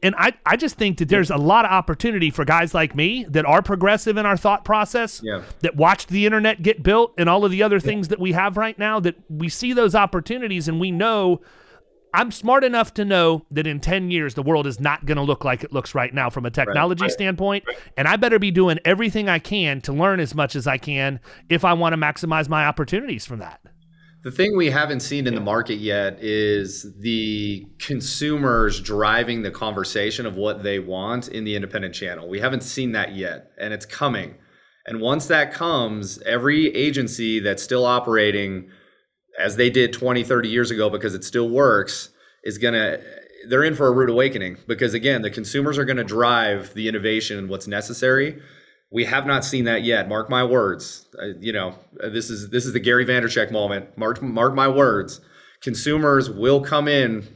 And 0.03 0.15
I, 0.17 0.33
I 0.45 0.55
just 0.57 0.77
think 0.77 0.97
that 0.97 1.09
there's 1.09 1.29
a 1.29 1.37
lot 1.37 1.63
of 1.65 1.71
opportunity 1.71 2.31
for 2.31 2.43
guys 2.43 2.73
like 2.73 2.95
me 2.95 3.23
that 3.29 3.45
are 3.45 3.61
progressive 3.61 4.17
in 4.17 4.25
our 4.25 4.35
thought 4.37 4.65
process, 4.65 5.21
Yeah. 5.23 5.43
that 5.59 5.75
watched 5.75 6.09
the 6.09 6.25
internet 6.25 6.63
get 6.63 6.81
built 6.81 7.13
and 7.19 7.29
all 7.29 7.45
of 7.45 7.51
the 7.51 7.61
other 7.61 7.79
things 7.79 8.07
that 8.07 8.19
we 8.19 8.31
have 8.31 8.57
right 8.57 8.77
now, 8.79 8.99
that 8.99 9.15
we 9.29 9.47
see 9.47 9.73
those 9.73 9.93
opportunities 9.93 10.67
and 10.67 10.79
we 10.79 10.89
know 10.91 11.41
I'm 12.13 12.29
smart 12.31 12.65
enough 12.65 12.93
to 12.95 13.05
know 13.05 13.45
that 13.51 13.65
in 13.65 13.79
10 13.79 14.11
years, 14.11 14.33
the 14.33 14.43
world 14.43 14.67
is 14.67 14.81
not 14.81 15.05
going 15.05 15.15
to 15.15 15.23
look 15.23 15.45
like 15.45 15.63
it 15.63 15.71
looks 15.71 15.95
right 15.95 16.13
now 16.13 16.29
from 16.29 16.45
a 16.45 16.49
technology 16.51 17.07
standpoint. 17.07 17.63
And 17.95 18.05
I 18.05 18.17
better 18.17 18.37
be 18.37 18.51
doing 18.51 18.79
everything 18.83 19.29
I 19.29 19.39
can 19.39 19.79
to 19.81 19.93
learn 19.93 20.19
as 20.19 20.35
much 20.35 20.57
as 20.57 20.67
I 20.67 20.77
can 20.77 21.21
if 21.47 21.63
I 21.63 21.71
want 21.71 21.93
to 21.93 21.97
maximize 21.97 22.49
my 22.49 22.65
opportunities 22.65 23.25
from 23.25 23.39
that. 23.39 23.61
The 24.23 24.31
thing 24.31 24.55
we 24.55 24.69
haven't 24.69 24.99
seen 24.99 25.25
in 25.25 25.33
the 25.33 25.41
market 25.41 25.79
yet 25.79 26.19
is 26.21 26.85
the 26.99 27.65
consumers 27.79 28.79
driving 28.79 29.41
the 29.41 29.49
conversation 29.49 30.27
of 30.27 30.35
what 30.35 30.61
they 30.61 30.77
want 30.77 31.27
in 31.27 31.43
the 31.43 31.55
independent 31.55 31.95
channel. 31.95 32.29
We 32.29 32.39
haven't 32.39 32.61
seen 32.61 32.91
that 32.91 33.15
yet, 33.15 33.51
and 33.59 33.73
it's 33.73 33.87
coming. 33.87 34.35
And 34.85 35.01
once 35.01 35.25
that 35.27 35.51
comes, 35.51 36.21
every 36.21 36.67
agency 36.75 37.39
that's 37.39 37.63
still 37.63 37.83
operating 37.83 38.69
as 39.39 39.55
they 39.55 39.71
did 39.71 39.91
20, 39.91 40.23
30 40.23 40.49
years 40.49 40.69
ago 40.69 40.87
because 40.87 41.15
it 41.15 41.23
still 41.23 41.49
works 41.49 42.09
is 42.43 42.59
going 42.59 42.75
to 42.75 43.01
they're 43.47 43.63
in 43.63 43.73
for 43.73 43.87
a 43.87 43.91
rude 43.91 44.09
awakening 44.09 44.57
because 44.67 44.93
again, 44.93 45.23
the 45.23 45.31
consumers 45.31 45.79
are 45.79 45.85
going 45.85 45.97
to 45.97 46.03
drive 46.03 46.75
the 46.75 46.87
innovation 46.87 47.39
and 47.39 47.49
what's 47.49 47.65
necessary. 47.65 48.39
We 48.91 49.05
have 49.05 49.25
not 49.25 49.45
seen 49.45 49.65
that 49.65 49.83
yet. 49.83 50.09
Mark 50.09 50.29
my 50.29 50.43
words. 50.43 51.07
Uh, 51.17 51.27
you 51.39 51.53
know, 51.53 51.75
uh, 52.03 52.09
this 52.09 52.29
is 52.29 52.49
this 52.49 52.65
is 52.65 52.73
the 52.73 52.79
Gary 52.79 53.05
Vaynerchuk 53.05 53.51
moment. 53.51 53.97
Mark 53.97 54.21
mark 54.21 54.53
my 54.53 54.67
words. 54.67 55.21
Consumers 55.61 56.29
will 56.29 56.61
come 56.61 56.87
in 56.87 57.27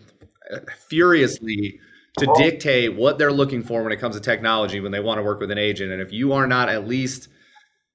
uh, 0.54 0.60
furiously 0.90 1.80
to 2.18 2.34
dictate 2.38 2.96
what 2.96 3.18
they're 3.18 3.32
looking 3.32 3.64
for 3.64 3.84
when 3.84 3.92
it 3.92 3.98
comes 3.98 4.16
to 4.16 4.22
technology 4.22 4.80
when 4.80 4.92
they 4.92 5.00
want 5.00 5.18
to 5.18 5.24
work 5.24 5.40
with 5.40 5.52
an 5.52 5.58
agent. 5.58 5.92
And 5.92 6.02
if 6.02 6.12
you 6.12 6.34
are 6.34 6.48
not 6.48 6.70
at 6.70 6.88
least 6.88 7.30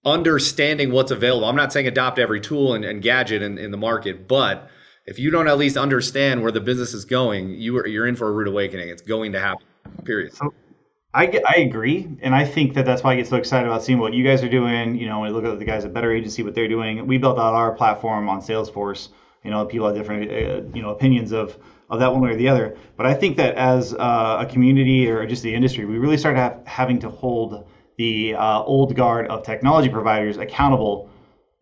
understanding 0.04 0.92
what's 0.92 1.10
available, 1.10 1.46
I'm 1.46 1.56
not 1.56 1.72
saying 1.72 1.86
adopt 1.86 2.18
every 2.18 2.40
tool 2.40 2.74
and, 2.74 2.84
and 2.84 3.02
gadget 3.02 3.42
in, 3.42 3.58
in 3.58 3.70
the 3.70 3.76
market, 3.76 4.28
but 4.28 4.68
if 5.06 5.18
you 5.18 5.30
don't 5.30 5.48
at 5.48 5.58
least 5.58 5.76
understand 5.76 6.42
where 6.42 6.52
the 6.52 6.60
business 6.60 6.94
is 6.94 7.04
going, 7.04 7.50
you 7.50 7.76
are, 7.78 7.86
you're 7.86 8.06
in 8.06 8.14
for 8.16 8.28
a 8.28 8.32
rude 8.32 8.48
awakening. 8.48 8.88
It's 8.88 9.02
going 9.02 9.32
to 9.32 9.40
happen. 9.40 9.66
Period. 10.04 10.34
So 10.34 10.52
I, 11.12 11.26
get, 11.26 11.42
I 11.48 11.60
agree, 11.60 12.08
and 12.22 12.34
I 12.34 12.44
think 12.44 12.74
that 12.74 12.86
that's 12.86 13.02
why 13.02 13.12
I 13.12 13.16
get 13.16 13.26
so 13.26 13.36
excited 13.36 13.66
about 13.66 13.82
seeing 13.82 13.98
what 13.98 14.14
you 14.14 14.22
guys 14.22 14.44
are 14.44 14.48
doing. 14.48 14.94
You 14.94 15.08
know, 15.08 15.20
when 15.20 15.32
we 15.32 15.34
look 15.34 15.44
at 15.44 15.58
the 15.58 15.64
guys 15.64 15.84
at 15.84 15.92
Better 15.92 16.12
Agency, 16.12 16.44
what 16.44 16.54
they're 16.54 16.68
doing. 16.68 17.04
We 17.06 17.18
built 17.18 17.38
out 17.38 17.54
our 17.54 17.72
platform 17.72 18.28
on 18.28 18.40
Salesforce. 18.40 19.08
You 19.42 19.50
know, 19.50 19.64
people 19.64 19.88
have 19.88 19.96
different 19.96 20.30
uh, 20.30 20.76
you 20.76 20.82
know 20.82 20.90
opinions 20.90 21.32
of 21.32 21.58
of 21.88 21.98
that 21.98 22.12
one 22.12 22.20
way 22.20 22.30
or 22.30 22.36
the 22.36 22.48
other. 22.48 22.76
But 22.96 23.06
I 23.06 23.14
think 23.14 23.36
that 23.38 23.56
as 23.56 23.92
uh, 23.92 24.46
a 24.46 24.46
community 24.46 25.10
or 25.10 25.26
just 25.26 25.42
the 25.42 25.52
industry, 25.52 25.84
we 25.84 25.98
really 25.98 26.16
start 26.16 26.36
have, 26.36 26.60
having 26.64 27.00
to 27.00 27.08
hold 27.10 27.66
the 27.98 28.34
uh, 28.34 28.62
old 28.62 28.94
guard 28.94 29.26
of 29.26 29.44
technology 29.44 29.88
providers 29.88 30.36
accountable 30.36 31.10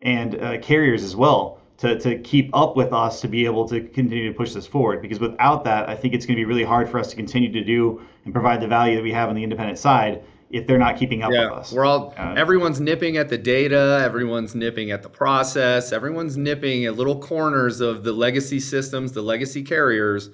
and 0.01 0.39
uh, 0.39 0.59
carriers 0.59 1.03
as 1.03 1.15
well 1.15 1.58
to, 1.79 1.97
to 1.99 2.19
keep 2.19 2.49
up 2.53 2.75
with 2.75 2.91
us 2.91 3.21
to 3.21 3.27
be 3.27 3.45
able 3.45 3.67
to 3.69 3.81
continue 3.81 4.31
to 4.31 4.37
push 4.37 4.53
this 4.53 4.67
forward. 4.67 5.01
Because 5.01 5.19
without 5.19 5.63
that, 5.63 5.87
I 5.87 5.95
think 5.95 6.13
it's 6.13 6.25
going 6.25 6.35
to 6.35 6.41
be 6.41 6.45
really 6.45 6.63
hard 6.63 6.89
for 6.89 6.99
us 6.99 7.09
to 7.09 7.15
continue 7.15 7.51
to 7.51 7.63
do 7.63 8.01
and 8.25 8.33
provide 8.33 8.61
the 8.61 8.67
value 8.67 8.95
that 8.95 9.03
we 9.03 9.13
have 9.13 9.29
on 9.29 9.35
the 9.35 9.43
independent 9.43 9.77
side 9.77 10.21
if 10.49 10.67
they're 10.67 10.79
not 10.79 10.97
keeping 10.97 11.21
up 11.21 11.31
yeah, 11.31 11.45
with 11.45 11.59
us. 11.59 11.71
We're 11.71 11.85
all 11.85 12.13
uh, 12.17 12.33
everyone's 12.35 12.81
nipping 12.81 13.17
at 13.17 13.29
the 13.29 13.37
data, 13.37 14.01
everyone's 14.03 14.55
nipping 14.55 14.91
at 14.91 15.03
the 15.03 15.09
process, 15.09 15.91
everyone's 15.91 16.37
nipping 16.37 16.85
at 16.85 16.95
little 16.95 17.19
corners 17.19 17.81
of 17.81 18.03
the 18.03 18.11
legacy 18.11 18.59
systems, 18.59 19.11
the 19.13 19.21
legacy 19.21 19.63
carriers. 19.63 20.31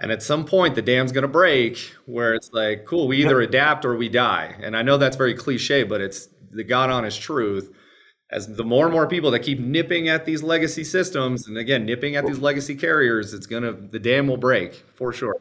And 0.00 0.10
at 0.10 0.24
some 0.24 0.44
point 0.44 0.74
the 0.74 0.82
dam's 0.82 1.12
gonna 1.12 1.28
break 1.28 1.78
where 2.06 2.34
it's 2.34 2.52
like, 2.52 2.84
cool, 2.84 3.06
we 3.06 3.24
either 3.24 3.40
adapt 3.40 3.84
or 3.84 3.96
we 3.96 4.08
die. 4.08 4.56
And 4.60 4.76
I 4.76 4.82
know 4.82 4.98
that's 4.98 5.16
very 5.16 5.34
cliche, 5.34 5.84
but 5.84 6.00
it's 6.00 6.28
the 6.50 6.64
God 6.64 6.90
honest 6.90 7.22
truth 7.22 7.72
as 8.34 8.48
the 8.48 8.64
more 8.64 8.84
and 8.84 8.92
more 8.92 9.06
people 9.06 9.30
that 9.30 9.38
keep 9.38 9.60
nipping 9.60 10.08
at 10.08 10.26
these 10.26 10.42
legacy 10.42 10.82
systems 10.82 11.46
and 11.46 11.56
again 11.56 11.86
nipping 11.86 12.16
at 12.16 12.26
these 12.26 12.38
legacy 12.38 12.74
carriers 12.74 13.32
it's 13.32 13.46
gonna 13.46 13.72
the 13.72 13.98
dam 13.98 14.26
will 14.26 14.36
break 14.36 14.74
for 14.94 15.12
sure. 15.12 15.36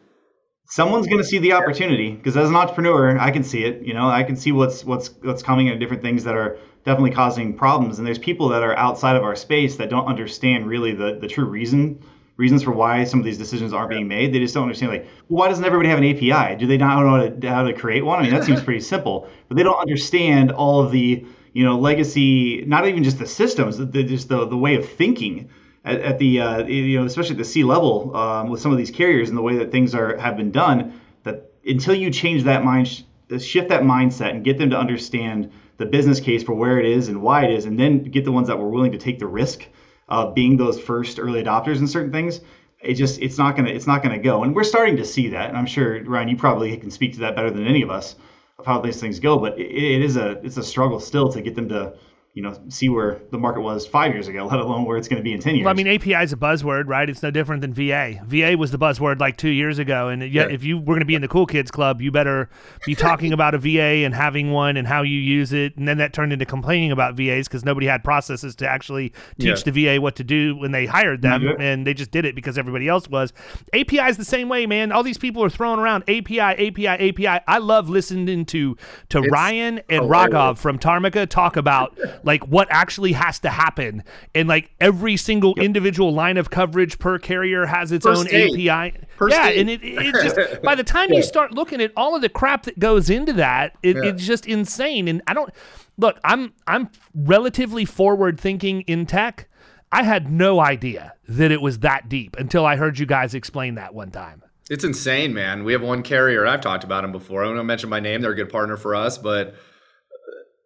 Someone's 0.66 1.08
going 1.08 1.22
to 1.22 1.28
see 1.28 1.40
the 1.40 1.54
opportunity 1.54 2.12
because 2.12 2.38
as 2.38 2.50
an 2.50 2.56
entrepreneur 2.56 3.18
i 3.20 3.32
can 3.32 3.44
see 3.44 3.66
it 3.66 3.82
you 3.82 3.94
know? 3.94 4.08
I 4.08 4.24
can 4.24 4.36
see 4.36 4.52
what's 4.52 4.86
what's 4.86 5.10
what's 5.22 5.44
coming 5.44 5.70
and 5.70 5.80
different 5.80 6.02
things 6.02 6.24
that 6.24 6.36
are 6.36 6.58
definitely 6.86 7.12
causing 7.12 7.56
problems 7.56 7.98
and 7.98 8.08
there's 8.08 8.20
people 8.20 8.48
that 8.50 8.64
are 8.64 8.78
outside 8.78 9.16
of 9.16 9.24
our 9.24 9.36
space 9.36 9.76
that 9.78 9.90
don't 9.90 10.06
understand 10.06 10.68
really 10.68 10.94
the 10.94 11.18
the 11.20 11.28
true 11.28 11.46
reason 11.46 12.00
reasons 12.38 12.64
for 12.64 12.72
why 12.72 13.04
some 13.04 13.20
of 13.20 13.26
these 13.26 13.38
decisions 13.38 13.74
aren't 13.74 13.92
being 13.92 14.08
made. 14.08 14.34
They 14.34 14.40
just 14.40 14.56
don't 14.56 14.64
understand 14.64 14.92
like 14.92 15.08
why 15.28 15.48
doesn't 15.48 15.66
everybody 15.66 15.90
have 15.90 16.00
an 16.00 16.06
api 16.06 16.56
do 16.56 16.66
they 16.66 16.78
not 16.78 17.04
know 17.04 17.10
how 17.10 17.30
to, 17.30 17.50
how 17.50 17.64
to 17.64 17.74
create 17.74 18.06
one? 18.06 18.20
I 18.20 18.24
mean 18.24 18.32
that 18.32 18.44
seems 18.44 18.62
pretty 18.68 18.82
simple 18.82 19.28
but 19.48 19.58
they 19.58 19.64
don't 19.64 19.80
understand 19.80 20.52
all 20.52 20.82
of 20.82 20.92
the 20.92 21.26
you 21.54 21.64
know 21.64 21.78
legacy 21.78 22.64
not 22.66 22.88
even 22.88 23.04
just 23.04 23.20
the 23.20 23.26
systems 23.26 23.78
the, 23.78 24.04
just 24.04 24.28
the, 24.28 24.46
the 24.46 24.58
way 24.58 24.76
of 24.76 24.88
thinking 24.90 25.50
at, 25.86 26.02
at 26.02 26.20
the 26.20 26.40
uh, 26.40 26.64
you 26.66 27.00
know 27.00 27.06
especially 27.06 27.32
at 27.32 27.38
the 27.38 27.46
C 27.46 27.64
level 27.64 28.16
um, 28.16 28.50
with 28.50 28.60
some 28.60 28.72
of 28.72 28.78
these 28.78 28.92
carriers 28.92 29.30
and 29.30 29.38
the 29.38 29.42
way 29.42 29.58
that 29.58 29.72
things 29.72 29.96
are 29.96 30.18
have 30.18 30.36
been 30.36 30.52
done 30.52 31.00
that 31.24 31.52
until 31.66 31.96
you 31.96 32.10
change 32.10 32.44
that 32.44 32.64
mind 32.64 33.04
shift 33.40 33.70
that 33.70 33.84
mindset 33.84 34.32
and 34.32 34.44
get 34.44 34.58
them 34.58 34.70
to 34.72 34.78
understand 34.78 35.52
the 35.78 35.86
business 35.86 36.20
case 36.20 36.44
for 36.44 36.54
where 36.54 36.80
it 36.80 36.86
is 36.86 37.08
and 37.08 37.22
why 37.22 37.46
it 37.46 37.52
is 37.52 37.66
and 37.66 37.80
then 37.80 38.04
get 38.04 38.26
the 38.26 38.32
ones 38.32 38.48
that 38.48 38.60
were 38.60 38.70
willing 38.70 38.92
to 38.92 38.98
take 38.98 39.20
the 39.20 39.28
risk 39.28 39.66
of 40.10 40.36
being 40.36 40.58
those 40.58 40.80
first 40.80 41.20
early 41.20 41.44
adopters 41.44 41.78
in 41.78 41.88
certain 41.88 42.12
things 42.12 42.42
it 42.82 42.96
just 42.96 43.20
it's 43.22 43.38
not 43.38 43.56
gonna 43.56 43.70
it's 43.70 43.88
not 43.88 44.04
gonna 44.04 44.20
go. 44.20 44.44
And 44.44 44.54
we're 44.56 44.66
starting 44.66 44.98
to 44.98 45.06
see 45.06 45.30
that 45.30 45.50
and 45.50 45.58
i'm 45.58 45.66
sure 45.66 46.04
ryan 46.04 46.28
you 46.28 46.38
probably 46.38 46.76
can 46.78 46.92
speak 46.92 47.14
to 47.14 47.20
that 47.22 47.36
better 47.36 47.50
than 47.50 47.66
any 47.66 47.82
of 47.82 47.90
us 47.90 48.16
of 48.60 48.66
how 48.66 48.80
these 48.80 49.00
things 49.00 49.20
go. 49.20 49.38
But 49.38 49.60
it, 49.60 49.72
it 49.72 50.02
is 50.02 50.18
a 50.18 50.40
it's 50.44 50.58
a 50.58 50.64
struggle 50.64 51.00
still 51.00 51.32
to 51.32 51.42
get 51.42 51.56
them 51.56 51.70
to 51.70 51.94
you 52.34 52.42
know 52.42 52.60
see 52.68 52.90
where 52.90 53.22
the 53.30 53.38
market 53.38 53.62
was 53.62 53.86
five 53.86 54.12
years 54.12 54.28
ago, 54.28 54.48
let 54.48 54.60
alone 54.60 54.86
where 54.86 54.98
it's 54.98 55.08
going 55.08 55.20
to 55.20 55.24
be 55.24 55.34
in 55.34 55.40
ten 55.40 55.56
years. 55.56 55.66
Well, 55.66 55.72
I 55.72 55.76
mean, 55.76 55.88
API 55.88 56.24
is 56.24 56.34
a 56.34 56.38
buzzword, 56.38 56.88
right? 56.88 57.08
It's 57.08 57.22
no 57.22 57.30
different 57.30 57.62
than 57.62 57.74
VA. 57.74 58.22
VA 58.26 58.58
was 58.58 58.72
the 58.72 58.80
buzzword 58.80 59.20
like 59.20 59.38
two 59.38 59.50
years 59.50 59.78
ago, 59.78 60.08
and 60.08 60.24
yet 60.24 60.52
if 60.52 60.64
you 60.64 60.80
were 60.80 60.86
going 60.86 61.00
to 61.00 61.06
be 61.06 61.14
in 61.14 61.22
the 61.22 61.28
cool 61.28 61.46
kids 61.46 61.70
club, 61.70 62.02
you 62.02 62.12
better 62.12 62.50
be 62.88 62.96
talking 62.96 63.34
about 63.34 63.54
a 63.54 63.60
VA 63.60 64.04
and 64.04 64.16
having 64.16 64.52
one 64.52 64.78
and 64.78 64.88
how 64.88 65.04
you 65.04 65.20
use 65.20 65.54
it. 65.54 65.78
And 65.78 65.88
then 65.88 66.00
that 66.00 66.12
turned 66.12 66.34
into 66.34 66.46
complaining 66.46 66.92
about 66.92 67.16
VAs 67.16 67.48
because 67.48 67.64
nobody 67.64 67.86
had 67.86 68.04
processes 68.04 68.56
to 68.56 68.68
actually 68.68 69.10
teach 69.40 69.66
yeah. 69.66 69.72
the 69.72 69.86
VA 69.86 70.02
what 70.02 70.16
to 70.16 70.24
do 70.24 70.56
when 70.56 70.72
they 70.72 70.88
hired 70.88 71.22
them, 71.22 71.44
mm-hmm. 71.44 71.62
and 71.62 71.86
they 71.86 71.94
just 71.94 72.10
did 72.10 72.26
it 72.26 72.34
because 72.34 72.58
everybody 72.58 72.88
else 72.88 73.08
was. 73.08 73.32
API 73.76 74.10
is 74.10 74.18
the 74.18 74.26
same 74.26 74.50
way, 74.50 74.66
man. 74.66 74.92
All 74.92 75.04
these 75.04 75.20
people 75.20 75.44
are 75.44 75.52
throwing 75.52 75.80
around 75.80 76.02
API, 76.04 76.40
API, 76.40 76.88
API. 76.88 77.44
I 77.48 77.60
love 77.60 77.90
listening 77.90 78.46
to 78.46 78.76
to 79.10 79.20
it's 79.20 79.32
Ryan 79.32 79.82
and 79.88 80.06
Raghav 80.06 80.58
from 80.58 80.80
Tarmika 80.80 81.30
talk 81.30 81.58
about 81.58 81.96
like 82.24 82.48
what 82.48 82.68
actually 82.72 83.14
has 83.14 83.40
to 83.40 83.50
happen 83.50 84.04
and 84.34 84.48
like 84.48 84.72
every 84.80 85.18
single 85.18 85.54
yep. 85.58 85.66
individual 85.66 86.14
line 86.14 86.38
of 86.38 86.50
coverage 86.50 87.00
per 87.00 87.20
carrier 87.20 87.66
has 87.66 87.92
its 87.92 88.06
per 88.06 88.12
own 88.12 88.26
state. 88.26 88.70
API. 88.70 89.06
Per 89.18 89.30
yeah, 89.30 89.46
state. 89.46 89.60
and 89.60 89.70
it, 89.70 89.82
it 89.84 90.14
just 90.24 90.62
by 90.64 90.76
the 90.76 90.84
time 90.84 91.10
yeah. 91.10 91.18
you 91.18 91.24
start 91.24 91.54
looking 91.54 91.82
at 91.82 91.92
all 91.96 92.16
of 92.16 92.22
the 92.22 92.30
crap 92.30 92.64
that 92.64 92.80
goes 92.80 93.10
into 93.10 93.34
that, 93.34 93.76
it, 93.84 93.96
yeah. 93.96 94.10
it's 94.10 94.26
just 94.26 94.46
insane. 94.46 95.08
And 95.08 95.22
I 95.28 95.34
don't 95.34 95.52
look. 95.98 96.20
I'm 96.24 96.54
I'm 96.68 96.90
relatively 97.14 97.86
forward 97.86 98.40
thinking 98.40 98.82
in 98.82 99.06
tech. 99.06 99.48
I 99.92 100.04
had 100.04 100.32
no 100.32 100.60
idea 100.60 101.14
that 101.28 101.52
it 101.52 101.62
was 101.62 101.80
that 101.80 102.10
deep 102.10 102.36
until 102.38 102.66
I 102.66 102.78
heard 102.78 102.98
you 102.98 103.06
guys 103.06 103.36
explain 103.36 103.76
that 103.76 103.94
one 103.94 104.10
time. 104.10 104.44
It's 104.70 104.84
insane, 104.84 105.34
man. 105.34 105.64
We 105.64 105.74
have 105.74 105.82
one 105.82 106.04
carrier. 106.04 106.48
I've 106.48 106.62
talked 106.62 106.84
about 106.84 107.02
them 107.02 107.12
before. 107.12 107.44
I 107.44 107.54
don't 107.54 107.66
mention 107.66 107.90
my 107.90 108.00
name. 108.00 108.22
They're 108.22 108.32
a 108.32 108.36
good 108.36 108.50
partner 108.50 108.78
for 108.78 108.96
us, 108.96 109.18
but 109.18 109.56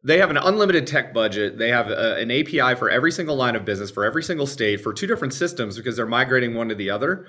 they 0.04 0.20
have 0.20 0.30
an 0.30 0.38
unlimited 0.38 0.88
tech 0.88 1.14
budget. 1.14 1.58
They 1.58 1.70
have 1.70 1.90
a, 1.90 2.16
an 2.16 2.32
API 2.32 2.76
for 2.76 2.90
every 2.90 3.12
single 3.12 3.36
line 3.36 3.56
of 3.56 3.66
business 3.66 3.92
for 3.92 4.06
every 4.06 4.24
single 4.24 4.48
state 4.48 4.82
for 4.82 4.94
two 4.94 5.08
different 5.08 5.34
systems 5.34 5.76
because 5.78 5.96
they're 5.96 6.06
migrating 6.06 6.54
one 6.54 6.70
to 6.70 6.76
the 6.76 6.90
other. 6.90 7.28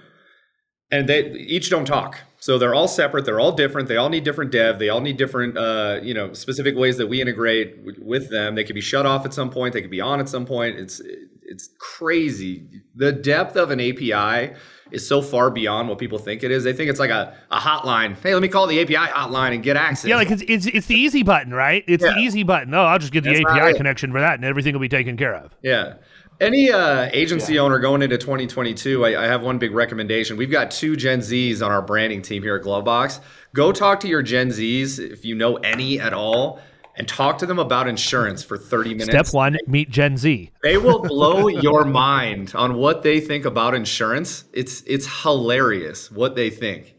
And 0.90 1.08
they 1.08 1.30
each 1.32 1.68
don't 1.70 1.84
talk. 1.84 2.18
So 2.40 2.56
they're 2.56 2.74
all 2.74 2.88
separate. 2.88 3.24
They're 3.24 3.40
all 3.40 3.52
different. 3.52 3.88
They 3.88 3.96
all 3.96 4.08
need 4.08 4.24
different 4.24 4.52
dev. 4.52 4.78
They 4.78 4.88
all 4.88 5.00
need 5.00 5.16
different, 5.16 5.58
uh, 5.58 6.00
you 6.02 6.14
know, 6.14 6.32
specific 6.32 6.76
ways 6.76 6.96
that 6.96 7.08
we 7.08 7.20
integrate 7.20 7.76
with 8.00 8.30
them. 8.30 8.54
They 8.54 8.64
could 8.64 8.74
be 8.74 8.80
shut 8.80 9.04
off 9.04 9.26
at 9.26 9.34
some 9.34 9.50
point. 9.50 9.74
They 9.74 9.82
could 9.82 9.90
be 9.90 10.00
on 10.00 10.20
at 10.20 10.28
some 10.28 10.46
point. 10.46 10.78
It's 10.78 11.02
it's 11.42 11.70
crazy. 11.80 12.68
The 12.94 13.12
depth 13.12 13.56
of 13.56 13.70
an 13.70 13.80
API 13.80 14.54
is 14.90 15.06
so 15.06 15.22
far 15.22 15.50
beyond 15.50 15.88
what 15.88 15.98
people 15.98 16.18
think 16.18 16.42
it 16.42 16.50
is. 16.50 16.64
They 16.64 16.72
think 16.72 16.90
it's 16.90 17.00
like 17.00 17.10
a, 17.10 17.36
a 17.50 17.58
hotline. 17.58 18.16
Hey, 18.22 18.34
let 18.34 18.42
me 18.42 18.48
call 18.48 18.66
the 18.66 18.80
API 18.80 18.94
hotline 18.94 19.54
and 19.54 19.62
get 19.62 19.76
access. 19.76 20.08
Yeah, 20.08 20.16
like 20.16 20.30
it's 20.30 20.42
it's, 20.46 20.66
it's 20.66 20.86
the 20.86 20.94
easy 20.94 21.22
button, 21.22 21.52
right? 21.52 21.84
It's 21.86 22.04
yeah. 22.04 22.14
the 22.14 22.20
easy 22.20 22.42
button. 22.42 22.72
Oh, 22.74 22.84
I'll 22.84 22.98
just 22.98 23.12
get 23.12 23.24
the 23.24 23.32
That's 23.32 23.44
API 23.44 23.76
connection 23.76 24.12
for 24.12 24.20
that, 24.20 24.34
and 24.34 24.44
everything 24.44 24.74
will 24.74 24.80
be 24.80 24.88
taken 24.88 25.16
care 25.16 25.34
of. 25.34 25.54
Yeah. 25.62 25.94
Any 26.40 26.70
uh, 26.70 27.10
agency 27.12 27.54
yeah. 27.54 27.62
owner 27.62 27.80
going 27.80 28.00
into 28.00 28.16
2022, 28.16 29.04
I, 29.04 29.24
I, 29.24 29.26
have 29.26 29.42
one 29.42 29.58
big 29.58 29.72
recommendation. 29.72 30.36
We've 30.36 30.50
got 30.50 30.70
two 30.70 30.94
Gen 30.94 31.18
Zs 31.18 31.66
on 31.66 31.72
our 31.72 31.82
branding 31.82 32.22
team 32.22 32.44
here 32.44 32.54
at 32.54 32.62
Glovebox. 32.62 33.18
Go 33.54 33.72
talk 33.72 33.98
to 34.00 34.08
your 34.08 34.22
Gen 34.22 34.50
Zs 34.50 35.00
if 35.00 35.24
you 35.24 35.34
know 35.34 35.56
any 35.56 35.98
at 35.98 36.12
all 36.12 36.60
and 36.98 37.06
talk 37.06 37.38
to 37.38 37.46
them 37.46 37.58
about 37.58 37.86
insurance 37.86 38.42
for 38.42 38.58
30 38.58 38.90
minutes. 38.90 39.10
Step 39.10 39.32
one, 39.32 39.56
meet 39.66 39.88
Gen 39.88 40.16
Z. 40.16 40.50
They 40.62 40.76
will 40.76 40.98
blow 41.02 41.46
your 41.46 41.84
mind 41.84 42.52
on 42.54 42.74
what 42.74 43.02
they 43.02 43.20
think 43.20 43.44
about 43.44 43.74
insurance. 43.74 44.44
It's 44.52 44.82
it's 44.82 45.22
hilarious 45.22 46.10
what 46.10 46.34
they 46.34 46.50
think. 46.50 46.96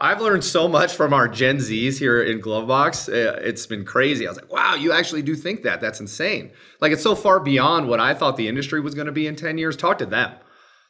I've 0.00 0.20
learned 0.20 0.44
so 0.44 0.68
much 0.68 0.94
from 0.94 1.12
our 1.12 1.26
Gen 1.26 1.56
Zs 1.56 1.98
here 1.98 2.22
in 2.22 2.40
Glovebox. 2.40 3.08
Uh, 3.08 3.40
it's 3.42 3.66
been 3.66 3.84
crazy. 3.84 4.26
I 4.26 4.30
was 4.30 4.40
like, 4.40 4.52
wow, 4.52 4.74
you 4.74 4.92
actually 4.92 5.22
do 5.22 5.34
think 5.34 5.62
that. 5.62 5.80
That's 5.80 5.98
insane. 6.00 6.52
Like 6.80 6.92
it's 6.92 7.02
so 7.02 7.16
far 7.16 7.40
beyond 7.40 7.88
what 7.88 7.98
I 7.98 8.14
thought 8.14 8.36
the 8.36 8.46
industry 8.46 8.80
was 8.80 8.94
going 8.94 9.06
to 9.06 9.12
be 9.12 9.26
in 9.26 9.34
10 9.34 9.58
years. 9.58 9.76
Talk 9.76 9.98
to 9.98 10.06
them. 10.06 10.34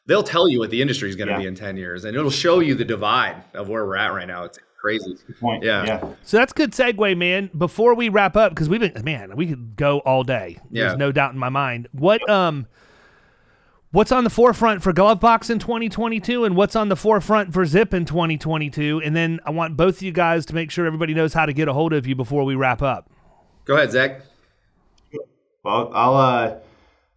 They'll 0.07 0.23
tell 0.23 0.49
you 0.49 0.59
what 0.59 0.71
the 0.71 0.83
industry 0.83 1.09
is 1.09 1.17
going 1.17 1.29
to 1.29 1.35
yeah. 1.35 1.41
be 1.41 1.47
in 1.47 1.55
10 1.55 1.77
years 1.77 2.05
and 2.05 2.17
it'll 2.17 2.31
show 2.31 2.61
you 2.61 2.75
the 2.75 2.85
divide 2.85 3.45
of 3.55 3.69
where 3.69 3.85
we're 3.87 3.97
at 3.97 4.13
right 4.13 4.27
now. 4.27 4.45
It's 4.45 4.59
crazy. 4.79 5.17
point. 5.41 5.63
Yeah. 5.63 5.85
yeah. 5.85 6.13
So 6.23 6.39
that's 6.39 6.53
good 6.53 6.73
segue, 6.73 7.17
man. 7.17 7.51
Before 7.57 7.95
we 7.95 8.09
wrap 8.09 8.37
up, 8.37 8.53
because 8.53 8.69
we've 8.69 8.81
been 8.81 9.05
man, 9.05 9.37
we 9.37 9.47
could 9.47 9.77
go 9.77 9.99
all 10.01 10.25
day. 10.25 10.59
Yeah. 10.71 10.89
There's 10.89 10.99
no 10.99 11.13
doubt 11.13 11.33
in 11.33 11.39
my 11.39 11.49
mind. 11.49 11.89
What 11.93 12.29
um 12.31 12.67
what's 13.91 14.13
on 14.13 14.25
the 14.25 14.31
forefront 14.31 14.83
for 14.83 14.93
Glovebox 14.93 15.51
in 15.51 15.59
2022 15.59 16.45
and 16.45 16.57
what's 16.57 16.77
on 16.77 16.89
the 16.89 16.97
forefront 16.97 17.53
for 17.53 17.67
Zip 17.67 17.93
in 17.93 18.05
2022? 18.05 19.03
And 19.05 19.15
then 19.15 19.41
I 19.45 19.51
want 19.51 19.77
both 19.77 19.97
of 19.97 20.03
you 20.03 20.13
guys 20.13 20.47
to 20.47 20.55
make 20.55 20.71
sure 20.71 20.87
everybody 20.87 21.15
knows 21.15 21.35
how 21.35 21.47
to 21.47 21.53
get 21.53 21.69
a 21.69 21.73
hold 21.73 21.93
of 21.93 22.07
you 22.07 22.15
before 22.15 22.45
we 22.45 22.55
wrap 22.55 22.83
up. 22.83 23.11
Go 23.65 23.75
ahead, 23.75 23.93
Zach. 23.93 24.23
Well, 25.65 25.91
I'll 25.93 26.17
uh 26.17 26.59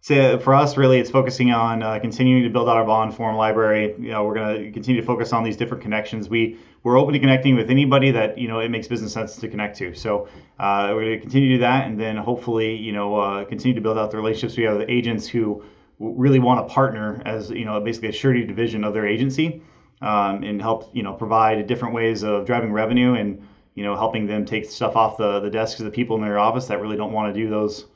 so 0.02 0.36
for 0.40 0.52
us, 0.52 0.76
really, 0.76 0.98
it's 0.98 1.10
focusing 1.10 1.52
on 1.52 1.80
uh, 1.80 2.00
continuing 2.00 2.42
to 2.42 2.50
build 2.50 2.68
out 2.68 2.76
our 2.76 2.84
bond 2.84 3.14
form 3.14 3.36
library. 3.36 3.94
You 4.00 4.10
know, 4.10 4.24
we're 4.24 4.34
going 4.34 4.64
to 4.64 4.72
continue 4.72 5.00
to 5.00 5.06
focus 5.06 5.32
on 5.32 5.44
these 5.44 5.56
different 5.56 5.80
connections. 5.80 6.28
We 6.28 6.58
we're 6.82 6.98
open 6.98 7.14
to 7.14 7.20
connecting 7.20 7.54
with 7.56 7.70
anybody 7.70 8.10
that 8.10 8.38
you 8.38 8.48
know 8.48 8.60
it 8.60 8.70
makes 8.70 8.88
business 8.88 9.12
sense 9.12 9.36
to 9.36 9.48
connect 9.48 9.78
to. 9.78 9.94
So 9.94 10.28
uh, 10.58 10.90
we're 10.92 11.04
going 11.04 11.16
to 11.16 11.20
continue 11.20 11.48
to 11.50 11.54
do 11.54 11.60
that, 11.60 11.86
and 11.86 11.98
then 12.00 12.16
hopefully, 12.16 12.76
you 12.76 12.92
know, 12.92 13.16
uh, 13.16 13.44
continue 13.44 13.74
to 13.74 13.80
build 13.80 13.98
out 13.98 14.10
the 14.10 14.16
relationships 14.16 14.56
we 14.56 14.64
have 14.64 14.78
with 14.78 14.88
agents 14.88 15.26
who 15.26 15.64
really 15.98 16.40
want 16.40 16.66
to 16.66 16.74
partner 16.74 17.22
as 17.24 17.50
you 17.50 17.64
know 17.64 17.80
basically 17.80 18.08
a 18.08 18.12
surety 18.12 18.44
division 18.44 18.84
of 18.84 18.92
their 18.94 19.06
agency. 19.06 19.62
um, 20.02 20.42
and 20.42 20.60
help 20.60 20.90
you 20.94 21.02
know 21.02 21.14
provide 21.14 21.66
different 21.66 21.94
ways 21.94 22.24
of 22.24 22.44
driving 22.44 22.72
revenue 22.72 23.14
and 23.14 23.46
you 23.74 23.84
know 23.84 23.94
helping 23.96 24.26
them 24.26 24.44
take 24.44 24.68
stuff 24.68 24.96
off 24.96 25.16
the, 25.16 25.40
the 25.40 25.50
desks 25.50 25.80
of 25.80 25.86
the 25.86 25.92
people 25.92 26.16
in 26.16 26.22
their 26.22 26.38
office 26.38 26.66
that 26.66 26.80
really 26.80 26.96
don't 26.96 27.12
want 27.12 27.32
to 27.32 27.40
do 27.40 27.48
those 27.48 27.86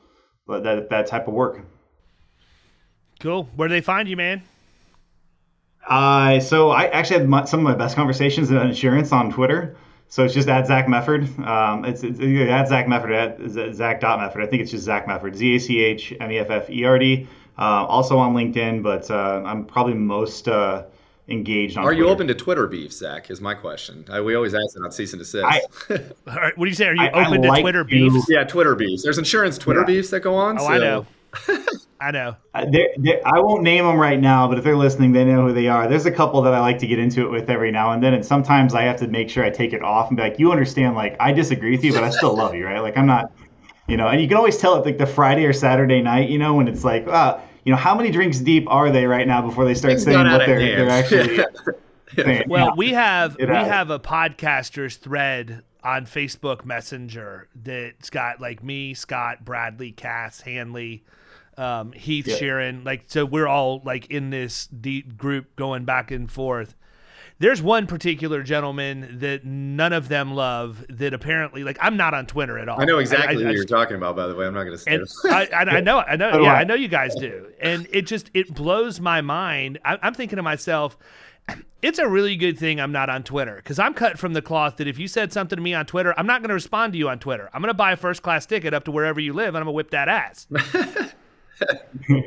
that 0.47 0.89
that 0.89 1.07
type 1.07 1.27
of 1.27 1.33
work. 1.33 1.61
Cool. 3.19 3.49
Where 3.55 3.67
do 3.67 3.73
they 3.73 3.81
find 3.81 4.07
you, 4.07 4.15
man? 4.15 4.43
Uh, 5.87 6.39
so 6.39 6.69
I 6.71 6.85
actually 6.87 7.19
had 7.19 7.29
my, 7.29 7.45
some 7.45 7.61
of 7.61 7.63
my 7.63 7.75
best 7.75 7.95
conversations 7.95 8.51
about 8.51 8.65
insurance 8.65 9.11
on 9.11 9.31
Twitter. 9.31 9.77
So 10.09 10.23
it's 10.23 10.33
just 10.33 10.47
at 10.47 10.67
Zach 10.67 10.87
Mefferd. 10.87 11.37
Um, 11.45 11.83
it's, 11.85 12.03
it's 12.03 12.19
at 12.19 12.67
Zach 12.67 12.85
Mefferd 12.87 13.13
at 13.67 13.73
Zach 13.75 13.99
dot 13.99 14.19
Mefferd. 14.19 14.43
I 14.43 14.47
think 14.47 14.61
it's 14.61 14.71
just 14.71 14.85
Zach 14.85 15.05
Mefferd. 15.05 15.35
Z 15.35 15.55
A 15.55 15.59
C 15.59 15.79
H 15.79 16.13
M 16.19 16.31
E 16.31 16.37
F 16.39 16.49
F 16.49 16.69
E 16.69 16.83
R 16.85 16.97
D. 16.99 17.27
Uh, 17.57 17.61
also 17.85 18.17
on 18.17 18.33
LinkedIn, 18.35 18.83
but 18.83 19.09
uh, 19.09 19.41
I'm 19.45 19.65
probably 19.65 19.95
most 19.95 20.47
uh, 20.47 20.83
engaged 21.27 21.77
on. 21.77 21.83
Are 21.83 21.87
Twitter. 21.87 22.03
you 22.03 22.09
open 22.09 22.27
to 22.27 22.35
Twitter 22.35 22.67
beef, 22.67 22.93
Zach? 22.93 23.29
Is 23.31 23.41
my 23.41 23.53
question. 23.53 24.05
I, 24.09 24.21
we 24.21 24.35
always 24.35 24.53
ask 24.53 24.77
it 24.77 24.83
on 24.83 24.91
cease 24.91 25.11
and 25.13 25.19
desist. 25.19 25.43
I, 25.45 25.61
what 26.55 26.65
do 26.65 26.69
you 26.69 26.75
say? 26.75 26.87
Are 26.87 26.95
you 26.95 27.01
I, 27.01 27.25
open 27.25 27.39
I 27.39 27.41
to 27.41 27.47
like 27.49 27.61
Twitter 27.63 27.83
to, 27.83 27.89
beefs? 27.89 28.27
Yeah, 28.29 28.43
Twitter 28.43 28.75
beefs. 28.75 29.03
There's 29.03 29.17
insurance 29.17 29.57
Twitter 29.57 29.81
Yeah. 29.81 29.85
beefs 29.87 30.09
that 30.11 30.19
go 30.21 30.35
on. 30.35 30.57
Oh, 30.59 30.61
so. 30.61 30.67
I 30.67 30.77
know. 30.77 31.05
I 31.99 32.11
know. 32.11 32.35
Uh, 32.53 32.65
they're, 32.71 32.89
they're, 32.97 33.21
I 33.27 33.39
won't 33.39 33.63
name 33.63 33.83
them 33.85 33.97
right 33.97 34.19
now, 34.19 34.47
but 34.47 34.57
if 34.57 34.63
they're 34.63 34.75
listening, 34.77 35.13
they 35.13 35.25
know 35.25 35.47
who 35.47 35.53
they 35.53 35.67
are. 35.67 35.87
There's 35.87 36.05
a 36.05 36.11
couple 36.11 36.41
that 36.43 36.53
I 36.53 36.59
like 36.59 36.77
to 36.79 36.87
get 36.87 36.99
into 36.99 37.21
it 37.25 37.31
with 37.31 37.49
every 37.49 37.71
now 37.71 37.91
and 37.93 38.03
then, 38.03 38.13
and 38.13 38.25
sometimes 38.25 38.73
I 38.75 38.83
have 38.83 38.97
to 38.97 39.07
make 39.07 39.29
sure 39.29 39.43
I 39.43 39.49
take 39.49 39.73
it 39.73 39.81
off 39.81 40.09
and 40.09 40.17
be 40.17 40.23
like, 40.23 40.37
"You 40.39 40.51
understand? 40.51 40.95
Like, 40.95 41.15
I 41.19 41.31
disagree 41.31 41.71
with 41.71 41.83
you, 41.83 41.93
but 41.93 42.03
I 42.03 42.09
still 42.11 42.35
love 42.35 42.53
you, 42.53 42.65
right? 42.65 42.79
Like, 42.79 42.97
I'm 42.97 43.07
not, 43.07 43.31
you 43.87 43.97
know." 43.97 44.07
And 44.09 44.21
you 44.21 44.27
can 44.27 44.37
always 44.37 44.57
tell 44.57 44.75
it 44.75 44.85
like 44.85 44.97
the 44.99 45.07
Friday 45.07 45.45
or 45.45 45.53
Saturday 45.53 46.01
night, 46.01 46.29
you 46.29 46.37
know, 46.37 46.53
when 46.53 46.67
it's 46.67 46.83
like, 46.83 47.07
uh, 47.07 47.39
you 47.63 47.71
know, 47.71 47.77
how 47.77 47.95
many 47.95 48.11
drinks 48.11 48.39
deep 48.39 48.65
are 48.69 48.91
they 48.91 49.05
right 49.05 49.27
now 49.27 49.41
before 49.41 49.65
they 49.65 49.73
start 49.73 49.93
Things 49.93 50.03
saying 50.03 50.25
what 50.25 50.45
they're 50.45 50.59
they're 50.59 50.89
actually 50.89 51.43
saying? 52.15 52.43
Well, 52.47 52.67
Yeah. 52.67 52.73
we 52.77 52.91
have 52.91 53.35
It 53.39 53.49
we 53.49 53.55
has. 53.55 53.67
have 53.67 53.89
a 53.89 53.99
podcasters 53.99 54.97
thread 54.97 55.63
on 55.83 56.05
Facebook 56.05 56.63
Messenger 56.65 57.47
that's 57.55 58.09
got 58.09 58.39
like 58.41 58.63
me, 58.63 58.93
Scott, 58.93 59.43
Bradley, 59.45 59.91
Cass, 59.91 60.41
Hanley, 60.41 61.03
um, 61.57 61.91
Heath, 61.91 62.27
Yeah. 62.27 62.35
Sharon. 62.35 62.83
Like, 62.83 63.03
so 63.07 63.25
we're 63.25 63.47
all 63.47 63.81
like 63.83 64.07
in 64.07 64.29
this 64.29 64.67
deep 64.67 65.17
group 65.17 65.55
going 65.55 65.85
back 65.85 66.11
and 66.11 66.31
forth. 66.31 66.75
There's 67.39 67.61
one 67.61 67.85
particular 67.85 68.41
gentleman 68.41 69.19
that 69.19 69.45
none 69.45 69.93
of 69.93 70.07
them 70.07 70.33
love. 70.33 70.83
That 70.89 71.13
apparently, 71.13 71.63
like, 71.63 71.77
I'm 71.79 71.95
not 71.95 72.15
on 72.15 72.25
Twitter 72.25 72.57
at 72.57 72.67
all. 72.67 72.81
I 72.81 72.85
know 72.85 72.97
exactly 72.97 73.37
I- 73.37 73.39
who 73.43 73.49
I 73.49 73.51
you're 73.53 73.63
talking 73.65 73.95
about. 73.95 74.15
By 74.15 74.25
the 74.25 74.33
way, 74.35 74.47
I'm 74.47 74.55
not 74.55 74.63
going 74.63 74.75
to 74.75 74.77
say 74.79 74.95
and 74.95 75.03
it. 75.03 75.11
I, 75.25 75.47
I, 75.55 75.77
I 75.77 75.79
know, 75.81 75.99
I 75.99 76.15
know, 76.15 76.29
yeah, 76.41 76.53
I. 76.53 76.61
I 76.61 76.63
know 76.63 76.73
you 76.73 76.87
guys 76.87 77.13
do, 77.13 77.47
and 77.61 77.87
it 77.91 78.07
just 78.07 78.31
it 78.33 78.53
blows 78.55 78.99
my 78.99 79.21
mind. 79.21 79.77
I, 79.85 79.99
I'm 80.01 80.15
thinking 80.15 80.37
to 80.37 80.43
myself, 80.43 80.97
it's 81.83 81.99
a 81.99 82.07
really 82.07 82.35
good 82.37 82.57
thing 82.57 82.79
I'm 82.81 82.91
not 82.91 83.07
on 83.11 83.21
Twitter 83.21 83.57
because 83.57 83.77
I'm 83.77 83.93
cut 83.93 84.17
from 84.17 84.33
the 84.33 84.41
cloth 84.41 84.77
that 84.77 84.87
if 84.87 84.97
you 84.97 85.07
said 85.07 85.31
something 85.31 85.57
to 85.57 85.61
me 85.61 85.75
on 85.75 85.85
Twitter, 85.85 86.15
I'm 86.17 86.25
not 86.25 86.41
going 86.41 86.49
to 86.49 86.55
respond 86.55 86.93
to 86.93 86.99
you 86.99 87.07
on 87.07 87.19
Twitter. 87.19 87.51
I'm 87.53 87.61
going 87.61 87.69
to 87.69 87.75
buy 87.75 87.91
a 87.91 87.97
first 87.97 88.23
class 88.23 88.47
ticket 88.47 88.73
up 88.73 88.83
to 88.85 88.91
wherever 88.91 89.19
you 89.19 89.33
live, 89.33 89.49
and 89.49 89.57
I'm 89.57 89.63
going 89.65 89.73
to 89.73 89.75
whip 89.75 89.91
that 89.91 90.09
ass. 90.09 90.47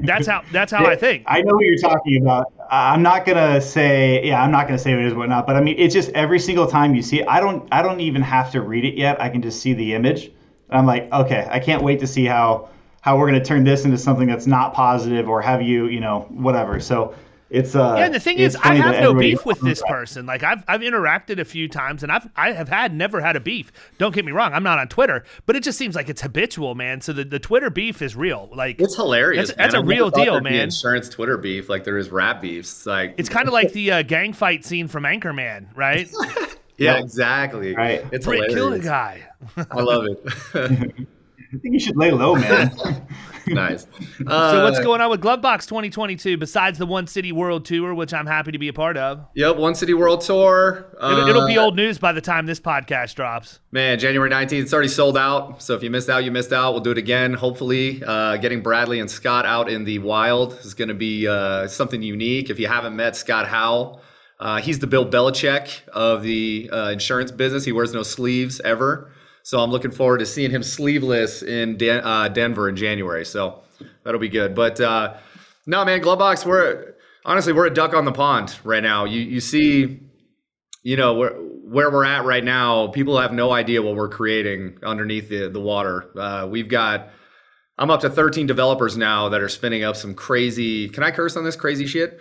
that's 0.03 0.26
how 0.26 0.43
that's 0.53 0.72
how 0.72 0.87
I 0.87 0.97
think. 0.97 1.24
I 1.26 1.43
know 1.43 1.55
what 1.55 1.64
you're 1.64 1.76
talking 1.76 2.22
about. 2.22 2.53
I'm 2.70 3.03
not 3.03 3.24
gonna 3.24 3.61
say, 3.61 4.24
yeah, 4.24 4.43
I'm 4.43 4.51
not 4.51 4.66
gonna 4.66 4.78
say 4.78 4.95
what 4.95 5.05
it 5.05 5.07
is, 5.07 5.14
whatnot. 5.14 5.47
But 5.47 5.57
I 5.57 5.61
mean, 5.61 5.76
it's 5.78 5.95
just 5.95 6.11
every 6.11 6.39
single 6.39 6.66
time 6.66 6.95
you 6.95 7.03
see 7.03 7.20
it, 7.20 7.28
I 7.28 7.41
don't, 7.41 7.66
I 7.72 7.83
don't 7.83 8.01
even 8.01 8.22
have 8.22 8.51
to 8.53 8.61
read 8.61 8.85
it 8.85 8.95
yet. 8.95 9.20
I 9.20 9.28
can 9.28 9.43
just 9.43 9.61
see 9.61 9.72
the 9.72 9.95
image, 9.95 10.26
and 10.26 10.78
I'm 10.78 10.87
like, 10.87 11.12
okay, 11.12 11.47
I 11.51 11.59
can't 11.61 11.83
wait 11.83 12.01
to 12.01 12.07
see 12.07 12.24
how 12.24 12.70
how 13.03 13.18
we're 13.18 13.26
gonna 13.26 13.45
turn 13.45 13.64
this 13.64 13.85
into 13.85 13.99
something 13.99 14.26
that's 14.26 14.47
not 14.47 14.74
positive 14.74 15.28
or 15.28 15.41
have 15.41 15.62
you, 15.62 15.87
you 15.87 16.01
know, 16.01 16.26
whatever. 16.31 16.81
So 16.81 17.14
it's 17.51 17.74
uh. 17.74 17.96
Yeah, 17.98 18.05
and 18.07 18.14
the 18.14 18.20
thing 18.20 18.38
is, 18.38 18.57
I 18.57 18.74
have 18.74 19.01
no 19.03 19.12
beef 19.14 19.44
with 19.44 19.61
this 19.61 19.82
person. 19.88 20.24
Like 20.26 20.42
I've 20.42 20.64
I've 20.68 20.80
interacted 20.80 21.38
a 21.40 21.44
few 21.44 21.68
times, 21.68 22.03
and 22.03 22.11
I've 22.12 22.28
I 22.36 22.53
have 22.53 22.68
had 22.68 22.94
never 22.94 23.20
had 23.20 23.36
a 23.36 23.40
beef. 23.40 23.72
Don't 23.98 24.14
get 24.14 24.24
me 24.24 24.32
wrong, 24.32 24.53
I'm 24.55 24.62
not 24.62 24.78
on 24.78 24.88
Twitter, 24.88 25.24
but 25.46 25.57
it 25.57 25.62
just 25.62 25.76
seems 25.78 25.94
like 25.96 26.09
it's 26.09 26.22
habitual, 26.22 26.74
man. 26.74 27.01
So 27.01 27.12
the, 27.12 27.24
the 27.24 27.38
Twitter 27.38 27.68
beef 27.70 28.01
is 28.03 28.14
real. 28.16 28.48
Like 28.55 28.80
It's 28.80 28.94
hilarious. 28.96 29.48
That's- 29.48 29.72
that's 29.72 29.74
a 29.74 29.78
I 29.84 29.88
real 29.88 30.11
deal, 30.11 30.40
man. 30.40 30.55
Insurance 30.55 31.09
Twitter 31.09 31.36
beef 31.36 31.68
like 31.68 31.84
there 31.84 31.98
is 31.98 32.11
rap 32.11 32.40
beefs. 32.40 32.86
Like 32.86 33.14
it's 33.18 33.28
kind 33.28 33.46
of 33.48 33.53
like 33.53 33.72
the 33.72 33.90
uh, 33.92 34.03
gang 34.03 34.32
fight 34.32 34.64
scene 34.64 34.86
from 34.88 35.03
Anchorman, 35.05 35.66
right? 35.74 36.09
yeah, 36.36 36.46
Yeah. 36.78 36.98
exactly. 36.98 37.74
Right. 37.74 38.05
It's 38.12 38.24
Britt 38.26 38.51
killed 38.51 38.74
a 38.74 38.78
hilarious. 38.78 38.84
guy. 38.86 39.22
I 39.70 39.80
love 39.80 40.05
it. 40.07 40.20
I 41.53 41.57
think 41.59 41.74
you 41.74 41.80
should 41.80 41.96
lay 41.96 42.12
low, 42.12 42.36
man. 42.36 42.70
nice. 43.49 43.82
So 44.18 44.24
Uh, 44.26 44.62
what's 44.62 44.80
going 44.80 45.01
on 45.01 45.11
with 45.11 45.20
Glovebox 45.20 45.66
2022 45.66 46.36
besides 46.36 46.78
the 46.78 46.86
One 46.86 47.07
City 47.07 47.32
World 47.32 47.64
Tour, 47.64 47.95
which 47.95 48.12
I'm 48.14 48.26
happy 48.26 48.53
to 48.53 48.59
be 48.59 48.68
a 48.68 48.72
part 48.72 48.97
of? 48.97 49.24
Yep, 49.34 49.57
One 49.57 49.74
City 49.74 49.95
World 49.95 50.20
Tour. 50.20 50.86
It'll, 50.97 51.28
it'll 51.28 51.47
be 51.47 51.59
Uh, 51.59 51.62
old 51.62 51.76
news 51.76 51.99
by 51.99 52.12
the 52.12 52.20
time 52.20 52.47
this 52.47 52.61
podcast 52.61 53.14
drops. 53.14 53.61
Man, 53.72 53.99
January 53.99 54.30
19th, 54.30 54.62
it's 54.62 54.72
already 54.72 54.88
sold 54.88 55.16
out. 55.16 55.62
So 55.62 55.74
if 55.74 55.82
you 55.82 55.91
missed 55.91 56.09
out, 56.11 56.24
you 56.24 56.30
missed 56.30 56.53
out. 56.53 56.72
We'll 56.72 56.82
do 56.82 56.91
it 56.93 56.99
again. 56.99 57.34
Hopefully, 57.34 58.03
uh, 58.07 58.36
getting 58.36 58.62
Bradley 58.62 59.01
and 59.01 59.11
Scott 59.11 59.47
out 59.47 59.68
in 59.70 59.84
the 59.84 59.99
wild 60.01 60.55
is 60.62 60.74
going 60.74 60.88
to 60.88 60.95
be 60.95 61.26
uh, 61.28 61.66
something 61.68 62.03
unique. 62.03 62.51
If 62.51 62.59
you 62.59 62.66
haven't 62.68 62.95
met 62.97 63.16
Scott 63.16 63.47
Howell, 63.49 64.01
uh, 64.38 64.59
he's 64.61 64.78
the 64.78 64.86
Bill 64.86 65.05
Belichick 65.05 65.86
of 65.88 66.22
the 66.22 66.70
uh, 66.72 66.88
insurance 66.91 67.30
business. 67.30 67.64
He 67.64 67.72
wears 67.72 67.93
no 67.93 68.03
sleeves 68.03 68.61
ever. 68.61 69.11
So 69.43 69.61
I'm 69.61 69.70
looking 69.70 69.91
forward 69.91 70.18
to 70.18 70.26
seeing 70.26 70.51
him 70.51 70.62
sleeveless 70.62 71.43
in 71.43 71.76
Den- 71.76 72.05
uh, 72.05 72.28
Denver 72.28 72.68
in 72.68 72.76
January. 72.76 73.24
So 73.24 73.62
that'll 74.05 74.20
be 74.20 74.28
good. 74.28 74.55
But 74.55 74.80
uh, 74.80 75.14
no, 75.66 75.84
man, 75.84 76.01
Glovebox, 76.01 76.47
we're 76.47 76.95
honestly 77.24 77.53
we're 77.53 77.66
a 77.66 77.74
duck 77.74 77.95
on 77.95 78.05
the 78.05 78.12
pond 78.12 78.59
right 78.64 78.82
now. 78.82 79.05
You 79.05 79.20
you 79.20 79.41
see 79.41 80.01
you 80.82 80.97
know 80.97 81.14
where 81.14 81.32
where 81.32 81.91
we're 81.91 82.05
at 82.05 82.24
right 82.24 82.43
now 82.43 82.88
people 82.88 83.18
have 83.18 83.32
no 83.32 83.53
idea 83.53 83.82
what 83.82 83.95
we're 83.95 84.09
creating 84.09 84.76
underneath 84.82 85.28
the 85.28 85.49
the 85.49 85.61
water 85.61 86.11
uh, 86.18 86.47
we've 86.47 86.68
got 86.68 87.11
i'm 87.78 87.91
up 87.91 88.01
to 88.01 88.11
13 88.11 88.47
developers 88.47 88.97
now 88.97 89.28
that 89.28 89.41
are 89.41 89.49
spinning 89.49 89.84
up 89.84 89.95
some 89.95 90.14
crazy 90.14 90.88
can 90.88 91.03
i 91.03 91.11
curse 91.11 91.36
on 91.36 91.45
this 91.45 91.57
crazy 91.57 91.86
shit 91.86 92.18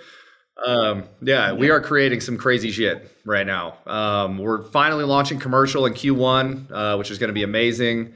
um, 0.65 1.03
yeah, 1.21 1.53
we 1.53 1.69
are 1.69 1.81
creating 1.81 2.21
some 2.21 2.37
crazy 2.37 2.71
shit 2.71 3.15
right 3.25 3.45
now. 3.45 3.77
Um, 3.85 4.37
we're 4.37 4.63
finally 4.63 5.03
launching 5.03 5.39
commercial 5.39 5.85
in 5.85 5.93
Q1, 5.93 6.71
uh, 6.71 6.97
which 6.97 7.11
is 7.11 7.19
going 7.19 7.29
to 7.29 7.33
be 7.33 7.43
amazing. 7.43 8.13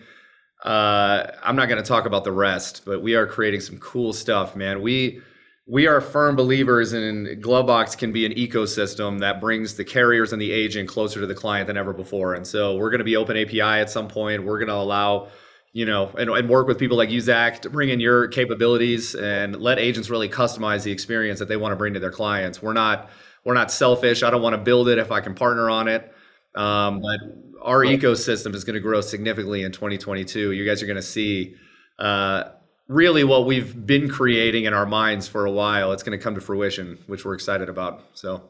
Uh, 0.63 1.27
I'm 1.43 1.55
not 1.55 1.67
going 1.67 1.81
to 1.81 1.87
talk 1.87 2.05
about 2.05 2.23
the 2.23 2.31
rest, 2.31 2.83
but 2.85 3.01
we 3.01 3.15
are 3.15 3.27
creating 3.27 3.61
some 3.61 3.77
cool 3.79 4.13
stuff, 4.13 4.55
man. 4.55 4.81
We 4.81 5.21
we 5.65 5.87
are 5.87 6.01
firm 6.01 6.35
believers 6.35 6.91
in 6.91 7.39
Glovebox 7.41 7.97
can 7.97 8.11
be 8.11 8.25
an 8.25 8.33
ecosystem 8.33 9.19
that 9.19 9.39
brings 9.39 9.75
the 9.75 9.85
carriers 9.85 10.33
and 10.33 10.41
the 10.41 10.51
agent 10.51 10.89
closer 10.89 11.21
to 11.21 11.27
the 11.27 11.35
client 11.35 11.67
than 11.67 11.77
ever 11.77 11.93
before. 11.93 12.33
And 12.33 12.45
so 12.45 12.75
we're 12.75 12.89
going 12.89 12.99
to 12.99 13.05
be 13.05 13.15
open 13.15 13.37
API 13.37 13.61
at 13.61 13.89
some 13.89 14.09
point. 14.09 14.43
We're 14.43 14.59
going 14.59 14.67
to 14.67 14.75
allow, 14.75 15.29
you 15.73 15.85
know, 15.85 16.09
and, 16.17 16.29
and 16.29 16.47
work 16.47 16.67
with 16.67 16.77
people 16.77 16.95
like 16.95 17.09
you, 17.09 17.19
Zach, 17.19 17.63
to 17.63 17.69
bring 17.69 17.89
in 17.89 17.99
your 17.99 18.27
capabilities 18.27 19.15
and 19.15 19.59
let 19.59 19.79
agents 19.79 20.09
really 20.09 20.29
customize 20.29 20.83
the 20.83 20.91
experience 20.91 21.39
that 21.39 21.47
they 21.47 21.57
want 21.57 21.71
to 21.71 21.75
bring 21.75 21.95
to 21.95 21.99
their 21.99 22.11
clients. 22.11 22.61
We're 22.61 22.73
not 22.73 23.09
we're 23.43 23.55
not 23.55 23.71
selfish. 23.71 24.23
I 24.23 24.29
don't 24.29 24.41
want 24.41 24.53
to 24.53 24.61
build 24.61 24.87
it 24.87 24.97
if 24.99 25.11
I 25.11 25.19
can 25.19 25.33
partner 25.33 25.69
on 25.69 25.87
it. 25.87 26.13
Um, 26.55 27.01
but 27.01 27.19
our 27.61 27.79
ecosystem 27.79 28.53
is 28.53 28.63
going 28.63 28.75
to 28.75 28.79
grow 28.79 29.01
significantly 29.01 29.63
in 29.63 29.71
2022. 29.71 30.51
You 30.51 30.65
guys 30.65 30.81
are 30.83 30.85
going 30.85 30.95
to 30.95 31.01
see 31.01 31.55
uh, 31.99 32.43
really 32.87 33.23
what 33.23 33.45
we've 33.45 33.85
been 33.85 34.07
creating 34.09 34.65
in 34.65 34.73
our 34.73 34.85
minds 34.85 35.27
for 35.27 35.45
a 35.45 35.51
while. 35.51 35.91
It's 35.91 36.03
going 36.03 36.17
to 36.17 36.23
come 36.23 36.35
to 36.35 36.41
fruition, 36.41 36.99
which 37.07 37.25
we're 37.25 37.33
excited 37.33 37.67
about. 37.67 38.03
So, 38.13 38.49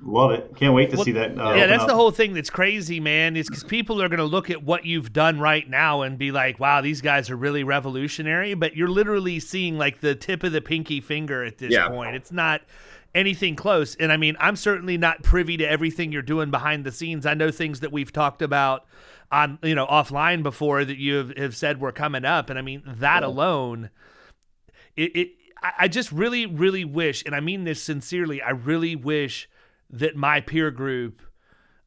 Love 0.00 0.30
it. 0.30 0.54
Can't 0.54 0.74
wait 0.74 0.90
to 0.90 0.96
Well, 0.96 1.04
see 1.04 1.12
that. 1.12 1.36
Uh, 1.38 1.54
yeah, 1.54 1.66
that's 1.66 1.82
up. 1.82 1.88
the 1.88 1.94
whole 1.94 2.12
thing 2.12 2.32
that's 2.32 2.50
crazy, 2.50 3.00
man. 3.00 3.36
Is 3.36 3.48
because 3.48 3.64
people 3.64 4.00
are 4.00 4.08
going 4.08 4.18
to 4.18 4.24
look 4.24 4.48
at 4.48 4.62
what 4.62 4.84
you've 4.84 5.12
done 5.12 5.40
right 5.40 5.68
now 5.68 6.02
and 6.02 6.16
be 6.16 6.30
like, 6.30 6.60
"Wow, 6.60 6.80
these 6.82 7.00
guys 7.00 7.30
are 7.30 7.36
really 7.36 7.64
revolutionary." 7.64 8.54
But 8.54 8.76
you're 8.76 8.88
literally 8.88 9.40
seeing 9.40 9.76
like 9.76 10.00
the 10.00 10.14
tip 10.14 10.44
of 10.44 10.52
the 10.52 10.60
pinky 10.60 11.00
finger 11.00 11.42
at 11.42 11.58
this 11.58 11.72
Yeah. 11.72 11.88
point. 11.88 12.14
It's 12.14 12.30
not 12.30 12.62
anything 13.14 13.56
close. 13.56 13.96
And 13.96 14.12
I 14.12 14.16
mean, 14.16 14.36
I'm 14.38 14.54
certainly 14.54 14.96
not 14.98 15.24
privy 15.24 15.56
to 15.56 15.64
everything 15.68 16.12
you're 16.12 16.22
doing 16.22 16.50
behind 16.52 16.84
the 16.84 16.92
scenes. 16.92 17.26
I 17.26 17.34
know 17.34 17.50
things 17.50 17.80
that 17.80 17.90
we've 17.90 18.12
talked 18.12 18.40
about 18.40 18.86
on 19.32 19.58
you 19.64 19.74
know 19.74 19.86
offline 19.86 20.44
before 20.44 20.84
that 20.84 20.96
you 20.98 21.16
have, 21.16 21.36
have 21.36 21.56
said 21.56 21.80
were 21.80 21.92
coming 21.92 22.24
up, 22.24 22.50
and 22.50 22.58
I 22.58 22.62
mean 22.62 22.82
that 22.86 23.22
alone 23.24 23.90
it, 24.96 25.16
it 25.16 25.28
I- 25.60 25.72
I 25.80 25.88
just 25.88 26.12
really, 26.12 26.46
really 26.46 26.84
wish, 26.84 27.24
and 27.26 27.34
I 27.34 27.40
mean 27.40 27.64
this 27.64 27.82
sincerely, 27.82 28.40
I 28.40 28.50
really 28.50 28.94
wish 28.94 29.48
that 29.90 30.16
my 30.16 30.40
peer 30.40 30.70
group 30.70 31.22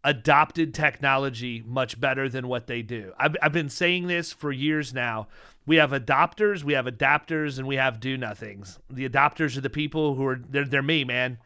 adopted 0.03 0.73
technology 0.73 1.63
much 1.65 1.99
better 1.99 2.27
than 2.27 2.47
what 2.47 2.67
they 2.67 2.81
do. 2.81 3.13
I've, 3.19 3.35
I've 3.41 3.53
been 3.53 3.69
saying 3.69 4.07
this 4.07 4.33
for 4.33 4.51
years 4.51 4.93
now. 4.93 5.27
We 5.65 5.75
have 5.75 5.91
adopters, 5.91 6.63
we 6.63 6.73
have 6.73 6.85
adapters, 6.85 7.59
and 7.59 7.67
we 7.67 7.75
have 7.75 7.99
do 7.99 8.17
nothings. 8.17 8.79
The 8.89 9.07
adopters 9.07 9.55
are 9.57 9.61
the 9.61 9.69
people 9.69 10.15
who 10.15 10.25
are 10.25 10.41
they're, 10.49 10.65
they're 10.65 10.81
me, 10.81 11.03
man. 11.03 11.37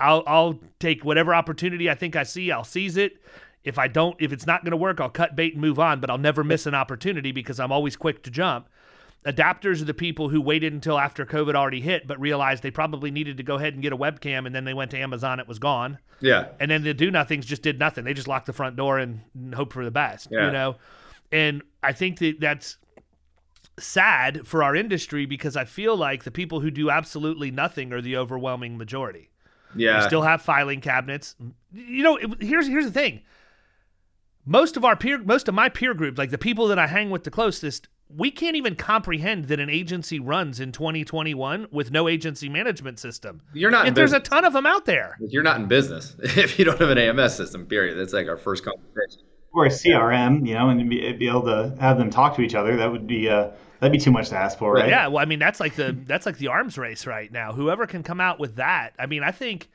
I'll 0.00 0.24
I'll 0.26 0.58
take 0.80 1.04
whatever 1.04 1.34
opportunity 1.34 1.88
I 1.88 1.94
think 1.94 2.16
I 2.16 2.24
see, 2.24 2.50
I'll 2.50 2.64
seize 2.64 2.96
it. 2.96 3.22
If 3.62 3.78
I 3.78 3.88
don't, 3.88 4.16
if 4.18 4.32
it's 4.32 4.46
not 4.46 4.64
going 4.64 4.70
to 4.72 4.76
work, 4.76 5.00
I'll 5.00 5.10
cut 5.10 5.36
bait 5.36 5.52
and 5.52 5.60
move 5.60 5.78
on. 5.78 6.00
But 6.00 6.10
I'll 6.10 6.18
never 6.18 6.42
miss 6.42 6.66
an 6.66 6.74
opportunity 6.74 7.30
because 7.30 7.60
I'm 7.60 7.70
always 7.70 7.94
quick 7.94 8.24
to 8.24 8.30
jump 8.30 8.68
Adapters 9.26 9.82
are 9.82 9.84
the 9.84 9.92
people 9.92 10.30
who 10.30 10.40
waited 10.40 10.72
until 10.72 10.98
after 10.98 11.26
COVID 11.26 11.54
already 11.54 11.80
hit, 11.82 12.06
but 12.06 12.18
realized 12.18 12.62
they 12.62 12.70
probably 12.70 13.10
needed 13.10 13.36
to 13.36 13.42
go 13.42 13.56
ahead 13.56 13.74
and 13.74 13.82
get 13.82 13.92
a 13.92 13.96
webcam, 13.96 14.46
and 14.46 14.54
then 14.54 14.64
they 14.64 14.72
went 14.72 14.90
to 14.92 14.98
Amazon. 14.98 15.38
It 15.40 15.46
was 15.46 15.58
gone. 15.58 15.98
Yeah. 16.20 16.48
And 16.58 16.70
then 16.70 16.82
the 16.84 16.94
do 16.94 17.10
nothings 17.10 17.44
just 17.44 17.60
did 17.62 17.78
nothing. 17.78 18.04
They 18.04 18.14
just 18.14 18.28
locked 18.28 18.46
the 18.46 18.54
front 18.54 18.76
door 18.76 18.98
and, 18.98 19.20
and 19.34 19.54
hope 19.54 19.72
for 19.74 19.84
the 19.84 19.90
best. 19.90 20.28
Yeah. 20.30 20.46
You 20.46 20.52
know, 20.52 20.76
and 21.30 21.62
I 21.82 21.92
think 21.92 22.18
that 22.20 22.40
that's 22.40 22.78
sad 23.78 24.46
for 24.46 24.62
our 24.62 24.74
industry 24.74 25.26
because 25.26 25.56
I 25.56 25.64
feel 25.64 25.96
like 25.96 26.24
the 26.24 26.30
people 26.30 26.60
who 26.60 26.70
do 26.70 26.90
absolutely 26.90 27.50
nothing 27.50 27.92
are 27.92 28.00
the 28.00 28.16
overwhelming 28.16 28.76
majority. 28.78 29.30
Yeah. 29.74 30.00
We 30.00 30.06
still 30.06 30.22
have 30.22 30.42
filing 30.42 30.80
cabinets. 30.80 31.36
You 31.72 32.02
know, 32.02 32.16
it- 32.16 32.42
here's 32.42 32.66
here's 32.66 32.86
the 32.86 32.90
thing. 32.90 33.20
Most 34.46 34.76
of 34.76 34.84
our 34.84 34.96
peer, 34.96 35.18
most 35.18 35.46
of 35.48 35.54
my 35.54 35.68
peer 35.68 35.94
group, 35.94 36.16
like 36.18 36.30
the 36.30 36.38
people 36.38 36.68
that 36.68 36.78
I 36.78 36.86
hang 36.86 37.10
with 37.10 37.24
the 37.24 37.30
closest, 37.30 37.88
we 38.16 38.30
can't 38.30 38.56
even 38.56 38.74
comprehend 38.76 39.46
that 39.46 39.60
an 39.60 39.70
agency 39.70 40.18
runs 40.18 40.60
in 40.60 40.72
2021 40.72 41.66
with 41.70 41.90
no 41.90 42.08
agency 42.08 42.48
management 42.48 42.98
system. 42.98 43.40
You're 43.52 43.70
not 43.70 43.86
in 43.86 43.88
If 43.90 43.94
there's 43.94 44.12
a 44.12 44.20
ton 44.20 44.44
of 44.44 44.52
them 44.52 44.66
out 44.66 44.84
there. 44.86 45.16
You're 45.20 45.42
not 45.42 45.60
in 45.60 45.66
business 45.66 46.16
if 46.22 46.58
you 46.58 46.64
don't 46.64 46.78
have 46.80 46.90
an 46.90 46.98
AMS 46.98 47.34
system. 47.34 47.66
Period. 47.66 47.98
That's 47.98 48.12
like 48.12 48.28
our 48.28 48.36
first 48.36 48.64
conversation. 48.64 49.22
or 49.52 49.66
a 49.66 49.68
CRM, 49.68 50.46
you 50.46 50.54
know, 50.54 50.68
and 50.68 50.88
be, 50.88 51.12
be 51.12 51.28
able 51.28 51.42
to 51.42 51.74
have 51.80 51.98
them 51.98 52.10
talk 52.10 52.36
to 52.36 52.42
each 52.42 52.54
other. 52.54 52.76
That 52.76 52.90
would 52.90 53.06
be 53.06 53.28
uh, 53.28 53.50
that'd 53.80 53.92
be 53.92 53.98
too 53.98 54.12
much 54.12 54.28
to 54.30 54.36
ask 54.36 54.58
for, 54.58 54.74
right? 54.74 54.88
Yeah, 54.88 55.08
well, 55.08 55.22
I 55.22 55.24
mean 55.26 55.38
that's 55.38 55.60
like 55.60 55.74
the 55.74 55.96
that's 56.06 56.26
like 56.26 56.38
the 56.38 56.48
arms 56.48 56.78
race 56.78 57.06
right 57.06 57.30
now. 57.30 57.52
Whoever 57.52 57.86
can 57.86 58.02
come 58.02 58.20
out 58.20 58.38
with 58.38 58.56
that. 58.56 58.94
I 58.98 59.06
mean, 59.06 59.22
I 59.22 59.30
think 59.32 59.68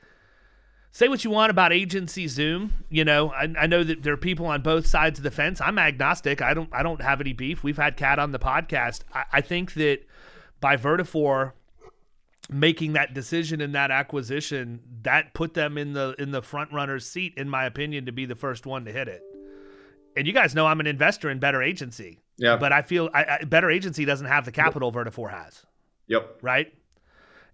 say 0.96 1.08
what 1.08 1.22
you 1.24 1.30
want 1.30 1.50
about 1.50 1.74
agency 1.74 2.26
Zoom. 2.26 2.72
You 2.88 3.04
know, 3.04 3.30
I, 3.30 3.52
I 3.60 3.66
know 3.66 3.84
that 3.84 4.02
there 4.02 4.14
are 4.14 4.16
people 4.16 4.46
on 4.46 4.62
both 4.62 4.86
sides 4.86 5.18
of 5.18 5.24
the 5.24 5.30
fence. 5.30 5.60
I'm 5.60 5.78
agnostic. 5.78 6.40
I 6.40 6.54
don't 6.54 6.70
I 6.72 6.82
don't 6.82 7.02
have 7.02 7.20
any 7.20 7.34
beef. 7.34 7.62
We've 7.62 7.76
had 7.76 7.98
Cat 7.98 8.18
on 8.18 8.32
the 8.32 8.38
podcast. 8.38 9.02
I, 9.12 9.24
I 9.34 9.40
think 9.42 9.74
that 9.74 10.00
by 10.58 10.78
Vertafore 10.78 11.52
making 12.48 12.94
that 12.94 13.12
decision 13.12 13.60
and 13.60 13.74
that 13.74 13.90
acquisition, 13.90 14.80
that 15.02 15.34
put 15.34 15.52
them 15.52 15.76
in 15.76 15.92
the 15.92 16.14
in 16.18 16.30
the 16.30 16.40
front 16.40 16.72
runner's 16.72 17.06
seat, 17.06 17.34
in 17.36 17.50
my 17.50 17.66
opinion, 17.66 18.06
to 18.06 18.12
be 18.12 18.24
the 18.24 18.34
first 18.34 18.64
one 18.64 18.86
to 18.86 18.92
hit 18.92 19.06
it. 19.06 19.22
And 20.16 20.26
you 20.26 20.32
guys 20.32 20.54
know 20.54 20.66
I'm 20.66 20.80
an 20.80 20.86
investor 20.86 21.28
in 21.28 21.38
Better 21.40 21.62
Agency. 21.62 22.20
Yeah. 22.38 22.56
But 22.56 22.72
I 22.72 22.80
feel 22.80 23.10
I, 23.12 23.38
I, 23.40 23.44
Better 23.44 23.70
Agency 23.70 24.06
doesn't 24.06 24.28
have 24.28 24.46
the 24.46 24.52
capital 24.52 24.90
Vertafore 24.90 25.30
has, 25.30 25.66
Yep. 26.06 26.38
right? 26.40 26.72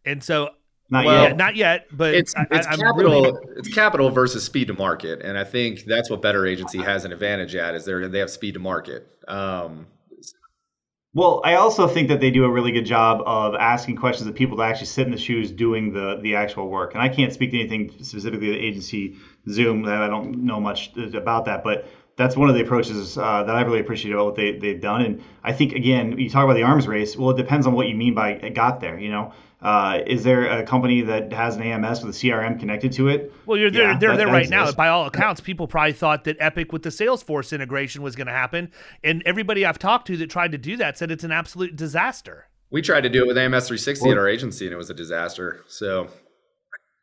And 0.05 0.23
so, 0.23 0.51
Not 0.93 1.07
Well, 1.07 1.23
yet. 1.23 1.37
not 1.39 1.57
yet, 1.57 1.87
but 1.91 2.15
It's 2.15 2.37
I, 2.37 2.47
it's 2.51 2.67
I'm 2.67 2.79
capital 2.79 3.23
really- 3.23 3.39
it's 3.57 3.69
capital 3.73 4.11
versus 4.11 4.45
speed 4.45 4.67
to 4.69 4.75
market, 4.75 5.23
and 5.23 5.39
I 5.39 5.45
think 5.45 5.85
that's 5.87 6.11
what 6.11 6.21
Better 6.21 6.45
Agency 6.47 6.83
has 6.83 7.07
an 7.07 7.13
advantage 7.13 7.55
at 7.55 7.75
is 7.75 7.87
they 7.87 7.95
they 8.09 8.19
have 8.19 8.29
speed 8.31 8.53
to 8.55 8.61
market. 8.61 9.07
Um, 9.27 9.87
Well, 11.15 11.41
I 11.45 11.55
also 11.55 11.87
think 11.89 12.09
that 12.09 12.21
they 12.21 12.31
do 12.31 12.45
a 12.45 12.51
really 12.51 12.73
good 12.73 12.85
job 12.87 13.23
of 13.27 13.55
asking 13.55 13.97
questions 13.97 14.29
of 14.29 14.35
people 14.35 14.57
to 14.59 14.63
actually 14.63 14.87
sit 14.87 15.07
in 15.07 15.13
the 15.13 15.19
shoes 15.19 15.51
doing 15.51 15.95
the 15.95 16.19
the 16.23 16.35
actual 16.37 16.69
work. 16.69 16.93
And 16.95 17.03
I 17.03 17.09
can't 17.09 17.33
speak 17.33 17.51
to 17.53 17.59
anything 17.61 17.91
specifically 18.03 18.51
the 18.51 18.59
agency 18.59 19.17
Zoom. 19.49 19.83
That 19.85 20.03
I 20.03 20.09
don't 20.09 20.45
know 20.45 20.61
much 20.61 20.95
about 21.15 21.47
that, 21.47 21.65
but 21.65 21.87
that's 22.17 22.37
one 22.37 22.49
of 22.49 22.55
the 22.55 22.63
approaches 22.63 23.17
uh, 23.17 23.43
that 23.45 23.55
I 23.55 23.63
really 23.63 23.81
appreciate 23.81 24.13
about 24.13 24.27
what 24.27 24.35
they 24.37 24.53
they've 24.59 24.81
done. 24.81 25.03
And 25.03 25.23
I 25.43 25.53
think 25.53 25.73
again, 25.73 26.19
you 26.19 26.29
talk 26.31 26.45
about 26.45 26.55
the 26.55 26.63
arms 26.63 26.87
race. 26.87 27.17
Well, 27.17 27.31
it 27.31 27.37
depends 27.37 27.67
on 27.67 27.75
what 27.75 27.89
you 27.89 27.95
mean 27.95 28.15
by 28.15 28.31
it 28.33 28.55
got 28.55 28.81
there. 28.81 28.99
You 28.99 29.11
know, 29.11 29.33
uh, 29.63 30.01
is 30.07 30.23
there 30.25 30.45
a 30.47 30.65
company 30.65 31.03
that 31.03 31.33
has 31.33 31.57
an 31.57 31.63
AMS 31.63 32.03
with 32.05 32.15
a 32.15 32.19
CRM 32.19 32.59
connected 32.61 32.93
to 32.93 33.09
it? 33.09 33.33
Well, 33.47 33.57
you're 33.59 33.71
there. 33.71 33.93
Yeah, 33.93 33.99
they're 33.99 34.11
that- 34.11 34.17
there 34.19 34.27
that 34.27 34.33
right 34.33 34.49
now. 34.49 34.71
By 34.73 34.89
all 34.89 35.07
accounts, 35.07 35.41
people 35.41 35.67
probably 35.67 35.93
thought 35.95 36.25
that 36.25 36.37
Epic 36.41 36.73
with 36.73 36.83
the 36.83 36.91
Salesforce 36.91 37.53
integration 37.53 38.03
was 38.03 38.15
going 38.17 38.27
to 38.27 38.33
happen, 38.33 38.71
and 39.03 39.23
everybody 39.25 39.65
I've 39.65 39.79
talked 39.79 40.07
to 40.09 40.17
that 40.19 40.29
tried 40.31 40.53
to 40.53 40.59
do 40.59 40.77
that 40.79 40.99
said 40.99 41.11
it's 41.11 41.25
an 41.25 41.33
absolute 41.33 41.77
disaster. 41.77 42.47
we 42.71 42.81
tried 42.83 43.03
to 43.03 43.09
do 43.11 43.23
it 43.23 43.27
with 43.27 43.37
AMS 43.37 43.69
360 43.69 44.11
at 44.11 44.17
our 44.19 44.27
agency, 44.29 44.65
and 44.67 44.73
it 44.73 44.77
was 44.79 44.89
a 44.89 44.95
disaster. 44.95 45.63
So 45.69 46.09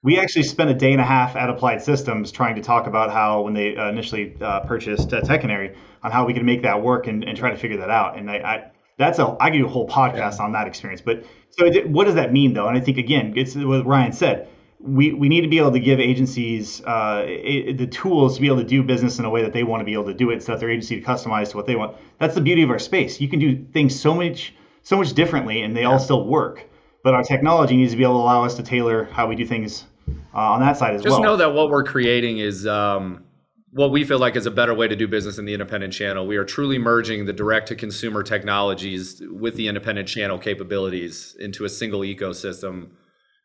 We 0.02 0.18
actually 0.18 0.44
spent 0.44 0.70
a 0.70 0.74
day 0.74 0.94
and 0.94 1.02
a 1.02 1.06
half 1.06 1.36
at 1.36 1.50
Applied 1.50 1.82
Systems 1.82 2.32
trying 2.32 2.56
to 2.56 2.62
talk 2.62 2.88
about 2.88 3.12
how, 3.12 3.42
when 3.42 3.54
they 3.54 3.76
uh, 3.76 3.90
initially 3.90 4.34
uh, 4.40 4.62
purchased 4.62 5.12
uh, 5.12 5.20
Tech 5.20 5.42
Canary, 5.42 5.76
on 6.02 6.12
how 6.12 6.26
we 6.26 6.34
could 6.34 6.46
make 6.46 6.62
that 6.62 6.82
work 6.82 7.08
and, 7.08 7.26
and 7.26 7.38
try 7.38 7.50
to 7.50 7.58
figure 7.58 7.76
that 7.78 7.90
out. 7.90 8.18
And 8.18 8.32
I, 8.32 8.36
I 8.38 8.72
that's 8.98 9.20
a 9.20 9.36
I 9.42 9.50
could 9.50 9.58
do 9.58 9.66
a 9.66 9.70
whole 9.70 9.90
podcast 9.90 10.40
on 10.40 10.54
that 10.54 10.68
experience. 10.68 11.02
But 11.02 11.26
so 11.50 11.66
it, 11.66 11.90
what 11.90 12.06
does 12.06 12.16
that 12.16 12.32
mean 12.32 12.54
though? 12.54 12.70
And 12.70 12.78
I 12.78 12.80
think 12.80 12.98
again, 12.98 13.34
it's 13.36 13.56
what 13.56 13.86
Ryan 13.86 14.14
said. 14.14 14.48
We, 14.82 15.12
we 15.12 15.28
need 15.28 15.42
to 15.42 15.50
be 15.50 15.58
able 15.58 15.74
to 15.74 15.80
give 15.82 16.00
agencies 16.00 16.82
uh, 16.86 17.24
the 17.26 17.86
tools 17.86 18.36
to 18.36 18.42
be 18.42 18.48
able 18.48 18.60
to 18.60 18.64
do 18.64 18.82
business 18.82 19.20
in 19.20 19.26
a 19.26 19.30
way 19.30 19.42
that 19.42 19.52
they 19.52 19.64
want 19.64 19.82
to 19.82 19.86
be 19.86 19.92
able 19.92 20.06
to 20.06 20.14
do 20.14 20.30
it, 20.30 20.36
instead 20.36 20.54
of 20.54 20.62
their 20.62 20.70
agency 20.70 21.02
to 21.02 21.06
customize 21.06 21.50
to 21.50 21.58
what 21.58 21.66
they 21.66 21.76
want. 21.76 21.98
That's 22.18 22.36
the 22.36 22.40
beauty 22.40 22.64
of 22.64 22.70
our 22.70 22.80
space. 22.80 23.20
You 23.20 23.28
can 23.28 23.40
do 23.40 23.66
things 23.74 24.00
so 24.00 24.16
much 24.16 24.54
so 24.84 24.96
much 24.96 25.12
differently, 25.12 25.62
and 25.64 25.76
they 25.76 25.84
all 25.84 26.00
still 26.00 26.26
work. 26.26 26.64
But 27.04 27.14
our 27.14 27.24
technology 27.24 27.76
needs 27.76 27.92
to 27.92 27.98
be 27.98 28.04
able 28.04 28.20
to 28.20 28.24
allow 28.24 28.46
us 28.46 28.56
to 28.56 28.64
tailor 28.64 29.04
how 29.04 29.28
we 29.28 29.36
do 29.36 29.46
things 29.46 29.86
uh, 30.34 30.38
on 30.38 30.60
that 30.62 30.78
side 30.78 30.96
as 30.96 31.02
just 31.02 31.12
well. 31.12 31.20
Just 31.20 31.24
know 31.24 31.38
that 31.38 31.54
what 31.54 31.70
we're 31.70 31.84
creating 31.84 32.40
is 32.40 32.68
um, 32.68 33.24
what 33.72 33.92
we 33.92 34.04
feel 34.04 34.20
like 34.20 34.36
is 34.36 34.46
a 34.46 34.52
better 34.52 34.74
way 34.74 34.88
to 34.88 34.96
do 34.96 35.08
business 35.08 35.38
in 35.38 35.46
the 35.46 35.54
independent 35.54 35.94
channel. 35.94 36.26
We 36.26 36.38
are 36.38 36.46
truly 36.46 36.78
merging 36.78 37.26
the 37.26 37.34
direct 37.34 37.68
to 37.70 37.76
consumer 37.76 38.24
technologies 38.24 39.22
with 39.30 39.56
the 39.56 39.68
independent 39.68 40.08
channel 40.08 40.38
capabilities 40.38 41.36
into 41.40 41.66
a 41.66 41.70
single 41.70 42.02
ecosystem. 42.02 42.90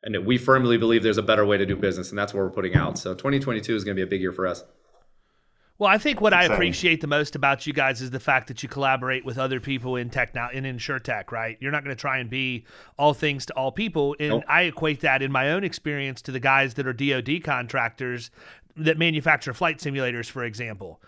And 0.02 0.26
we 0.26 0.38
firmly 0.38 0.76
believe 0.76 1.02
there's 1.02 1.18
a 1.18 1.22
better 1.22 1.46
way 1.46 1.56
to 1.56 1.66
do 1.66 1.76
business, 1.76 2.10
and 2.10 2.18
that's 2.18 2.34
what 2.34 2.40
we're 2.40 2.50
putting 2.50 2.74
out. 2.74 2.98
So 2.98 3.14
2022 3.14 3.74
is 3.74 3.84
going 3.84 3.96
to 3.96 3.98
be 3.98 4.06
a 4.06 4.10
big 4.10 4.20
year 4.20 4.32
for 4.32 4.46
us. 4.46 4.64
Well, 5.76 5.90
I 5.90 5.98
think 5.98 6.20
what 6.20 6.32
I 6.32 6.44
appreciate 6.44 7.00
the 7.00 7.08
most 7.08 7.34
about 7.34 7.66
you 7.66 7.72
guys 7.72 8.00
is 8.00 8.10
the 8.10 8.20
fact 8.20 8.46
that 8.46 8.62
you 8.62 8.68
collaborate 8.68 9.24
with 9.24 9.38
other 9.38 9.58
people 9.58 9.96
in 9.96 10.08
tech 10.08 10.32
now 10.32 10.48
in 10.50 10.62
insurtech, 10.62 11.32
right? 11.32 11.58
You're 11.60 11.72
not 11.72 11.82
going 11.82 11.94
to 11.94 12.00
try 12.00 12.18
and 12.18 12.30
be 12.30 12.64
all 12.96 13.12
things 13.12 13.44
to 13.46 13.54
all 13.54 13.72
people, 13.72 14.14
and 14.20 14.28
Nope. 14.30 14.44
I 14.46 14.62
equate 14.62 15.00
that 15.00 15.20
in 15.20 15.32
my 15.32 15.50
own 15.50 15.64
experience 15.64 16.22
to 16.22 16.32
the 16.32 16.38
guys 16.38 16.74
that 16.74 16.86
are 16.86 16.92
DoD 16.92 17.42
contractors 17.42 18.30
that 18.76 18.98
manufacture 18.98 19.52
flight 19.52 19.78
simulators, 19.78 20.30
for 20.30 20.44
example. 20.44 21.00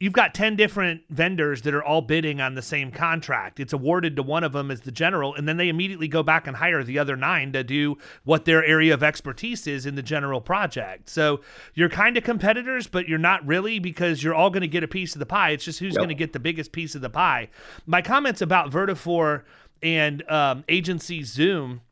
You've 0.00 0.14
got 0.14 0.32
10 0.32 0.56
different 0.56 1.02
vendors 1.10 1.60
that 1.62 1.74
are 1.74 1.84
all 1.84 2.00
bidding 2.00 2.40
on 2.40 2.54
the 2.54 2.62
same 2.62 2.90
contract. 2.90 3.60
It's 3.60 3.74
awarded 3.74 4.16
to 4.16 4.22
one 4.22 4.44
of 4.44 4.52
them 4.52 4.70
as 4.70 4.80
the 4.80 4.90
general, 4.90 5.34
and 5.34 5.46
then 5.46 5.58
they 5.58 5.68
immediately 5.68 6.08
go 6.08 6.22
back 6.22 6.46
and 6.46 6.56
hire 6.56 6.82
the 6.82 6.98
other 6.98 7.16
nine 7.16 7.52
to 7.52 7.62
do 7.62 7.98
what 8.24 8.46
their 8.46 8.64
area 8.64 8.94
of 8.94 9.02
expertise 9.02 9.66
is 9.66 9.84
in 9.84 9.96
the 9.96 10.02
general 10.02 10.40
project. 10.40 11.10
So 11.10 11.42
you're 11.74 11.90
kind 11.90 12.16
of 12.16 12.24
competitors, 12.24 12.86
but 12.86 13.08
you're 13.08 13.18
not 13.18 13.46
really 13.46 13.78
because 13.78 14.24
you're 14.24 14.34
all 14.34 14.48
going 14.48 14.62
to 14.62 14.68
get 14.68 14.82
a 14.82 14.88
piece 14.88 15.14
of 15.14 15.18
the 15.18 15.26
pie. 15.26 15.50
It's 15.50 15.66
just 15.66 15.80
who's 15.80 15.98
going 15.98 16.08
to 16.08 16.14
get 16.14 16.32
the 16.32 16.40
biggest 16.40 16.72
piece 16.72 16.94
of 16.94 17.02
the 17.02 17.10
pie. 17.10 17.50
My 17.84 18.00
comments 18.00 18.40
about 18.40 18.70
Vertafore 18.70 19.42
and 19.82 20.28
um, 20.30 20.64
agency 20.66 21.22
Zoom 21.24 21.82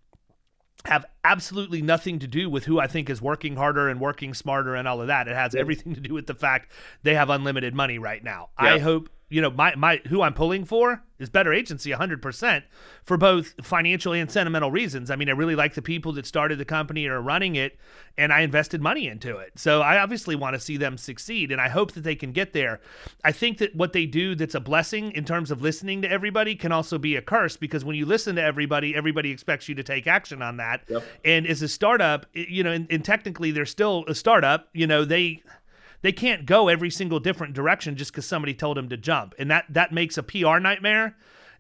have 0.85 1.05
absolutely 1.25 1.83
nothing 1.83 2.19
to 2.21 2.27
do 2.27 2.49
with 2.49 2.65
who 2.65 2.79
I 2.79 2.87
think 2.87 3.11
is 3.11 3.21
working 3.21 3.57
harder 3.57 3.89
and 3.89 4.01
working 4.01 4.33
smarter 4.33 4.75
and 4.75 4.87
all 4.87 5.01
of 5.01 5.09
that. 5.09 5.29
It 5.29 5.35
has 5.35 5.55
everything 5.55 5.95
to 5.95 6.01
do 6.01 6.15
with 6.15 6.27
the 6.27 6.35
fact 6.35 6.73
they 7.03 7.15
have 7.15 7.31
unlimited 7.31 7.75
money 7.75 7.99
right 7.99 8.23
now. 8.23 8.51
I 8.57 8.79
hope 8.79 9.11
you 9.29 9.41
know 9.41 9.51
my 9.51 9.75
my 9.75 10.01
who 10.09 10.23
I'm 10.23 10.35
pulling 10.35 10.65
for 10.65 11.03
is 11.19 11.29
better 11.29 11.53
agency 11.53 11.91
100% 11.91 12.63
for 13.05 13.17
both 13.17 13.55
financial 13.63 14.13
and 14.13 14.31
sentimental 14.31 14.71
reasons. 14.71 15.11
I 15.11 15.17
mean, 15.17 15.29
I 15.29 15.33
really 15.33 15.57
like 15.57 15.75
the 15.75 15.83
people 15.83 16.13
that 16.13 16.27
started 16.27 16.59
the 16.59 16.65
company 16.65 17.07
or 17.07 17.17
are 17.17 17.23
running 17.23 17.57
it 17.57 17.77
and 18.17 18.33
I 18.33 18.43
invested 18.43 18.81
money 18.81 19.09
into 19.09 19.37
it. 19.39 19.53
So 19.57 19.83
I 19.83 19.99
obviously 19.99 20.37
want 20.37 20.55
to 20.55 20.61
see 20.61 20.77
them 20.77 20.97
succeed 20.97 21.51
and 21.51 21.61
I 21.61 21.69
hope 21.69 21.93
that 21.93 22.05
they 22.05 22.15
can 22.15 22.33
get 22.33 22.53
there. 22.53 22.81
I 23.25 23.33
think 23.33 23.59
that 23.59 23.75
what 23.75 23.93
they 23.93 24.07
do 24.07 24.37
that's 24.37 24.55
a 24.55 24.61
blessing 24.61 25.11
in 25.13 25.25
terms 25.25 25.51
of 25.51 25.61
listening 25.61 26.03
to 26.03 26.11
everybody 26.11 26.55
can 26.55 26.71
also 26.71 26.99
be 26.99 27.17
a 27.17 27.23
curse 27.23 27.57
because 27.57 27.85
when 27.85 27.97
you 27.97 28.07
listen 28.07 28.37
to 28.37 28.43
everybody, 28.43 28.95
everybody 28.95 29.33
expects 29.33 29.69
you 29.69 29.75
to 29.75 29.83
take 29.83 30.07
action 30.07 30.41
on 30.41 30.59
that. 30.59 30.89
And 31.25 31.47
as 31.47 31.63
a 31.63 31.69
startup, 31.69 32.27
you 32.33 32.63
know, 32.63 32.71
and, 32.71 32.87
and 32.91 33.05
technically 33.05 33.51
they're 33.51 33.67
still 33.67 34.05
a 34.07 34.15
startup, 34.15 34.69
you 34.73 34.87
know, 34.87 35.05
they 35.05 35.43
they 36.03 36.13
can't 36.13 36.47
go 36.47 36.69
every 36.69 36.91
single 36.91 37.21
different 37.21 37.55
direction 37.55 37.97
just 37.97 38.13
because 38.13 38.27
somebody 38.27 38.55
told 38.55 38.77
them 38.77 38.89
to 38.89 38.97
jump, 38.97 39.35
and 39.39 39.51
that 39.51 39.65
that 39.71 39.93
makes 39.93 40.19
a 40.19 40.23
PR 40.23 40.59
nightmare. 40.59 41.17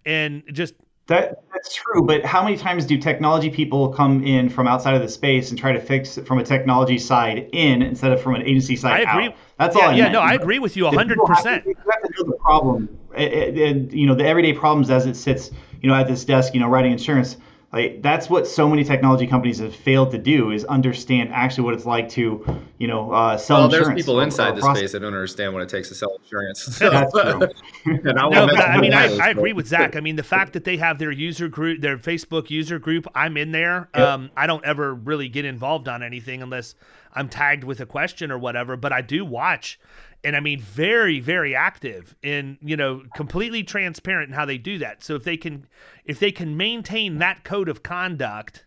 And 0.07 0.43
just 0.53 0.75
That 1.09 1.43
that's 1.53 1.75
true, 1.75 2.03
but 2.03 2.25
how 2.25 2.43
many 2.45 2.57
times 2.57 2.87
do 2.87 2.99
technology 2.99 3.51
people 3.51 3.89
come 3.89 4.25
in 4.25 4.49
from 4.49 4.69
outside 4.69 4.95
of 4.95 5.03
the 5.03 5.09
space 5.09 5.51
and 5.51 5.59
try 5.59 5.73
to 5.73 5.81
fix 5.81 6.19
it 6.19 6.27
from 6.27 6.39
a 6.39 6.45
technology 6.45 6.99
side 6.99 7.49
in 7.53 7.83
instead 7.83 8.13
of 8.13 8.21
from 8.23 8.35
an 8.35 8.43
agency 8.43 8.75
I 8.75 8.77
side 8.77 9.01
agree. 9.09 9.27
out? 9.27 9.35
That's 9.59 9.77
yeah, 9.77 9.83
all. 9.83 9.89
I 9.89 9.95
yeah, 9.95 10.03
meant. 10.05 10.13
no, 10.13 10.21
I 10.21 10.35
agree 10.35 10.59
with 10.59 10.77
you 10.77 10.87
hundred 10.87 11.19
percent. 11.27 11.65
You 11.67 11.75
have 11.91 12.03
to 12.03 12.11
know 12.17 12.31
the 12.31 12.37
problem, 12.39 12.89
and, 13.15 13.93
you 13.93 14.07
know 14.07 14.15
the 14.15 14.27
everyday 14.27 14.53
problems 14.53 14.91
as 14.91 15.07
it 15.07 15.17
sits, 15.17 15.51
you 15.83 15.89
know, 15.89 15.95
at 15.95 16.07
this 16.07 16.25
desk, 16.25 16.55
you 16.55 16.61
know, 16.61 16.69
writing 16.69 16.93
insurance. 16.93 17.39
Like 17.71 18.01
that's 18.01 18.31
what 18.31 18.47
so 18.47 18.67
many 18.67 18.83
technology 18.83 19.27
companies 19.27 19.59
have 19.59 19.77
failed 19.77 20.11
to 20.13 20.19
do 20.19 20.53
is 20.53 20.65
understand 20.65 21.31
actually 21.35 21.65
what 21.65 21.75
it's 21.75 21.85
like 21.85 22.09
to, 22.11 22.43
you 22.79 22.87
know, 22.87 23.13
uh, 23.13 23.37
sell 23.37 23.65
insurance. 23.65 23.73
Well, 23.87 23.95
there's 23.95 24.03
people 24.07 24.21
or- 24.21 24.23
inside 24.23 24.53
or 24.53 24.55
the 24.55 24.61
process- 24.63 24.79
space 24.79 24.93
that 24.93 25.01
don't 25.01 25.13
understand 25.13 25.53
what 25.53 25.63
it 25.63 25.69
takes 25.69 25.89
to 25.91 25.95
sell 25.95 26.17
insurance. 26.23 26.65
That's 26.79 27.13
true. 27.13 27.51
and 27.85 28.19
I 28.19 28.29
No, 28.31 28.47
but 28.47 28.59
I 28.59 28.81
mean, 28.81 28.95
I, 28.95 29.15
I 29.19 29.29
agree 29.29 29.53
with 29.53 29.67
Zach. 29.67 29.97
I 29.97 30.01
mean, 30.01 30.17
the 30.17 30.23
fact 30.23 30.55
that 30.55 30.65
they 30.65 30.79
have 30.79 30.99
their 30.99 31.11
user 31.11 31.49
group, 31.49 31.83
their 31.83 31.99
Facebook 31.99 32.49
user 32.49 32.79
group, 32.79 33.07
I'm 33.15 33.37
in 33.37 33.53
there. 33.53 33.91
Um, 33.93 34.31
I 34.35 34.47
don't 34.47 34.65
ever 34.65 34.95
really 34.95 35.29
get 35.29 35.45
involved 35.45 35.89
on 35.89 36.03
anything 36.03 36.41
unless 36.43 36.75
I'm 37.15 37.29
tagged 37.29 37.65
with 37.65 37.81
a 37.81 37.87
question 37.87 38.31
or 38.31 38.39
whatever. 38.39 38.79
But 38.79 38.95
I 38.95 39.03
do 39.03 39.27
watch, 39.27 39.79
and 40.25 40.37
I 40.37 40.41
mean 40.41 40.61
very 40.61 41.21
very 41.21 41.55
active 41.55 42.17
and 42.23 42.59
you 42.61 42.77
know 42.77 43.03
completely 43.15 43.63
transparent 43.63 44.31
in 44.31 44.35
how 44.35 44.45
they 44.45 44.59
do 44.59 44.79
that. 44.79 45.03
So 45.03 45.15
if 45.15 45.25
they 45.25 45.37
can 45.37 45.67
if 46.05 46.19
they 46.19 46.33
can 46.33 46.57
maintain 46.57 47.19
that 47.19 47.45
code 47.45 47.69
of 47.69 47.83
conduct, 47.83 48.67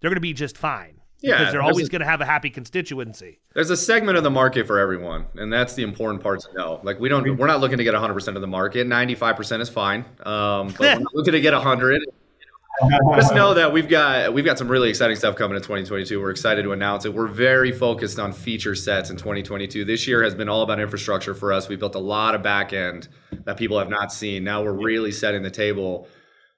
they're 0.00 0.10
going 0.10 0.16
to 0.16 0.20
be 0.20 0.32
just 0.32 0.56
fine. 0.56 1.00
Yeah, 1.22 1.38
because 1.38 1.52
they're 1.52 1.62
always 1.62 1.88
going 1.88 2.00
to 2.00 2.06
have 2.06 2.20
a 2.20 2.26
happy 2.26 2.50
constituency. 2.50 3.40
There's 3.54 3.70
a 3.70 3.76
segment 3.76 4.18
of 4.18 4.22
the 4.22 4.30
market 4.30 4.66
for 4.66 4.78
everyone, 4.78 5.24
and 5.34 5.50
that's 5.50 5.74
the 5.74 5.82
important 5.82 6.22
part 6.22 6.40
to 6.42 6.48
know. 6.54 6.80
Like 6.82 7.00
we 7.00 7.08
don't, 7.08 7.38
we're 7.38 7.46
not 7.46 7.60
looking 7.60 7.78
to 7.78 7.84
get 7.84 7.94
100% 7.94 8.34
of 8.34 8.40
the 8.42 8.46
market. 8.46 8.86
95% 8.86 9.60
is 9.62 9.70
fine, 9.70 10.04
um, 10.24 10.68
but 10.68 10.80
we're 10.80 10.98
not 10.98 11.02
looking 11.14 11.32
to 11.32 11.40
get 11.40 11.54
100. 11.54 12.02
Just 13.14 13.34
know 13.34 13.54
that 13.54 13.72
we've 13.72 13.88
got 13.88 14.32
we've 14.34 14.44
got 14.44 14.58
some 14.58 14.68
really 14.68 14.90
exciting 14.90 15.16
stuff 15.16 15.36
coming 15.36 15.56
in 15.56 15.62
2022. 15.62 16.20
We're 16.20 16.30
excited 16.30 16.62
to 16.62 16.72
announce 16.72 17.04
it. 17.04 17.14
We're 17.14 17.26
very 17.26 17.72
focused 17.72 18.18
on 18.18 18.32
feature 18.32 18.74
sets 18.74 19.10
in 19.10 19.16
2022. 19.16 19.84
This 19.84 20.06
year 20.06 20.22
has 20.22 20.34
been 20.34 20.48
all 20.48 20.62
about 20.62 20.78
infrastructure 20.78 21.34
for 21.34 21.52
us. 21.52 21.68
We 21.68 21.76
built 21.76 21.94
a 21.94 22.00
lot 22.00 22.34
of 22.34 22.42
back 22.42 22.72
end 22.72 23.08
that 23.44 23.56
people 23.56 23.78
have 23.78 23.88
not 23.88 24.12
seen. 24.12 24.44
Now 24.44 24.62
we're 24.62 24.72
really 24.72 25.10
setting 25.10 25.42
the 25.42 25.50
table 25.50 26.06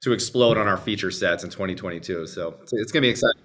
to 0.01 0.13
explode 0.13 0.57
on 0.59 0.67
our 0.67 0.77
feature 0.77 1.11
sets 1.11 1.45
in 1.45 1.51
2022. 1.51 2.27
So 2.27 2.57
it's, 2.63 2.73
it's 2.73 2.93
going 2.93 3.03
to 3.03 3.07
be 3.07 3.11
exciting. 3.11 3.41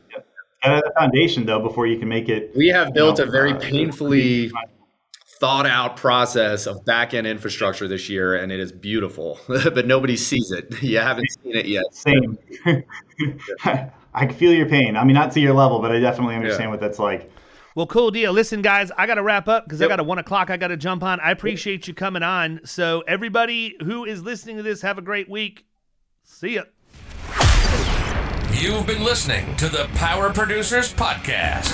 Gotta 0.64 0.82
the 0.86 0.94
foundation 0.98 1.46
though 1.46 1.60
before 1.60 1.88
you 1.88 2.00
can 2.00 2.08
make 2.08 2.30
it. 2.30 2.52
We 2.56 2.70
have 2.70 2.94
built 2.94 3.18
know, 3.18 3.26
a 3.26 3.28
very 3.28 3.52
uh, 3.52 3.60
painfully 3.60 4.52
thought 5.44 5.66
out 5.66 5.98
process 5.98 6.68
of 6.68 6.86
back 6.86 7.14
end 7.14 7.28
infrastructure 7.28 7.86
this 7.86 8.08
year, 8.08 8.34
and 8.34 8.50
it 8.50 8.62
is 8.62 8.72
beautiful, 8.72 9.38
but 9.48 9.86
nobody 9.86 10.16
sees 10.16 10.52
it. 10.52 10.74
You 10.82 11.00
haven't 11.00 11.28
seen 11.44 11.58
it 11.58 11.66
yet. 11.66 11.84
Same. 11.92 12.38
I 13.66 14.26
can 14.26 14.34
feel 14.36 14.54
your 14.54 14.70
pain. 14.70 14.96
I 14.96 15.04
mean, 15.04 15.16
not 15.16 15.34
to 15.34 15.42
your 15.42 15.54
level, 15.54 15.80
but 15.80 15.92
I 15.92 16.00
definitely 16.00 16.36
understand 16.36 16.72
what 16.72 16.80
that's 16.80 16.98
like. 16.98 17.30
Well, 17.76 17.88
cool 17.88 18.10
deal. 18.10 18.32
Listen, 18.32 18.62
guys, 18.62 18.90
I 18.98 19.06
got 19.06 19.16
to 19.16 19.24
wrap 19.24 19.50
up 19.50 19.66
because 19.66 19.82
I 19.82 19.90
got 19.90 20.00
a 20.00 20.04
one 20.04 20.18
o'clock. 20.18 20.50
I 20.50 20.56
got 20.56 20.70
to 20.70 20.78
jump 20.78 21.04
on. 21.04 21.20
I 21.20 21.32
appreciate 21.32 21.90
you 21.90 21.94
coming 21.94 22.24
on. 22.24 22.62
So, 22.64 23.04
everybody 23.06 23.76
who 23.84 24.06
is 24.06 24.24
listening 24.24 24.56
to 24.58 24.64
this, 24.64 24.82
have 24.82 24.98
a 24.98 25.02
great 25.02 25.30
week. 25.30 25.66
See 26.24 26.56
ya. 26.56 26.64
You've 28.54 28.88
been 28.88 29.04
listening 29.04 29.58
to 29.58 29.68
the 29.68 29.90
Power 29.96 30.32
Producers 30.32 30.94
Podcast. 30.94 31.74